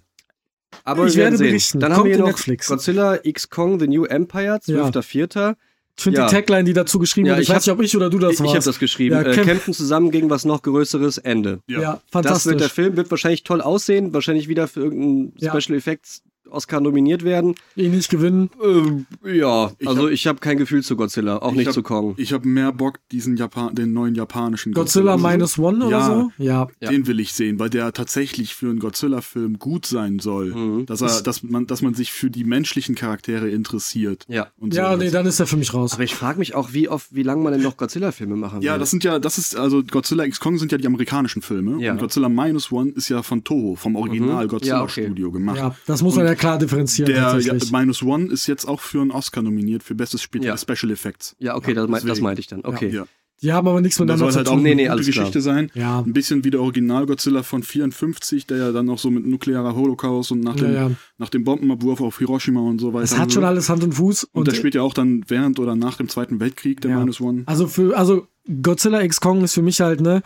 Aber 0.84 1.06
Ich 1.06 1.16
werde 1.16 1.38
sehen. 1.38 1.46
berichten. 1.46 1.80
Dann 1.80 1.92
Kommt 1.92 2.04
haben 2.04 2.10
wir 2.10 2.18
noch 2.18 2.26
Netflix. 2.26 2.68
Godzilla 2.68 3.18
X 3.24 3.48
Kong 3.48 3.80
The 3.80 3.88
New 3.88 4.04
Empire, 4.04 4.60
12.04. 4.60 5.52
Ich 5.52 5.65
finde 6.02 6.20
Ja. 6.20 6.26
die 6.26 6.34
Tagline, 6.34 6.64
die 6.64 6.72
dazu 6.72 6.98
geschrieben 6.98 7.26
Ja, 7.26 7.32
wurde, 7.34 7.42
ich, 7.42 7.48
ich 7.48 7.54
weiß 7.54 7.66
nicht, 7.66 7.72
ob 7.72 7.80
ich 7.82 7.96
oder 7.96 8.10
du 8.10 8.18
das 8.18 8.32
Ich, 8.32 8.40
ich 8.40 8.46
habe 8.46 8.54
warst. 8.54 8.66
das 8.66 8.78
geschrieben. 8.78 9.14
Ja, 9.14 9.22
äh, 9.22 9.32
kämpf- 9.34 9.44
kämpfen 9.44 9.74
zusammen 9.74 10.10
gegen 10.10 10.28
was 10.30 10.44
noch 10.44 10.62
Größeres, 10.62 11.18
Ende. 11.18 11.60
ja. 11.68 11.80
Ja. 11.80 11.92
Das 11.94 12.02
fantastisch. 12.10 12.50
wird 12.52 12.60
der 12.60 12.68
Film, 12.70 12.96
wird 12.96 13.10
wahrscheinlich 13.10 13.44
toll 13.44 13.60
aussehen, 13.60 14.12
wahrscheinlich 14.12 14.48
wieder 14.48 14.68
für 14.68 14.80
irgendeinen 14.80 15.32
Ja. 15.38 15.58
Special 15.58 15.76
Effects 15.78 16.22
Oscar 16.50 16.80
nominiert 16.80 17.24
werden. 17.24 17.54
ihn 17.76 17.90
nicht 17.92 18.08
gewinnen. 18.10 18.50
Ähm, 18.64 19.06
ja, 19.24 19.72
Ich 19.78 19.86
also 19.88 20.04
hab- 20.04 20.10
ich 20.10 20.26
habe 20.26 20.38
kein 20.40 20.56
Gefühl 20.56 20.82
zu 20.82 20.96
Godzilla, 20.96 21.38
auch 21.42 21.52
Ich 21.52 21.58
nicht 21.58 21.66
hab- 21.66 21.74
zu 21.74 21.82
Kong. 21.82 22.14
Ich 22.16 22.32
habe 22.32 22.46
mehr 22.48 22.72
Bock, 22.72 22.98
diesen 23.12 23.36
Japan 23.36 23.74
den 23.74 23.92
neuen 23.92 24.14
japanischen 24.14 24.72
Godzilla 24.72 25.12
Godzilla. 25.12 25.32
Minus 25.32 25.58
One 25.58 25.84
oder 25.86 25.98
Ja. 25.98 26.06
so? 26.06 26.30
Ja. 26.38 26.68
Ja. 26.80 26.90
Den 26.90 27.06
will 27.06 27.20
ich 27.20 27.32
sehen, 27.32 27.58
weil 27.58 27.70
der 27.70 27.92
tatsächlich 27.92 28.54
für 28.54 28.70
einen 28.70 28.78
Godzilla-Film 28.78 29.58
gut 29.58 29.86
sein 29.86 30.18
soll. 30.18 30.54
Mhm. 30.54 30.86
Dass, 30.86 31.00
er, 31.02 31.22
dass, 31.22 31.42
man, 31.42 31.66
dass 31.66 31.82
man 31.82 31.94
sich 31.94 32.12
für 32.12 32.30
die 32.30 32.44
menschlichen 32.44 32.94
Charaktere 32.94 33.48
interessiert. 33.50 34.24
Ja. 34.28 34.48
Und 34.58 34.74
Ja, 34.74 34.96
nee, 34.96 35.10
dann 35.10 35.26
ist 35.26 35.40
er 35.40 35.46
für 35.46 35.56
mich 35.56 35.74
raus. 35.74 35.94
Aber 35.94 36.04
ich 36.04 36.14
frage 36.14 36.38
mich 36.38 36.54
auch, 36.54 36.72
wie 36.72 36.88
oft, 36.88 37.14
wie 37.14 37.22
lange 37.22 37.42
man 37.42 37.52
denn 37.52 37.62
noch 37.62 37.76
Godzilla-Filme 37.76 38.36
machen 38.36 38.62
Ja, 38.62 38.72
will. 38.74 38.78
das 38.80 38.90
sind 38.90 39.04
ja, 39.04 39.18
das 39.18 39.38
ist, 39.38 39.56
also 39.56 39.82
Godzilla 39.82 40.24
X 40.24 40.40
Kong 40.40 40.58
sind 40.58 40.72
ja 40.72 40.78
die 40.78 40.86
amerikanischen 40.86 41.42
Filme. 41.42 41.82
Ja. 41.82 41.92
Und 41.92 41.98
Godzilla 41.98 42.28
Minus 42.28 42.72
One 42.72 42.90
ist 42.90 43.08
ja 43.08 43.22
von 43.22 43.44
Toho, 43.44 43.74
vom 43.76 43.96
Original 43.96 44.44
Mhm. 44.44 44.48
Godzilla 44.48 44.76
Ja, 44.76 44.82
okay. 44.82 45.04
Studio 45.06 45.30
gemacht. 45.30 45.56
Ja, 45.58 45.74
das 45.86 46.02
muss 46.02 46.14
man 46.16 46.24
Und 46.26 46.30
klar 46.36 46.58
differenzieren 46.58 47.06
Der 47.06 47.16
ja, 47.16 47.32
tatsächlich. 47.32 47.72
Minus 47.72 48.02
One 48.02 48.26
ist 48.32 48.46
jetzt 48.46 48.66
auch 48.66 48.80
für 48.80 49.00
einen 49.00 49.10
Oscar 49.10 49.42
nominiert, 49.42 49.82
für 49.82 49.94
bestes 49.94 50.22
Spe 50.22 50.38
Ja. 50.42 50.56
Special 50.56 50.90
Effects. 50.92 51.34
ja, 51.38 51.56
okay, 51.56 51.74
das, 51.74 51.88
mein- 51.88 52.06
das 52.06 52.20
meinte 52.20 52.40
ich 52.40 52.46
dann. 52.46 52.60
Okay. 52.64 52.88
Ja. 52.90 53.06
Die 53.42 53.52
haben 53.52 53.68
aber 53.68 53.82
nichts 53.82 54.00
Und 54.00 54.06
das 54.06 54.14
miteinander 54.16 54.32
soll 54.32 54.32
zu 54.32 54.38
halt 54.38 54.48
auch 54.48 54.52
tun. 54.54 54.62
Nee, 54.62 54.70
eine 54.70 54.76
nee, 54.76 54.82
gute 54.84 54.92
alles 54.92 55.06
klar. 55.10 55.24
Geschichte 55.24 55.40
sein. 55.42 55.70
Ja. 55.74 55.98
Ein 56.00 56.14
bisschen 56.14 56.42
wie 56.44 56.50
der 56.50 56.62
Original-Godzilla 56.62 57.42
von 57.42 57.62
54, 57.62 58.46
der 58.46 58.56
ja 58.56 58.72
dann 58.72 58.86
noch 58.86 58.98
so 58.98 59.10
mit 59.10 59.26
nuklearer 59.26 59.74
Holocaust 59.74 60.32
und 60.32 60.40
nach 60.40 60.56
Ja, 60.56 60.62
dem, 60.64 60.74
ja. 60.74 60.90
nach 61.18 61.28
dem 61.28 61.44
Bombenabwurf 61.44 62.00
auf 62.00 62.16
Hiroshima 62.16 62.60
und 62.60 62.80
so 62.80 62.94
weiter. 62.94 63.02
Das 63.02 63.18
hat 63.18 63.32
schon 63.34 63.44
alles 63.44 63.68
Hand 63.68 63.84
und 63.84 63.92
Fuß. 63.92 64.24
Und, 64.24 64.30
Und, 64.40 64.48
der 64.48 64.54
spielt 64.54 64.74
ja 64.74 64.80
auch 64.80 64.94
dann 64.94 65.22
während 65.28 65.58
oder 65.58 65.76
nach 65.76 65.98
dem 65.98 66.08
Zweiten 66.08 66.40
Weltkrieg, 66.40 66.80
der 66.80 66.92
Ja. 66.92 67.00
Minus 67.00 67.20
One. 67.20 67.42
also 67.44 67.66
für, 67.66 67.94
also 67.94 68.26
Godzilla 68.62 69.02
X 69.02 69.20
Kong 69.20 69.42
ist 69.44 69.52
für 69.52 69.60
mich 69.62 69.82
halt, 69.82 70.00
ne, 70.00 70.22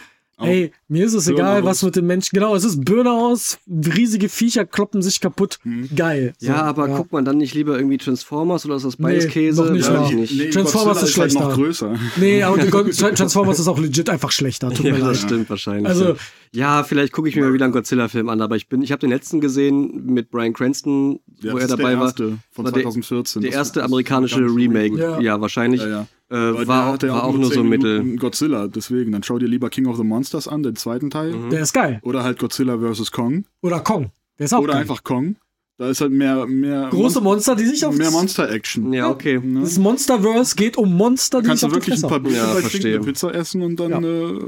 Ey, 0.47 0.73
mir 0.89 1.05
ist 1.07 1.15
es 1.15 1.27
Birne 1.27 1.41
egal, 1.41 1.61
aus. 1.63 1.67
was 1.67 1.83
mit 1.83 1.97
den 1.97 2.07
Menschen, 2.07 2.31
genau, 2.35 2.55
es 2.55 2.65
ist 2.65 2.85
Birne 2.85 3.13
aus, 3.13 3.59
riesige 3.69 4.29
Viecher 4.29 4.65
kloppen 4.65 5.03
sich 5.03 5.21
kaputt, 5.21 5.59
Mhm. 5.65 5.89
geil. 5.95 6.33
So, 6.39 6.47
Ja, 6.49 6.63
aber 6.63 6.89
guckt 6.89 7.13
man 7.13 7.25
dann 7.25 7.39
nicht 7.39 7.55
lieber 7.55 7.77
irgendwie 7.77 7.99
Transformers 7.99 8.65
oder 8.67 8.77
ist 8.77 8.85
das 8.85 8.97
beides 8.97 9.25
Nee, 9.27 9.31
Käse? 9.31 9.65
noch 9.65 9.71
nicht 9.73 9.91
mal. 9.91 10.07
ich 10.07 10.13
nicht. 10.15 10.37
Nee, 10.37 10.51
Transformers 10.51 11.01
Godzilla 11.01 11.25
ist 11.27 11.35
halt 11.37 11.45
noch 11.45 11.55
schlechter. 11.55 11.89
größer. 11.89 11.99
Nee, 12.17 12.43
aber 12.43 12.57
Transformers 13.15 13.59
ist 13.59 13.69
auch 13.69 13.79
legit 13.79 14.09
einfach 14.11 14.31
schlechter, 14.33 14.71
tut 14.71 14.85
Ja, 14.87 14.93
mir 14.93 14.99
leid. 14.99 15.11
das 15.11 15.21
stimmt 15.23 15.51
wahrscheinlich. 15.51 15.87
Also- 15.89 16.05
ja. 16.05 16.15
ja, 16.53 16.83
vielleicht 16.85 17.13
gucke 17.13 17.29
ich 17.29 17.37
mir 17.37 17.43
mal 17.43 17.53
wieder 17.53 17.65
einen 17.67 17.73
Godzilla-Film 17.75 18.29
an, 18.29 18.41
aber 18.41 18.57
ich 18.57 18.69
bin, 18.69 18.83
ich 18.83 18.93
habe 18.93 19.01
den 19.01 19.11
letzten 19.11 19.41
gesehen 19.41 20.07
mit 20.07 20.31
Brian 20.31 20.53
Cranston, 20.53 21.21
Ja, 21.41 21.53
wo 21.53 21.59
das 21.59 21.61
er 21.61 21.65
ist 21.65 21.71
dabei 21.73 21.91
der 21.91 21.99
war. 21.99 22.07
erste 22.07 22.39
von 22.51 22.65
War 22.65 22.73
der- 22.73 22.83
2014. 22.83 23.43
Der 23.43 23.51
Das- 23.51 23.59
erste 23.59 23.85
amerikanische 23.85 24.41
Remake, 24.41 24.97
ja, 24.99 25.21
Ja. 25.21 25.41
wahrscheinlich. 25.41 25.83
Äh, 26.31 26.67
war, 26.69 26.97
ja 27.03 27.09
war 27.13 27.25
auch 27.25 27.35
nur 27.35 27.47
so 27.47 27.51
10 27.61 27.69
mittel. 27.69 28.17
Godzilla, 28.17 28.69
deswegen. 28.69 29.13
Dann 29.13 29.23
schau 29.23 29.39
dir 29.39 29.49
lieber 29.49 29.69
King 29.69 29.87
of 29.87 29.97
the 29.97 30.05
Monsters 30.05 30.47
an, 30.47 30.63
den 30.63 30.77
zweiten 30.77 31.11
Teil. 31.11 31.33
Mhm. 31.33 31.51
Der 31.51 31.61
ist 31.63 31.73
geil. 31.73 32.01
Oder 32.03 32.23
halt 32.23 32.39
Godzilla 32.39 32.79
vs. 32.79 33.11
Kong. 33.11 33.45
Oder 33.63 33.81
Kong. 33.81 34.11
Der 34.39 34.45
ist 34.47 34.55
auch 34.55 34.61
Oder 34.61 34.75
geil. 34.75 34.83
einfach 34.83 35.03
Kong. 35.03 35.37
Da 35.77 35.89
ist 35.89 36.03
halt 36.03 36.13
mehr, 36.13 36.47
mehr, 36.47 36.89
Große 36.91 37.23
Monster, 37.23 37.57
die 37.57 37.65
sich 37.65 37.87
auf 37.87 37.97
mehr 37.97 38.11
Monster-Action. 38.11 38.93
Ja, 38.93 39.09
okay. 39.09 39.41
Ne? 39.43 39.63
Das 39.63 39.79
Monsterverse 39.79 40.55
geht 40.55 40.77
um 40.77 40.95
Monster, 40.95 41.41
die 41.41 41.47
Kannst 41.49 41.63
sich 41.63 41.71
du 41.71 41.75
auf 41.79 41.83
die 41.83 41.91
wirklich 41.91 42.05
ein 42.05 42.11
paar 42.11 42.31
Ja, 42.31 42.55
verstehe. 42.61 43.01
Pizza 43.01 43.35
essen 43.35 43.63
und 43.63 43.81
dann 43.81 43.91
Ja. 43.91 43.99
äh, 44.01 44.39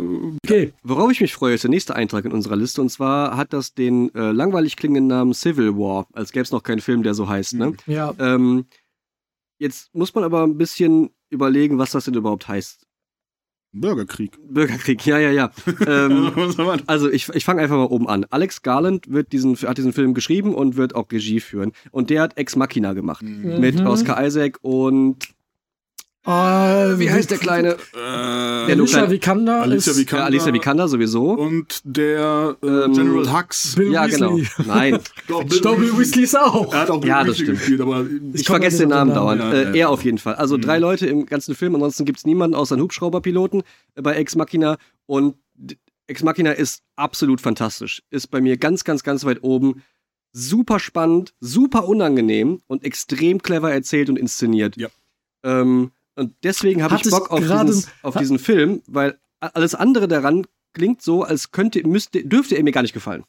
Okay, 0.44 0.72
Worauf 0.82 1.10
ich 1.10 1.22
mich 1.22 1.32
freue, 1.32 1.54
ist 1.54 1.64
der 1.64 1.70
nächste 1.70 1.96
Eintrag 1.96 2.26
in 2.26 2.32
unserer 2.32 2.56
Liste. 2.56 2.82
Und 2.82 2.90
zwar 2.90 3.34
hat 3.38 3.54
das 3.54 3.72
den 3.72 4.14
äh, 4.14 4.30
langweilig 4.30 4.76
klingenden 4.76 5.06
Namen 5.06 5.32
Civil 5.32 5.74
War, 5.78 6.06
als 6.12 6.32
gäbe 6.32 6.42
es 6.42 6.52
noch 6.52 6.62
keinen 6.62 6.80
Film, 6.82 7.02
der 7.02 7.14
so 7.14 7.26
heißt. 7.30 7.54
Ne? 7.54 7.72
ja. 7.86 8.12
Ähm, 8.18 8.66
jetzt 9.62 9.94
muss 9.94 10.14
man 10.14 10.24
aber 10.24 10.42
ein 10.42 10.58
bisschen 10.58 11.10
überlegen, 11.30 11.78
was 11.78 11.92
das 11.92 12.04
denn 12.04 12.14
überhaupt 12.14 12.48
heißt. 12.48 12.86
Bürgerkrieg. 13.74 14.36
Bürgerkrieg, 14.46 15.06
ja, 15.06 15.18
ja, 15.18 15.30
ja. 15.30 15.50
ähm, 15.86 16.30
also 16.86 17.08
ich, 17.10 17.30
ich 17.30 17.44
fange 17.44 17.62
einfach 17.62 17.76
mal 17.76 17.86
oben 17.86 18.06
an. 18.06 18.26
Alex 18.28 18.60
Garland 18.60 19.10
wird 19.10 19.32
diesen, 19.32 19.56
hat 19.56 19.78
diesen 19.78 19.94
Film 19.94 20.12
geschrieben 20.12 20.54
und 20.54 20.76
wird 20.76 20.94
auch 20.94 21.10
Regie 21.10 21.40
führen. 21.40 21.72
Und 21.90 22.10
der 22.10 22.20
hat 22.20 22.36
Ex 22.36 22.54
Machina 22.54 22.92
gemacht. 22.92 23.22
Mhm. 23.22 23.60
Mit 23.60 23.80
Mhm. 23.80 23.86
Oscar 23.86 24.22
Isaac 24.26 24.58
und 24.60 25.28
Äh, 26.24 26.30
wie 27.00 27.10
heißt 27.10 27.30
der 27.32 27.38
kleine? 27.46 27.70
Äh, 27.72 27.76
Der 27.94 28.68
Alicia 28.76 29.10
Vikander 29.10 29.62
Alicia 29.62 29.92
ist 29.92 29.98
Vikander. 29.98 30.22
Ja, 30.22 30.26
Alicia 30.26 30.52
Vikander 30.54 30.86
sowieso. 30.88 31.32
und 31.32 31.80
der 31.84 32.56
äh, 32.62 32.66
Ähm, 32.66 32.92
General 32.92 33.32
Hux. 33.32 33.74
Bill 33.74 33.92
ja, 33.92 34.06
genau. 34.06 34.36
Weasley. 34.36 34.66
Nein, 34.66 34.98
Doch, 35.26 35.42
Dobby 35.44 35.98
Weasley 35.98 36.22
ist 36.22 36.38
auch. 36.38 36.72
Er 36.72 36.80
hat 36.82 36.90
auch 36.90 37.00
Bill 37.00 37.08
Ja, 37.08 37.24
das 37.24 37.30
Weasley 37.40 37.44
stimmt. 37.44 37.58
gespielt, 37.58 37.80
aber 37.80 38.06
ich 38.34 38.44
komm 38.46 38.54
vergesse 38.54 38.78
den 38.78 38.90
Namen 38.90 39.12
dauernd. 39.14 39.40
Ja, 39.40 39.52
äh, 39.52 39.64
ja, 39.64 39.74
er 39.74 39.90
auf 39.90 40.04
jeden 40.04 40.18
Fall. 40.18 40.36
Also 40.36 40.56
Mhm. 40.56 40.62
drei 40.62 40.78
Leute 40.78 41.06
im 41.08 41.26
ganzen 41.26 41.54
Film. 41.56 41.74
Ansonsten 41.74 42.04
gibt 42.04 42.18
es 42.18 42.24
niemanden 42.26 42.54
außer 42.54 42.74
einen 42.76 42.82
Hubschrauberpiloten 42.82 43.62
bei 43.96 44.14
Ex 44.14 44.36
Machina. 44.36 44.76
Und 45.06 45.34
Ex 46.06 46.22
Machina 46.22 46.52
ist 46.52 46.82
absolut 46.94 47.40
fantastisch. 47.40 48.02
Ist 48.10 48.28
bei 48.30 48.40
mir 48.40 48.56
ganz, 48.58 48.84
ganz, 48.84 49.02
ganz 49.02 49.24
weit 49.24 49.42
oben. 49.42 49.82
Super 50.32 50.78
spannend, 50.78 51.34
super 51.40 51.86
unangenehm 51.88 52.60
und 52.68 52.84
extrem 52.84 53.42
clever 53.42 53.72
erzählt 53.72 54.08
und 54.08 54.18
inszeniert. 54.18 54.76
Ja. 54.76 54.88
Ähm, 55.44 55.90
und 56.16 56.34
deswegen 56.42 56.82
habe 56.82 56.96
ich 56.96 57.02
Bock 57.10 57.30
auf, 57.30 57.40
dieses, 57.40 57.88
auf 58.02 58.16
diesen 58.16 58.38
Film, 58.38 58.82
weil 58.86 59.18
alles 59.40 59.74
andere 59.74 60.08
daran 60.08 60.46
klingt 60.72 61.02
so, 61.02 61.22
als 61.22 61.50
könnte, 61.50 61.86
müsste, 61.86 62.24
dürfte 62.24 62.56
er 62.56 62.62
mir 62.62 62.72
gar 62.72 62.82
nicht 62.82 62.94
gefallen. 62.94 63.24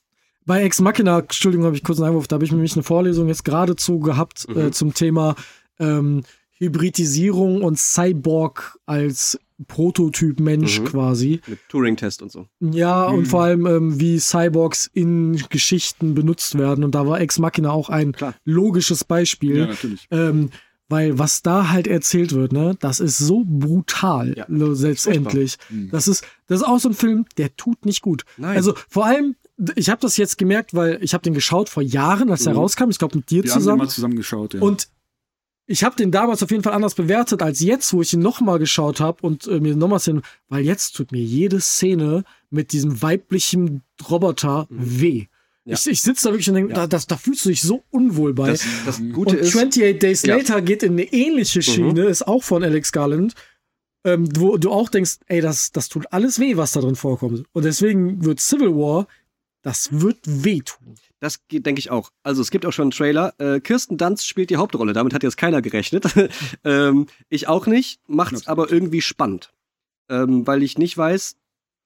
Bei 0.45 0.61
Ex 0.63 0.79
Machina, 0.81 1.19
Entschuldigung, 1.19 1.65
habe 1.65 1.75
ich 1.75 1.83
kurz 1.83 1.99
einen 1.99 2.09
Einwurf, 2.09 2.27
da 2.27 2.35
habe 2.35 2.43
ich 2.45 2.51
nämlich 2.51 2.73
eine 2.73 2.83
Vorlesung 2.83 3.27
jetzt 3.29 3.45
geradezu 3.45 3.99
gehabt 3.99 4.45
Mhm. 4.49 4.57
äh, 4.57 4.71
zum 4.71 4.93
Thema 4.93 5.35
ähm, 5.79 6.23
Hybridisierung 6.57 7.61
und 7.63 7.77
Cyborg 7.79 8.77
als 8.85 9.39
Prototyp-Mensch 9.67 10.79
Mhm. 10.81 10.85
quasi. 10.85 11.41
Mit 11.47 11.59
Turing-Test 11.69 12.21
und 12.21 12.31
so. 12.31 12.47
Ja, 12.59 13.05
und 13.05 13.21
Mhm. 13.21 13.25
vor 13.27 13.43
allem, 13.43 13.65
ähm, 13.65 13.99
wie 13.99 14.19
Cyborgs 14.19 14.89
in 14.93 15.37
Geschichten 15.49 16.13
benutzt 16.15 16.57
werden. 16.57 16.83
Und 16.83 16.95
da 16.95 17.05
war 17.07 17.19
Ex 17.21 17.39
Machina 17.39 17.71
auch 17.71 17.89
ein 17.89 18.11
Klar. 18.13 18.33
logisches 18.45 19.03
Beispiel. 19.03 19.57
ja, 19.57 19.65
natürlich. 19.67 20.07
Ähm, 20.11 20.49
weil 20.93 21.17
was 21.19 21.41
da 21.41 21.69
halt 21.69 21.87
erzählt 21.87 22.31
wird, 22.33 22.53
ne, 22.53 22.75
das 22.79 22.99
ist 22.99 23.17
so 23.17 23.43
brutal, 23.45 24.33
Ja. 24.37 24.45
lo- 24.47 24.75
selbstendlich. 24.75 25.57
Mhm. 25.69 25.89
Das 25.91 26.07
ist, 26.07 26.23
das 26.47 26.61
ist 26.61 26.65
auch 26.67 26.79
so 26.79 26.89
ein 26.89 26.93
Film, 26.95 27.25
der 27.37 27.55
tut 27.55 27.85
nicht 27.85 28.01
gut. 28.01 28.23
Nein. 28.37 28.55
Also 28.55 28.75
vor 28.87 29.05
allem, 29.05 29.35
ich 29.75 29.89
habe 29.89 30.01
das 30.01 30.17
jetzt 30.17 30.37
gemerkt, 30.37 30.73
weil 30.73 30.99
ich 31.01 31.13
habe 31.13 31.21
den 31.23 31.33
geschaut 31.33 31.69
vor 31.69 31.83
Jahren, 31.83 32.29
als 32.31 32.45
er 32.45 32.53
Mhm. 32.53 32.59
rauskam, 32.59 32.89
ich 32.89 32.99
glaube 32.99 33.17
mit 33.17 33.29
dir 33.29 33.43
Wir 33.43 33.49
haben 33.51 33.57
den 33.57 33.61
zusammen. 33.61 33.77
mal 33.79 33.89
zusammen 33.89 34.15
geschaut, 34.15 34.53
ja. 34.53 34.61
Und 34.61 34.87
ich 35.65 35.83
habe 35.83 35.95
den 35.95 36.11
damals 36.11 36.43
auf 36.43 36.51
jeden 36.51 36.63
Fall 36.63 36.73
anders 36.73 36.93
bewertet 36.95 37.41
als 37.41 37.59
jetzt, 37.61 37.93
wo 37.93 38.01
ich 38.01 38.13
ihn 38.13 38.19
nochmal 38.19 38.59
geschaut 38.59 38.99
habe 38.99 39.25
und 39.25 39.47
äh, 39.47 39.59
mir 39.59 39.75
nochmal 39.75 39.99
Szenen, 39.99 40.21
weil 40.49 40.63
jetzt 40.65 40.95
tut 40.95 41.11
mir 41.11 41.21
jede 41.23 41.59
Szene 41.61 42.23
mit 42.49 42.71
diesem 42.73 43.01
weiblichen 43.01 43.81
Roboter 44.09 44.67
weh. 44.69 45.27
Mhm. 45.65 45.71
Ja. 45.71 45.77
Ich, 45.77 45.87
ich 45.87 46.01
sitze 46.01 46.27
da 46.27 46.33
wirklich 46.33 46.49
und 46.49 46.55
denke, 46.55 46.69
Ja. 46.71 46.75
da, 46.81 46.87
das, 46.87 47.07
da 47.07 47.17
fühlst 47.17 47.45
du 47.45 47.49
dich 47.49 47.61
so 47.61 47.83
unwohl 47.89 48.33
bei. 48.33 48.51
Das, 48.51 48.65
das 48.85 48.97
Gute 49.13 49.37
Und 49.37 49.41
ist. 49.41 49.55
28 49.55 49.99
Days 49.99 50.23
Ja. 50.23 50.35
Later 50.35 50.61
geht 50.61 50.83
in 50.83 50.93
eine 50.93 51.03
ähnliche 51.13 51.61
Schiene, 51.61 52.05
ist 52.05 52.27
auch 52.27 52.43
von 52.43 52.63
Alex 52.63 52.91
Garland, 52.91 53.33
ähm, 54.05 54.27
wo 54.37 54.57
du 54.57 54.71
auch 54.71 54.89
denkst, 54.89 55.19
ey, 55.27 55.39
das, 55.41 55.71
das 55.71 55.87
tut 55.89 56.11
alles 56.11 56.39
weh, 56.39 56.57
was 56.57 56.73
da 56.73 56.81
drin 56.81 56.95
vorkommt. 56.95 57.45
Und 57.53 57.63
deswegen 57.65 58.25
wird 58.25 58.39
Civil 58.41 58.75
War 58.75 59.07
Das 59.61 59.89
wird 59.91 60.17
wehtun. 60.25 60.95
Das 61.21 61.39
denke 61.49 61.79
ich 61.79 61.89
auch. 61.89 62.11
Also 62.21 62.41
es 62.41 62.51
gibt 62.51 62.65
auch 62.65 62.73
schon 62.73 62.83
einen 62.83 62.91
Trailer. 62.91 63.33
Äh, 63.37 63.61
Kirsten 63.61 63.97
Dunst 63.97 64.27
spielt 64.27 64.49
die 64.49 64.57
Hauptrolle. 64.57 64.91
Damit 64.91 65.13
hat 65.13 65.23
jetzt 65.23 65.37
keiner 65.37 65.61
gerechnet. 65.61 66.03
ähm, 66.65 67.07
ich 67.29 67.47
auch 67.47 67.65
nicht. 67.65 68.01
Macht's 68.07 68.41
Knapp. 68.43 68.51
aber 68.51 68.69
irgendwie 68.69 69.01
spannend. 69.01 69.53
Ähm, 70.09 70.45
weil 70.45 70.63
ich 70.63 70.77
nicht 70.77 70.97
weiß, 70.97 71.37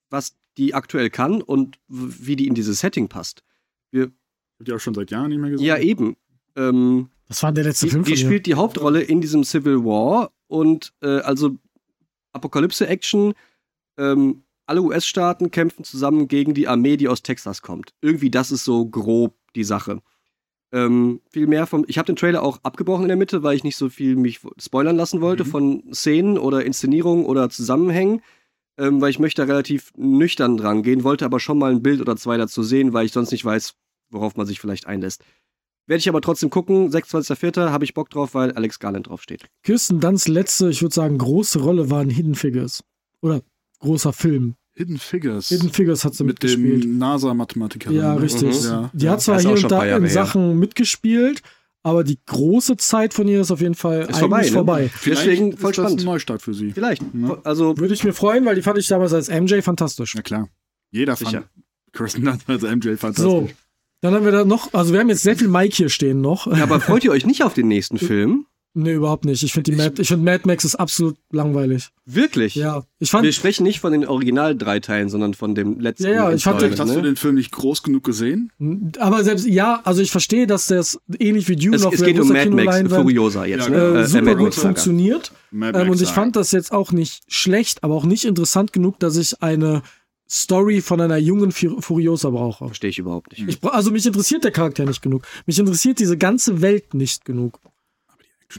was 0.10 0.34
die 0.58 0.74
aktuell 0.74 1.12
kann 1.12 1.44
und 1.44 1.78
wie 1.88 2.36
die 2.36 2.48
in 2.48 2.56
dieses 2.56 2.80
Setting 2.80 3.10
passt. 3.10 3.44
Wir, 3.92 4.12
Wird 4.60 4.70
ja 4.70 4.76
auch 4.76 4.80
schon 4.80 4.94
seit 4.94 5.12
Jahren 5.12 5.30
nicht 5.30 5.40
mehr 5.40 5.52
gesehen. 5.52 5.66
ja, 5.66 5.78
eben. 5.78 6.16
Ähm, 6.56 7.10
Das 7.28 7.44
war 7.44 7.52
der 7.52 7.64
letzte 7.66 7.86
die, 7.86 7.92
Film 7.92 8.04
von 8.06 8.14
die 8.14 8.20
ihr. 8.20 8.26
spielt 8.26 8.46
die 8.46 8.56
Hauptrolle 8.56 9.02
in 9.02 9.22
diesem 9.22 9.44
Civil 9.44 9.84
War 9.84 10.32
und 10.48 10.94
äh, 11.02 11.20
also 11.20 11.58
Apokalypse-Action. 12.34 13.34
Ähm, 13.98 14.44
alle 14.66 14.82
US-Staaten 14.82 15.50
kämpfen 15.52 15.84
zusammen 15.84 16.28
gegen 16.28 16.54
die 16.54 16.68
Armee, 16.68 16.98
die 16.98 17.08
aus 17.08 17.24
Texas 17.24 17.62
kommt. 17.62 17.94
Irgendwie, 18.02 18.30
das 18.30 18.52
ist 18.52 18.66
so 18.66 18.86
grob 18.86 19.36
die 19.56 19.64
Sache. 19.64 20.02
Ähm, 20.74 21.22
viel 21.32 21.48
mehr 21.48 21.66
vom. 21.66 21.86
Ich 21.88 21.98
habe 21.98 22.08
den 22.08 22.18
Trailer 22.18 22.44
auch 22.44 22.60
abgebrochen 22.64 23.04
in 23.04 23.08
der 23.08 23.16
Mitte, 23.18 23.42
weil 23.44 23.56
ich 23.56 23.64
nicht 23.64 23.78
so 23.78 23.88
viel 23.90 24.18
mich 24.18 24.42
spoilern 24.60 24.98
lassen 24.98 25.22
wollte 25.22 25.46
Mhm. 25.46 25.50
von 25.50 25.84
Szenen 25.94 26.38
oder 26.38 26.66
Inszenierungen 26.66 27.26
oder 27.26 27.50
Zusammenhängen, 27.50 28.22
ähm, 28.78 29.02
weil 29.02 29.10
ich 29.10 29.20
möchte 29.20 29.42
da 29.42 29.48
relativ 29.48 29.92
nüchtern 29.96 30.58
dran 30.58 30.84
gehen, 30.84 31.04
wollte 31.04 31.26
aber 31.26 31.40
schon 31.40 31.58
mal 31.58 31.72
ein 31.72 31.82
Bild 31.82 32.02
oder 32.02 32.16
zwei 32.16 32.38
dazu 32.38 32.64
sehen, 32.64 32.94
weil 32.94 33.06
ich 33.06 33.12
sonst 33.12 33.32
nicht 33.32 33.46
weiß, 33.46 33.74
worauf 34.10 34.36
man 34.36 34.46
sich 34.46 34.60
vielleicht 34.60 34.88
einlässt. 34.88 35.24
Werde 35.88 36.00
ich 36.00 36.10
aber 36.10 36.22
trotzdem 36.22 36.50
gucken. 36.50 36.90
26.04. 36.90 37.70
habe 37.72 37.86
ich 37.86 37.94
Bock 37.94 38.10
drauf, 38.10 38.34
weil 38.34 38.52
Alex 38.52 38.80
Garland 38.80 39.08
draufsteht. 39.08 39.46
Kirsten 39.64 40.00
Dunsts 40.02 40.28
letzte, 40.28 40.70
ich 40.70 40.82
würde 40.82 40.94
sagen, 40.94 41.18
große 41.18 41.60
Rolle 41.60 41.90
war 41.90 42.02
in 42.02 42.10
Hidden 42.10 42.36
Figures. 42.36 42.84
Oder 43.22 43.42
großer 43.80 44.12
Film. 44.12 44.56
Hidden 44.76 44.98
Figures. 44.98 45.48
Hidden 45.50 45.72
Figures 45.72 46.04
hat 46.04 46.14
sie 46.14 46.24
mit 46.24 46.42
mitgespielt. 46.44 46.84
dem 46.84 46.98
NASA-Mathematiker. 46.98 47.92
Ja, 47.92 48.14
richtig. 48.16 48.64
Ja. 48.64 48.92
Die 48.94 49.10
hat 49.10 49.22
zwar 49.22 49.40
hier 49.40 49.52
und 49.52 49.72
da 49.72 49.84
in 49.84 50.04
her. 50.04 50.10
Sachen 50.12 50.60
mitgespielt, 50.60 51.42
aber 51.84 52.04
die 52.04 52.20
große 52.26 52.78
Zeit 52.78 53.14
von 53.14 53.28
ihr 53.28 53.42
ist 53.42 53.52
auf 53.52 53.62
jeden 53.62 53.76
Fall 53.76 54.02
Ist 54.02 54.10
eigentlich 54.10 54.20
vorbei, 54.20 54.42
ne? 54.44 54.52
vorbei. 54.52 54.90
Vielleicht 54.94 55.22
Deswegen 55.26 55.58
voll 55.58 55.72
ist 55.72 55.78
das 55.78 55.84
spannend. 55.86 56.02
ein 56.02 56.06
Neustart 56.06 56.42
für 56.42 56.54
sie. 56.54 56.72
Vielleicht. 56.72 57.02
Ja. 57.14 57.38
Also, 57.44 57.78
Würde 57.78 57.94
ich 57.94 58.04
mir 58.04 58.14
freuen, 58.14 58.44
weil 58.46 58.56
die 58.56 58.62
fand 58.62 58.78
ich 58.78 58.88
damals 58.88 59.14
als 59.14 59.30
MJ 59.30 59.62
fantastisch. 59.62 60.14
Na 60.16 60.22
klar. 60.22 60.50
Jeder 60.92 61.16
Sicher. 61.16 61.32
fand 61.32 61.48
Kirsten 61.94 62.26
Dunst 62.26 62.50
als 62.50 62.64
MJ 62.64 62.90
So, 62.92 62.96
fantastisch. 62.98 63.56
dann 64.02 64.14
haben 64.14 64.26
wir 64.26 64.32
da 64.34 64.44
noch, 64.46 64.74
also 64.74 64.92
wir 64.94 65.00
haben 65.00 65.10
jetzt 65.10 65.24
sehr 65.24 65.38
viel 65.38 65.48
Mike 65.48 65.76
hier 65.76 65.90
stehen 65.90 66.20
noch. 66.22 66.48
ja, 66.48 66.64
aber 66.64 66.80
freut 66.82 67.04
ihr 67.06 67.12
euch 67.12 67.26
nicht 67.26 67.44
auf 67.44 67.54
den 67.54 67.68
nächsten 67.70 67.98
Film? 67.98 68.47
Nee, 68.78 68.94
überhaupt 68.94 69.26
nicht. 69.26 69.44
Ich 69.44 69.52
finde 69.52 69.72
Mad, 69.74 70.02
ich 70.02 70.08
find 70.08 70.24
Mad 70.24 70.44
Max 70.46 70.64
ist 70.64 70.76
absolut 70.76 71.18
langweilig. 71.32 71.90
Wirklich? 72.06 72.56
Ja, 72.56 72.84
ich 73.00 73.10
fand, 73.12 73.26
Wir 73.26 73.34
sprechen 73.34 73.64
nicht 73.64 73.80
von 73.80 73.92
den 73.92 74.06
Original 74.06 74.56
drei 74.56 74.80
Teilen, 74.80 75.10
sondern 75.10 75.34
von 75.34 75.56
dem 75.56 75.80
letzten. 75.80 76.06
Ja, 76.06 76.12
ja, 76.12 76.32
ich 76.34 76.44
fand 76.44 76.62
Installment, 76.62 76.80
hast 76.80 76.90
du 76.96 77.02
ne? 77.02 77.08
den 77.08 77.16
Film 77.16 77.36
nicht 77.36 77.52
groß 77.52 77.84
genug 77.84 78.04
gesehen? 78.04 78.52
aber 79.00 79.24
selbst, 79.24 79.46
ja, 79.46 79.82
also 79.84 80.02
ich 80.02 80.12
verstehe, 80.12 80.48
dass 80.48 80.68
das 80.68 81.00
ähnlich 81.20 81.50
wie 81.50 81.56
Dune 81.56 81.76
Es, 81.76 81.84
auf 81.84 81.94
es 81.94 82.00
der 82.00 82.14
geht 82.14 82.22
um 82.22 82.30
Mad 82.30 82.50
Max, 82.50 82.94
Furiosa 82.94 83.46
jetzt. 83.46 83.66
Ja, 83.66 83.70
ne? 83.70 83.76
genau. 83.76 83.96
äh, 83.96 84.02
Äh, 84.02 84.06
super 84.08 84.22
Mad 84.24 84.36
gut 84.38 84.44
Max 84.46 84.56
Saga. 84.56 84.68
funktioniert. 84.68 85.32
Mad 85.52 85.80
Ähm, 85.80 85.90
und 85.90 86.02
ich 86.02 86.10
fand 86.10 86.36
das 86.36 86.52
jetzt 86.52 86.72
auch 86.72 86.92
nicht 86.92 87.24
schlecht, 87.28 87.84
aber 87.84 87.96
auch 87.96 88.06
nicht 88.06 88.26
interessant 88.26 88.72
genug, 88.74 89.00
dass 89.00 89.18
ich 89.18 89.42
eine 89.42 89.82
Story 90.30 90.82
von 90.82 91.00
einer 91.00 91.16
jungen 91.18 91.52
Fur- 91.54 91.82
Furiosa 91.82 92.30
brauche. 92.30 92.66
Verstehe 92.66 92.90
ich 92.90 93.00
überhaupt 93.00 93.32
nicht. 93.32 93.48
Ich, 93.48 93.64
also 93.64 93.92
mich 93.92 94.06
interessiert 94.06 94.44
der 94.44 94.52
Charakter 94.52 94.84
nicht 94.86 95.02
genug. 95.02 95.24
Mich 95.46 95.58
interessiert 95.58 96.00
diese 96.00 96.18
ganze 96.18 96.62
Welt 96.62 96.94
nicht 96.94 97.24
genug. 97.24 97.60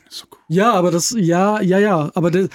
So 0.08 0.26
cool. 0.30 0.38
Ja, 0.48 0.72
aber 0.72 0.90
das, 0.90 1.14
ja, 1.16 1.60
ja, 1.60 1.78
ja, 1.78 2.10
aber 2.14 2.30
der, 2.30 2.48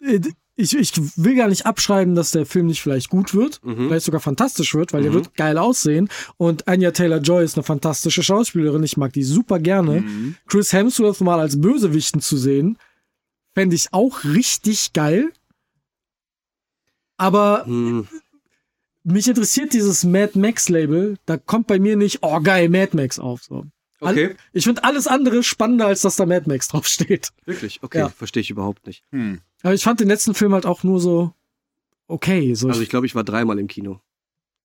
äh, 0.00 0.20
ich, 0.58 0.74
ich 0.76 0.92
will 1.16 1.36
gar 1.36 1.48
nicht 1.48 1.66
abschreiben, 1.66 2.14
dass 2.14 2.30
der 2.30 2.46
Film 2.46 2.66
nicht 2.66 2.80
vielleicht 2.82 3.10
gut 3.10 3.34
wird, 3.34 3.62
Mhm. 3.62 3.88
vielleicht 3.88 4.06
sogar 4.06 4.20
fantastisch 4.22 4.74
wird, 4.74 4.92
weil 4.94 5.02
der 5.02 5.10
Mhm. 5.10 5.16
wird 5.16 5.34
geil 5.36 5.58
aussehen. 5.58 6.08
Und 6.38 6.66
Anya 6.66 6.92
Taylor-Joy 6.92 7.44
ist 7.44 7.56
eine 7.56 7.62
fantastische 7.62 8.22
Schauspielerin, 8.22 8.82
ich 8.82 8.96
mag 8.96 9.12
die 9.12 9.22
super 9.22 9.58
gerne. 9.58 10.00
Mhm. 10.00 10.36
Chris 10.46 10.72
Hemsworth 10.72 11.20
mal 11.20 11.40
als 11.40 11.60
Bösewichten 11.60 12.20
zu 12.22 12.36
sehen, 12.38 12.78
fände 13.54 13.76
ich 13.76 13.92
auch 13.92 14.24
richtig 14.24 14.92
geil. 14.94 15.30
Aber 17.18 17.64
Hm, 17.66 18.08
mich 19.04 19.28
interessiert 19.28 19.72
dieses 19.72 20.04
Mad 20.04 20.38
Max 20.38 20.68
Label, 20.68 21.16
da 21.26 21.36
kommt 21.36 21.66
bei 21.66 21.78
mir 21.78 21.96
nicht, 21.96 22.18
oh 22.22 22.40
geil, 22.40 22.68
Mad 22.68 22.96
Max 22.96 23.18
auf. 23.18 23.42
So. 23.44 23.64
Okay, 24.00 24.34
Ich 24.52 24.64
finde 24.64 24.84
alles 24.84 25.06
andere 25.06 25.42
spannender, 25.42 25.86
als 25.86 26.02
dass 26.02 26.16
da 26.16 26.26
Mad 26.26 26.48
Max 26.48 26.68
draufsteht. 26.68 27.30
wirklich, 27.44 27.78
okay, 27.82 27.98
Ja. 27.98 28.08
verstehe 28.08 28.40
ich 28.42 28.50
überhaupt 28.50 28.86
nicht. 28.86 29.02
Hm. 29.10 29.40
Aber 29.62 29.74
ich 29.74 29.82
fand 29.82 30.00
den 30.00 30.08
letzten 30.08 30.34
Film 30.34 30.52
halt 30.54 30.66
auch 30.66 30.82
nur 30.84 31.00
so 31.00 31.32
okay. 32.06 32.54
So 32.54 32.68
Also 32.68 32.82
ich 32.82 32.88
glaube, 32.88 33.06
ich 33.06 33.14
war 33.14 33.24
dreimal 33.24 33.58
im 33.58 33.68
Kino. 33.68 34.00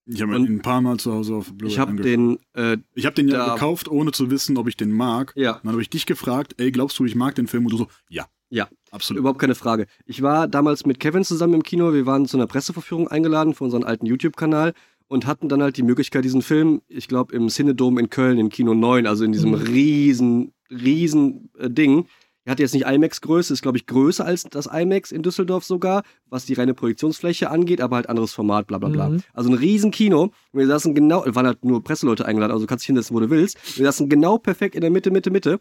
Ich 0.06 0.22
habe 0.22 0.36
Und- 0.36 0.46
ihn 0.48 0.56
ein 0.58 0.62
paar 0.62 0.82
Mal 0.82 0.98
zu 0.98 1.14
Hause 1.14 1.36
auf 1.36 1.54
Blu-ray 1.54 1.72
Ich 1.74 1.80
habe 1.80 1.96
den, 1.96 2.40
äh, 2.54 2.78
Ich 2.96 3.06
habe 3.06 3.16
den 3.16 3.28
ja 3.30 3.54
gekauft, 3.54 3.88
ohne 3.88 4.12
zu 4.12 4.30
wissen, 4.32 4.58
ob 4.58 4.68
ich 4.68 4.76
den 4.76 4.92
mag. 4.92 5.32
ja, 5.36 5.60
Dann 5.64 5.72
habe 5.74 5.82
ich 5.82 5.90
dich 5.90 6.06
gefragt, 6.06 6.56
ey, 6.58 6.72
glaubst 6.72 6.98
du, 7.00 7.06
ich 7.06 7.16
mag 7.16 7.36
den 7.36 7.48
Film? 7.48 7.66
Und 7.66 7.72
du 7.72 7.78
so, 7.78 7.88
ja. 8.10 8.26
Ja. 8.50 8.68
Absolut. 8.90 9.20
Überhaupt 9.22 9.40
keine 9.40 9.56
Frage. 9.56 9.86
Ich 10.06 10.22
war 10.22 10.48
damals 10.50 10.86
mit 10.86 11.00
Kevin 11.00 11.24
zusammen 11.24 11.54
im 11.54 11.64
Kino. 11.64 11.94
Wir 11.94 12.06
waren 12.06 12.26
zu 12.26 12.36
einer 12.36 12.48
Presseverführung 12.48 13.08
eingeladen 13.08 13.54
für 13.54 13.64
unseren 13.64 13.86
alten 13.86 14.06
YouTube-Kanal 14.06 14.74
und 15.12 15.28
hatten 15.28 15.50
dann 15.50 15.62
halt 15.62 15.76
die 15.76 15.84
Möglichkeit, 15.84 16.24
diesen 16.24 16.42
Film, 16.42 16.82
ich 16.88 17.10
glaube, 17.10 17.36
im 17.36 17.50
Cinedom 17.50 17.98
in 17.98 18.10
Köln, 18.10 18.38
in 18.38 18.48
Kino 18.48 18.74
9, 18.74 19.06
also 19.06 19.26
in 19.26 19.34
diesem 19.34 19.50
Mhm. 19.50 19.56
riesen, 19.58 20.54
riesen 20.70 21.50
äh, 21.60 21.70
Ding. 21.70 22.08
Er 22.46 22.52
hat 22.54 22.62
jetzt 22.62 22.74
nicht 22.74 22.86
IMAX-Größe, 22.86 23.52
ist, 23.52 23.62
glaube 23.62 23.78
ich, 23.78 23.88
größer 23.88 24.24
als 24.26 24.44
das 24.44 24.68
IMAX 24.68 25.12
in 25.12 25.22
Düsseldorf 25.22 25.66
sogar, 25.66 26.04
was 26.28 26.46
die 26.46 26.54
reine 26.54 26.74
Projektionsfläche 26.74 27.50
angeht, 27.50 27.82
aber 27.82 27.98
halt 27.98 28.08
anderes 28.08 28.32
Format, 28.34 28.68
bla 28.68 28.78
bla 28.78 28.88
bla. 28.88 29.10
Mhm. 29.10 29.22
Also 29.34 29.50
ein 29.50 29.56
riesen 29.56 29.92
Kino. 29.92 30.32
Und 30.54 30.60
wir 30.60 30.66
saßen 30.68 30.96
genau, 30.96 31.26
waren 31.26 31.46
halt 31.46 31.66
nur 31.66 31.84
Presseleute 31.84 32.26
eingeladen, 32.26 32.54
also 32.54 32.64
du 32.64 32.68
kannst 32.70 32.84
dich 32.84 32.88
hinsetzen, 32.88 33.14
wo 33.14 33.20
du 33.20 33.30
willst. 33.30 33.78
Wir 33.78 33.88
saßen 33.88 34.08
genau 34.08 34.38
perfekt 34.38 34.76
in 34.76 34.82
der 34.82 34.92
Mitte, 34.92 35.12
Mitte, 35.12 35.30
Mitte 35.30 35.60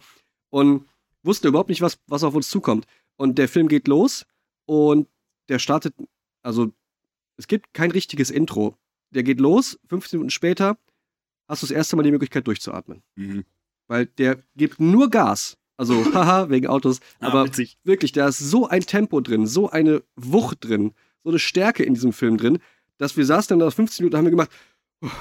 und 0.50 0.84
wussten 1.24 1.48
überhaupt 1.48 1.70
nicht, 1.70 1.82
was, 1.82 1.98
was 2.06 2.22
auf 2.22 2.36
uns 2.36 2.48
zukommt. 2.50 2.86
Und 3.16 3.36
der 3.36 3.48
Film 3.48 3.66
geht 3.66 3.88
los 3.88 4.26
und 4.66 5.08
der 5.48 5.58
startet, 5.58 5.92
also 6.44 6.70
es 7.36 7.48
gibt 7.48 7.74
kein 7.74 7.90
richtiges 7.90 8.30
Intro. 8.30 8.76
Der 9.10 9.22
geht 9.22 9.40
los, 9.40 9.78
15 9.88 10.18
Minuten 10.18 10.30
später 10.30 10.78
hast 11.48 11.62
du 11.62 11.66
das 11.66 11.74
erste 11.74 11.96
Mal 11.96 12.02
die 12.04 12.12
Möglichkeit 12.12 12.46
durchzuatmen. 12.46 13.02
Mhm. 13.16 13.44
Weil 13.88 14.06
der 14.06 14.38
gibt 14.56 14.80
nur 14.80 15.10
Gas. 15.10 15.56
Also, 15.76 15.94
haha, 16.14 16.48
wegen 16.50 16.68
Autos. 16.68 17.00
Ah, 17.18 17.28
Aber 17.28 17.46
witzig. 17.46 17.78
wirklich, 17.84 18.12
da 18.12 18.28
ist 18.28 18.38
so 18.38 18.68
ein 18.68 18.82
Tempo 18.82 19.20
drin, 19.20 19.46
so 19.46 19.68
eine 19.68 20.02
Wucht 20.14 20.58
drin, 20.68 20.92
so 21.24 21.30
eine 21.30 21.38
Stärke 21.38 21.82
in 21.82 21.94
diesem 21.94 22.12
Film 22.12 22.36
drin, 22.36 22.58
dass 22.98 23.16
wir 23.16 23.24
saßen 23.26 23.58
dann 23.58 23.66
nach 23.66 23.74
15 23.74 24.04
Minuten 24.04 24.16
haben 24.16 24.24
wir 24.26 24.30
gemacht, 24.30 24.50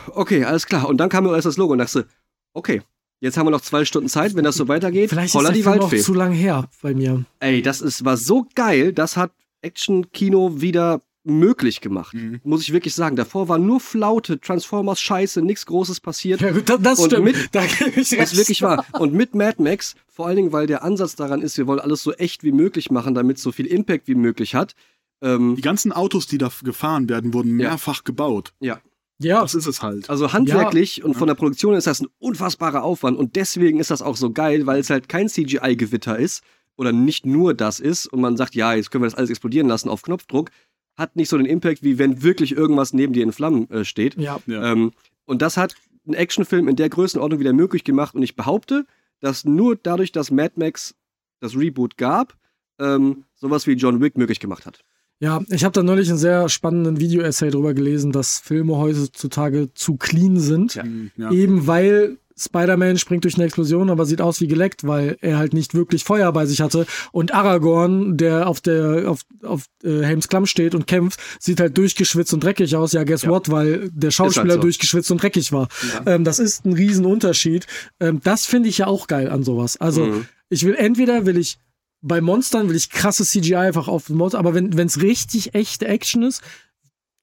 okay, 0.07 0.43
alles 0.43 0.67
klar. 0.67 0.87
Und 0.87 0.97
dann 0.97 1.09
kam 1.09 1.23
mir 1.23 1.33
erst 1.33 1.45
das 1.45 1.57
Logo 1.57 1.73
und 1.73 1.79
dachte, 1.79 2.05
okay, 2.53 2.81
jetzt 3.21 3.37
haben 3.37 3.47
wir 3.47 3.51
noch 3.51 3.61
zwei 3.61 3.85
Stunden 3.85 4.09
Zeit, 4.09 4.35
wenn 4.35 4.43
das 4.43 4.55
so 4.57 4.67
weitergeht, 4.67 5.09
Vielleicht 5.09 5.33
holla 5.33 5.49
ist 5.49 5.55
die 5.55 5.63
der 5.63 5.71
Film 5.71 5.81
auch 5.83 5.91
Waldfee. 5.91 6.03
zu 6.03 6.13
lang 6.13 6.33
her 6.33 6.69
bei 6.81 6.93
mir. 6.93 7.25
Ey, 7.39 7.61
das 7.61 7.81
ist, 7.81 8.05
war 8.05 8.17
so 8.17 8.45
geil, 8.53 8.93
das 8.93 9.17
hat 9.17 9.31
Action-Kino 9.61 10.61
wieder 10.61 11.01
möglich 11.23 11.81
gemacht. 11.81 12.13
Mhm. 12.13 12.39
Muss 12.43 12.61
ich 12.61 12.73
wirklich 12.73 12.95
sagen. 12.95 13.15
Davor 13.15 13.47
war 13.49 13.57
nur 13.57 13.79
Flaute, 13.79 14.39
Transformers 14.39 15.01
Scheiße, 15.01 15.41
nichts 15.41 15.65
Großes 15.65 15.99
passiert. 15.99 16.41
Ja, 16.41 16.51
das, 16.51 16.81
das 16.81 16.99
Und 16.99 17.11
stimmt. 17.11 17.25
mit- 17.25 17.49
da 17.53 17.63
ich 17.63 18.09
Das 18.09 18.35
wirklich 18.35 18.61
wahr. 18.61 18.85
Und 18.99 19.13
mit 19.13 19.35
Mad 19.35 19.61
Max, 19.61 19.95
vor 20.07 20.27
allen 20.27 20.37
Dingen, 20.37 20.51
weil 20.53 20.67
der 20.67 20.83
Ansatz 20.83 21.15
daran 21.15 21.41
ist, 21.41 21.57
wir 21.57 21.67
wollen 21.67 21.79
alles 21.79 22.01
so 22.03 22.13
echt 22.13 22.43
wie 22.43 22.51
möglich 22.51 22.89
machen, 22.91 23.13
damit 23.15 23.37
es 23.37 23.43
so 23.43 23.51
viel 23.51 23.65
Impact 23.65 24.07
wie 24.07 24.15
möglich 24.15 24.55
hat. 24.55 24.75
Ähm, 25.21 25.55
Die 25.57 25.61
ganzen 25.61 25.91
Autos, 25.91 26.27
die 26.27 26.37
da 26.37 26.49
gefahren 26.63 27.09
werden, 27.09 27.33
wurden 27.33 27.59
Ja. 27.59 27.69
mehrfach 27.69 28.03
gebaut. 28.05 28.53
ja, 28.61 28.79
Ja, 29.21 29.41
Das 29.41 29.53
ist 29.53 29.67
es 29.67 29.81
halt. 29.81 30.09
also 30.09 30.31
handwerklich 30.31 31.03
und 31.03 31.15
von 31.15 31.27
der 31.27 31.35
Produktion 31.35 31.73
ist 31.75 31.87
das 31.87 31.99
ein 32.01 32.07
unfassbarer 32.19 32.83
Aufwand 32.83 33.17
und 33.17 33.35
deswegen 33.35 33.81
ist 33.81 33.91
das 33.91 34.01
auch 34.01 34.15
so 34.15 34.31
geil, 34.31 34.65
weil 34.65 34.79
es 34.79 34.89
halt 34.89 35.09
kein 35.09 35.27
CGI-Gewitter 35.27 36.17
ist 36.17 36.41
oder 36.77 36.93
nicht 36.93 37.25
nur 37.25 37.53
das 37.53 37.81
ist 37.81 38.05
und 38.07 38.21
man 38.21 38.37
sagt, 38.37 38.55
ja, 38.55 38.73
jetzt 38.73 38.91
können 38.91 39.03
wir 39.03 39.07
das 39.09 39.15
alles 39.17 39.29
explodieren 39.29 39.67
lassen 39.67 39.89
auf 39.89 40.03
Knopfdruck, 40.03 40.51
hat 40.99 41.15
nicht 41.15 41.29
so 41.29 41.37
den 41.37 41.45
Impact, 41.45 41.81
wie 41.81 41.97
wenn 41.97 42.21
wirklich 42.21 42.55
irgendwas 42.55 42.93
neben 42.93 43.13
dir 43.13 43.23
in 43.23 43.31
Flammen 43.31 43.69
äh, 43.71 43.85
steht. 43.85 44.15
ja. 44.15 44.39
Ja. 44.45 44.71
Ähm, 44.71 44.91
und 45.25 45.43
das 45.43 45.57
hat 45.57 45.75
einen 46.05 46.15
Actionfilm 46.15 46.67
in 46.67 46.75
der 46.75 46.89
Größenordnung 46.89 47.39
wieder 47.39 47.53
möglich 47.53 47.83
gemacht. 47.83 48.15
Und 48.15 48.23
ich 48.23 48.35
behaupte, 48.35 48.85
dass 49.19 49.45
nur 49.45 49.75
dadurch, 49.75 50.11
dass 50.11 50.31
Mad 50.31 50.53
Max 50.55 50.95
das 51.39 51.55
Reboot 51.55 51.97
gab, 51.97 52.35
ähm, 52.79 53.25
sowas 53.35 53.67
wie 53.67 53.73
John 53.73 54.01
Wick 54.01 54.17
möglich 54.17 54.39
gemacht 54.39 54.65
hat. 54.65 54.83
Ja, 55.19 55.41
ich 55.49 55.63
habe 55.63 55.73
da 55.73 55.83
neulich 55.83 56.09
einen 56.09 56.17
sehr 56.17 56.49
spannenden 56.49 56.99
Video-Essay 56.99 57.51
drüber 57.51 57.73
gelesen, 57.73 58.11
dass 58.11 58.39
Filme 58.39 58.77
heutzutage 58.77 59.73
zu 59.73 59.97
clean 59.97 60.39
sind. 60.39 60.75
Ja. 60.75 60.83
Mhm, 60.83 61.11
ja. 61.17 61.31
Eben 61.31 61.67
weil 61.67 62.17
Spider-Man 62.39 62.97
springt 62.97 63.23
durch 63.25 63.35
eine 63.35 63.45
Explosion, 63.45 63.89
aber 63.89 64.05
sieht 64.05 64.21
aus 64.21 64.39
wie 64.41 64.47
geleckt, 64.47 64.87
weil 64.87 65.17
er 65.21 65.37
halt 65.37 65.53
nicht 65.53 65.73
wirklich 65.73 66.03
Feuer 66.03 66.31
bei 66.31 66.45
sich 66.45 66.61
hatte. 66.61 66.85
Und 67.11 67.33
Aragorn, 67.33 68.17
der 68.17 68.47
auf 68.47 68.61
der 68.61 69.09
auf, 69.09 69.21
auf 69.43 69.65
äh, 69.83 70.01
Helms 70.03 70.27
Klamm 70.29 70.45
steht 70.45 70.75
und 70.75 70.87
kämpft, 70.87 71.19
sieht 71.39 71.59
halt 71.59 71.77
durchgeschwitzt 71.77 72.33
und 72.33 72.43
dreckig 72.43 72.75
aus. 72.75 72.93
Ja, 72.93 73.03
guess 73.03 73.23
Ja. 73.23 73.29
what? 73.29 73.49
Weil 73.51 73.89
der 73.93 74.11
Schauspieler 74.11 74.55
so. 74.55 74.61
durchgeschwitzt 74.61 75.11
und 75.11 75.21
dreckig 75.21 75.51
war. 75.51 75.67
Ähm, 76.05 76.23
das 76.23 76.39
ist 76.39 76.65
ein 76.65 76.73
Riesenunterschied. 76.73 77.67
Ähm, 77.99 78.21
das 78.23 78.45
finde 78.45 78.69
ich 78.69 78.79
ja 78.79 78.87
auch 78.87 79.07
geil 79.07 79.29
an 79.29 79.43
sowas. 79.43 79.77
Also 79.77 80.05
Mhm. 80.05 80.25
ich 80.49 80.65
will 80.65 80.75
entweder 80.75 81.25
will 81.25 81.37
ich 81.37 81.57
bei 82.01 82.21
Monstern 82.21 82.69
will 82.69 82.77
ich 82.77 82.89
krasse 82.89 83.25
CGI 83.25 83.55
einfach 83.55 83.89
auf 83.89 84.07
den 84.07 84.15
Monster, 84.15 84.39
aber 84.39 84.53
wenn 84.53 84.71
es 84.87 85.01
richtig 85.01 85.53
echte 85.53 85.85
Action 85.85 86.23
ist, 86.23 86.41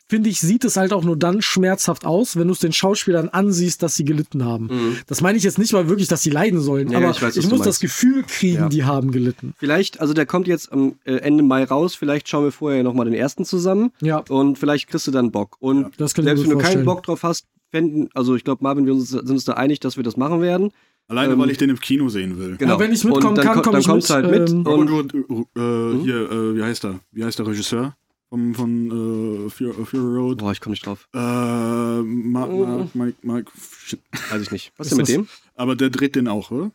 finde 0.09 0.31
ich, 0.31 0.39
sieht 0.41 0.65
es 0.65 0.77
halt 0.77 0.93
auch 0.93 1.03
nur 1.05 1.17
dann 1.17 1.43
schmerzhaft 1.43 2.05
aus, 2.07 2.37
wenn 2.37 2.47
du 2.47 2.53
es 2.53 2.61
den 2.61 2.73
Schauspielern 2.73 3.29
ansiehst, 3.29 3.83
dass 3.83 3.97
sie 3.97 4.05
gelitten 4.05 4.45
haben. 4.45 4.67
Mhm. 4.67 4.97
Das 5.07 5.21
meine 5.21 5.37
ich 5.37 5.45
jetzt 5.45 5.59
nicht 5.59 5.73
mal 5.73 5.89
wirklich, 5.89 6.07
dass 6.09 6.23
sie 6.23 6.31
leiden 6.31 6.61
sollen, 6.61 6.91
Ja, 6.91 6.99
aber 6.99 7.11
ich 7.11 7.17
ich, 7.17 7.23
weiß, 7.23 7.35
du 7.35 7.49
muss 7.49 7.63
das 7.63 7.81
Gefühl 7.81 8.23
kriegen, 8.23 8.55
Ja. 8.63 8.69
die 8.69 8.85
haben 8.85 9.11
gelitten. 9.11 9.55
Vielleicht, 9.59 10.01
also 10.01 10.15
der 10.15 10.25
kommt 10.27 10.47
jetzt 10.47 10.71
am 10.73 10.95
äh, 11.05 11.17
Ende 11.17 11.43
Mai 11.43 11.65
raus, 11.65 11.95
vielleicht 11.97 12.29
schauen 12.29 12.45
wir 12.45 12.53
vorher 12.53 12.83
nochmal 12.85 13.07
den 13.07 13.15
ersten 13.15 13.45
zusammen 13.45 13.91
Ja, 14.01 14.23
und 14.29 14.59
vielleicht 14.59 14.87
kriegst 14.89 15.07
du 15.07 15.11
dann 15.11 15.31
Bock. 15.33 15.57
Und 15.61 15.89
ich 15.89 15.97
selbst 15.99 16.17
wenn 16.19 16.25
du 16.37 16.43
keinen 16.43 16.61
vorstellen. 16.61 16.85
Bock 16.85 17.03
drauf 17.03 17.23
hast, 17.25 17.47
fänden, 17.73 18.09
also 18.15 18.37
ich 18.37 18.45
glaube, 18.45 18.63
Marvin, 18.63 18.87
wir 18.87 18.93
uns, 18.93 19.09
sind 19.11 19.29
uns 19.29 19.45
da 19.45 19.55
einig, 19.55 19.81
dass 19.81 19.97
wir 19.97 20.05
das 20.05 20.17
machen 20.17 20.41
werden. 20.41 20.71
Alleine, 21.09 21.35
Ähm, 21.35 21.39
weil 21.41 21.51
ich 21.51 21.59
den 21.59 21.71
im 21.71 21.79
Kino 21.81 22.09
sehen 22.09 22.39
will. 22.39 22.57
Genau. 22.57 22.79
wenn 22.81 22.93
ich 22.93 23.05
mitkommen 23.05 23.35
dann, 23.37 23.45
kann, 23.45 23.55
ko- 23.57 23.63
komm 23.63 23.73
dann 23.73 23.81
ich 23.81 23.87
kommst 23.87 24.09
mit. 24.11 24.25
du 24.25 24.29
halt 24.29 24.41
mit. 24.41 24.51
Ähm, 24.51 24.67
und, 24.67 24.91
Und, 24.91 25.15
äh, 25.15 26.03
hier, 26.05 26.31
äh, 26.31 26.57
wie 26.57 26.63
heißt 26.63 26.85
er? 26.85 27.01
Wie 27.13 27.25
heißt 27.25 27.39
der 27.39 27.47
Regisseur 27.47 27.97
vom, 28.29 28.55
von 28.55 29.47
äh, 29.47 29.51
Fury, 29.51 29.85
Fury 29.85 30.16
Road? 30.18 30.39
boah, 30.39 30.53
ich 30.53 30.61
komme 30.61 30.72
nicht 30.72 30.85
drauf. 30.87 31.09
Äh, 31.14 31.18
Mark, 31.18 32.51
Mark, 32.51 32.95
Mike, 32.95 33.16
Mike, 33.22 33.53
shit. 33.57 34.01
Weiß 34.31 34.43
ich 34.43 34.51
nicht. 34.51 34.72
Was 34.77 34.87
Ist 34.89 34.91
denn 34.93 34.99
mit 34.99 35.09
das- 35.09 35.14
dem? 35.14 35.29
Aber 35.55 35.77
der 35.77 35.91
dreht 35.91 36.16
den 36.16 36.29
auch, 36.29 36.51
oder? 36.51 36.70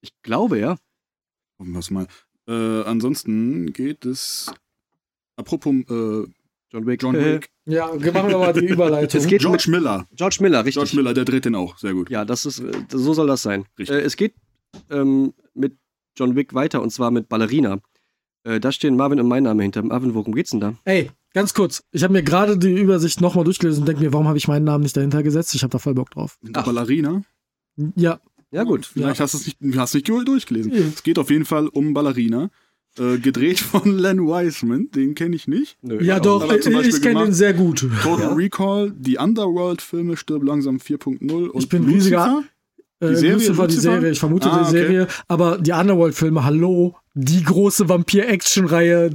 Ich 0.00 0.12
glaube, 0.22 0.58
ja. 0.58 0.76
Gucken 1.58 1.72
wir 1.72 1.78
es 1.80 1.90
mal. 1.90 2.06
Äh, 2.48 2.82
ansonsten 2.84 3.72
geht 3.72 4.04
es. 4.04 4.52
Apropos 5.36 5.72
äh, 5.74 6.26
John 6.70 6.86
Wick. 6.86 7.02
John 7.02 7.14
Wick. 7.14 7.48
Ja, 7.64 7.86
machen 7.94 8.28
wir 8.28 8.38
mal 8.38 8.52
die 8.52 8.66
Überleitung. 8.66 9.20
Es 9.20 9.28
geht 9.28 9.40
George 9.42 9.66
Miller. 9.68 10.08
George 10.16 10.38
Miller, 10.40 10.64
richtig. 10.64 10.74
George 10.82 10.96
Miller, 10.96 11.14
der 11.14 11.24
dreht 11.24 11.44
den 11.44 11.54
auch. 11.54 11.78
Sehr 11.78 11.92
gut. 11.94 12.10
Ja, 12.10 12.24
das 12.24 12.44
ist, 12.44 12.58
äh, 12.58 12.72
so 12.90 13.14
soll 13.14 13.28
das 13.28 13.42
sein. 13.42 13.66
Richtig. 13.78 13.96
Äh, 13.96 14.00
es 14.00 14.16
geht 14.16 14.34
ähm, 14.90 15.32
mit 15.54 15.76
John 16.16 16.34
Wick 16.34 16.54
weiter 16.54 16.82
und 16.82 16.90
zwar 16.90 17.12
mit 17.12 17.28
Ballerina. 17.28 17.78
Äh, 18.44 18.58
da 18.60 18.72
stehen 18.72 18.96
Marvin 18.96 19.20
und 19.20 19.28
mein 19.28 19.42
Name 19.44 19.62
hinter. 19.62 19.82
Marvin, 19.82 20.14
worum 20.14 20.34
geht's 20.34 20.50
denn 20.50 20.60
da? 20.60 20.74
Ey, 20.84 21.10
ganz 21.32 21.54
kurz. 21.54 21.82
Ich 21.92 22.02
habe 22.02 22.12
mir 22.12 22.22
gerade 22.22 22.58
die 22.58 22.72
Übersicht 22.72 23.20
nochmal 23.20 23.44
durchgelesen 23.44 23.82
und 23.82 23.86
denke 23.88 24.02
mir, 24.02 24.12
warum 24.12 24.26
habe 24.28 24.38
ich 24.38 24.48
meinen 24.48 24.64
Namen 24.64 24.82
nicht 24.82 24.96
dahinter 24.96 25.22
gesetzt? 25.22 25.54
Ich 25.54 25.62
habe 25.62 25.70
da 25.70 25.78
voll 25.78 25.94
Bock 25.94 26.10
drauf. 26.10 26.38
Hinter 26.42 26.60
Ach. 26.60 26.64
Ballerina. 26.66 27.22
Ja, 27.96 28.20
Ja, 28.50 28.64
gut. 28.64 28.86
Vielleicht 28.86 29.20
hast 29.20 29.34
du 29.34 29.38
es 29.38 29.46
nicht, 29.60 29.78
hast 29.78 29.94
nicht 29.94 30.08
durchgelesen. 30.08 30.72
Ja. 30.72 30.80
Es 30.92 31.02
geht 31.02 31.18
auf 31.18 31.30
jeden 31.30 31.44
Fall 31.44 31.68
um 31.68 31.94
Ballerina. 31.94 32.50
Äh, 32.98 33.16
gedreht 33.18 33.58
von 33.60 33.96
Len 33.96 34.18
Wiseman, 34.26 34.90
den 34.94 35.14
kenne 35.14 35.34
ich 35.34 35.48
nicht. 35.48 35.78
Nö, 35.80 36.02
ja 36.04 36.20
doch, 36.20 36.44
ich, 36.52 36.66
ich 36.66 37.00
kenne 37.00 37.24
den 37.24 37.32
sehr 37.32 37.54
gut. 37.54 37.86
Total 38.02 38.20
Ja. 38.20 38.32
Recall, 38.34 38.92
die 38.94 39.16
Underworld-Filme 39.16 40.18
Stirb 40.18 40.42
langsam 40.42 40.76
4.0 40.76 41.46
und 41.48 41.62
Ich 41.62 41.70
bin 41.70 41.84
riesiger- 41.84 42.42
Die 43.02 43.06
Äh, 43.06 43.16
Serie, 43.16 43.32
Lucifer, 43.34 43.66
die? 43.66 43.74
Serie, 43.76 44.10
ich 44.12 44.20
vermute 44.20 44.48
Ah, 44.50 44.58
die 44.58 44.62
okay. 44.62 44.70
Serie, 44.70 45.06
aber 45.28 45.58
die 45.58 45.72
Underworld-Filme, 45.72 46.44
hallo, 46.44 46.96
die 47.14 47.42
große 47.42 47.88
Vampir-Action-Reihe, 47.88 49.10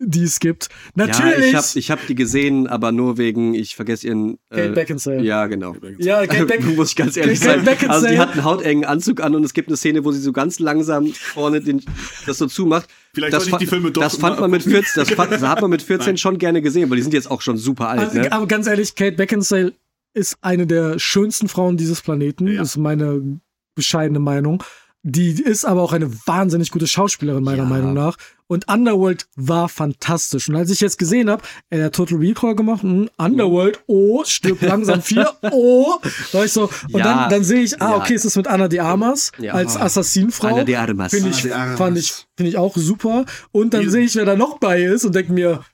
die 0.00 0.24
es 0.24 0.40
gibt. 0.40 0.68
Ja, 0.96 1.06
Natürlich! 1.06 1.46
ich 1.46 1.54
habe 1.54 1.66
ich 1.76 1.90
hab 1.90 2.06
die 2.06 2.14
gesehen, 2.14 2.66
aber 2.66 2.92
nur 2.92 3.16
wegen, 3.16 3.54
ich 3.54 3.76
vergesse 3.76 4.08
ihren. 4.08 4.38
Kate 4.50 4.64
Äh, 4.66 4.68
Beckinsale. 4.70 5.22
ja, 5.22 5.46
genau. 5.46 5.74
Ja, 5.98 6.26
Kate 6.26 6.44
Beck 6.46 6.76
Muss 6.76 6.90
ich 6.90 6.96
ganz 6.96 7.16
ehrlich 7.16 7.40
Kate 7.40 7.54
sein. 7.60 7.64
Beckinsale. 7.64 7.94
Also 7.94 8.08
die 8.08 8.18
hat 8.18 8.32
einen 8.32 8.44
hautengen 8.44 8.84
Anzug 8.84 9.22
an 9.22 9.34
und 9.34 9.44
es 9.44 9.54
gibt 9.54 9.68
eine 9.68 9.76
Szene, 9.78 10.04
wo 10.04 10.12
sie 10.12 10.20
so 10.20 10.32
ganz 10.32 10.58
langsam 10.58 11.06
vorne 11.06 11.60
den, 11.62 11.82
das 12.26 12.38
so 12.38 12.46
zumacht. 12.46 12.88
Vielleicht 13.14 13.32
das, 13.32 13.46
ich 13.46 13.54
die 13.56 13.66
Filme 13.66 13.90
doch 13.92 14.02
das 14.02 14.16
fand 14.16 14.40
man 14.40 14.50
mit 14.50 14.64
14, 14.64 14.82
das, 14.96 15.10
fand, 15.12 15.32
das 15.32 15.42
hat 15.48 15.62
man 15.62 15.70
mit 15.70 15.80
14 15.80 16.18
schon 16.18 16.36
gerne 16.38 16.60
gesehen, 16.60 16.90
weil 16.90 16.96
die 16.96 17.02
sind 17.02 17.14
jetzt 17.14 17.30
auch 17.30 17.40
schon 17.40 17.56
super 17.56 17.88
alt. 17.88 18.00
Also, 18.00 18.18
Ne? 18.18 18.32
Aber 18.32 18.46
ganz 18.46 18.66
ehrlich, 18.66 18.94
Kate 18.96 19.16
Beckinsale 19.16 19.72
ist 20.14 20.38
eine 20.40 20.66
der 20.66 20.98
schönsten 20.98 21.48
Frauen 21.48 21.76
dieses 21.76 22.00
Planeten, 22.02 22.46
Ja. 22.48 22.62
ist 22.62 22.76
meine 22.76 23.40
bescheidene 23.74 24.20
Meinung. 24.20 24.62
Die 25.06 25.32
ist 25.32 25.66
aber 25.66 25.82
auch 25.82 25.92
eine 25.92 26.10
wahnsinnig 26.26 26.70
gute 26.70 26.86
Schauspielerin, 26.86 27.44
meiner 27.44 27.64
Ja. 27.64 27.68
Meinung 27.68 27.92
nach. 27.92 28.16
Und 28.46 28.68
Underworld 28.72 29.26
war 29.36 29.68
fantastisch. 29.68 30.48
Und 30.48 30.56
als 30.56 30.70
ich 30.70 30.80
jetzt 30.80 30.96
gesehen 30.98 31.28
habe, 31.28 31.42
er 31.68 31.86
hat 31.86 31.94
Total 31.94 32.16
Recall 32.16 32.54
gemacht, 32.54 32.82
hm, 32.82 33.10
Underworld, 33.18 33.80
oh, 33.86 34.22
stirbt 34.24 34.62
langsam 34.62 35.02
vier, 35.02 35.30
oh, 35.50 35.96
da 36.32 36.38
war 36.38 36.44
ich 36.46 36.52
so, 36.52 36.70
und 36.90 36.98
Ja. 37.00 37.04
dann, 37.04 37.30
dann 37.30 37.44
sehe 37.44 37.60
ich, 37.62 37.82
ah, 37.82 37.96
okay, 37.96 38.14
es 38.14 38.24
ist 38.24 38.36
mit 38.36 38.46
Anna 38.46 38.68
de 38.68 38.78
Armas 38.80 39.30
Ja. 39.38 39.52
als 39.52 39.76
Assassinenfrau. 39.76 40.46
Einer 40.48 40.64
der 40.64 40.80
Armas. 40.80 41.10
Finde 41.12 41.28
ich, 41.30 41.52
Anna 41.54 41.68
de 41.70 41.76
fand 41.76 41.98
ich, 41.98 42.26
finde 42.36 42.48
ich 42.50 42.56
auch 42.56 42.74
super. 42.76 43.26
Und 43.52 43.74
dann 43.74 43.90
sehe 43.90 44.04
ich, 44.04 44.14
wer 44.14 44.24
da 44.24 44.36
noch 44.36 44.58
bei 44.58 44.84
ist 44.84 45.04
und 45.04 45.14
denke 45.14 45.32
mir, 45.34 45.64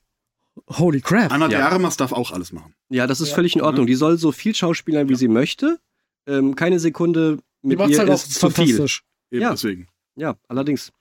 holy 0.78 1.00
crap. 1.00 1.32
Anna 1.32 1.48
de 1.48 1.58
Ja. 1.58 1.68
Armas 1.68 1.96
darf 1.96 2.12
auch 2.12 2.30
alles 2.32 2.52
machen. 2.52 2.74
Ja, 2.88 3.06
das 3.06 3.20
ist 3.20 3.30
Ja. 3.30 3.34
völlig 3.34 3.54
in 3.56 3.62
Ordnung. 3.62 3.86
Die 3.86 3.94
soll 3.94 4.16
so 4.18 4.32
viel 4.32 4.54
schauspielern, 4.54 5.08
wie 5.08 5.14
sie 5.16 5.28
möchte. 5.28 5.78
Ähm, 6.26 6.54
keine 6.56 6.78
Sekunde 6.80 7.38
Die 7.62 7.68
mit 7.68 7.78
ihr 7.88 7.98
halt 7.98 8.08
ist 8.08 8.34
zu 8.34 8.50
viel. 8.50 8.66
fantastisch. 8.74 9.02
Eben 9.30 9.42
Ja. 9.42 9.50
deswegen. 9.50 9.88
Ja, 10.16 10.36
allerdings. 10.48 10.92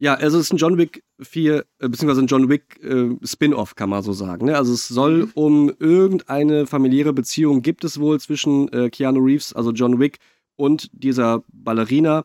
Ja, 0.00 0.14
also 0.14 0.38
es 0.38 0.46
ist 0.46 0.52
ein 0.52 0.56
John 0.56 0.76
Wick 0.76 1.02
4, 1.20 1.64
äh, 1.78 1.88
beziehungsweise 1.88 2.20
ein 2.22 2.26
John 2.26 2.48
Wick 2.48 2.82
äh, 2.82 3.16
Spin-off, 3.24 3.74
kann 3.76 3.88
man 3.88 4.02
so 4.02 4.12
sagen. 4.12 4.46
Ne? 4.46 4.56
Also 4.56 4.72
es 4.74 4.88
soll 4.88 5.28
um 5.34 5.72
irgendeine 5.78 6.66
familiäre 6.66 7.12
Beziehung 7.12 7.62
gibt 7.62 7.84
es 7.84 8.00
wohl 8.00 8.18
zwischen 8.20 8.68
äh, 8.72 8.90
Keanu 8.90 9.20
Reeves, 9.20 9.52
also 9.52 9.70
John 9.70 10.00
Wick, 10.00 10.18
und 10.56 10.90
dieser 10.92 11.42
Ballerina. 11.52 12.24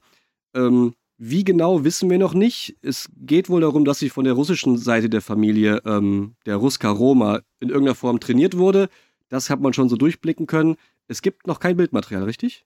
Ähm, 0.56 0.94
wie 1.22 1.44
genau 1.44 1.84
wissen 1.84 2.10
wir 2.10 2.18
noch 2.18 2.34
nicht. 2.34 2.78
Es 2.82 3.10
geht 3.18 3.50
wohl 3.50 3.62
darum, 3.62 3.84
dass 3.86 4.00
sie 4.00 4.10
von 4.10 4.24
der 4.24 4.34
russischen 4.34 4.78
Seite 4.78 5.10
der 5.10 5.22
Familie, 5.22 5.82
ähm, 5.86 6.36
der 6.46 6.56
Ruska 6.56 6.90
Roma, 6.90 7.42
in 7.60 7.70
irgendeiner 7.70 7.96
Form 7.96 8.20
trainiert 8.22 8.58
wurde. 8.58 8.90
Das 9.28 9.50
hat 9.50 9.60
man 9.62 9.74
schon 9.74 9.90
so 9.90 9.98
durchblicken 9.98 10.48
können. 10.48 10.78
Es 11.08 11.22
gibt 11.22 11.46
noch 11.46 11.60
kein 11.60 11.76
Bildmaterial, 11.78 12.24
richtig? 12.24 12.66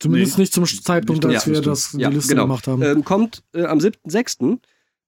Zumindest 0.00 0.36
Nee. 0.36 0.42
nicht 0.42 0.52
zum 0.52 0.64
Zeitpunkt, 0.66 1.24
als 1.24 1.44
das 1.44 1.46
wir 1.46 1.60
das 1.62 1.90
die 1.92 2.02
Ja, 2.02 2.08
Liste 2.10 2.34
genau. 2.34 2.44
gemacht 2.44 2.68
haben. 2.68 2.82
Ähm, 2.82 3.04
kommt 3.04 3.42
äh, 3.54 3.64
am 3.64 3.78
7.6. 3.80 4.60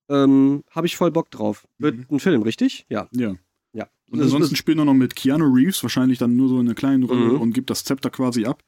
Ähm, 0.09 0.65
Habe 0.71 0.87
ich 0.87 0.97
voll 0.97 1.11
Bock 1.13 1.31
drauf. 1.31 1.69
Wird 1.79 1.97
Mhm. 1.97 2.07
ein 2.17 2.21
Film, 2.21 2.43
richtig? 2.43 2.87
Ja. 2.89 3.07
Ja. 3.13 3.35
Ja. 3.73 3.87
Und 4.11 4.19
Das- 4.19 4.27
ansonsten 4.33 4.57
spielt 4.57 4.79
er 4.79 4.85
noch 4.85 4.95
mit 4.95 5.15
Keanu 5.15 5.45
Reeves, 5.53 5.83
wahrscheinlich 5.85 6.19
dann 6.19 6.35
nur 6.37 6.49
so 6.49 6.59
eine 6.59 6.75
kleine 6.75 7.05
Rolle 7.07 7.35
Mhm. 7.35 7.41
und 7.41 7.53
gibt 7.53 7.71
das 7.71 7.85
Zepter 7.85 8.11
quasi 8.11 8.47
ab. 8.47 8.65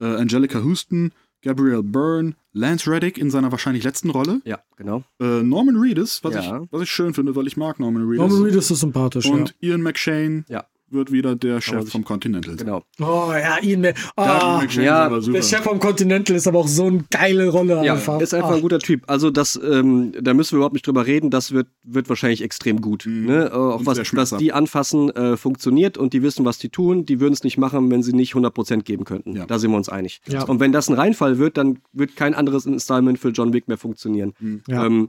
Äh, 0.00 0.04
Angelica 0.06 0.60
Houston, 0.60 1.10
Gabrielle 1.44 1.82
Byrne, 1.82 2.34
Lance 2.52 2.90
Reddick 2.90 3.18
in 3.18 3.30
seiner 3.30 3.52
wahrscheinlich 3.52 3.84
letzten 3.84 4.10
Rolle. 4.10 4.40
Ja, 4.44 4.60
genau. 4.76 5.04
Äh, 5.20 5.42
Norman 5.42 5.76
Reedus, 5.76 6.22
was, 6.24 6.34
Ja. 6.34 6.62
ich, 6.62 6.68
was 6.72 6.82
ich 6.82 6.90
schön 6.90 7.14
finde, 7.14 7.36
weil 7.36 7.46
ich 7.46 7.56
mag 7.56 7.78
Norman 7.80 8.02
Reedus. 8.08 8.28
Norman 8.28 8.42
Reedus 8.46 8.70
ist 8.70 8.80
sympathisch, 8.80 9.26
und 9.26 9.54
Ian 9.60 9.82
McShane 9.82 10.44
Ja. 10.48 10.64
Wird 10.94 11.12
wieder 11.12 11.36
der 11.36 11.60
Chef 11.60 11.82
sich- 11.82 11.92
vom 11.92 12.04
Continental. 12.04 12.56
sein. 12.56 12.66
Genau. 12.66 12.82
Oh 13.00 13.30
ja, 13.32 13.58
Ian 13.62 13.86
Ah, 14.16 14.24
Ian 14.56 14.60
McShane 14.62 14.84
ja, 14.86 15.08
der 15.20 15.42
Chef 15.42 15.60
vom 15.60 15.78
Continental 15.78 16.36
ist 16.36 16.46
aber 16.46 16.60
auch 16.60 16.68
so 16.68 16.86
eine 16.86 17.04
geile 17.10 17.48
Rolle 17.50 17.84
Ja, 17.84 17.94
einfach. 17.94 18.20
ist 18.20 18.32
einfach 18.32 18.50
Ah. 18.50 18.54
ein 18.54 18.62
guter 18.62 18.78
Typ. 18.78 19.02
Also 19.08 19.30
das, 19.30 19.60
ähm, 19.62 20.12
da 20.20 20.32
müssen 20.32 20.52
wir 20.52 20.56
überhaupt 20.58 20.74
nicht 20.74 20.86
drüber 20.86 21.06
reden. 21.06 21.30
Das 21.30 21.52
wird, 21.52 21.66
wird 21.82 22.08
wahrscheinlich 22.08 22.42
extrem 22.42 22.80
gut. 22.80 23.04
Mhm. 23.06 23.26
Ne? 23.26 23.46
Äh, 23.46 23.50
auch 23.50 23.78
Und 23.80 23.86
was, 23.86 23.98
was 24.14 24.36
die 24.36 24.52
anfassen, 24.52 25.10
äh, 25.10 25.36
funktioniert 25.36 25.98
und 25.98 26.12
die 26.12 26.22
wissen, 26.22 26.44
was 26.44 26.58
die 26.58 26.68
tun. 26.70 27.04
Die 27.04 27.20
würden 27.20 27.32
es 27.34 27.44
nicht 27.44 27.58
machen, 27.58 27.90
wenn 27.90 28.02
sie 28.02 28.12
nicht 28.12 28.34
100% 28.34 28.84
geben 28.84 29.04
könnten. 29.04 29.36
Ja. 29.36 29.46
Da 29.46 29.58
sind 29.58 29.70
wir 29.72 29.76
uns 29.76 29.88
einig. 29.88 30.20
Ja. 30.28 30.44
Und 30.44 30.60
wenn 30.60 30.72
das 30.72 30.88
ein 30.88 30.94
Reinfall 30.94 31.38
wird, 31.38 31.56
dann 31.56 31.78
wird 31.92 32.16
kein 32.16 32.34
anderes 32.34 32.66
Installment 32.66 33.18
für 33.18 33.30
John 33.30 33.52
Wick 33.52 33.68
mehr 33.68 33.78
funktionieren. 33.78 34.32
Ja. 34.68 34.86
Ähm, 34.86 35.08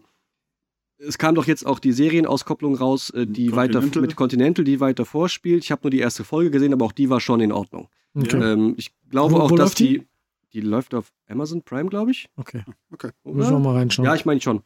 es 0.97 1.17
kam 1.17 1.35
doch 1.35 1.45
jetzt 1.45 1.65
auch 1.65 1.79
die 1.79 1.91
Serienauskopplung 1.91 2.75
raus, 2.75 3.09
äh, 3.11 3.25
die 3.27 3.55
weiter 3.55 3.81
mit 3.81 4.15
Continental, 4.15 4.63
die 4.65 4.79
weiter 4.79 5.05
vorspielt. 5.05 5.63
Ich 5.63 5.71
habe 5.71 5.81
nur 5.83 5.91
die 5.91 5.99
erste 5.99 6.23
Folge 6.23 6.51
gesehen, 6.51 6.73
aber 6.73 6.85
auch 6.85 6.91
die 6.93 7.09
war 7.09 7.19
schon 7.19 7.41
in 7.41 7.51
Ordnung. 7.51 7.89
Okay. 8.13 8.37
Ähm, 8.41 8.75
ich 8.77 8.91
glaube 9.09 9.33
Wo- 9.35 9.39
auch, 9.39 9.51
wo 9.51 9.55
dass 9.55 9.71
läuft 9.71 9.79
die? 9.79 9.99
die, 9.99 10.07
die 10.53 10.61
läuft 10.61 10.93
auf 10.95 11.11
Amazon 11.27 11.61
Prime, 11.63 11.89
glaube 11.89 12.11
ich. 12.11 12.29
okay. 12.37 12.63
Okay. 12.93 13.09
Müssen 13.25 13.51
wir 13.51 13.59
mal 13.59 13.75
reinschauen. 13.75 14.05
Ja, 14.05 14.15
ich 14.15 14.25
meine 14.25 14.39
schon. 14.41 14.61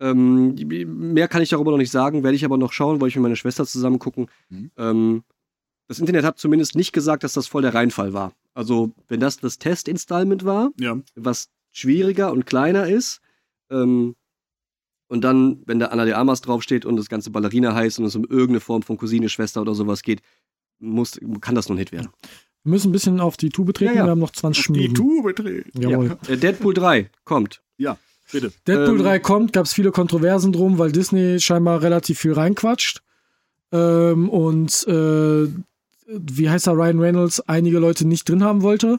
Ähm, 0.00 0.56
die- 0.56 0.84
mehr 0.84 1.28
kann 1.28 1.42
ich 1.42 1.50
darüber 1.50 1.70
noch 1.70 1.78
nicht 1.78 1.92
sagen, 1.92 2.22
werde 2.24 2.34
ich 2.34 2.44
aber 2.44 2.58
noch 2.58 2.72
schauen, 2.72 3.00
weil 3.00 3.08
ich 3.08 3.14
mit 3.16 3.22
meiner 3.22 3.36
Schwester 3.36 3.66
zusammen 3.66 3.98
gucken. 3.98 4.26
Mhm. 4.48 4.70
Ähm, 4.76 5.22
das 5.88 5.98
Internet 5.98 6.24
hat 6.24 6.38
zumindest 6.38 6.74
nicht 6.74 6.92
gesagt, 6.92 7.22
dass 7.24 7.34
das 7.34 7.46
voll 7.46 7.62
der 7.62 7.74
Reinfall 7.74 8.12
war. 8.14 8.32
Also, 8.54 8.92
wenn 9.08 9.20
das 9.20 9.36
das 9.38 9.58
Test-Installment 9.58 10.44
war, 10.44 10.70
Ja. 10.80 10.96
was 11.14 11.50
schwieriger 11.70 12.32
und 12.32 12.46
kleiner 12.46 12.88
ist, 12.88 13.20
ähm, 13.70 14.16
und 15.12 15.22
dann, 15.22 15.62
wenn 15.66 15.78
da 15.78 15.86
Anna 15.86 16.04
de 16.06 16.14
Armas 16.14 16.40
draufsteht 16.40 16.86
und 16.86 16.96
das 16.96 17.08
ganze 17.08 17.30
Ballerina 17.30 17.74
heißt 17.74 17.98
und 17.98 18.06
es 18.06 18.16
um 18.16 18.24
irgendeine 18.24 18.60
Form 18.60 18.82
von 18.82 18.96
Cousine, 18.96 19.28
Schwester 19.28 19.60
oder 19.60 19.74
sowas 19.74 20.02
geht, 20.02 20.22
muss, 20.78 21.20
kann 21.40 21.54
das 21.54 21.68
noch 21.68 21.76
ein 21.76 21.78
Hit 21.78 21.92
werden. 21.92 22.08
Wir 22.64 22.70
müssen 22.70 22.88
ein 22.88 22.92
bisschen 22.92 23.20
auf 23.20 23.36
die 23.36 23.50
Tube 23.50 23.74
treten, 23.74 23.92
Ja, 23.94 23.98
ja. 24.00 24.04
wir 24.06 24.10
haben 24.12 24.20
noch 24.20 24.30
20 24.32 24.66
Die 24.66 24.72
Minuten. 24.72 24.94
Tube 24.94 25.34
dreht. 25.34 25.66
Jawohl. 25.78 26.16
Ja. 26.26 26.32
Äh, 26.32 26.38
Deadpool 26.38 26.74
3 26.74 27.10
kommt. 27.24 27.60
Bitte. 28.32 28.50
Deadpool 28.66 28.96
Ähm, 28.96 29.02
3 29.04 29.18
kommt, 29.18 29.52
gab 29.52 29.66
es 29.66 29.74
viele 29.74 29.90
Kontroversen 29.92 30.52
drum, 30.52 30.78
weil 30.78 30.90
Disney 30.90 31.38
scheinbar 31.38 31.82
relativ 31.82 32.18
viel 32.18 32.32
reinquatscht. 32.32 33.02
Ähm, 33.72 34.30
und 34.30 34.86
äh, 34.88 35.48
wie 36.06 36.48
heißt 36.48 36.66
er, 36.66 36.72
Ryan 36.74 37.00
Reynolds, 37.00 37.40
einige 37.40 37.78
Leute 37.78 38.06
nicht 38.08 38.26
drin 38.28 38.42
haben 38.42 38.62
wollte. 38.62 38.98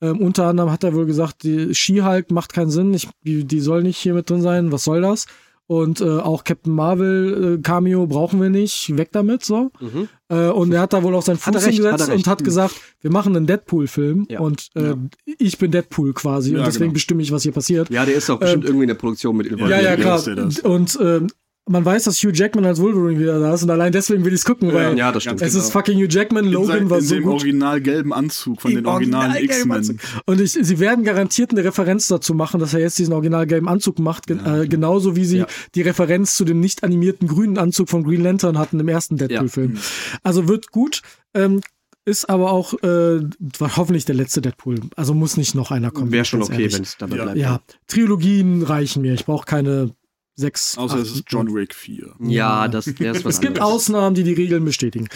Ähm, 0.00 0.18
unter 0.20 0.46
anderem 0.46 0.70
hat 0.70 0.84
er 0.84 0.94
wohl 0.94 1.06
gesagt, 1.06 1.42
die 1.44 1.74
She-Hulk 1.74 2.30
macht 2.30 2.52
keinen 2.52 2.70
Sinn, 2.70 2.92
ich, 2.94 3.08
die, 3.22 3.44
die 3.44 3.60
soll 3.60 3.82
nicht 3.82 3.98
hier 3.98 4.14
mit 4.14 4.28
drin 4.28 4.42
sein, 4.42 4.72
was 4.72 4.84
soll 4.84 5.00
das? 5.00 5.26
Und 5.66 6.02
äh, 6.02 6.18
auch 6.18 6.44
Captain 6.44 6.74
Marvel 6.74 7.54
äh, 7.58 7.62
Cameo 7.62 8.06
brauchen 8.06 8.38
wir 8.42 8.50
nicht, 8.50 8.98
weg 8.98 9.08
damit, 9.12 9.44
so. 9.46 9.70
Mhm. 9.80 10.08
Äh, 10.28 10.48
und 10.50 10.72
er 10.74 10.82
hat 10.82 10.92
da 10.92 11.02
wohl 11.02 11.14
auch 11.14 11.22
seinen 11.22 11.38
Fuß 11.38 11.64
hingesetzt 11.64 12.10
und 12.10 12.26
hat 12.26 12.44
gesagt, 12.44 12.74
wir 13.00 13.10
machen 13.10 13.34
einen 13.34 13.46
Deadpool-Film 13.46 14.26
Ja. 14.28 14.40
und 14.40 14.68
äh, 14.74 14.88
Ja. 14.88 14.96
ich 15.38 15.56
bin 15.56 15.70
Deadpool 15.70 16.12
quasi 16.12 16.52
Ja, 16.52 16.58
und 16.58 16.66
deswegen 16.66 16.84
genau. 16.86 16.92
bestimme 16.94 17.22
ich, 17.22 17.32
was 17.32 17.44
hier 17.44 17.52
passiert. 17.52 17.88
Ja, 17.88 18.04
der 18.04 18.14
ist 18.16 18.28
auch 18.28 18.38
bestimmt 18.38 18.64
irgendwie 18.66 18.84
in 18.84 18.88
der 18.88 18.94
Produktion 18.96 19.36
mit 19.38 19.46
Ja, 19.46 19.52
involviert. 19.54 19.82
ja, 19.82 19.90
Ja, 19.90 19.96
klar. 19.96 20.70
Und 20.70 20.98
ähm, 21.00 21.28
man 21.66 21.82
weiß, 21.84 22.04
dass 22.04 22.18
Hugh 22.22 22.30
Jackman 22.34 22.66
als 22.66 22.78
Wolverine 22.80 23.18
wieder 23.18 23.40
da 23.40 23.54
ist 23.54 23.62
und 23.62 23.70
allein 23.70 23.90
deswegen 23.90 24.22
will 24.24 24.32
ich 24.34 24.40
es 24.40 24.44
gucken, 24.44 24.72
weil 24.74 24.98
Ja, 24.98 25.10
das 25.12 25.22
stimmt. 25.22 25.40
es 25.40 25.52
genau. 25.52 25.64
ist 25.64 25.72
fucking 25.72 25.96
Hugh 25.98 26.08
Jackman, 26.10 26.44
In, 26.44 26.52
Logan 26.52 26.66
sein, 26.78 26.90
war 26.90 26.98
in 26.98 27.04
so 27.04 27.14
dem 27.14 27.24
gut. 27.24 27.32
original 27.34 27.80
gelben 27.80 28.12
Anzug 28.12 28.60
von 28.60 28.70
den 28.70 28.80
Im 28.80 28.86
originalen 28.86 29.30
originalgelben 29.32 29.80
X-Men. 29.82 30.00
Und 30.26 30.40
ich, 30.42 30.52
sie 30.52 30.78
werden 30.78 31.04
garantiert 31.04 31.52
eine 31.52 31.64
Referenz 31.64 32.06
dazu 32.08 32.34
machen, 32.34 32.60
dass 32.60 32.74
er 32.74 32.80
jetzt 32.80 32.98
diesen 32.98 33.14
originalgelben 33.14 33.68
Anzug 33.68 33.98
macht, 33.98 34.26
gen 34.26 34.44
äh, 34.44 34.66
genauso 34.68 35.16
wie 35.16 35.24
sie 35.24 35.38
Ja. 35.38 35.46
die 35.74 35.82
Referenz 35.82 36.36
zu 36.36 36.44
dem 36.44 36.60
nicht 36.60 36.84
animierten 36.84 37.28
grünen 37.28 37.56
Anzug 37.56 37.88
von 37.88 38.04
Green 38.04 38.22
Lantern 38.22 38.58
hatten 38.58 38.78
im 38.78 38.88
ersten 38.88 39.16
Deadpool-Film. 39.16 39.78
Also 40.22 40.48
wird 40.48 40.70
gut, 40.70 41.00
ähm, 41.32 41.62
ist 42.04 42.28
aber 42.28 42.52
auch 42.52 42.74
äh, 42.82 43.20
war 43.58 43.76
hoffentlich 43.78 44.04
der 44.04 44.14
letzte 44.16 44.42
Deadpool. 44.42 44.80
Also 44.96 45.14
muss 45.14 45.38
nicht 45.38 45.54
noch 45.54 45.70
einer 45.70 45.90
kommen. 45.90 46.12
Wäre 46.12 46.26
schon 46.26 46.42
okay, 46.42 46.70
wenn 46.70 46.82
es 46.82 46.98
dabei 46.98 47.16
Ja. 47.16 47.22
bleibt. 47.22 47.38
Ja, 47.38 47.60
Trilogien 47.86 48.62
reichen 48.62 49.00
mir. 49.00 49.14
Ich 49.14 49.24
brauche 49.24 49.46
keine 49.46 49.90
sechs. 50.36 50.76
Außer 50.78 50.98
es 50.98 51.10
ist 51.12 51.24
John 51.28 51.54
Wick 51.54 51.74
4. 51.74 52.14
Ja, 52.20 52.68
das 52.68 52.86
der 52.86 53.12
ist 53.12 53.24
was 53.24 53.34
Es 53.34 53.40
gibt 53.40 53.58
anderes. 53.60 53.74
Ausnahmen, 53.74 54.14
die 54.14 54.24
die 54.24 54.32
Regeln 54.32 54.64
bestätigen. 54.64 55.08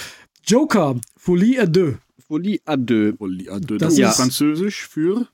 Joker, 0.46 0.96
Folie 1.16 1.60
à 1.62 1.66
deux. 1.66 1.96
Folie 2.26 2.60
à 2.66 2.76
deux. 2.76 3.14
Das, 3.78 3.94
Das 3.96 3.98
ist 3.98 4.16
französisch 4.16 4.86
für 4.86 5.26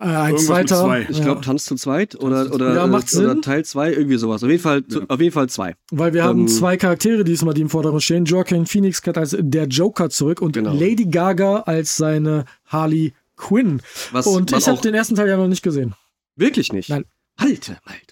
Äh, 0.00 0.04
ein 0.06 0.30
Irgendwas 0.34 0.46
zweiter. 0.46 0.80
zwei. 0.82 1.06
Ich 1.08 1.22
glaube, 1.22 1.40
Tanz 1.42 1.64
zu 1.64 1.76
zweit 1.76 2.16
oder, 2.16 2.52
oder, 2.52 2.74
Ja, 2.74 2.86
macht 2.88 3.12
äh, 3.14 3.18
oder. 3.18 3.40
Teil 3.40 3.64
2, 3.64 3.92
irgendwie 3.92 4.16
sowas. 4.16 4.42
Auf 4.42 4.50
jeden 4.50 4.60
Fall, 4.62 4.82
Ja. 4.88 5.00
auf 5.06 5.20
jeden 5.20 5.32
Fall 5.32 5.48
zwei. 5.48 5.76
Weil 5.92 6.12
wir 6.12 6.24
haben 6.24 6.40
Ähm, 6.40 6.48
zwei 6.48 6.76
Charaktere 6.76 7.22
diesmal, 7.22 7.54
die 7.54 7.60
im 7.60 7.70
Vordergrund 7.70 8.02
stehen. 8.02 8.24
Joaquin 8.24 8.66
Phoenix 8.66 9.00
kehrt 9.00 9.16
als 9.16 9.36
der 9.38 9.66
Joker 9.68 10.10
zurück 10.10 10.42
und 10.42 10.52
Genau. 10.54 10.74
Lady 10.74 11.04
Gaga 11.04 11.60
als 11.60 11.96
seine 11.96 12.46
Harley 12.66 13.12
Quinn. 13.36 13.80
Was, 14.10 14.26
und 14.26 14.50
was 14.50 14.62
ich 14.62 14.68
habe 14.68 14.80
den 14.80 14.94
ersten 14.94 15.14
Teil 15.14 15.28
ja 15.28 15.36
noch 15.36 15.46
nicht 15.48 15.62
gesehen. 15.62 15.94
wirklich 16.34 16.72
nicht. 16.72 16.88
Nein. 16.88 17.04
Malte, 17.38 17.78
Malte. 17.86 18.11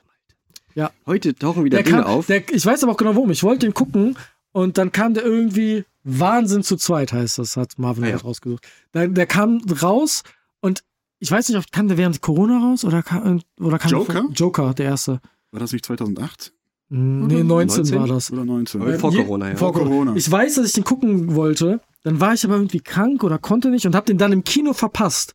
Ja. 0.75 0.91
Heute 1.07 1.35
tauchen 1.35 1.65
wieder 1.65 1.79
Der 1.79 1.85
Dinge 1.85 2.03
kam, 2.03 2.07
auf. 2.07 2.27
Der, 2.27 2.43
ich 2.53 2.65
weiß 2.65 2.83
aber 2.83 2.93
auch 2.93 2.97
genau 2.97 3.15
warum. 3.17 3.31
Ich 3.31 3.43
wollte 3.43 3.67
den 3.67 3.75
gucken 3.75 4.17
und 4.53 4.79
dann 4.79 4.93
kam 4.93 5.15
der 5.15 5.25
irgendwie 5.25 5.85
Wahnsinn 6.05 6.63
zu 6.63 6.77
zweit, 6.77 7.13
heißt 7.13 7.39
das, 7.39 7.57
hat 7.57 7.73
Marvin 7.79 8.05
Ah, 8.05 8.07
ja. 8.09 8.13
halt 8.15 8.25
rausgesucht. 8.25 8.67
Der, 8.95 9.09
der 9.09 9.27
kam 9.27 9.61
raus 9.83 10.23
und 10.61 10.83
ich 11.19 11.31
weiß 11.31 11.49
nicht, 11.49 11.59
ob 11.59 11.71
kam 11.73 11.89
der 11.89 11.99
während 11.99 12.21
Corona 12.23 12.59
raus 12.59 12.85
oder 12.85 13.03
kam, 13.03 13.41
oder 13.61 13.79
kam 13.79 13.91
Joker? 13.91 14.13
Der, 14.15 14.25
Joker, 14.33 14.75
der 14.75 14.87
erste. 14.87 15.21
War 15.53 15.61
das 15.61 15.73
nicht 15.73 15.85
2008 15.85 16.53
Hm, 16.91 17.27
Nee, 17.29 17.45
19, 17.45 17.83
19? 17.85 17.99
war 18.01 18.07
das. 18.09 18.33
oder 18.33 18.45
19? 18.45 18.81
Aber 18.83 18.99
vor 18.99 19.13
je- 19.13 19.23
Corona, 19.23 19.51
ja. 19.51 19.57
Vor 19.57 19.73
Corona. 19.73 19.91
Corona. 19.91 20.17
Ich 20.17 20.29
weiß, 20.31 20.57
dass 20.57 20.67
ich 20.67 20.73
den 20.73 20.83
gucken 20.85 21.35
wollte. 21.37 21.81
Dann 22.03 22.19
war 22.19 22.33
ich 22.35 22.45
aber 22.45 22.55
irgendwie 22.55 22.81
krank 22.81 23.23
oder 23.23 23.39
konnte 23.39 23.71
nicht 23.71 23.87
und 23.87 23.95
habe 23.95 24.07
den 24.07 24.19
dann 24.19 24.33
im 24.33 24.43
Kino 24.43 24.73
verpasst. 24.73 25.35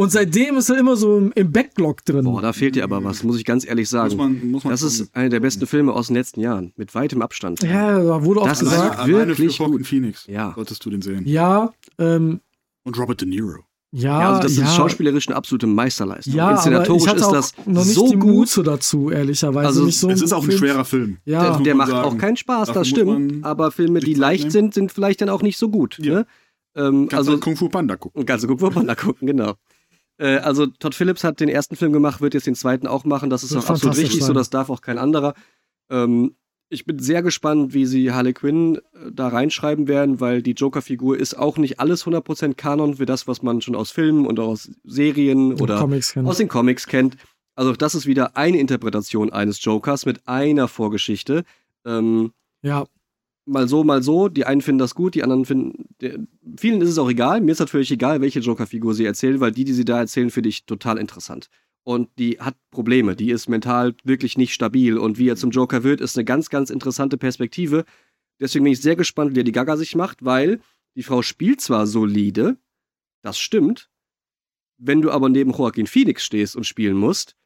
Und 0.00 0.10
seitdem 0.12 0.56
ist 0.56 0.70
er 0.70 0.78
immer 0.78 0.96
so 0.96 1.30
im, 1.34 1.52
Backlog 1.52 2.04
drin. 2.06 2.24
Boah, 2.24 2.40
da 2.40 2.54
fehlt 2.54 2.74
dir 2.74 2.84
aber 2.84 3.04
was, 3.04 3.22
muss 3.22 3.36
ich 3.36 3.44
ganz 3.44 3.66
ehrlich 3.66 3.84
muss 3.84 3.90
sagen. 3.90 4.16
man, 4.16 4.50
muss 4.50 4.64
man 4.64 4.70
das 4.70 4.80
ist 4.82 5.14
einer 5.14 5.28
der 5.28 5.40
besten 5.40 5.66
Filme 5.66 5.92
aus 5.92 6.06
den 6.06 6.16
letzten 6.16 6.40
Jahren. 6.40 6.72
Mit 6.76 6.94
weitem 6.94 7.20
Abstand. 7.20 7.62
ja, 7.62 8.02
da 8.02 8.24
wurde 8.24 8.40
oft 8.40 8.50
Das 8.50 8.62
ist 8.62 8.70
gesagt. 8.70 8.98
alleine, 8.98 9.14
alleine 9.16 9.28
wirklich 9.36 9.56
für 9.56 9.62
Joaquin 9.64 9.78
gut. 9.78 9.86
Phoenix 9.86 10.26
Ja. 10.26 10.52
solltest 10.54 10.82
du 10.86 10.88
den 10.90 11.02
sehen. 11.02 11.26
Ja, 11.26 11.72
ähm, 11.98 12.40
Und 12.84 12.98
Robert 12.98 13.20
De 13.20 13.28
Niro. 13.28 13.58
ja, 13.92 14.20
Ja, 14.20 14.28
also 14.30 14.42
das 14.42 14.56
ja, 14.56 14.64
ist 14.64 14.74
schauspielerisch 14.74 15.28
eine 15.28 15.36
absolute 15.36 15.66
Meisterleistung. 15.66 16.32
Ja, 16.34 16.44
aber 16.46 16.56
Inszenatorisch 16.56 17.02
ich 17.02 17.08
hatte 17.08 17.18
ist 17.20 17.24
auch 17.26 17.32
das 17.32 17.54
noch 17.66 17.84
nicht 17.84 17.94
so 17.94 18.08
die 18.08 18.16
gut. 18.16 18.32
Muße 18.32 18.62
dazu, 18.62 19.10
ehrlicherweise. 19.10 19.66
Also 19.66 19.84
nicht 19.84 19.98
so 19.98 20.08
es 20.08 20.22
ist 20.22 20.32
auch 20.32 20.42
ein 20.42 20.46
Film- 20.48 20.58
schwerer 20.60 20.84
Film. 20.86 21.18
Ja, 21.26 21.52
muss 21.52 21.62
Der 21.62 21.74
man 21.74 21.88
macht 21.88 21.90
sagen. 21.90 22.08
auch 22.08 22.16
keinen 22.18 22.36
Spaß, 22.38 22.68
Dafür 22.68 22.80
das 22.80 22.90
muss 22.90 22.98
stimmt. 23.00 23.44
Aber 23.44 23.70
Filme, 23.70 24.00
die 24.00 24.14
leicht 24.14 24.44
nehmen. 24.44 24.50
sind, 24.50 24.72
sind 24.74 24.92
vielleicht 24.92 25.20
dann 25.20 25.28
auch 25.28 25.42
nicht 25.42 25.58
so 25.58 25.68
gut. 25.68 25.98
Ja. 25.98 26.14
Ne? 26.14 26.26
Ähm, 26.74 27.08
Kannst 27.08 27.14
also 27.14 27.32
halt 27.32 27.40
Kung 27.42 27.56
Fu 27.56 27.68
Panda 27.68 27.96
gucken. 27.96 28.20
Und 28.20 28.26
kannst 28.26 28.44
du 28.44 28.48
gucken, 28.48 28.62
wo 28.66 28.70
man 28.70 28.86
da 28.86 28.94
gucken, 28.94 29.26
genau. 29.26 29.54
Äh, 30.20 30.36
also 30.38 30.66
Todd 30.66 30.94
Phillips 30.94 31.24
hat 31.24 31.40
den 31.40 31.48
ersten 31.48 31.76
Film 31.76 31.92
gemacht, 31.92 32.20
wird 32.20 32.34
jetzt 32.34 32.46
den 32.46 32.54
zweiten 32.54 32.86
auch 32.86 33.04
machen. 33.04 33.30
Das 33.30 33.42
ist 33.42 33.56
auch 33.56 33.68
absolut 33.68 33.96
richtig, 33.96 34.22
so 34.22 34.32
das 34.32 34.50
darf 34.50 34.68
auch 34.68 34.82
kein 34.82 34.98
anderer. 34.98 35.34
Ähm, 35.88 36.36
ich 36.68 36.84
bin 36.84 37.00
sehr 37.00 37.22
gespannt, 37.22 37.74
wie 37.74 37.86
sie 37.86 38.12
Harley 38.12 38.34
Quinn 38.34 38.76
äh, 38.76 39.10
da 39.10 39.28
reinschreiben 39.28 39.88
werden, 39.88 40.20
weil 40.20 40.42
die 40.42 40.52
Joker-Figur 40.52 41.18
ist 41.18 41.36
auch 41.36 41.56
nicht 41.56 41.80
alles 41.80 42.04
100% 42.04 42.54
Kanon 42.54 42.96
für 42.96 43.06
das, 43.06 43.26
was 43.26 43.42
man 43.42 43.62
schon 43.62 43.74
aus 43.74 43.90
Filmen 43.90 44.26
und 44.26 44.38
aus 44.38 44.70
Serien 44.84 45.52
und 45.52 45.62
oder 45.62 45.82
aus 46.24 46.36
den 46.36 46.48
Comics 46.48 46.86
kennt. 46.86 47.16
Also 47.56 47.72
das 47.72 47.94
ist 47.94 48.06
wieder 48.06 48.36
eine 48.36 48.58
Interpretation 48.58 49.32
eines 49.32 49.64
Jokers 49.64 50.06
mit 50.06 50.28
einer 50.28 50.68
Vorgeschichte. 50.68 51.44
Ähm, 51.84 52.32
Ja, 52.62 52.84
mal 53.50 53.68
so, 53.68 53.84
mal 53.84 54.02
so. 54.02 54.28
Die 54.28 54.44
einen 54.46 54.60
finden 54.62 54.78
das 54.78 54.94
gut, 54.94 55.14
die 55.14 55.22
anderen 55.22 55.44
finden. 55.44 55.86
Der, 56.00 56.18
vielen 56.56 56.80
ist 56.80 56.88
es 56.88 56.98
auch 56.98 57.10
egal. 57.10 57.40
Mir 57.40 57.52
ist 57.52 57.68
völlig 57.70 57.90
egal, 57.90 58.20
welche 58.20 58.40
Joker-Figur 58.40 58.94
sie 58.94 59.04
erzählen, 59.04 59.40
weil 59.40 59.52
die, 59.52 59.64
die 59.64 59.72
sie 59.72 59.84
da 59.84 59.98
erzählen, 59.98 60.30
finde 60.30 60.48
ich 60.48 60.64
total 60.64 60.98
interessant. 60.98 61.48
Und 61.82 62.08
die 62.18 62.38
hat 62.40 62.56
Probleme. 62.70 63.16
Die 63.16 63.30
ist 63.30 63.48
mental 63.48 63.94
wirklich 64.04 64.36
nicht 64.38 64.54
stabil. 64.54 64.98
Und 64.98 65.18
wie 65.18 65.28
er 65.28 65.36
zum 65.36 65.50
Joker 65.50 65.82
wird, 65.82 66.00
ist 66.00 66.16
eine 66.16 66.24
ganz, 66.24 66.50
ganz 66.50 66.70
interessante 66.70 67.16
Perspektive. 67.16 67.84
Deswegen 68.38 68.64
bin 68.64 68.72
ich 68.72 68.80
sehr 68.80 68.96
gespannt, 68.96 69.32
wie 69.34 69.38
Lady 69.40 69.52
Gaga 69.52 69.76
sich 69.76 69.94
macht, 69.94 70.24
weil 70.24 70.60
die 70.96 71.02
Frau 71.02 71.22
spielt 71.22 71.60
zwar 71.60 71.86
solide, 71.86 72.56
das 73.22 73.38
stimmt. 73.38 73.90
Wenn 74.78 75.02
du 75.02 75.10
aber 75.10 75.28
neben 75.28 75.52
Joaquin 75.52 75.86
Phoenix 75.86 76.24
stehst 76.24 76.56
und 76.56 76.64
spielen 76.64 76.96
musst, 76.96 77.36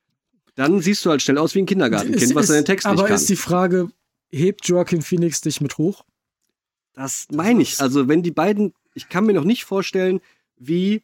dann 0.54 0.80
siehst 0.80 1.04
du 1.04 1.10
halt 1.10 1.20
schnell 1.20 1.38
aus 1.38 1.54
wie 1.56 1.60
ein 1.60 1.66
Kindergartenkind, 1.66 2.22
Ist- 2.22 2.34
was 2.34 2.46
seinen 2.46 2.64
Text 2.64 2.86
aber 2.86 2.94
nicht 3.02 3.06
kann. 3.06 3.16
ist 3.16 3.28
die 3.28 3.34
Frage, 3.36 3.88
hebt 4.36 4.66
Joaquin 4.66 5.02
Phoenix 5.02 5.40
dich 5.40 5.60
mit 5.60 5.78
hoch? 5.78 6.04
Das 6.94 7.26
meine 7.32 7.62
ich. 7.62 7.80
Also, 7.80 8.08
wenn 8.08 8.22
die 8.22 8.30
beiden, 8.30 8.72
ich 8.94 9.08
kann 9.08 9.26
mir 9.26 9.32
noch 9.32 9.44
nicht 9.44 9.64
vorstellen, 9.64 10.20
wie, 10.56 11.02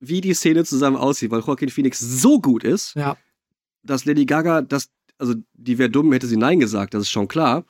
wie 0.00 0.20
die 0.20 0.34
Szene 0.34 0.64
zusammen 0.64 0.96
aussieht, 0.96 1.30
weil 1.30 1.40
Joaquin 1.40 1.68
Phoenix 1.70 1.98
so 1.98 2.40
gut 2.40 2.64
ist, 2.64 2.94
Ja. 2.94 3.16
dass 3.82 4.04
Lady 4.04 4.24
Gaga, 4.26 4.62
das, 4.62 4.90
also 5.18 5.34
die 5.54 5.78
wäre 5.78 5.90
dumm, 5.90 6.12
hätte 6.12 6.26
sie 6.26 6.36
Nein 6.36 6.60
gesagt, 6.60 6.94
das 6.94 7.02
ist 7.02 7.10
schon 7.10 7.28
klar. 7.28 7.64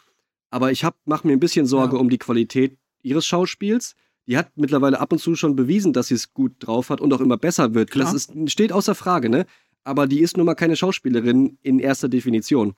Aber 0.50 0.70
ich 0.70 0.84
hab, 0.84 0.96
mach 1.06 1.24
mir 1.24 1.32
ein 1.32 1.40
bisschen 1.40 1.64
Sorge 1.66 1.96
Ja. 1.96 2.00
um 2.00 2.10
die 2.10 2.18
Qualität 2.18 2.76
ihres 3.02 3.24
Schauspiels. 3.24 3.94
Die 4.26 4.36
hat 4.36 4.50
mittlerweile 4.56 5.00
ab 5.00 5.10
und 5.12 5.18
zu 5.18 5.34
schon 5.34 5.56
bewiesen, 5.56 5.92
dass 5.94 6.08
sie 6.08 6.14
es 6.14 6.32
gut 6.32 6.52
drauf 6.60 6.90
hat 6.90 7.00
und 7.00 7.12
auch 7.12 7.20
immer 7.20 7.38
besser 7.38 7.74
wird. 7.74 7.90
Klar. 7.90 8.04
Das 8.12 8.14
ist, 8.14 8.50
steht 8.52 8.70
außer 8.72 8.94
Frage, 8.94 9.28
ne? 9.30 9.46
Aber 9.84 10.06
die 10.06 10.20
ist 10.20 10.36
nun 10.36 10.46
mal 10.46 10.54
keine 10.54 10.76
Schauspielerin 10.76 11.58
in 11.62 11.78
erster 11.80 12.08
Definition. 12.08 12.74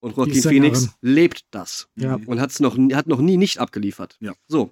Und 0.00 0.16
Joaquin. 0.16 0.42
Phoenix 0.42 0.88
lebt 1.00 1.44
das 1.50 1.88
Ja. 1.96 2.18
und 2.26 2.40
hat's 2.40 2.60
noch, 2.60 2.76
hat 2.92 3.06
noch 3.06 3.20
nie 3.20 3.36
nicht 3.36 3.58
abgeliefert. 3.58 4.16
Ja. 4.20 4.32
So. 4.48 4.70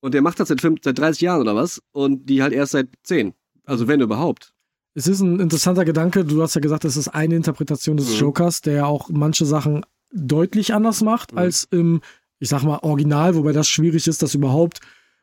Und 0.00 0.12
der 0.14 0.22
macht 0.22 0.40
das 0.40 0.48
seit, 0.48 0.60
fünf, 0.60 0.80
seit 0.82 0.98
30 0.98 1.20
Jahren 1.22 1.40
oder 1.40 1.54
was? 1.54 1.82
Und 1.92 2.26
die 2.28 2.42
halt 2.42 2.52
erst 2.52 2.72
seit 2.72 2.88
10. 3.04 3.34
Also 3.64 3.88
wenn 3.88 4.00
überhaupt. 4.00 4.52
Es 4.94 5.06
ist 5.06 5.20
ein 5.20 5.40
interessanter 5.40 5.84
Gedanke. 5.84 6.24
Du 6.24 6.40
hast 6.42 6.54
ja 6.54 6.60
gesagt, 6.60 6.84
es 6.84 6.96
ist 6.96 7.08
eine 7.08 7.34
Interpretation 7.36 7.96
des 7.96 8.10
Mhm. 8.14 8.18
Jokers, 8.20 8.60
der 8.62 8.74
ja 8.74 8.86
auch 8.86 9.10
manche 9.10 9.44
Sachen 9.44 9.84
deutlich 10.12 10.72
anders 10.74 11.02
macht 11.02 11.32
Mhm. 11.32 11.38
als 11.38 11.64
im, 11.70 12.00
ich 12.38 12.48
sag 12.48 12.62
mal, 12.62 12.78
Original, 12.82 13.34
wobei 13.34 13.52
das 13.52 13.68
schwierig 13.68 14.06
ist, 14.06 14.22
dass 14.22 14.34
überhaupt. 14.34 14.80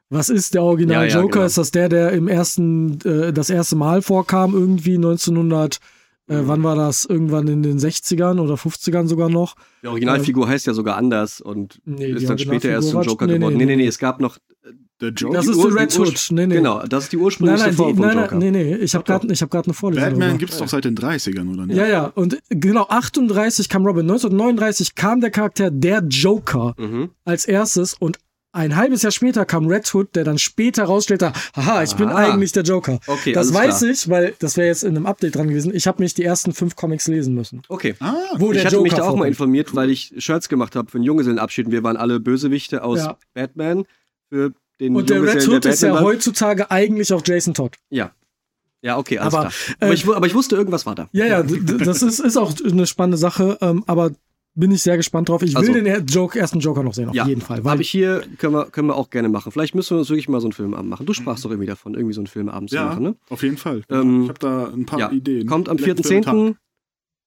Was 0.09 0.29
ist 0.29 0.53
der 0.53 0.61
Original 0.63 1.07
Ja, 1.07 1.15
ja, 1.15 1.21
Joker? 1.21 1.31
genau. 1.33 1.45
Ist 1.45 1.57
das 1.57 1.71
der, 1.71 1.89
der 1.89 2.11
im 2.11 2.27
ersten, 2.27 2.99
äh, 3.01 3.33
das 3.33 3.49
erste 3.49 3.75
Mal 3.75 4.01
vorkam, 4.03 4.53
irgendwie 4.53 4.97
1900, 4.99 5.79
äh, 6.33 6.47
wann 6.47 6.63
war 6.63 6.75
das? 6.75 7.05
Irgendwann 7.05 7.47
in 7.47 7.63
den 7.63 7.77
60ern 7.79 8.39
oder 8.39 8.55
50ern 8.55 9.07
sogar 9.07 9.29
noch? 9.29 9.55
Die 9.83 9.87
Originalfigur 9.87 10.47
heißt 10.47 10.65
ja 10.67 10.73
sogar 10.73 10.97
anders 10.97 11.41
und 11.41 11.79
Nee, 11.85 12.07
ist 12.11 12.29
dann 12.29 12.37
später 12.37 12.69
erst 12.69 12.89
zum 12.89 13.01
Joker 13.03 13.27
nee, 13.27 13.35
geworden. 13.37 13.57
nee, 13.57 13.65
Nee, 13.65 13.75
nee, 13.75 13.87
es 13.87 13.97
gab 13.99 14.19
noch. 14.19 14.37
Der 15.01 15.09
Joker. 15.09 15.33
Das 15.35 15.47
ist 15.47 15.57
die 15.61 15.67
Red 15.67 15.99
Hood. 15.99 16.27
Nee, 16.31 16.47
nee. 16.47 16.55
Genau, 16.55 16.81
das 16.87 17.05
ist 17.05 17.11
die 17.11 17.17
Nein, 17.17 17.25
ursprüngliche 17.25 17.65
nein, 17.65 17.73
Form 17.73 17.95
die, 17.95 18.01
nein, 18.01 18.17
Joker. 18.17 18.35
nein, 18.37 18.51
nee, 18.51 18.63
nee. 18.63 18.75
Ich 18.75 18.95
habe 18.95 19.03
gerade 19.03 19.27
hab 19.33 19.53
eine 19.65 19.73
Vorlesung. 19.73 20.03
Batman 20.03 20.19
darüber. 20.21 20.37
gibt's 20.37 20.57
doch 20.59 20.67
seit 20.69 20.85
den 20.85 20.95
30ern, 20.95 21.51
oder 21.51 21.65
nicht? 21.65 21.75
Ja, 21.75 21.87
ja, 21.87 22.05
und 22.15 22.37
genau, 22.49 22.85
38 22.87 23.67
kam 23.67 23.85
Robin, 23.85 24.03
1939 24.03 24.95
kam 24.95 25.19
der 25.19 25.31
Charakter 25.31 25.71
der 25.71 26.03
Joker 26.07 26.73
Mhm. 26.77 27.09
als 27.25 27.45
erstes 27.45 27.95
und 27.99 28.17
ein 28.53 28.75
halbes 28.75 29.01
Jahr 29.01 29.11
später 29.11 29.45
kam 29.45 29.67
Red 29.67 29.93
Hood, 29.93 30.15
der 30.15 30.23
dann 30.23 30.37
später 30.37 30.83
rausstellte, 30.85 31.33
haha, 31.55 31.83
ich 31.83 31.95
bin 31.95 32.07
Ah. 32.09 32.15
eigentlich 32.33 32.51
der 32.51 32.63
Joker. 32.63 32.99
Okay, 33.07 33.33
das 33.33 33.53
weiß 33.53 33.79
klar. 33.79 33.91
ich, 33.91 34.09
weil 34.09 34.35
das 34.39 34.55
wäre 34.57 34.67
jetzt 34.67 34.83
in 34.83 34.95
einem 34.95 35.05
Update 35.07 35.35
dran 35.35 35.47
gewesen. 35.49 35.73
Ich 35.75 35.87
habe 35.87 36.01
mich 36.01 36.13
die 36.13 36.23
ersten 36.23 36.53
fünf 36.53 36.75
Comics 36.75 37.07
lesen 37.07 37.33
müssen. 37.33 37.63
Okay. 37.67 37.95
Ah, 37.99 38.13
Wo 38.37 38.51
Ich 38.51 38.57
der 38.57 38.65
hatte 38.65 38.75
Joker 38.75 38.83
mich 38.83 38.93
da 38.93 39.03
auch 39.03 39.15
mal 39.17 39.27
informiert, 39.27 39.75
weil 39.75 39.89
ich 39.89 40.13
Shirts 40.19 40.47
gemacht 40.49 40.75
habe 40.75 40.89
für 40.89 40.97
einen 40.99 41.03
Junggesellenabschied. 41.05 41.71
Wir 41.71 41.83
waren 41.83 41.97
alle 41.97 42.19
Bösewichte 42.19 42.83
aus 42.83 42.99
Ja. 42.99 43.17
Batman 43.33 43.85
für 44.29 44.53
den 44.79 44.95
Und 44.95 45.09
der 45.09 45.21
Red 45.23 45.47
Hood 45.47 45.65
der 45.65 45.73
ist 45.73 45.81
ja 45.83 45.99
heutzutage 45.99 46.69
eigentlich 46.71 47.11
auch 47.11 47.21
Jason 47.25 47.53
Todd. 47.53 47.77
Ja. 47.89 48.11
Ja, 48.81 48.97
okay, 48.97 49.17
alles 49.17 49.33
Aber, 49.33 49.49
klar. 49.49 49.53
Aber, 49.79 49.91
äh, 49.91 49.93
ich, 49.95 50.07
aber 50.07 50.27
ich 50.27 50.35
wusste, 50.35 50.55
irgendwas 50.57 50.85
war 50.85 50.93
da. 50.93 51.07
Ja, 51.13 51.25
ja, 51.25 51.41
das 51.43 52.01
ist, 52.03 52.19
ist 52.19 52.37
auch 52.37 52.53
eine 52.65 52.85
spannende 52.85 53.17
Sache, 53.17 53.57
ähm, 53.61 53.83
aber 53.87 54.11
bin 54.55 54.71
ich 54.71 54.81
sehr 54.83 54.97
gespannt 54.97 55.29
drauf. 55.29 55.41
Ich 55.41 55.51
will 55.55 55.57
Also- 55.57 55.73
den 55.73 56.05
Joke, 56.05 56.37
ersten 56.39 56.59
Joker 56.59 56.83
noch 56.83 56.93
sehen, 56.93 57.09
auf 57.09 57.15
Ja, 57.15 57.25
jeden 57.27 57.41
Fall. 57.41 57.63
Habe 57.63 57.81
ich 57.81 57.89
hier, 57.89 58.23
können 58.37 58.53
wir, 58.53 58.65
können 58.65 58.87
wir 58.87 58.95
auch 58.95 59.09
gerne 59.09 59.29
machen. 59.29 59.51
Vielleicht 59.51 59.73
müssen 59.75 59.95
wir 59.95 59.99
uns 59.99 60.09
wirklich 60.09 60.29
mal 60.29 60.39
so 60.41 60.47
einen 60.47 60.53
Filmabend 60.53 60.89
machen. 60.89 61.05
Du 61.05 61.13
sprachst 61.13 61.43
doch 61.45 61.49
irgendwie 61.49 61.67
davon, 61.67 61.95
irgendwie 61.95 62.13
so 62.13 62.21
einen 62.21 62.27
Filmabend 62.27 62.69
zu 62.69 62.75
ja, 62.75 62.85
machen, 62.85 63.03
ne? 63.03 63.15
auf 63.29 63.41
jeden 63.43 63.57
Fall. 63.57 63.81
Ähm, 63.89 64.23
ich 64.23 64.29
habe 64.29 64.39
da 64.39 64.67
ein 64.67 64.85
paar 64.85 64.99
ja, 64.99 65.11
Ideen. 65.11 65.47
Kommt 65.47 65.69
am 65.69 65.77
Vielleicht 65.77 66.05
für 66.05 66.13
den 66.13 66.21
Tag. 66.21 66.33
4.10. 66.35 66.55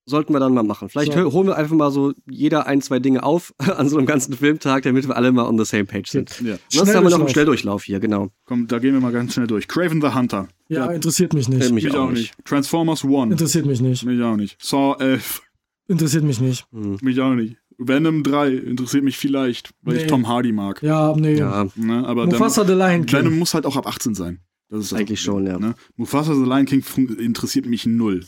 sollten 0.09 0.33
wir 0.33 0.39
dann 0.39 0.55
mal 0.55 0.63
machen. 0.63 0.89
Vielleicht 0.89 1.15
So. 1.15 1.33
holen 1.33 1.49
wir 1.49 1.57
einfach 1.57 1.75
mal 1.75 1.91
so 1.91 2.13
jeder 2.31 2.69
ein, 2.69 2.81
zwei 2.81 3.01
Dinge 3.01 3.25
auf 3.25 3.53
an 3.59 3.89
so 3.89 3.97
einem 3.99 4.07
ganzen 4.07 4.35
Filmtag, 4.35 4.85
damit 4.85 5.09
wir 5.09 5.17
alle 5.17 5.33
mal 5.33 5.47
on 5.47 5.59
the 5.59 5.65
same 5.65 5.85
page 5.85 6.09
sind. 6.11 6.41
Ja, 6.43 6.57
Sonst 6.69 6.95
haben 6.95 7.03
wir 7.05 7.11
noch 7.11 7.19
einen 7.19 7.29
Schnelldurchlauf. 7.29 7.83
Hier, 7.83 7.99
genau. 7.99 8.29
komm, 8.45 8.69
da 8.69 8.79
gehen 8.79 8.95
wir 8.95 9.01
mal 9.01 9.11
ganz 9.13 9.35
schnell 9.35 9.49
durch. 9.49 9.67
Craven 9.67 10.01
the 10.01 10.15
Hunter. 10.15 10.47
Ja, 10.69 10.87
interessiert 10.93 11.33
mich 11.33 11.49
nicht. 11.49 11.69
Äh, 11.69 11.73
mich, 11.73 11.85
Mich 11.85 11.95
auch 11.97 12.11
nicht. 12.11 12.35
Transformers 12.45 13.03
One. 13.05 13.33
Interessiert 13.33 13.67
mich 13.67 13.81
nicht. 13.81 14.05
Mich 14.05 14.23
auch 14.23 14.37
nicht. 14.37 14.57
Saw 14.63 14.95
11. 15.01 15.43
Interessiert 15.89 16.25
mich 16.25 16.41
nicht. 16.41 16.67
Hm. 16.73 16.99
Mich 17.01 17.21
auch 17.21 17.35
nicht. 17.35 17.57
Venom 17.79 18.23
3 18.23 18.53
interessiert 18.55 19.05
mich 19.05 19.19
vielleicht, 19.19 19.71
weil 19.83 19.97
Nee. 19.97 20.01
ich 20.03 20.07
Tom 20.07 20.27
Hardy 20.29 20.51
mag. 20.53 20.83
Ja, 20.83 21.15
nee. 21.17 21.39
Ja, 21.39 21.67
Ne? 21.77 22.07
Aber 22.07 22.27
Mufasa 22.27 22.65
the 22.65 22.73
Lion 22.73 23.05
dann, 23.07 23.13
Venom 23.13 23.29
King. 23.33 23.39
muss 23.39 23.53
halt 23.55 23.67
auch 23.67 23.77
ab 23.77 23.87
18 23.87 24.15
sein. 24.15 24.41
Das 24.69 24.81
ist 24.81 24.93
das 24.93 24.99
Eigentlich 24.99 25.25
Problem, 25.25 25.47
schon, 25.47 25.63
ja. 25.63 25.69
Ne? 25.69 25.75
Mufasa 25.97 26.35
the 26.35 26.41
Lion 26.43 26.65
King 26.65 26.83
fun- 26.83 27.17
interessiert 27.19 27.67
mich 27.67 27.85
null. 27.87 28.25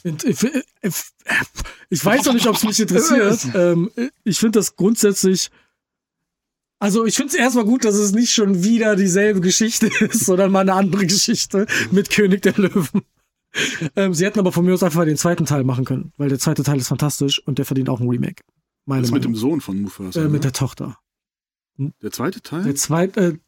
Ich 1.90 2.04
weiß 2.04 2.26
noch 2.26 2.34
nicht, 2.34 2.46
ob 2.46 2.56
es 2.56 2.64
mich 2.64 2.78
interessiert. 2.78 3.40
ähm, 3.54 3.90
ich 4.24 4.38
finde 4.38 4.59
das 4.59 4.76
grundsätzlich. 4.76 5.50
Also 6.78 7.06
ich 7.06 7.16
finde 7.16 7.32
es 7.32 7.38
erstmal 7.38 7.64
gut, 7.64 7.84
dass 7.84 7.96
es 7.96 8.12
nicht 8.12 8.30
schon 8.32 8.62
wieder 8.62 8.94
dieselbe 8.94 9.40
Geschichte 9.40 9.86
ist, 10.00 10.26
sondern 10.26 10.52
mal 10.52 10.61
eine 10.61 10.74
andere 10.74 11.06
Geschichte 11.06 11.66
mit 11.90 12.11
König 12.11 12.42
der 12.42 12.54
Löwen. 12.56 13.02
Ähm, 13.96 14.14
sie 14.14 14.24
hätten 14.26 14.38
aber 14.38 14.53
von 14.53 14.64
mir 14.64 14.74
aus 14.74 14.82
einfach 14.82 15.05
den 15.05 15.16
zweiten 15.16 15.46
Teil 15.46 15.64
machen 15.64 15.84
können, 15.84 16.12
weil 16.16 16.28
der 16.28 16.38
zweite 16.38 16.62
Teil 16.62 16.78
ist 16.78 16.88
fantastisch 16.88 17.42
und 17.46 17.59
der 17.59 17.64
verdient 17.64 17.88
auch 17.88 18.01
ein 18.01 18.09
Remake. 18.09 18.42
Meine 18.84 19.03
Das 19.03 19.11
mit 19.11 19.24
dem 19.24 19.32
Meinung. 19.32 19.40
Sohn 19.40 19.61
von 19.61 19.80
Mufasa. 19.82 20.20
äh, 20.20 20.24
ne? 20.24 20.28
mit 20.30 20.44
der 20.44 20.53
Tochter. 20.53 20.99
der 21.76 22.11
zweite 22.12 22.42
Teil? 22.42 22.64
Der 22.64 22.74
zweite, 22.74 23.20
äh, 23.20 23.38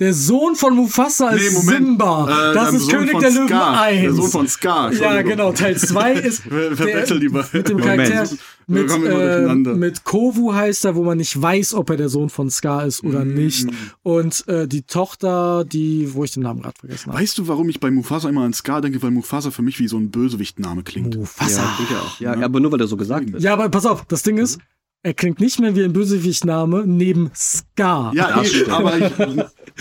der 0.00 0.14
Sohn 0.14 0.54
von 0.54 0.76
Mufasa 0.76 1.30
ist 1.30 1.42
Nee, 1.42 1.58
Moment. 1.58 1.86
Simba. 1.86 2.50
Äh, 2.50 2.54
das 2.54 2.70
der 2.70 2.78
ist 2.78 2.84
Sohn 2.86 2.90
König 3.06 3.18
der 3.18 3.30
Löwen 3.30 3.48
Scar. 3.48 3.80
1. 3.82 4.00
Der 4.02 4.12
Sohn 4.12 4.30
von 4.30 4.48
Scar. 4.48 4.92
ja, 4.92 5.22
genau. 5.22 5.52
Teil 5.52 5.76
2 5.76 6.12
ist 6.14 6.42
Ver 6.42 6.76
verwechsel 6.76 7.18
die 7.20 7.28
beiden. 7.28 7.48
mit 7.52 7.68
dem. 7.68 7.78
Charakter 7.78 8.28
mit, 8.70 8.90
äh, 8.92 9.74
mit 9.74 10.04
Kovu 10.04 10.52
heißt 10.52 10.84
er, 10.84 10.94
wo 10.94 11.02
man 11.02 11.16
nicht 11.18 11.40
weiß, 11.40 11.72
ob 11.74 11.88
er 11.90 11.96
der 11.96 12.08
Sohn 12.10 12.28
von 12.28 12.50
Scar 12.50 12.84
ist 12.86 13.02
oder 13.02 13.24
Mm. 13.24 13.34
nicht. 13.34 13.66
Und 14.02 14.46
äh, 14.46 14.68
die 14.68 14.82
Tochter, 14.82 15.64
die, 15.64 16.12
wo 16.14 16.22
ich 16.24 16.32
den 16.32 16.42
Namen 16.42 16.60
gerade 16.62 16.78
vergessen 16.78 17.10
habe. 17.10 17.22
Weißt 17.22 17.38
du, 17.38 17.48
warum 17.48 17.68
ich 17.70 17.80
bei 17.80 17.90
Mufasa 17.90 18.28
immer 18.28 18.42
an 18.42 18.52
Scar 18.52 18.80
denke? 18.82 19.02
Weil 19.02 19.10
Mufasa 19.10 19.50
für 19.50 19.62
mich 19.62 19.78
wie 19.80 19.88
so 19.88 19.96
ein 19.96 20.10
Bösewichtname 20.10 20.82
klingt. 20.82 21.16
Mufasa. 21.16 21.62
ja, 21.62 21.72
klingt 21.76 21.90
ja 21.90 21.98
auch. 21.98 22.20
Ja, 22.38 22.44
aber 22.44 22.60
nur 22.60 22.70
weil 22.70 22.80
er 22.82 22.86
so 22.88 22.96
gesagt 22.98 23.32
wird. 23.32 23.42
Ja, 23.42 23.54
aber 23.54 23.68
pass 23.70 23.86
auf, 23.86 24.04
das 24.06 24.22
Ding 24.22 24.36
ist, 24.36 24.58
er 25.02 25.14
klingt 25.14 25.40
nicht 25.40 25.60
mehr 25.60 25.76
wie 25.76 25.84
ein 25.84 25.92
Bösewichtname 25.92 26.84
neben 26.86 27.30
Scar. 27.34 28.12
Ja, 28.14 28.36
das 28.36 28.48
stimmt. 28.48 28.70
aber 28.70 28.98
ich, 28.98 29.18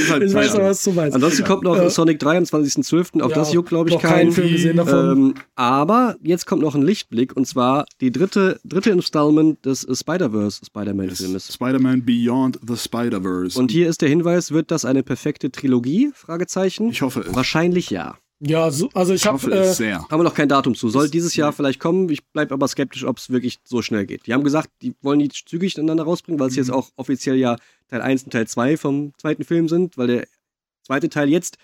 halt 0.10 0.24
ich 0.24 0.34
weiß 0.34 0.56
aber, 0.56 0.66
was 0.66 0.84
du 0.84 0.92
meinst. 0.92 1.16
Ansonsten 1.16 1.44
kommt 1.44 1.64
noch 1.64 1.78
Äh, 1.78 1.90
Sonic 1.90 2.20
3 2.20 2.38
am 2.38 2.44
20.12. 2.44 3.22
Auch 3.24 3.30
ja, 3.30 3.36
das 3.36 3.52
juckt, 3.52 3.70
glaube 3.70 3.90
ich, 3.90 3.98
keinen. 3.98 4.32
Film 4.32 4.52
gesehen 4.52 4.78
davon. 4.78 5.12
Ähm, 5.12 5.34
aber 5.56 6.16
jetzt 6.22 6.46
kommt 6.46 6.62
noch 6.62 6.76
ein 6.76 6.84
Lichtblick 6.84 7.36
und 7.36 7.48
zwar 7.48 7.86
die 8.00 8.12
dritte, 8.12 8.60
dritte 8.64 8.92
Installment 8.92 9.66
des 9.66 9.88
Spider-Verse 9.92 10.62
Spider-Man-Filmes. 10.66 11.54
Spider-Man 11.54 12.06
Beyond 12.06 12.60
the 12.68 12.78
Spider-Verse. 12.78 13.60
Und 13.60 13.72
hier 13.72 13.90
ist 13.90 14.02
der 14.02 14.10
Hinweis, 14.10 14.52
wird 14.52 14.70
das 14.70 14.86
eine 14.86 15.02
perfekte 15.04 15.52
Trilogie? 15.52 16.12
Fragezeichen. 16.14 16.90
ich 16.90 17.02
hoffe 17.02 17.22
es. 17.22 17.36
Wahrscheinlich 17.36 17.90
ja. 17.90 18.18
Ja, 18.40 18.70
so, 18.72 18.90
also 18.94 19.14
ich 19.14 19.24
Ich 19.24 19.28
hoffe 19.32 19.48
habe 19.48 19.56
es 19.62 19.72
äh, 19.72 19.74
sehr. 19.74 20.00
Haben 20.10 20.20
wir 20.20 20.24
noch 20.24 20.34
kein 20.36 20.50
Datum 20.50 20.76
zu. 20.76 20.90
Soll 20.90 21.10
dieses 21.10 21.36
Jahr 21.36 21.54
vielleicht 21.54 21.80
kommen. 21.80 22.08
Ich 22.10 22.26
bleibe 22.28 22.54
aber 22.54 22.68
skeptisch, 22.68 23.04
ob 23.04 23.18
es 23.18 23.30
wirklich 23.30 23.60
so 23.64 23.82
schnell 23.82 24.06
geht. 24.06 24.28
Die 24.28 24.34
haben 24.34 24.44
gesagt, 24.44 24.70
die 24.82 24.94
wollen 25.02 25.20
die 25.20 25.30
zügig 25.30 25.76
ineinander 25.78 26.04
rausbringen, 26.04 26.40
weil 26.40 26.50
es 26.50 26.56
jetzt 26.56 26.72
auch 26.72 26.90
offiziell 26.96 27.36
ja 27.36 27.56
Teil 27.88 28.02
1 28.02 28.24
und 28.24 28.32
Teil 28.34 28.48
2 28.48 28.78
vom 28.78 29.14
zweiten 29.18 29.44
Film 29.44 29.68
sind, 29.68 29.98
weil 29.98 30.08
der 30.08 30.28
zweite 30.84 31.10
Teil 31.10 31.30
jetzt 31.30 31.58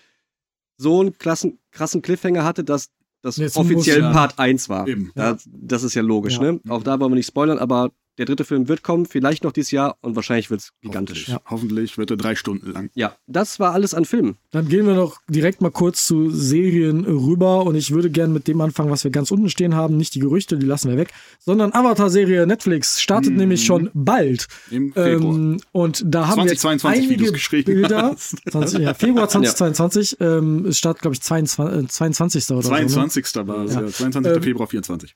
so 0.76 1.00
einen 1.00 1.16
klassen, 1.16 1.58
krassen 1.70 2.02
Cliffhanger 2.02 2.44
hatte, 2.44 2.64
dass 2.64 2.90
das 3.22 3.36
Jetzt 3.38 3.56
offiziell 3.56 4.02
muss 4.02 4.08
ja. 4.08 4.12
Part 4.12 4.38
1 4.38 4.68
war. 4.68 4.86
Eben. 4.86 5.10
Da, 5.14 5.38
das 5.46 5.82
ist 5.82 5.94
ja 5.94 6.02
logisch, 6.02 6.34
Ja. 6.34 6.52
ne? 6.52 6.60
Auch 6.68 6.82
da 6.82 7.00
wollen 7.00 7.12
wir 7.12 7.16
nicht 7.16 7.28
spoilern, 7.28 7.58
aber 7.58 7.90
der 8.18 8.26
dritte 8.26 8.44
Film 8.44 8.68
wird 8.68 8.82
kommen, 8.82 9.06
vielleicht 9.06 9.44
noch 9.44 9.52
dieses 9.52 9.70
Jahr 9.70 9.96
und 10.00 10.14
wahrscheinlich 10.16 10.50
wird 10.50 10.60
es 10.60 10.72
gigantisch. 10.82 11.26
Hoffentlich, 11.28 11.50
Hoffentlich 11.50 11.98
wird 11.98 12.10
er 12.10 12.16
drei 12.16 12.34
Stunden 12.34 12.70
lang. 12.72 12.90
Ja, 12.94 13.16
das 13.26 13.58
war 13.60 13.72
alles 13.72 13.94
an 13.94 14.04
Filmen. 14.04 14.36
Dann 14.50 14.68
gehen 14.68 14.86
wir 14.86 14.94
noch 14.94 15.18
direkt 15.28 15.60
mal 15.60 15.70
kurz 15.70 16.06
zu 16.06 16.30
Serien 16.30 17.04
rüber 17.04 17.64
und 17.64 17.74
ich 17.74 17.90
würde 17.90 18.10
gerne 18.10 18.32
mit 18.32 18.46
dem 18.46 18.60
anfangen, 18.60 18.90
was 18.90 19.04
wir 19.04 19.10
ganz 19.10 19.30
unten 19.30 19.48
stehen 19.50 19.74
haben. 19.74 19.96
Nicht 19.96 20.14
die 20.14 20.20
Gerüchte, 20.20 20.56
die 20.58 20.66
lassen 20.66 20.90
wir 20.90 20.96
weg, 20.96 21.12
sondern 21.40 21.72
Avatar-Serie 21.72 22.46
Netflix 22.46 23.00
startet 23.00 23.32
Mhm. 23.32 23.38
nämlich 23.38 23.64
schon 23.64 23.90
bald. 23.94 24.46
Im 24.70 24.92
Februar. 24.92 25.34
Ähm, 25.34 25.60
und 25.72 26.02
da 26.06 26.28
haben 26.28 26.44
wir 26.44 26.50
jetzt 26.50 26.60
2022, 26.60 27.10
einige 27.10 27.72
Bilder. 27.72 28.02
hast. 28.12 28.36
20, 28.50 28.80
ja, 28.80 28.94
Februar 28.94 29.28
2022. 29.28 30.16
Ähm, 30.20 30.66
es 30.66 30.78
startet, 30.78 31.02
glaube 31.02 31.14
ich, 31.14 31.22
22, 31.22 31.84
äh, 31.84 31.88
22. 31.88 32.50
oder 32.50 32.62
so. 32.62 32.70
Ne? 32.70 32.86
22. 32.86 33.46
war 33.46 33.64
es, 33.64 33.74
Ja. 33.74 33.80
ja. 33.82 33.86
22. 33.88 34.36
Ähm, 34.36 34.42
Februar 34.42 34.66
24. 34.68 35.14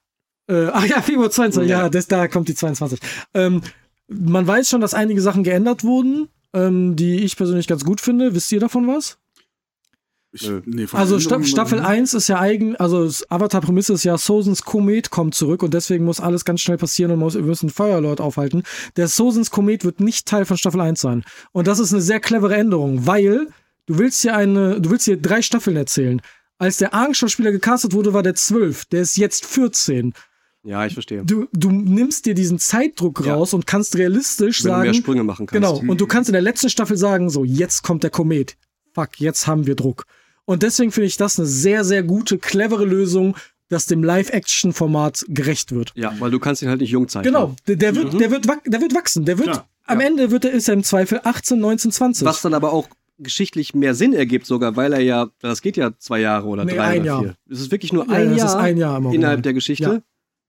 Äh, 0.48 0.68
ach 0.72 0.84
ja, 0.86 1.02
Februar 1.02 1.30
22, 1.30 1.70
ja, 1.70 1.82
Ja. 1.82 1.88
das, 1.88 2.06
da 2.06 2.28
kommt 2.28 2.48
die 2.48 2.54
22. 2.54 3.00
Ähm, 3.34 3.62
man 4.08 4.46
weiß 4.46 4.68
schon, 4.70 4.80
dass 4.80 4.94
einige 4.94 5.20
Sachen 5.20 5.44
geändert 5.44 5.84
wurden, 5.84 6.28
ähm, 6.54 6.96
die 6.96 7.22
ich 7.24 7.36
persönlich 7.36 7.66
ganz 7.66 7.84
gut 7.84 8.00
finde. 8.00 8.34
Wisst 8.34 8.50
ihr 8.52 8.60
davon 8.60 8.86
was? 8.86 9.18
Ich, 10.30 10.50
nee, 10.66 10.86
von 10.86 11.00
Also 11.00 11.18
Sta 11.20 11.42
Staffel 11.42 11.80
1 11.80 12.12
ist 12.12 12.28
ja 12.28 12.38
eigen, 12.38 12.76
also 12.76 13.04
das 13.04 13.30
Avatar-Prämisse 13.30 13.94
ist 13.94 14.04
ja, 14.04 14.18
Sozens 14.18 14.62
Komet 14.62 15.10
kommt 15.10 15.34
zurück 15.34 15.62
und 15.62 15.72
deswegen 15.72 16.04
muss 16.04 16.20
alles 16.20 16.44
ganz 16.44 16.60
schnell 16.60 16.76
passieren 16.76 17.12
und 17.12 17.18
muss, 17.18 17.34
wir 17.34 17.42
müssen 17.42 17.70
Feuerlord 17.70 18.20
aufhalten. 18.20 18.62
Der 18.96 19.08
Sozens 19.08 19.50
Komet 19.50 19.84
wird 19.86 20.00
nicht 20.00 20.26
Teil 20.26 20.44
von 20.44 20.58
Staffel 20.58 20.82
1 20.82 21.00
sein. 21.00 21.24
Und 21.52 21.66
das 21.66 21.78
ist 21.78 21.92
eine 21.92 22.02
sehr 22.02 22.20
clevere 22.20 22.56
Änderung, 22.56 23.06
weil 23.06 23.48
du 23.86 23.98
willst 23.98 24.20
hier 24.20 24.36
eine, 24.36 24.80
du 24.82 24.90
willst 24.90 25.06
hier 25.06 25.20
drei 25.20 25.40
Staffeln 25.40 25.76
erzählen. 25.76 26.20
Als 26.58 26.76
der 26.76 26.92
Aang-Schauspieler 26.92 27.52
gecastet 27.52 27.94
wurde, 27.94 28.12
war 28.12 28.22
der 28.22 28.34
12, 28.34 28.84
der 28.86 29.02
ist 29.02 29.16
jetzt 29.16 29.46
14. 29.46 30.12
Ja, 30.68 30.84
ich 30.84 30.92
verstehe. 30.92 31.24
Du, 31.24 31.46
du 31.52 31.70
nimmst 31.70 32.26
dir 32.26 32.34
diesen 32.34 32.58
Zeitdruck 32.58 33.24
Ja. 33.24 33.34
raus 33.34 33.54
und 33.54 33.66
kannst 33.66 33.96
realistisch 33.96 34.62
Wenn 34.64 34.72
du 34.72 34.76
mehr 34.78 34.86
sagen, 34.86 34.94
Sprünge 34.94 35.24
machen 35.24 35.46
kannst. 35.46 35.68
Genau, 35.80 35.90
und 35.90 36.00
du 36.00 36.06
kannst 36.06 36.28
in 36.28 36.34
der 36.34 36.42
letzten 36.42 36.68
Staffel 36.68 36.96
sagen, 36.96 37.30
so, 37.30 37.42
jetzt 37.44 37.82
kommt 37.82 38.02
der 38.02 38.10
Komet. 38.10 38.56
Fuck, 38.94 39.18
jetzt 39.18 39.46
haben 39.46 39.66
wir 39.66 39.76
Druck. 39.76 40.04
Und 40.44 40.62
deswegen 40.62 40.92
finde 40.92 41.06
ich 41.06 41.16
das 41.16 41.38
eine 41.38 41.46
sehr, 41.46 41.84
sehr 41.84 42.02
gute, 42.02 42.36
clevere 42.38 42.84
Lösung, 42.84 43.34
dass 43.70 43.86
dem 43.86 44.02
Live-Action-Format 44.02 45.26
gerecht 45.28 45.72
wird. 45.72 45.92
Ja, 45.94 46.14
weil 46.18 46.30
du 46.30 46.38
kannst 46.38 46.62
ihn 46.62 46.68
halt 46.68 46.80
nicht 46.80 46.90
jung 46.90 47.08
zeichnen. 47.08 47.32
Genau, 47.32 47.54
der, 47.66 47.76
der, 47.76 47.94
wird, 47.94 48.18
der, 48.20 48.30
wird, 48.30 48.48
wach- 48.48 48.62
der 48.66 48.80
wird 48.80 48.94
wachsen. 48.94 49.24
Der 49.24 49.38
wird, 49.38 49.48
Klar, 49.52 49.68
am 49.84 50.00
Ende 50.00 50.30
wird 50.30 50.44
er, 50.44 50.52
ist 50.52 50.68
er 50.68 50.74
im 50.74 50.84
Zweifel 50.84 51.20
18, 51.24 51.58
19, 51.58 51.92
20. 51.92 52.26
Was 52.26 52.40
dann 52.42 52.54
aber 52.54 52.72
auch 52.72 52.88
geschichtlich 53.18 53.74
mehr 53.74 53.94
Sinn 53.94 54.12
ergibt 54.12 54.46
sogar, 54.46 54.76
weil 54.76 54.92
er 54.92 55.00
ja, 55.00 55.28
das 55.40 55.60
geht 55.60 55.76
ja 55.76 55.92
zwei 55.98 56.20
Jahre 56.20 56.46
oder 56.46 56.64
Nee, 56.64 56.74
drei 56.76 56.82
ein 56.84 57.00
oder 57.00 57.06
Jahr. 57.06 57.22
vier. 57.22 57.34
Es 57.50 57.60
ist 57.60 57.70
wirklich 57.72 57.92
nur 57.92 58.06
Ja, 58.06 58.12
ein 58.12 58.28
das 58.30 58.38
Jahr 58.38 58.46
ist 58.48 58.54
ein 58.54 58.76
Jahr 58.76 59.12
innerhalb 59.12 59.42
der 59.42 59.52
Geschichte. 59.54 60.02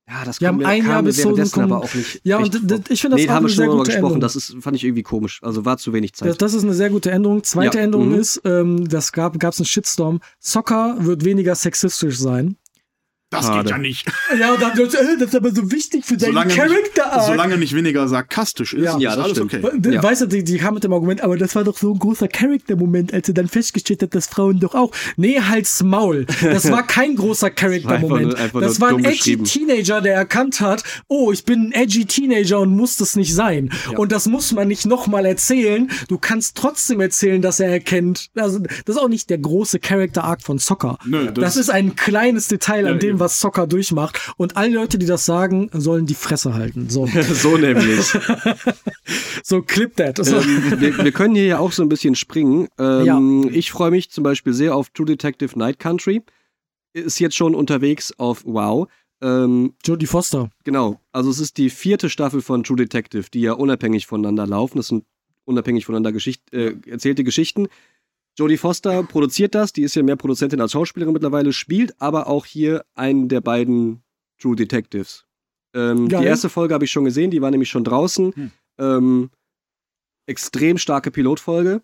Ja. 0.09 0.25
Das 0.25 0.41
Wir 0.41 0.47
kam 0.47 0.55
haben 0.55 0.61
mir, 0.63 0.67
ein 0.67 0.85
Jahr 0.87 1.03
bis 1.03 1.17
währenddessen 1.19 1.61
aber 1.61 1.77
auch 1.77 1.93
nicht. 1.93 2.21
Ja, 2.23 2.37
und 2.37 2.55
ich 2.89 3.01
finde 3.01 3.17
das 3.17 3.25
nee, 3.25 3.29
auch 3.29 3.33
haben 3.35 3.45
wir 3.45 3.49
eine 3.49 3.49
schon 3.49 3.67
gute 3.67 3.91
gesprochen. 3.91 3.95
Änderung. 3.95 4.19
Das 4.21 4.35
ist, 4.35 4.55
fand 4.59 4.75
ich 4.75 4.83
irgendwie 4.83 5.03
komisch. 5.03 5.39
Also 5.43 5.65
war 5.65 5.77
zu 5.77 5.93
wenig 5.93 6.13
Zeit. 6.13 6.29
Das, 6.29 6.37
das 6.37 6.53
ist 6.53 6.63
eine 6.63 6.73
sehr 6.73 6.89
gute 6.89 7.11
Änderung. 7.11 7.43
Zweite 7.43 7.77
Ja, 7.77 7.83
Änderung 7.83 8.09
mhm. 8.09 8.19
ist, 8.19 8.41
ähm, 8.43 8.87
das 8.87 9.11
gab 9.11 9.35
es 9.41 9.59
einen 9.59 9.65
Shitstorm. 9.65 10.19
Soccer 10.39 10.97
wird 10.99 11.23
weniger 11.25 11.53
sexistisch 11.55 12.17
sein. 12.17 12.57
Das 13.31 13.45
Schade. 13.45 13.61
geht 13.61 13.69
ja 13.71 13.77
nicht. 13.77 14.07
Ja, 14.39 14.53
und 14.53 14.61
dann, 14.61 14.71
äh, 14.71 14.87
das 15.19 15.29
ist 15.29 15.35
aber 15.35 15.51
so 15.53 15.71
wichtig 15.71 16.03
für 16.03 16.17
deinen 16.17 16.31
Solange 16.33 16.53
Charakter 16.55 17.15
nicht, 17.17 17.25
solange 17.27 17.57
nicht 17.57 17.75
weniger 17.75 18.07
sarkastisch 18.07 18.73
ist, 18.73 18.83
Ja. 18.85 18.95
ist 18.95 19.01
Ja, 19.01 19.15
das 19.15 19.25
alles 19.25 19.37
stimmt. 19.37 19.53
okay. 19.63 19.91
Ja. 19.93 20.01
Weißt 20.01 20.21
du, 20.21 20.25
die, 20.25 20.43
die 20.43 20.57
kam 20.57 20.73
mit 20.73 20.83
dem 20.83 20.93
Argument, 20.93 21.21
aber 21.21 21.37
das 21.37 21.53
war 21.55 21.63
doch 21.63 21.77
so 21.77 21.93
ein 21.93 21.99
großer 21.99 22.27
Charakter-Moment, 22.27 23.13
als 23.13 23.27
er 23.27 23.35
dann 23.35 23.47
festgestellt 23.47 24.01
hat, 24.01 24.15
dass 24.15 24.25
Frauen 24.25 24.59
doch 24.59 24.73
auch. 24.73 24.91
Nee, 25.15 25.39
halt's 25.41 25.83
Maul. 25.83 26.25
Das 26.41 26.71
war 26.71 26.85
kein 26.87 27.15
großer 27.15 27.51
Charakter-Moment. 27.51 28.35
einfach 28.35 28.61
Das 28.61 28.81
war 28.81 28.89
ein 28.89 29.05
edgy. 29.05 29.37
Teenager, 29.37 30.01
der 30.01 30.15
erkannt 30.15 30.59
hat, 30.59 30.83
oh, 31.07 31.31
ich 31.31 31.45
bin 31.45 31.67
ein 31.67 31.71
edgy 31.73 32.05
Teenager 32.05 32.59
und 32.59 32.75
muss 32.75 32.97
das 32.97 33.15
nicht 33.15 33.35
sein. 33.35 33.69
Und 33.95 34.11
das 34.11 34.25
muss 34.27 34.51
man 34.53 34.67
nicht 34.67 34.87
nochmal 34.87 35.25
erzählen. 35.27 35.89
Du 36.07 36.17
kannst 36.17 36.57
trotzdem 36.57 36.99
erzählen, 36.99 37.41
dass 37.43 37.59
er 37.59 37.69
erkennt. 37.69 38.29
Also, 38.35 38.57
das 38.85 38.95
ist 38.95 39.01
auch 39.01 39.07
nicht 39.07 39.29
der 39.29 39.37
große 39.37 39.79
Character-Arc 39.79 40.41
von 40.41 40.57
Soccer. 40.57 40.97
Nö, 41.05 41.25
das, 41.27 41.33
das- 41.35 41.57
ist 41.57 41.69
ein 41.69 41.95
kleines 41.95 42.47
Detail 42.47 42.87
an 42.87 42.93
Ja, 42.93 42.99
dem, 42.99 43.18
was 43.19 43.39
Soccer 43.39 43.67
durchmacht. 43.67 44.33
Und 44.37 44.57
alle 44.57 44.73
Leute, 44.75 44.97
die 44.97 45.05
das 45.05 45.25
sagen, 45.25 45.69
sollen 45.73 46.05
die 46.05 46.15
Fresse 46.15 46.53
halten. 46.53 46.89
So, 46.89 47.07
so 47.33 47.57
nämlich. 47.57 48.05
so 49.43 49.61
clip 49.61 49.95
that. 49.97 50.17
So. 50.23 50.37
ähm, 50.37 50.79
wir, 50.79 50.97
wir 50.97 51.11
können 51.11 51.35
hier 51.35 51.45
ja 51.45 51.59
auch 51.59 51.71
so 51.71 51.83
ein 51.83 51.89
bisschen 51.89 52.15
springen. 52.15 52.67
Ähm, 52.77 53.49
Ich 53.51 53.71
freue 53.71 53.91
mich 53.91 54.09
zum 54.11 54.23
Beispiel 54.23 54.53
sehr 54.53 54.75
auf 54.75 54.89
True 54.89 55.05
Detective 55.05 55.57
Night 55.57 55.79
Country. 55.79 56.21
Ist 56.93 57.19
jetzt 57.19 57.35
schon 57.35 57.55
unterwegs 57.55 58.13
auf 58.17 58.43
Wow. 58.45 58.87
Ähm, 59.21 59.73
Jodie 59.85 60.05
Foster. 60.05 60.49
genau, 60.63 61.01
also 61.11 61.29
es 61.29 61.39
ist 61.39 61.57
die 61.57 61.69
vierte 61.69 62.09
Staffel 62.09 62.41
von 62.41 62.63
True 62.63 62.77
Detective, 62.77 63.25
die 63.33 63.41
ja 63.41 63.51
unabhängig 63.51 64.07
voneinander 64.07 64.47
laufen. 64.47 64.77
Das 64.77 64.87
sind 64.87 65.03
unabhängig 65.43 65.85
voneinander 65.85 66.13
Geschicht 66.13 66.53
äh, 66.53 66.75
erzählte 66.87 67.25
Geschichten. 67.25 67.67
Jodie 68.39 68.57
Foster 68.57 69.03
produziert 69.03 69.53
das, 69.53 69.73
die 69.73 69.81
ist 69.81 69.95
ja 69.95 70.03
mehr 70.03 70.15
Produzentin 70.15 70.61
als 70.61 70.71
Schauspielerin 70.71 71.13
mittlerweile, 71.13 71.51
spielt 71.51 72.01
aber 72.01 72.27
auch 72.27 72.45
hier 72.45 72.85
einen 72.95 73.27
der 73.27 73.41
beiden 73.41 74.01
True 74.39 74.55
Detectives. 74.55 75.25
Ähm, 75.73 76.07
die 76.07 76.15
erste 76.15 76.47
Folge 76.47 76.73
habe 76.73 76.85
ich 76.85 76.91
schon 76.91 77.03
gesehen, 77.03 77.31
die 77.31 77.41
war 77.41 77.51
nämlich 77.51 77.69
schon 77.69 77.83
draußen. 77.83 78.33
Hm. 78.33 78.51
Ähm, 78.77 79.29
extrem 80.25 80.77
starke 80.77 81.11
Pilotfolge. 81.11 81.81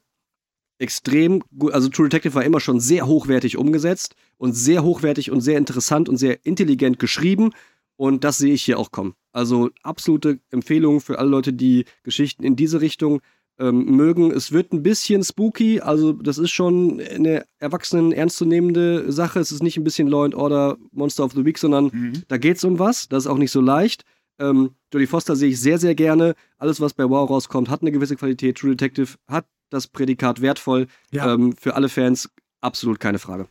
Extrem 0.77 1.43
gut, 1.57 1.73
also 1.73 1.89
True 1.89 2.07
Detective 2.07 2.35
war 2.35 2.45
immer 2.45 2.61
schon 2.61 2.79
sehr 2.79 3.05
hochwertig 3.05 3.57
umgesetzt 3.57 4.15
und 4.37 4.53
sehr 4.53 4.81
hochwertig 4.81 5.31
und 5.31 5.41
sehr 5.41 5.57
interessant 5.57 6.07
und 6.07 6.15
sehr 6.15 6.45
intelligent 6.45 6.99
geschrieben. 6.99 7.51
Und 7.97 8.23
das 8.23 8.37
sehe 8.37 8.53
ich 8.53 8.63
hier 8.63 8.79
auch 8.79 8.91
kommen. 8.91 9.13
Also 9.33 9.71
absolute 9.83 10.39
Empfehlung 10.51 11.01
für 11.01 11.19
alle 11.19 11.29
Leute, 11.29 11.51
die 11.51 11.83
Geschichten 12.03 12.43
in 12.43 12.55
diese 12.55 12.79
Richtung 12.79 13.21
ähm, 13.59 13.85
mögen. 13.95 14.31
Es 14.31 14.51
wird 14.51 14.73
ein 14.73 14.83
bisschen 14.83 15.23
spooky, 15.23 15.79
also 15.79 16.11
das 16.13 16.37
ist 16.37 16.51
schon 16.51 16.99
eine 16.99 17.45
erwachsenen, 17.59 18.11
ernstzunehmende 18.11 19.11
Sache. 19.11 19.39
Es 19.39 19.51
ist 19.51 19.63
nicht 19.63 19.77
ein 19.77 19.83
bisschen 19.83 20.07
Law 20.07 20.25
and 20.25 20.35
Order 20.35 20.77
Monster 20.91 21.23
of 21.23 21.31
the 21.33 21.45
Week, 21.45 21.57
sondern 21.57 21.85
Mhm. 21.85 22.23
da 22.27 22.37
geht 22.37 22.57
es 22.57 22.63
um 22.63 22.79
was. 22.79 23.07
Das 23.07 23.23
ist 23.25 23.27
auch 23.29 23.37
nicht 23.37 23.51
so 23.51 23.61
leicht. 23.61 24.03
Ähm, 24.39 24.71
Jodie 24.93 25.07
Foster 25.07 25.35
sehe 25.37 25.49
ich 25.49 25.61
sehr, 25.61 25.77
sehr 25.77 25.95
gerne. 25.95 26.35
Alles, 26.57 26.81
was 26.81 26.93
bei 26.93 27.09
Wow 27.09 27.29
rauskommt, 27.29 27.69
hat 27.69 27.81
eine 27.81 27.91
gewisse 27.93 28.17
Qualität. 28.17 28.57
True 28.57 28.71
Detective 28.75 29.15
hat 29.27 29.45
das 29.69 29.87
Prädikat 29.87 30.41
wertvoll. 30.41 30.87
Ja. 31.11 31.33
Ähm, 31.33 31.53
für 31.57 31.75
alle 31.75 31.87
Fans 31.89 32.29
absolut 32.61 32.99
keine 32.99 33.19
Frage. 33.19 33.47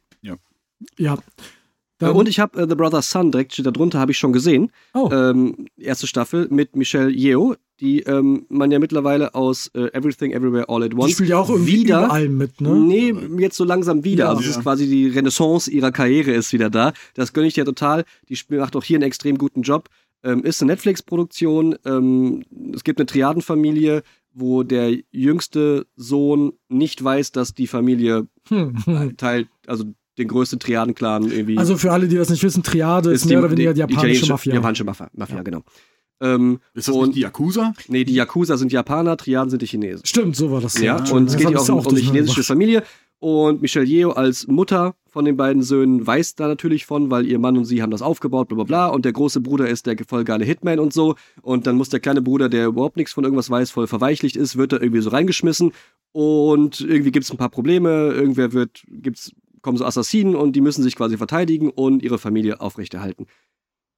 Ja. 0.98 1.14
Äh, 1.14 1.16
Dann- 1.98 2.16
und 2.16 2.28
ich 2.28 2.40
habe 2.40 2.60
äh, 2.60 2.68
The 2.68 2.74
Brother's 2.74 3.10
Son, 3.10 3.30
direkt 3.30 3.52
steht 3.54 3.66
da 3.66 3.70
drunter, 3.70 3.98
habe 4.00 4.10
ich 4.12 4.18
schon 4.18 4.32
gesehen. 4.32 4.70
oh, 4.94 5.08
Ähm, 5.12 5.66
erste 5.76 6.06
Staffel 6.06 6.48
mit 6.50 6.76
Michelle 6.76 7.10
Yeoh, 7.10 7.54
die 7.80 8.00
ähm, 8.02 8.46
man 8.48 8.70
ja 8.70 8.78
mittlerweile 8.78 9.34
aus 9.34 9.68
äh, 9.74 9.88
Everything 9.92 10.32
Everywhere 10.32 10.68
All 10.68 10.82
at 10.84 10.92
die 10.92 10.96
Once 10.96 11.12
spielt 11.12 11.30
ja 11.30 11.38
auch 11.38 11.50
irgendwie 11.50 11.80
wieder 11.80 12.04
überall 12.04 12.28
mit, 12.28 12.60
ne? 12.60 12.74
Nee, 12.74 13.14
jetzt 13.38 13.56
so 13.56 13.64
langsam 13.64 14.04
wieder. 14.04 14.24
Ja. 14.24 14.30
also 14.30 14.40
es 14.40 14.46
Ja. 14.46 14.52
ist 14.58 14.62
quasi 14.62 14.86
die 14.88 15.08
Renaissance 15.08 15.70
ihrer 15.70 15.90
Karriere 15.90 16.30
ist 16.32 16.52
wieder 16.52 16.70
da. 16.70 16.92
Das 17.14 17.32
gönne 17.32 17.48
ich 17.48 17.54
dir 17.54 17.64
total. 17.64 18.04
Die 18.28 18.38
macht 18.56 18.76
auch 18.76 18.84
hier 18.84 18.96
einen 18.96 19.02
extrem 19.04 19.38
guten 19.38 19.62
Job. 19.62 19.88
Ähm, 20.22 20.42
ist 20.44 20.62
eine 20.62 20.72
Netflix-Produktion. 20.72 21.76
Ähm, 21.84 22.42
es 22.74 22.84
gibt 22.84 22.98
eine 23.00 23.06
Triadenfamilie, 23.06 24.02
wo 24.32 24.62
der 24.62 24.96
jüngste 25.12 25.86
Sohn 25.96 26.52
nicht 26.68 27.02
weiß, 27.02 27.32
dass 27.32 27.54
die 27.54 27.66
Familie 27.66 28.26
Hm. 28.48 29.16
Teil, 29.16 29.46
also 29.66 29.84
den 30.18 30.28
größten 30.28 30.60
Triaden-Clan 30.60 31.30
irgendwie 31.30 31.58
Also 31.58 31.76
für 31.76 31.90
alle, 31.92 32.06
die 32.08 32.16
das 32.16 32.28
nicht 32.30 32.42
wissen, 32.42 32.62
Triade 32.62 33.10
ist, 33.10 33.24
mehr 33.26 33.38
oder 33.40 33.50
weniger 33.50 33.74
die 33.74 33.80
japanische 33.80 34.26
Mafia. 34.28 34.54
Japanische 34.54 34.84
Mafia, 34.84 35.10
Mafia 35.14 35.42
genau. 35.42 35.62
Ähm, 36.20 36.60
Ist 36.74 36.88
das 36.88 36.94
und, 36.94 37.08
nicht 37.08 37.16
die 37.16 37.20
Yakuza? 37.20 37.74
nee, 37.88 38.04
die 38.04 38.14
Yakuza 38.14 38.56
sind 38.56 38.72
Japaner, 38.72 39.16
Triaden 39.16 39.50
sind 39.50 39.62
die 39.62 39.66
Chinesen. 39.66 40.06
Stimmt, 40.06 40.36
so 40.36 40.50
war 40.50 40.60
das. 40.60 40.80
Ja, 40.80 40.98
stimmt. 40.98 41.12
und 41.12 41.28
es 41.30 41.36
geht 41.36 41.44
ja 41.44 41.50
ich 41.50 41.56
auch 41.58 41.68
um, 41.68 41.78
um 41.78 41.86
eine 41.86 41.98
chinesische 41.98 42.36
gebracht. 42.36 42.46
Familie. 42.46 42.82
Und 43.18 43.62
Michelle 43.62 43.86
Yeoh 43.86 44.10
als 44.10 44.46
Mutter 44.48 44.96
von 45.08 45.24
den 45.24 45.36
beiden 45.36 45.62
Söhnen 45.62 46.06
weiß 46.06 46.34
da 46.34 46.46
natürlich 46.46 46.84
von, 46.84 47.10
weil 47.10 47.26
ihr 47.26 47.38
Mann 47.38 47.56
und 47.56 47.64
sie 47.64 47.80
haben 47.80 47.90
das 47.90 48.02
aufgebaut, 48.02 48.48
bla 48.48 48.56
bla 48.56 48.64
bla. 48.64 48.86
Und 48.88 49.04
der 49.06 49.12
große 49.12 49.40
Bruder 49.40 49.68
ist 49.68 49.86
der 49.86 49.96
voll 50.06 50.24
geile 50.24 50.44
Hitman 50.44 50.78
und 50.78 50.92
so. 50.92 51.14
Und 51.40 51.66
dann 51.66 51.76
muss 51.76 51.88
der 51.88 52.00
kleine 52.00 52.20
Bruder, 52.20 52.48
der 52.48 52.66
überhaupt 52.66 52.96
nichts 52.96 53.12
von 53.12 53.24
irgendwas 53.24 53.48
weiß, 53.48 53.70
voll 53.70 53.86
verweichlicht 53.86 54.36
ist, 54.36 54.56
wird 54.56 54.72
da 54.72 54.76
irgendwie 54.76 55.00
so 55.00 55.10
reingeschmissen. 55.10 55.72
Und 56.12 56.80
irgendwie 56.82 57.12
gibt 57.12 57.24
es 57.24 57.30
ein 57.30 57.38
paar 57.38 57.48
Probleme. 57.48 58.12
Irgendwer 58.12 58.52
wird, 58.52 58.82
gibt's, 58.88 59.32
kommen 59.62 59.78
so 59.78 59.86
Assassinen 59.86 60.36
und 60.36 60.54
die 60.54 60.60
müssen 60.60 60.82
sich 60.82 60.94
quasi 60.94 61.16
verteidigen 61.16 61.70
und 61.70 62.02
ihre 62.02 62.18
Familie 62.18 62.60
aufrechterhalten. 62.60 63.26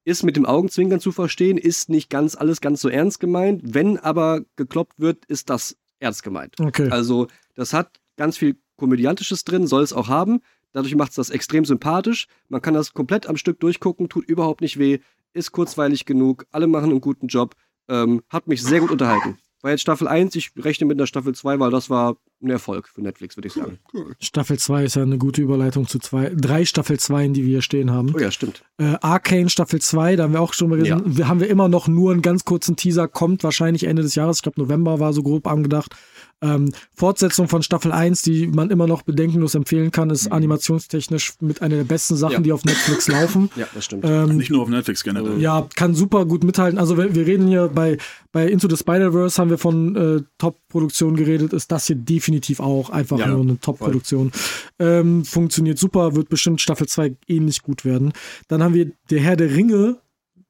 Ist 0.07 0.23
mit 0.23 0.37
dem 0.37 0.47
Augenzwinkern 0.47 1.01
zu 1.01 1.11
verstehen, 1.11 1.59
ist 1.59 1.89
nicht 1.89 2.11
ganz 2.11 2.37
alles 2.37 2.61
ganz 2.61 2.81
so 2.81 2.89
ernst 2.89 3.19
gemeint. 3.19 3.61
Wenn 3.65 3.99
aber 3.99 4.43
gekloppt 4.55 5.01
wird, 5.01 5.25
ist 5.25 5.51
das 5.51 5.77
ernst 5.99 6.23
gemeint. 6.23 6.55
Okay. 6.61 6.89
Also, 6.91 7.27
das 7.57 7.73
hat 7.73 7.99
ganz 8.17 8.39
viel 8.39 8.57
Komödiantisches 8.77 9.43
drin, 9.43 9.67
soll 9.67 9.83
es 9.83 9.93
auch 9.93 10.07
haben. 10.07 10.43
Dadurch 10.71 10.95
macht 10.95 11.11
es 11.11 11.17
das 11.17 11.31
extrem 11.31 11.65
sympathisch. 11.65 12.29
Man 12.49 12.63
kann 12.63 12.75
das 12.75 12.93
komplett 12.93 13.27
am 13.27 13.37
Stück 13.37 13.59
durchgucken, 13.59 14.09
tut 14.09 14.29
überhaupt 14.29 14.61
nicht 14.61 14.79
weh, 14.79 15.01
ist 15.33 15.51
kurzweilig 15.51 16.05
genug, 16.05 16.47
alle 16.53 16.69
machen 16.69 16.91
einen 16.91 17.01
guten 17.01 17.27
Job. 17.27 17.57
Ähm, 17.89 18.23
hat 18.29 18.47
mich 18.47 18.63
sehr 18.63 18.79
gut 18.79 18.93
unterhalten. 18.93 19.39
War 19.67 19.73
jetzt 19.73 19.81
Staffel 19.81 20.07
1, 20.07 20.37
ich 20.37 20.53
rechne 20.57 20.87
mit 20.87 20.97
einer 20.97 21.09
Staffel 21.09 21.35
2, 21.35 21.59
weil 21.59 21.73
das 21.73 21.91
war 21.91 22.19
ein 22.41 22.51
Erfolg 22.51 22.89
für 22.89 23.01
Netflix, 23.03 23.37
würde 23.37 23.49
ich 23.49 23.55
sagen. 23.55 23.81
Staffel 24.21 24.61
2 24.61 24.85
ist 24.85 24.95
ja 24.95 25.03
eine 25.03 25.19
gute 25.19 25.43
Überleitung 25.43 25.89
zu 25.89 25.99
zwei, 25.99 26.31
drei 26.37 26.65
Staffel 26.65 27.01
2, 27.01 27.27
die 27.29 27.43
wir 27.43 27.49
hier 27.49 27.63
stehen 27.63 27.91
haben. 27.91 28.15
Oh 28.15 28.19
ja, 28.21 28.31
stimmt. 28.31 28.63
Äh, 28.79 28.95
Arcane 29.01 29.49
Staffel 29.49 29.81
2, 29.81 30.15
da 30.15 30.23
haben 30.23 30.35
wir 30.35 30.41
auch 30.41 30.53
schon 30.53 30.71
mal 30.71 30.79
gesehen. 30.79 31.03
Wir 31.05 31.27
haben 31.27 31.41
wir 31.41 31.49
immer 31.49 31.69
noch 31.69 31.89
nur 31.89 32.13
einen 32.13 32.23
ganz 32.23 32.45
kurzen 32.45 32.77
Teaser, 32.77 33.09
kommt 33.09 33.43
wahrscheinlich 33.43 33.83
Ende 33.83 34.03
des 34.03 34.15
Jahres. 34.15 34.37
Ich 34.37 34.43
glaube, 34.43 34.61
November 34.61 35.01
war 35.01 35.13
so 35.13 35.25
grob 35.25 35.49
angedacht. 35.49 35.97
Ähm, 36.43 36.71
Fortsetzung 36.95 37.49
von 37.49 37.63
Staffel 37.63 37.93
1, 37.93 38.21
die 38.23 38.47
man 38.47 38.71
immer 38.71 38.87
noch 38.87 39.03
bedenkenlos 39.03 39.55
empfehlen 39.55 39.91
kann, 39.91 40.11
ist 40.11 40.31
animationstechnisch 40.31 41.35
mit 41.41 41.63
einer 41.63 41.77
der 41.77 41.85
besten 41.85 42.17
Sachen, 42.17 42.35
Ja. 42.35 42.41
die 42.41 42.53
auf 42.53 42.65
Netflix 42.65 43.09
laufen. 43.09 43.51
Ja, 43.57 43.67
das 43.75 43.87
stimmt. 43.87 44.05
Ähm, 44.07 44.37
Nicht 44.37 44.51
nur 44.51 44.63
auf 44.63 44.69
Netflix 44.69 45.03
generell. 45.03 45.41
ja, 45.41 45.67
kann 45.77 45.95
super 45.95 46.27
gut 46.27 46.45
mithalten. 46.45 46.79
Also 46.79 46.99
wir, 46.99 47.15
wir 47.15 47.27
reden 47.27 47.49
hier 47.49 47.69
bei, 47.69 47.97
bei 48.33 48.47
Into 48.49 48.69
the 48.69 48.77
Spider-Verse 48.77 49.41
haben 49.41 49.49
wir 49.51 49.57
von 49.59 49.97
äh, 49.97 50.23
Top-Produktion 50.39 51.17
geredet, 51.17 51.53
ist 51.55 51.73
das 51.73 51.87
hier 51.87 51.97
definitiv 51.97 52.61
auch 52.61 52.91
einfach 52.91 53.19
Ja, 53.19 53.29
nur 53.29 53.41
eine 53.41 53.59
Top-Produktion. 53.59 54.31
Ähm, 54.79 55.25
funktioniert 55.25 55.79
super, 55.79 56.15
wird 56.17 56.29
bestimmt 56.29 56.61
Staffel 56.61 56.87
2 56.87 57.17
ähnlich 57.29 57.63
gut 57.63 57.85
werden. 57.87 58.13
Dann 58.49 58.63
haben 58.63 58.75
wir 58.75 58.91
Der 59.11 59.21
Herr 59.21 59.37
der 59.37 59.55
Ringe, 59.55 59.97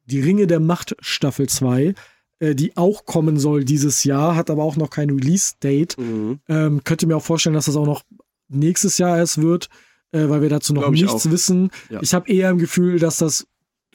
die 0.07 0.21
Ringe 0.21 0.47
der 0.49 0.59
Macht 0.61 0.97
Staffel 1.01 1.49
2, 1.49 1.83
äh, 1.85 1.95
die 2.41 2.77
auch 2.77 3.07
kommen 3.07 3.39
soll 3.39 3.65
dieses 3.65 4.05
Jahr, 4.05 4.37
hat 4.37 4.51
aber 4.51 4.63
auch 4.63 4.77
noch 4.77 4.91
kein 4.91 5.11
Release-Date. 5.11 5.97
Mhm. 5.99 6.41
Ähm, 6.49 6.85
könnte 6.85 7.07
mir 7.07 7.17
auch 7.17 7.25
vorstellen, 7.25 7.55
dass 7.55 7.67
das 7.67 7.77
auch 7.77 7.87
noch 7.87 8.03
nächstes 8.49 8.99
Jahr 8.99 9.17
erst 9.17 9.41
wird, 9.41 9.69
äh, 10.13 10.29
weil 10.29 10.43
wir 10.43 10.49
dazu 10.49 10.73
noch 10.75 10.83
Glaub 10.83 10.95
ich 10.95 11.03
nichts 11.03 11.27
auch. 11.27 11.31
wissen. 11.31 11.71
Ja. 11.89 12.01
Ich 12.03 12.15
habe 12.15 12.31
eher 12.31 12.51
im 12.51 12.59
Gefühl, 12.59 12.99
dass 12.99 13.19
das 13.19 13.47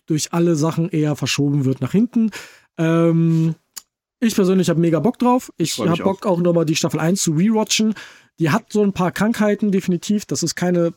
durch 0.05 0.33
alle 0.33 0.55
Sachen 0.55 0.89
eher 0.89 1.15
verschoben 1.15 1.65
wird 1.65 1.81
nach 1.81 1.91
hinten. 1.91 2.31
Ähm, 2.77 3.55
ich 4.19 4.35
persönlich 4.35 4.69
habe 4.69 4.79
mega 4.79 4.99
Bock 4.99 5.17
drauf. 5.19 5.51
Ich 5.57 5.79
habe 5.79 6.03
Bock 6.03 6.25
auch 6.25 6.39
nochmal 6.39 6.65
die 6.65 6.75
Staffel 6.75 6.99
1 6.99 7.21
zu 7.23 7.31
rewatchen. 7.31 7.95
Die 8.39 8.51
hat 8.51 8.71
so 8.71 8.83
ein 8.83 8.93
paar 8.93 9.11
Krankheiten, 9.11 9.71
definitiv. 9.71 10.25
Das 10.25 10.43
ist 10.43 10.55
keine, 10.55 10.93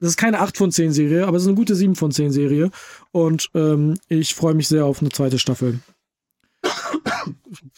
das 0.00 0.10
ist 0.10 0.16
keine 0.16 0.40
8 0.40 0.56
von 0.56 0.70
10 0.70 0.92
Serie, 0.92 1.26
aber 1.26 1.36
es 1.36 1.44
ist 1.44 1.48
eine 1.48 1.56
gute 1.56 1.74
7 1.74 1.94
von 1.94 2.10
10 2.10 2.30
Serie. 2.30 2.70
Und 3.10 3.48
ähm, 3.54 3.94
ich 4.08 4.34
freue 4.34 4.54
mich 4.54 4.68
sehr 4.68 4.84
auf 4.84 5.00
eine 5.00 5.10
zweite 5.10 5.38
Staffel. 5.38 5.80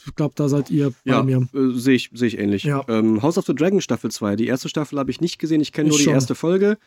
Ich 0.06 0.14
glaube, 0.14 0.34
da 0.36 0.48
seid 0.48 0.70
ihr 0.70 0.90
bei 0.90 1.12
Ja, 1.12 1.22
mir. 1.22 1.48
äh, 1.54 1.78
sehe 1.78 1.94
ich, 1.94 2.10
seh 2.14 2.26
ich 2.26 2.38
ähnlich. 2.38 2.64
Ja. 2.64 2.84
Ähm, 2.88 3.22
House 3.22 3.38
of 3.38 3.46
the 3.46 3.54
Dragon 3.54 3.80
Staffel 3.80 4.10
2. 4.10 4.36
Die 4.36 4.46
erste 4.46 4.68
Staffel 4.68 4.98
habe 4.98 5.10
ich 5.10 5.20
nicht 5.20 5.38
gesehen, 5.38 5.60
ich 5.60 5.72
kenne 5.72 5.88
nur 5.88 5.98
die 5.98 6.04
schon. 6.04 6.12
erste 6.14 6.34
Folge. 6.34 6.78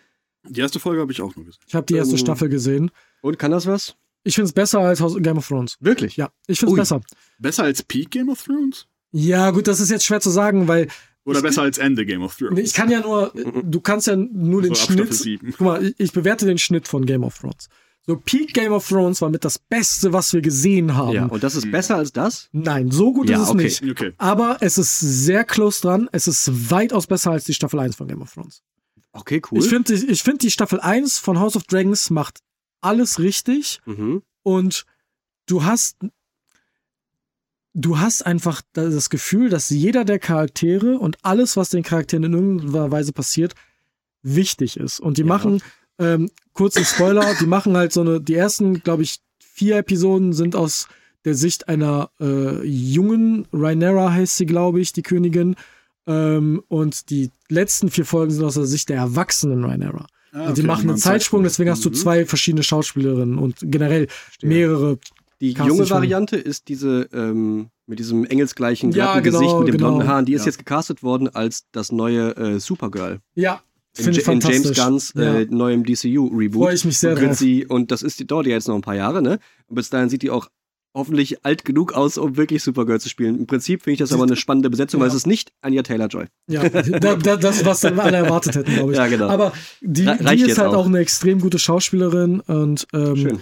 Die 0.47 0.61
erste 0.61 0.79
Folge 0.79 1.01
habe 1.01 1.11
ich 1.11 1.21
auch 1.21 1.35
nur 1.35 1.45
gesehen. 1.45 1.61
Ich 1.67 1.75
habe 1.75 1.85
die 1.85 1.95
erste 1.95 2.13
Ähm, 2.13 2.19
Staffel 2.19 2.49
gesehen. 2.49 2.91
Und 3.21 3.37
kann 3.39 3.51
das 3.51 3.65
was? 3.65 3.95
Ich 4.23 4.35
finde 4.35 4.47
es 4.47 4.53
besser 4.53 4.79
als 4.79 4.99
House- 5.01 5.15
Game 5.19 5.37
of 5.37 5.47
Thrones. 5.47 5.77
Wirklich? 5.79 6.17
Ja, 6.17 6.29
ich 6.47 6.59
finde 6.59 6.73
es 6.73 6.77
besser. 6.79 7.01
Besser 7.39 7.63
als 7.63 7.83
Peak 7.83 8.11
Game 8.11 8.29
of 8.29 8.41
Thrones? 8.43 8.87
Ja, 9.11 9.51
gut, 9.51 9.67
das 9.67 9.79
ist 9.79 9.89
jetzt 9.89 10.05
schwer 10.05 10.19
zu 10.21 10.29
sagen, 10.29 10.67
weil 10.67 10.87
Oder 11.25 11.41
besser 11.41 11.61
als 11.63 11.77
Ende 11.77 12.05
Game 12.05 12.21
of 12.23 12.35
Thrones? 12.37 12.59
Ich 12.59 12.73
kann 12.73 12.89
ja 12.89 13.01
nur, 13.01 13.33
du 13.63 13.79
kannst 13.81 14.07
ja 14.07 14.15
nur 14.15 14.61
den 14.61 14.73
So 14.75 14.81
Staffel 14.83 15.05
Schnitt. 15.07 15.13
7. 15.13 15.51
Guck 15.51 15.61
mal, 15.61 15.85
ich, 15.85 15.95
ich 15.97 16.11
bewerte 16.13 16.45
den 16.45 16.57
Schnitt 16.57 16.87
von 16.87 17.05
Game 17.05 17.23
of 17.23 17.37
Thrones. 17.37 17.67
So, 18.09 18.15
Peak 18.15 18.53
Game 18.53 18.71
of 18.71 18.87
Thrones 18.87 19.21
war 19.21 19.29
mit 19.29 19.43
das 19.43 19.59
Beste, 19.59 20.13
was 20.13 20.31
wir 20.31 20.41
gesehen 20.41 20.95
haben. 20.95 21.11
Ja, 21.11 21.25
und 21.25 21.43
das 21.43 21.55
ist 21.55 21.69
besser 21.69 21.97
als 21.97 22.13
das? 22.13 22.47
Nein, 22.53 22.89
so 22.89 23.11
gut 23.11 23.29
Ja, 23.29 23.35
ist 23.35 23.43
es 23.43 23.49
okay. 23.49 23.63
nicht. 23.63 23.83
Okay. 23.83 24.13
Aber 24.17 24.57
es 24.61 24.77
ist 24.77 24.97
sehr 24.99 25.43
close 25.43 25.81
dran. 25.81 26.07
Es 26.13 26.25
ist 26.25 26.71
weitaus 26.71 27.05
besser 27.05 27.31
als 27.31 27.43
die 27.43 27.53
Staffel 27.53 27.79
1 27.81 27.97
von 27.97 28.07
Game 28.07 28.21
of 28.21 28.33
Thrones. 28.33 28.63
Okay, 29.11 29.41
cool. 29.51 29.59
Ich 29.59 29.67
finde 29.67 29.93
ich 29.93 30.23
find 30.23 30.41
die 30.41 30.51
Staffel 30.51 30.79
1 30.79 31.19
von 31.19 31.37
House 31.37 31.57
of 31.57 31.63
Dragons 31.63 32.09
macht 32.09 32.39
alles 32.79 33.19
richtig 33.19 33.81
mhm. 33.85 34.21
und 34.43 34.85
du 35.47 35.65
hast 35.65 35.97
du 37.73 37.99
hast 37.99 38.25
einfach 38.25 38.61
das 38.73 39.09
Gefühl, 39.09 39.49
dass 39.49 39.69
jeder 39.69 40.05
der 40.05 40.19
Charaktere 40.19 40.97
und 40.97 41.17
alles, 41.23 41.57
was 41.57 41.69
den 41.69 41.83
Charakteren 41.83 42.23
in 42.23 42.33
irgendeiner 42.33 42.91
Weise 42.91 43.11
passiert, 43.11 43.53
wichtig 44.23 44.77
ist. 44.77 44.99
Und 44.99 45.17
die 45.17 45.21
Ja. 45.21 45.27
machen, 45.27 45.61
ähm, 45.99 46.29
kurzen 46.53 46.85
Spoiler, 46.85 47.33
die 47.39 47.45
machen 47.47 47.75
halt 47.77 47.93
so 47.93 48.01
eine, 48.01 48.21
die 48.21 48.35
ersten, 48.35 48.81
glaube 48.83 49.03
ich, 49.03 49.19
vier 49.39 49.77
Episoden 49.77 50.33
sind 50.33 50.55
aus 50.55 50.87
der 51.25 51.33
Sicht 51.35 51.67
einer 51.67 52.09
äh, 52.19 52.63
jungen, 52.65 53.47
Rhaenyra 53.51 54.13
heißt 54.13 54.37
sie, 54.37 54.45
glaube 54.45 54.79
ich, 54.79 54.93
die 54.93 55.01
Königin. 55.01 55.55
Ähm, 56.05 56.63
und 56.69 57.09
die 57.09 57.31
letzten 57.49 57.89
vier 57.89 58.05
Folgen 58.05 58.31
sind 58.31 58.43
aus 58.45 58.53
der 58.53 58.65
Sicht 58.65 58.87
der 58.89 58.97
erwachsenen 58.97 59.65
Rhaenyra. 59.65 60.07
Ah, 60.31 60.41
Also 60.41 60.53
die 60.53 60.61
okay, 60.61 60.67
machen 60.67 60.89
einen 60.89 60.97
Zeitsprung, 60.99 61.43
deswegen 61.43 61.69
hast 61.69 61.83
du 61.83 61.89
Mhm. 61.89 61.93
zwei 61.95 62.25
verschiedene 62.25 62.63
Schauspielerinnen 62.63 63.37
und 63.37 63.55
generell 63.61 64.07
mehrere. 64.41 64.99
Die 65.41 65.51
junge. 65.51 65.89
Variante 65.89 66.37
ist 66.37 66.67
diese 66.69 67.09
ähm, 67.13 67.69
mit 67.87 67.99
diesem 67.99 68.25
engelsgleichen 68.25 68.91
Ja, 68.91 69.05
glatten 69.13 69.23
genau, 69.23 69.39
Gesicht 69.39 69.59
mit 69.59 69.67
den 69.67 69.77
genau. 69.77 69.87
blonden 69.89 70.07
Haaren. 70.07 70.25
Die 70.25 70.33
ist 70.33 70.41
Ja. 70.41 70.45
jetzt 70.47 70.57
gecastet 70.59 71.03
worden 71.03 71.27
als 71.29 71.65
das 71.71 71.91
neue 71.91 72.35
äh, 72.37 72.59
Supergirl. 72.59 73.19
Ja, 73.35 73.61
In, 73.99 74.13
in 74.13 74.39
James. 74.39 74.73
Gunns 74.73 75.13
ja. 75.15 75.39
äh, 75.39 75.47
neuem 75.49 75.83
DCU-Reboot. 75.83 76.63
Freue 76.63 76.75
ich 76.75 76.85
mich 76.85 76.97
sehr 76.97 77.13
und, 77.17 77.23
drauf. 77.23 77.37
sie, 77.37 77.65
und 77.65 77.91
das 77.91 78.03
ist, 78.03 78.19
die 78.19 78.27
dauert 78.27 78.45
ja 78.47 78.53
jetzt 78.53 78.67
noch 78.67 78.75
ein 78.75 78.81
paar 78.81 78.95
Jahre, 78.95 79.21
ne? 79.21 79.39
Und 79.67 79.75
bis 79.75 79.89
dahin 79.89 80.09
sieht 80.09 80.21
die 80.21 80.29
auch 80.29 80.49
hoffentlich 80.93 81.45
alt 81.45 81.63
genug 81.63 81.93
aus, 81.93 82.17
um 82.17 82.37
wirklich 82.37 82.63
Supergirl 82.63 82.99
zu 82.99 83.09
spielen. 83.09 83.37
Im 83.37 83.47
Prinzip 83.47 83.83
finde 83.83 83.93
ich 83.93 83.99
das 83.99 84.13
aber 84.13 84.23
eine 84.23 84.35
spannende 84.35 84.69
Besetzung, 84.69 84.99
weil 84.99 85.07
Ja. 85.07 85.11
es 85.13 85.17
ist 85.17 85.27
nicht 85.27 85.51
Anya 85.61 85.83
Taylor-Joy. 85.83 86.25
Ja, 86.49 86.67
da, 86.67 87.15
da, 87.15 87.35
das, 87.37 87.65
was 87.65 87.81
dann 87.81 87.99
alle 87.99 88.17
erwartet 88.17 88.55
hätten, 88.55 88.73
glaube 88.73 88.91
ich. 88.93 88.97
Ja, 88.97 89.07
genau. 89.07 89.27
Aber 89.27 89.53
die, 89.81 90.05
die 90.05 90.41
ist 90.41 90.57
halt 90.57 90.69
auch. 90.69 90.77
auch 90.77 90.85
eine 90.87 90.97
extrem 90.99 91.39
gute 91.39 91.59
Schauspielerin 91.59 92.39
und 92.41 92.87
ähm, 92.93 93.15
Schön. 93.15 93.39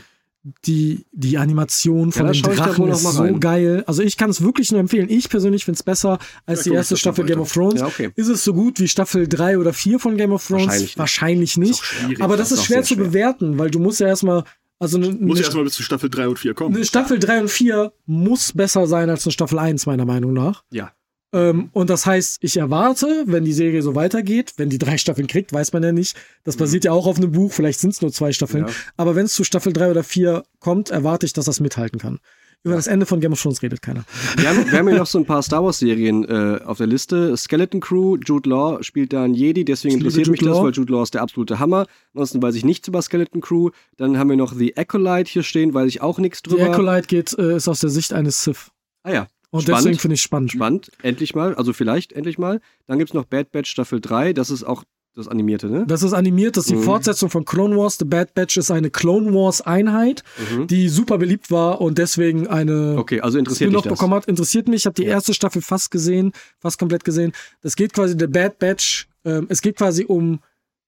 Die, 0.65 1.05
die 1.11 1.37
Animation 1.39 2.11
von 2.11 2.27
da 2.27 2.31
den 2.31 2.35
ich 2.35 2.41
Drachen 2.43 2.87
ist 2.89 3.01
so 3.01 3.21
rein. 3.23 3.39
geil. 3.39 3.83
Also 3.87 4.03
ich 4.03 4.15
kann 4.15 4.29
es 4.29 4.41
wirklich 4.43 4.71
nur 4.71 4.79
empfehlen. 4.79 5.09
Ich 5.09 5.27
persönlich 5.29 5.65
finde 5.65 5.77
es 5.77 5.83
besser 5.83 6.19
als 6.45 6.59
Ja, 6.59 6.63
die 6.63 6.69
ich 6.69 6.75
erste 6.75 6.97
Staffel 6.97 7.25
Game 7.25 7.39
of 7.39 7.51
Thrones. 7.51 7.79
Ja, 7.81 7.87
okay. 7.87 8.11
Ist 8.15 8.27
es 8.27 8.43
so 8.43 8.53
gut 8.53 8.79
wie 8.79 8.87
Staffel 8.87 9.27
3 9.27 9.57
oder 9.57 9.73
4 9.73 9.97
von 9.99 10.17
Game 10.17 10.31
of 10.31 10.45
Thrones? 10.45 10.65
Wahrscheinlich 10.67 10.81
nicht. 10.87 10.97
Wahrscheinlich 10.99 11.57
nicht. 11.57 11.83
schwierig. 11.83 12.21
Aber 12.21 12.37
das, 12.37 12.49
Das 12.49 12.59
ist 12.59 12.65
schwer 12.65 12.83
zu 12.83 12.93
schwer. 12.93 13.05
bewerten, 13.05 13.57
weil 13.57 13.71
du 13.71 13.79
musst 13.79 13.99
ja 13.99 14.07
erstmal, 14.07 14.43
also 14.77 14.97
eine, 14.97 15.07
Muss 15.09 15.37
eine, 15.37 15.45
erstmal 15.45 15.63
bis 15.63 15.73
zu 15.73 15.81
Staffel 15.83 16.09
3 16.11 16.27
und 16.27 16.37
4 16.37 16.53
kommen. 16.53 16.75
eine 16.75 16.85
Staffel 16.85 17.17
3 17.17 17.41
und 17.41 17.49
4 17.49 17.91
muss 18.05 18.53
besser 18.53 18.85
sein 18.85 19.09
als 19.09 19.25
eine 19.25 19.31
Staffel 19.31 19.57
1, 19.57 19.87
meiner 19.87 20.05
Meinung 20.05 20.33
nach. 20.33 20.63
Ja. 20.71 20.91
Ähm, 21.35 21.69
und 21.73 21.89
das 21.89 22.05
heißt, 22.05 22.37
ich 22.41 22.55
erwarte, 22.55 23.25
wenn 23.27 23.43
die 23.43 23.51
Serie 23.51 23.81
so 23.81 23.93
weitergeht, 23.93 24.53
wenn 24.55 24.69
die 24.69 24.77
drei 24.77 24.97
Staffeln 24.97 25.27
kriegt, 25.27 25.51
weiß 25.51 25.73
man 25.73 25.83
ja 25.83 25.91
nicht. 25.91 26.15
Das 26.45 26.55
basiert 26.55 26.85
ja 26.85 26.93
auch 26.93 27.05
auf 27.05 27.17
einem 27.17 27.33
Buch, 27.33 27.51
vielleicht 27.51 27.81
sind 27.81 27.89
es 27.89 28.01
nur 28.01 28.13
zwei 28.13 28.31
Staffeln. 28.31 28.65
Ja. 28.67 28.73
Aber 28.95 29.15
wenn 29.15 29.25
es 29.25 29.33
zu 29.33 29.43
Staffel 29.43 29.73
3 29.73 29.91
oder 29.91 30.03
4 30.05 30.43
kommt, 30.61 30.91
erwarte 30.91 31.25
ich, 31.25 31.33
dass 31.33 31.45
das 31.45 31.59
mithalten 31.59 31.99
kann. 31.99 32.19
Über 32.63 32.75
das 32.75 32.87
Ende 32.87 33.05
von 33.05 33.19
Game 33.19 33.33
of 33.33 33.41
Thrones 33.41 33.61
redet 33.61 33.81
keiner. 33.81 34.05
Wir 34.37 34.49
haben, 34.49 34.71
wir 34.71 34.79
haben 34.79 34.87
hier 34.87 34.97
noch 34.97 35.05
so 35.05 35.19
ein 35.19 35.25
paar 35.25 35.43
Star 35.43 35.63
Wars-Serien 35.63 36.23
äh, 36.23 36.61
auf 36.63 36.77
der 36.77 36.87
Liste. 36.87 37.35
Skeleton 37.35 37.81
Crew, 37.81 38.17
Jude 38.25 38.49
Law 38.49 38.81
spielt 38.81 39.11
da 39.11 39.23
einen 39.23 39.35
Jedi, 39.35 39.65
deswegen 39.65 39.95
interessiert 39.95 40.29
mich 40.29 40.39
Jude 40.39 40.51
das, 40.51 40.57
Law. 40.57 40.65
weil 40.65 40.73
Jude 40.73 40.91
Law 40.91 41.03
ist 41.03 41.13
der 41.13 41.21
absolute 41.21 41.59
Hammer. 41.59 41.85
Ansonsten 42.13 42.41
weiß 42.41 42.55
ich 42.55 42.63
nichts 42.63 42.87
über 42.87 43.01
Skeleton 43.01 43.41
Crew. 43.41 43.71
Dann 43.97 44.17
haben 44.17 44.29
wir 44.29 44.37
noch 44.37 44.53
The 44.53 44.75
Acolyte 44.77 45.29
hier 45.29 45.43
stehen, 45.43 45.73
weiß 45.73 45.87
ich 45.89 46.01
auch 46.01 46.17
nichts 46.17 46.41
drüber. 46.41 46.63
Acolyte 46.71 47.07
geht, 47.07 47.37
äh, 47.37 47.57
ist 47.57 47.67
aus 47.67 47.81
der 47.81 47.91
Sicht 47.91 48.13
eines 48.13 48.43
Sith. 48.43 48.71
ah 49.03 49.11
ja, 49.11 49.27
Und 49.51 49.61
Spannend. 49.63 49.79
deswegen 49.85 49.99
finde 49.99 50.15
ich 50.15 50.21
spannend. 50.21 50.51
spannend. 50.51 50.91
Endlich 51.01 51.35
mal, 51.35 51.55
also 51.55 51.73
vielleicht 51.73 52.11
endlich 52.13 52.37
mal. 52.37 52.59
Dann 52.87 52.99
gibt's 52.99 53.13
noch 53.13 53.25
Bad 53.25 53.51
Batch 53.51 53.69
Staffel 53.71 54.01
3, 54.01 54.33
das 54.33 54.49
ist 54.49 54.63
auch 54.63 54.83
das 55.17 55.29
Animierte, 55.29 55.67
ne? 55.69 55.85
Das 55.87 56.03
ist 56.03 56.11
animiert, 56.11 56.57
das 56.57 56.65
ist 56.65 56.71
die 56.71 56.75
Mhm. 56.75 56.83
Fortsetzung 56.83 57.29
von 57.29 57.45
Clone 57.45 57.77
Wars. 57.77 57.95
The 57.97 58.03
Bad 58.03 58.33
Batch 58.33 58.57
ist 58.57 58.69
eine 58.69 58.89
Clone 58.89 59.33
Wars 59.33 59.61
Einheit, 59.61 60.23
Mhm. 60.53 60.67
die 60.67 60.89
super 60.89 61.17
beliebt 61.17 61.51
war 61.51 61.79
und 61.79 61.97
deswegen 61.97 62.47
eine 62.47 62.97
Okay, 62.97 63.21
also 63.21 63.37
interessiert 63.37 63.69
Spin-off 63.69 63.83
das. 63.85 63.93
bekommen 63.93 64.13
hat. 64.13 64.25
Interessiert 64.25 64.67
mich. 64.67 64.81
Ich 64.81 64.85
habe 64.87 64.95
die 64.95 65.05
erste 65.05 65.33
Staffel 65.33 65.61
fast 65.61 65.89
gesehen, 65.89 66.33
fast 66.59 66.77
komplett 66.79 67.05
gesehen. 67.05 67.31
Das 67.61 67.77
geht 67.77 67.93
quasi 67.93 68.13
The 68.19 68.27
Bad 68.27 68.59
Batch. 68.59 69.07
Ähm, 69.23 69.45
es 69.49 69.61
geht 69.61 69.77
quasi 69.77 70.03
um 70.03 70.41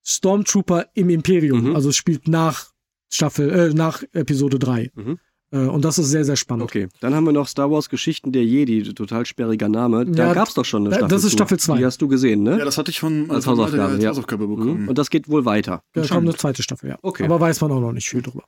Stormtrooper 0.06 0.86
im 0.94 1.10
Imperium. 1.10 1.70
Mhm. 1.70 1.76
Also 1.76 1.88
es 1.90 1.96
spielt 1.96 2.28
nach 2.28 2.66
Staffel, 3.10 3.50
äh, 3.50 3.74
nach 3.74 4.02
Episode 4.12 4.58
3. 4.58 4.90
Mhm. 4.94 5.18
Äh, 5.50 5.58
und 5.60 5.84
das 5.84 5.98
ist 5.98 6.08
sehr, 6.10 6.24
sehr 6.24 6.36
spannend. 6.36 6.64
Okay, 6.64 6.88
dann 7.00 7.14
haben 7.14 7.24
wir 7.24 7.32
noch 7.32 7.48
Star 7.48 7.70
Wars 7.70 7.88
Geschichten 7.88 8.32
der 8.32 8.44
Jedi, 8.44 8.82
total 8.94 9.24
sperriger 9.24 9.68
Name. 9.68 10.04
Da 10.04 10.26
Ja, 10.28 10.34
gab's 10.34 10.54
doch 10.54 10.64
schon 10.64 10.84
eine 10.86 10.94
Staffel. 10.94 11.08
das 11.08 11.24
ist. 11.24 11.32
Staffel 11.32 11.58
zwei. 11.58 11.78
Die 11.78 11.84
hast 11.86 12.02
du 12.02 12.08
gesehen, 12.08 12.42
ne? 12.42 12.58
Ja, 12.58 12.64
das 12.64 12.76
hatte 12.78 12.90
ich 12.90 13.00
von 13.00 13.30
Als 13.30 13.46
Hausaufgabe, 13.46 13.92
als 13.94 14.02
ja. 14.02 14.10
Hausaufgabe 14.10 14.46
Mhm. 14.46 14.56
bekommen. 14.56 14.88
Und 14.88 14.98
das 14.98 15.08
geht 15.10 15.28
wohl 15.28 15.44
weiter. 15.44 15.82
Da 15.94 16.02
kommt 16.02 16.28
eine 16.28 16.34
zweite 16.36 16.62
Staffel, 16.62 16.90
ja. 16.90 16.98
Okay. 17.02 17.24
Aber 17.24 17.40
weiß 17.40 17.60
man 17.62 17.72
auch 17.72 17.80
noch 17.80 17.92
nicht 17.92 18.08
viel 18.08 18.20
drüber. 18.22 18.44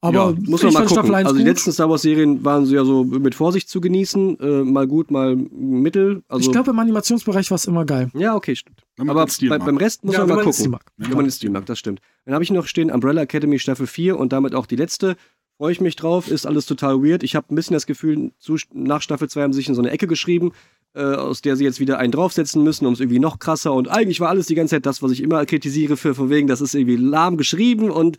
Aber 0.00 0.34
ja, 0.34 0.34
muss 0.50 0.62
man 0.62 0.72
mal 0.74 0.80
gucken. 0.80 0.96
Staffel 0.96 1.14
1 1.14 1.26
Also 1.26 1.38
die 1.38 1.44
gut. 1.44 1.48
letzten 1.48 1.72
Star 1.72 1.88
Wars 1.88 2.02
Serien 2.02 2.44
waren 2.44 2.66
so 2.66 2.74
ja 2.74 2.84
so 2.84 3.04
mit 3.04 3.34
Vorsicht 3.34 3.70
zu 3.70 3.80
genießen, 3.80 4.38
äh, 4.38 4.62
mal 4.62 4.86
gut, 4.86 5.10
mal 5.10 5.34
mittel. 5.34 6.22
Also 6.28 6.44
ich 6.46 6.52
glaube, 6.52 6.72
im 6.72 6.78
Animationsbereich 6.78 7.50
war 7.50 7.56
es 7.56 7.64
immer 7.64 7.86
geil. 7.86 8.10
ja, 8.14 8.34
okay, 8.34 8.54
stimmt. 8.54 8.82
Aber 8.98 9.14
bei, 9.26 9.58
beim 9.58 9.76
Rest 9.78 10.04
muss 10.04 10.14
Ja, 10.14 10.26
man 10.26 10.36
mal 10.36 10.44
gucken. 10.44 10.76
Wenn 10.98 11.10
man 11.10 11.24
den 11.24 11.30
Stil 11.30 11.48
mag, 11.50 11.64
das 11.66 11.78
stimmt. 11.78 12.00
Dann 12.26 12.34
habe 12.34 12.44
ich 12.44 12.50
noch 12.50 12.66
stehen 12.66 12.90
Umbrella 12.90 13.22
Academy 13.22 13.58
Staffel 13.58 13.86
4 13.86 14.18
und 14.18 14.32
damit 14.34 14.54
auch 14.54 14.66
die 14.66 14.76
letzte. 14.76 15.16
Freue 15.56 15.72
ich 15.72 15.80
mich 15.80 15.96
drauf, 15.96 16.28
ist 16.30 16.46
alles 16.46 16.66
total 16.66 17.02
weird. 17.02 17.22
Ich 17.22 17.36
habe 17.36 17.46
ein 17.52 17.54
bisschen 17.54 17.74
das 17.74 17.86
Gefühl, 17.86 18.32
zu, 18.38 18.56
nach 18.72 19.02
Staffel 19.02 19.28
2 19.28 19.42
haben 19.42 19.52
sie 19.52 19.58
sich 19.58 19.68
in 19.68 19.74
so 19.74 19.82
eine 19.82 19.90
Ecke 19.90 20.06
geschrieben, 20.08 20.52
äh, 20.94 21.02
aus 21.02 21.42
der 21.42 21.56
sie 21.56 21.64
jetzt 21.64 21.78
wieder 21.80 21.98
einen 21.98 22.12
draufsetzen 22.12 22.62
müssen, 22.64 22.86
um 22.86 22.94
es 22.94 23.00
irgendwie 23.00 23.20
noch 23.20 23.38
krasser. 23.38 23.72
Und 23.72 23.88
eigentlich 23.88 24.20
war 24.20 24.28
alles 24.30 24.46
die 24.46 24.54
ganze 24.56 24.76
Zeit 24.76 24.86
das, 24.86 25.02
was 25.02 25.12
ich 25.12 25.22
immer 25.22 25.44
kritisiere, 25.46 25.96
für 25.96 26.14
von 26.14 26.28
wegen, 26.30 26.48
das 26.48 26.60
ist 26.60 26.74
irgendwie 26.74 26.96
lahm 26.96 27.36
geschrieben 27.36 27.90
und 27.90 28.18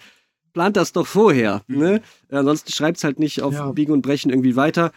plant 0.53 0.77
das 0.77 0.93
doch 0.93 1.07
vorher. 1.07 1.63
Ne? 1.67 2.01
Äh, 2.29 2.37
ansonsten 2.37 2.71
schreibt 2.71 2.97
es 2.97 3.03
halt 3.03 3.19
nicht 3.19 3.41
auf 3.41 3.53
Ja. 3.53 3.71
Biegen 3.73 3.91
und 3.93 4.01
Brechen 4.01 4.29
irgendwie 4.31 4.55
weiter. 4.55 4.91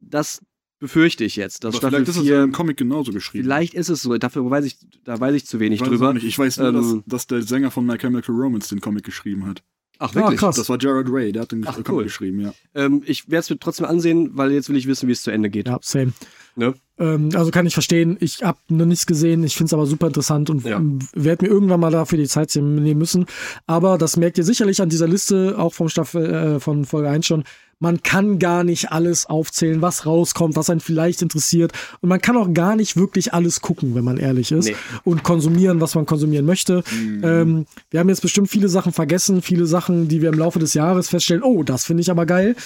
Das 0.00 0.42
befürchte 0.80 1.22
ich 1.24 1.36
jetzt. 1.36 1.62
Dass 1.62 1.74
Aber 1.74 1.78
Staffel 1.78 1.96
vielleicht 2.04 2.08
ist 2.10 2.16
es 2.16 2.22
4, 2.24 2.34
ja 2.34 2.44
im 2.44 2.52
Comic 2.52 2.76
genauso 2.76 3.12
geschrieben. 3.12 3.44
vielleicht 3.44 3.74
ist 3.74 3.88
es 3.88 4.02
so, 4.02 4.18
dafür 4.18 4.50
weiß 4.50 4.64
ich, 4.64 4.78
da 5.04 5.18
weiß 5.18 5.34
ich 5.36 5.46
zu 5.46 5.60
wenig 5.60 5.76
ich 5.76 5.82
weiß 5.82 5.88
drüber. 5.88 6.14
Ich 6.16 6.38
weiß 6.38 6.56
nur, 6.58 6.72
dass, 6.72 6.92
Ähm, 6.92 7.04
dass 7.06 7.26
der 7.28 7.42
Sänger 7.42 7.70
von 7.70 7.86
My 7.86 7.96
Chemical 7.96 8.34
Romance 8.34 8.68
den 8.68 8.80
Comic 8.80 9.04
geschrieben 9.04 9.46
hat. 9.46 9.62
Ach, 9.98 10.10
Ah, 10.10 10.14
wirklich? 10.14 10.40
krass. 10.40 10.56
Das 10.56 10.68
war 10.68 10.78
Jared 10.80 11.06
Ray, 11.10 11.32
der 11.32 11.42
hat 11.42 11.52
den 11.52 11.66
Ach, 11.66 11.78
cool. 11.88 12.04
geschrieben, 12.04 12.40
ja. 12.40 12.52
Ähm, 12.74 13.02
ich 13.06 13.28
werde 13.28 13.40
es 13.40 13.50
mir 13.50 13.58
trotzdem 13.58 13.86
ansehen, 13.86 14.30
weil 14.34 14.50
jetzt 14.52 14.68
will 14.68 14.76
ich 14.76 14.86
wissen, 14.86 15.08
wie 15.08 15.12
es 15.12 15.22
zu 15.22 15.30
Ende 15.30 15.50
geht. 15.50 15.68
Ja, 15.68 15.78
same. 15.82 16.12
Ne? 16.56 16.74
Ähm, 16.98 17.30
also 17.34 17.50
kann 17.50 17.66
ich 17.66 17.74
verstehen. 17.74 18.16
Ich 18.20 18.42
habe 18.44 18.58
noch 18.68 18.86
nichts 18.86 19.06
gesehen. 19.06 19.42
Ich 19.42 19.56
finde 19.56 19.66
es 19.68 19.74
aber 19.74 19.86
super 19.86 20.06
interessant 20.06 20.50
und 20.50 20.64
Ja. 20.64 20.80
werde 21.14 21.44
mir 21.44 21.50
irgendwann 21.50 21.80
mal 21.80 21.90
dafür 21.90 22.16
die 22.18 22.28
Zeit 22.28 22.54
nehmen 22.54 22.98
müssen. 22.98 23.26
Aber 23.66 23.98
das 23.98 24.16
merkt 24.16 24.38
ihr 24.38 24.44
sicherlich 24.44 24.80
an 24.80 24.88
dieser 24.88 25.08
Liste, 25.08 25.56
auch 25.58 25.74
vom 25.74 25.88
Staffel, 25.88 26.24
äh, 26.32 26.60
von 26.60 26.84
Folge 26.84 27.08
1 27.10 27.26
schon. 27.26 27.42
Man 27.78 28.02
kann 28.02 28.38
gar 28.38 28.64
nicht 28.64 28.92
alles 28.92 29.26
aufzählen, 29.26 29.82
was 29.82 30.06
rauskommt, 30.06 30.56
was 30.56 30.70
einen 30.70 30.80
vielleicht 30.80 31.22
interessiert. 31.22 31.72
Und 32.00 32.08
man 32.08 32.20
kann 32.20 32.36
auch 32.36 32.52
gar 32.52 32.76
nicht 32.76 32.96
wirklich 32.96 33.34
alles 33.34 33.60
gucken, 33.60 33.94
wenn 33.94 34.04
man 34.04 34.16
ehrlich 34.16 34.52
ist. 34.52 34.66
Nee. 34.66 34.76
Und 35.04 35.22
konsumieren, 35.22 35.80
was 35.80 35.94
man 35.94 36.06
konsumieren 36.06 36.46
möchte. 36.46 36.82
Ähm, 37.22 37.66
wir 37.90 38.00
haben 38.00 38.08
jetzt 38.08 38.22
bestimmt 38.22 38.48
viele 38.48 38.68
Sachen 38.68 38.92
vergessen, 38.92 39.42
viele 39.42 39.66
Sachen, 39.66 40.08
die 40.08 40.22
wir 40.22 40.30
im 40.30 40.38
Laufe 40.38 40.58
des 40.58 40.74
Jahres 40.74 41.08
feststellen. 41.08 41.42
Oh, 41.42 41.62
das 41.62 41.84
finde 41.84 42.02
ich 42.02 42.10
aber 42.10 42.26
geil. 42.26 42.56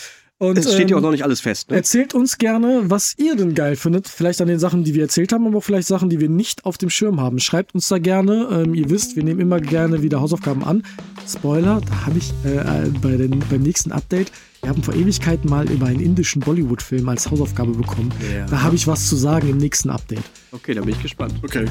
Und, 0.41 0.57
Es 0.57 0.73
steht 0.73 0.89
ja 0.89 0.97
auch 0.97 1.01
ähm, 1.01 1.07
noch 1.07 1.11
nicht 1.11 1.25
alles 1.25 1.41
fest. 1.41 1.69
Ne? 1.69 1.77
Erzählt 1.77 2.15
uns 2.15 2.39
gerne, 2.39 2.83
was 2.85 3.15
ihr 3.19 3.35
denn 3.35 3.55
geil 3.55 3.75
findet. 3.75 4.07
Vielleicht 4.07 4.41
an 4.41 4.47
den 4.47 4.61
Sachen, 4.61 4.85
die 4.85 4.95
wir 4.95 5.03
erzählt 5.03 5.33
haben, 5.33 5.45
aber 5.49 5.59
auch 5.59 5.65
vielleicht 5.65 5.89
Sachen, 5.89 6.11
die 6.11 6.21
wir 6.21 6.29
nicht 6.29 6.65
auf 6.65 6.79
dem 6.79 6.91
Schirm 6.91 7.21
haben. 7.21 7.41
Schreibt 7.41 7.75
uns 7.75 7.89
da 7.89 7.99
gerne. 7.99 8.49
Ähm, 8.53 8.75
ihr 8.75 8.89
wisst, 8.89 9.17
wir 9.17 9.25
nehmen 9.25 9.41
immer 9.41 9.61
gerne 9.61 10.01
wieder 10.03 10.21
Hausaufgaben 10.21 10.63
an. 10.63 10.85
Spoiler, 11.27 11.81
da 11.85 12.07
habe 12.07 12.19
ich 12.19 12.33
äh, 12.45 12.57
äh, 12.57 12.91
bei 13.03 13.17
den, 13.17 13.43
beim 13.51 13.63
nächsten 13.63 13.91
Update, 13.91 14.31
wir 14.63 14.71
haben 14.71 14.83
vor 14.83 14.95
Ewigkeiten 14.95 15.49
mal 15.49 15.71
über 15.71 15.87
einen 15.87 16.01
indischen 16.01 16.41
Bollywood-Film 16.41 17.09
als 17.09 17.31
Hausaufgabe 17.31 17.73
bekommen. 17.73 18.13
Ja. 18.35 18.47
Da 18.47 18.63
habe 18.63 18.75
ich 18.77 18.87
was 18.87 19.09
zu 19.09 19.17
sagen 19.17 19.49
im 19.49 19.59
nächsten 19.59 19.91
Update. 19.91 20.25
Okay, 20.53 20.75
da 20.75 20.81
bin 20.81 20.91
ich 20.91 21.03
gespannt. 21.03 21.35
Okay. 21.43 21.65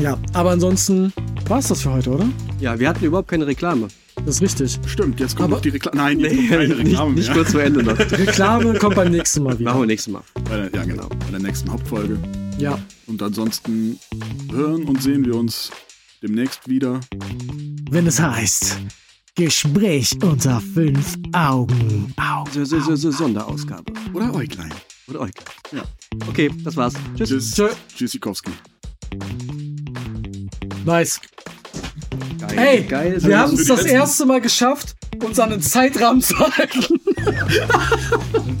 Ja, 0.00 0.18
aber 0.32 0.50
ansonsten 0.50 1.12
war 1.48 1.58
es 1.58 1.68
das 1.68 1.82
für 1.82 1.92
heute, 1.92 2.10
oder? 2.10 2.26
Ja, 2.60 2.78
wir 2.78 2.88
hatten 2.88 3.04
überhaupt 3.04 3.28
keine 3.28 3.46
Reklame. 3.46 3.88
Das 4.26 4.36
ist 4.36 4.42
richtig. 4.42 4.78
Stimmt, 4.86 5.20
jetzt 5.20 5.36
kommt 5.36 5.46
Aber- 5.46 5.56
noch 5.56 5.62
die 5.62 5.70
Reklame. 5.70 5.96
Nein, 5.96 6.18
kommt 6.20 6.48
keine 6.48 6.68
nicht, 6.74 6.78
Reklame 6.78 7.14
nicht 7.14 7.26
mehr. 7.28 7.36
kurz 7.36 7.52
vor 7.52 7.62
Ende 7.62 7.82
noch. 7.82 7.98
Reklame 7.98 8.74
kommt 8.78 8.96
beim 8.96 9.10
nächsten 9.10 9.42
Mal 9.42 9.58
wieder. 9.58 9.70
Machen 9.70 9.82
wir 9.82 9.86
nächstes 9.86 10.12
Mal. 10.12 10.22
Bei 10.48 10.56
der, 10.56 10.70
ja, 10.74 10.84
genau. 10.84 11.08
Bei 11.08 11.30
der 11.30 11.40
nächsten 11.40 11.70
Hauptfolge. 11.72 12.18
Ja, 12.58 12.78
Und 13.06 13.22
ansonsten 13.22 13.98
hören 14.50 14.84
und 14.84 15.02
sehen 15.02 15.24
wir 15.24 15.34
uns 15.34 15.70
demnächst 16.22 16.68
wieder. 16.68 17.00
wenn 17.90 18.06
es 18.06 18.20
heißt 18.20 18.78
Gespräch 19.34 20.10
unter 20.22 20.60
fünf 20.60 21.16
Augen. 21.32 22.12
Augen. 22.20 22.50
So, 22.52 22.64
so, 22.66 22.80
so, 22.80 22.96
so 22.96 23.10
Sonderausgabe. 23.10 23.90
Oder 24.12 24.34
Äuglein. 24.34 24.72
Oder 25.08 25.20
euch. 25.20 25.32
Ja. 25.72 25.82
Okay, 26.28 26.50
das 26.62 26.76
war's. 26.76 26.92
Tschüss. 27.16 27.28
Tschüss. 27.30 27.50
Tschö. 27.52 27.68
Tschüssikowski. 27.96 28.50
Nice. 30.84 31.18
Geil. 32.38 32.56
Hey, 32.56 32.82
geil. 32.82 33.22
wir 33.22 33.38
haben 33.38 33.54
es 33.54 33.66
das 33.66 33.84
erste 33.86 34.26
Mal 34.26 34.42
geschafft, 34.42 34.96
uns 35.24 35.38
an 35.38 35.52
einen 35.52 35.62
Zeitrahmen 35.62 36.20
zu 36.20 36.38
halten. 36.38 37.00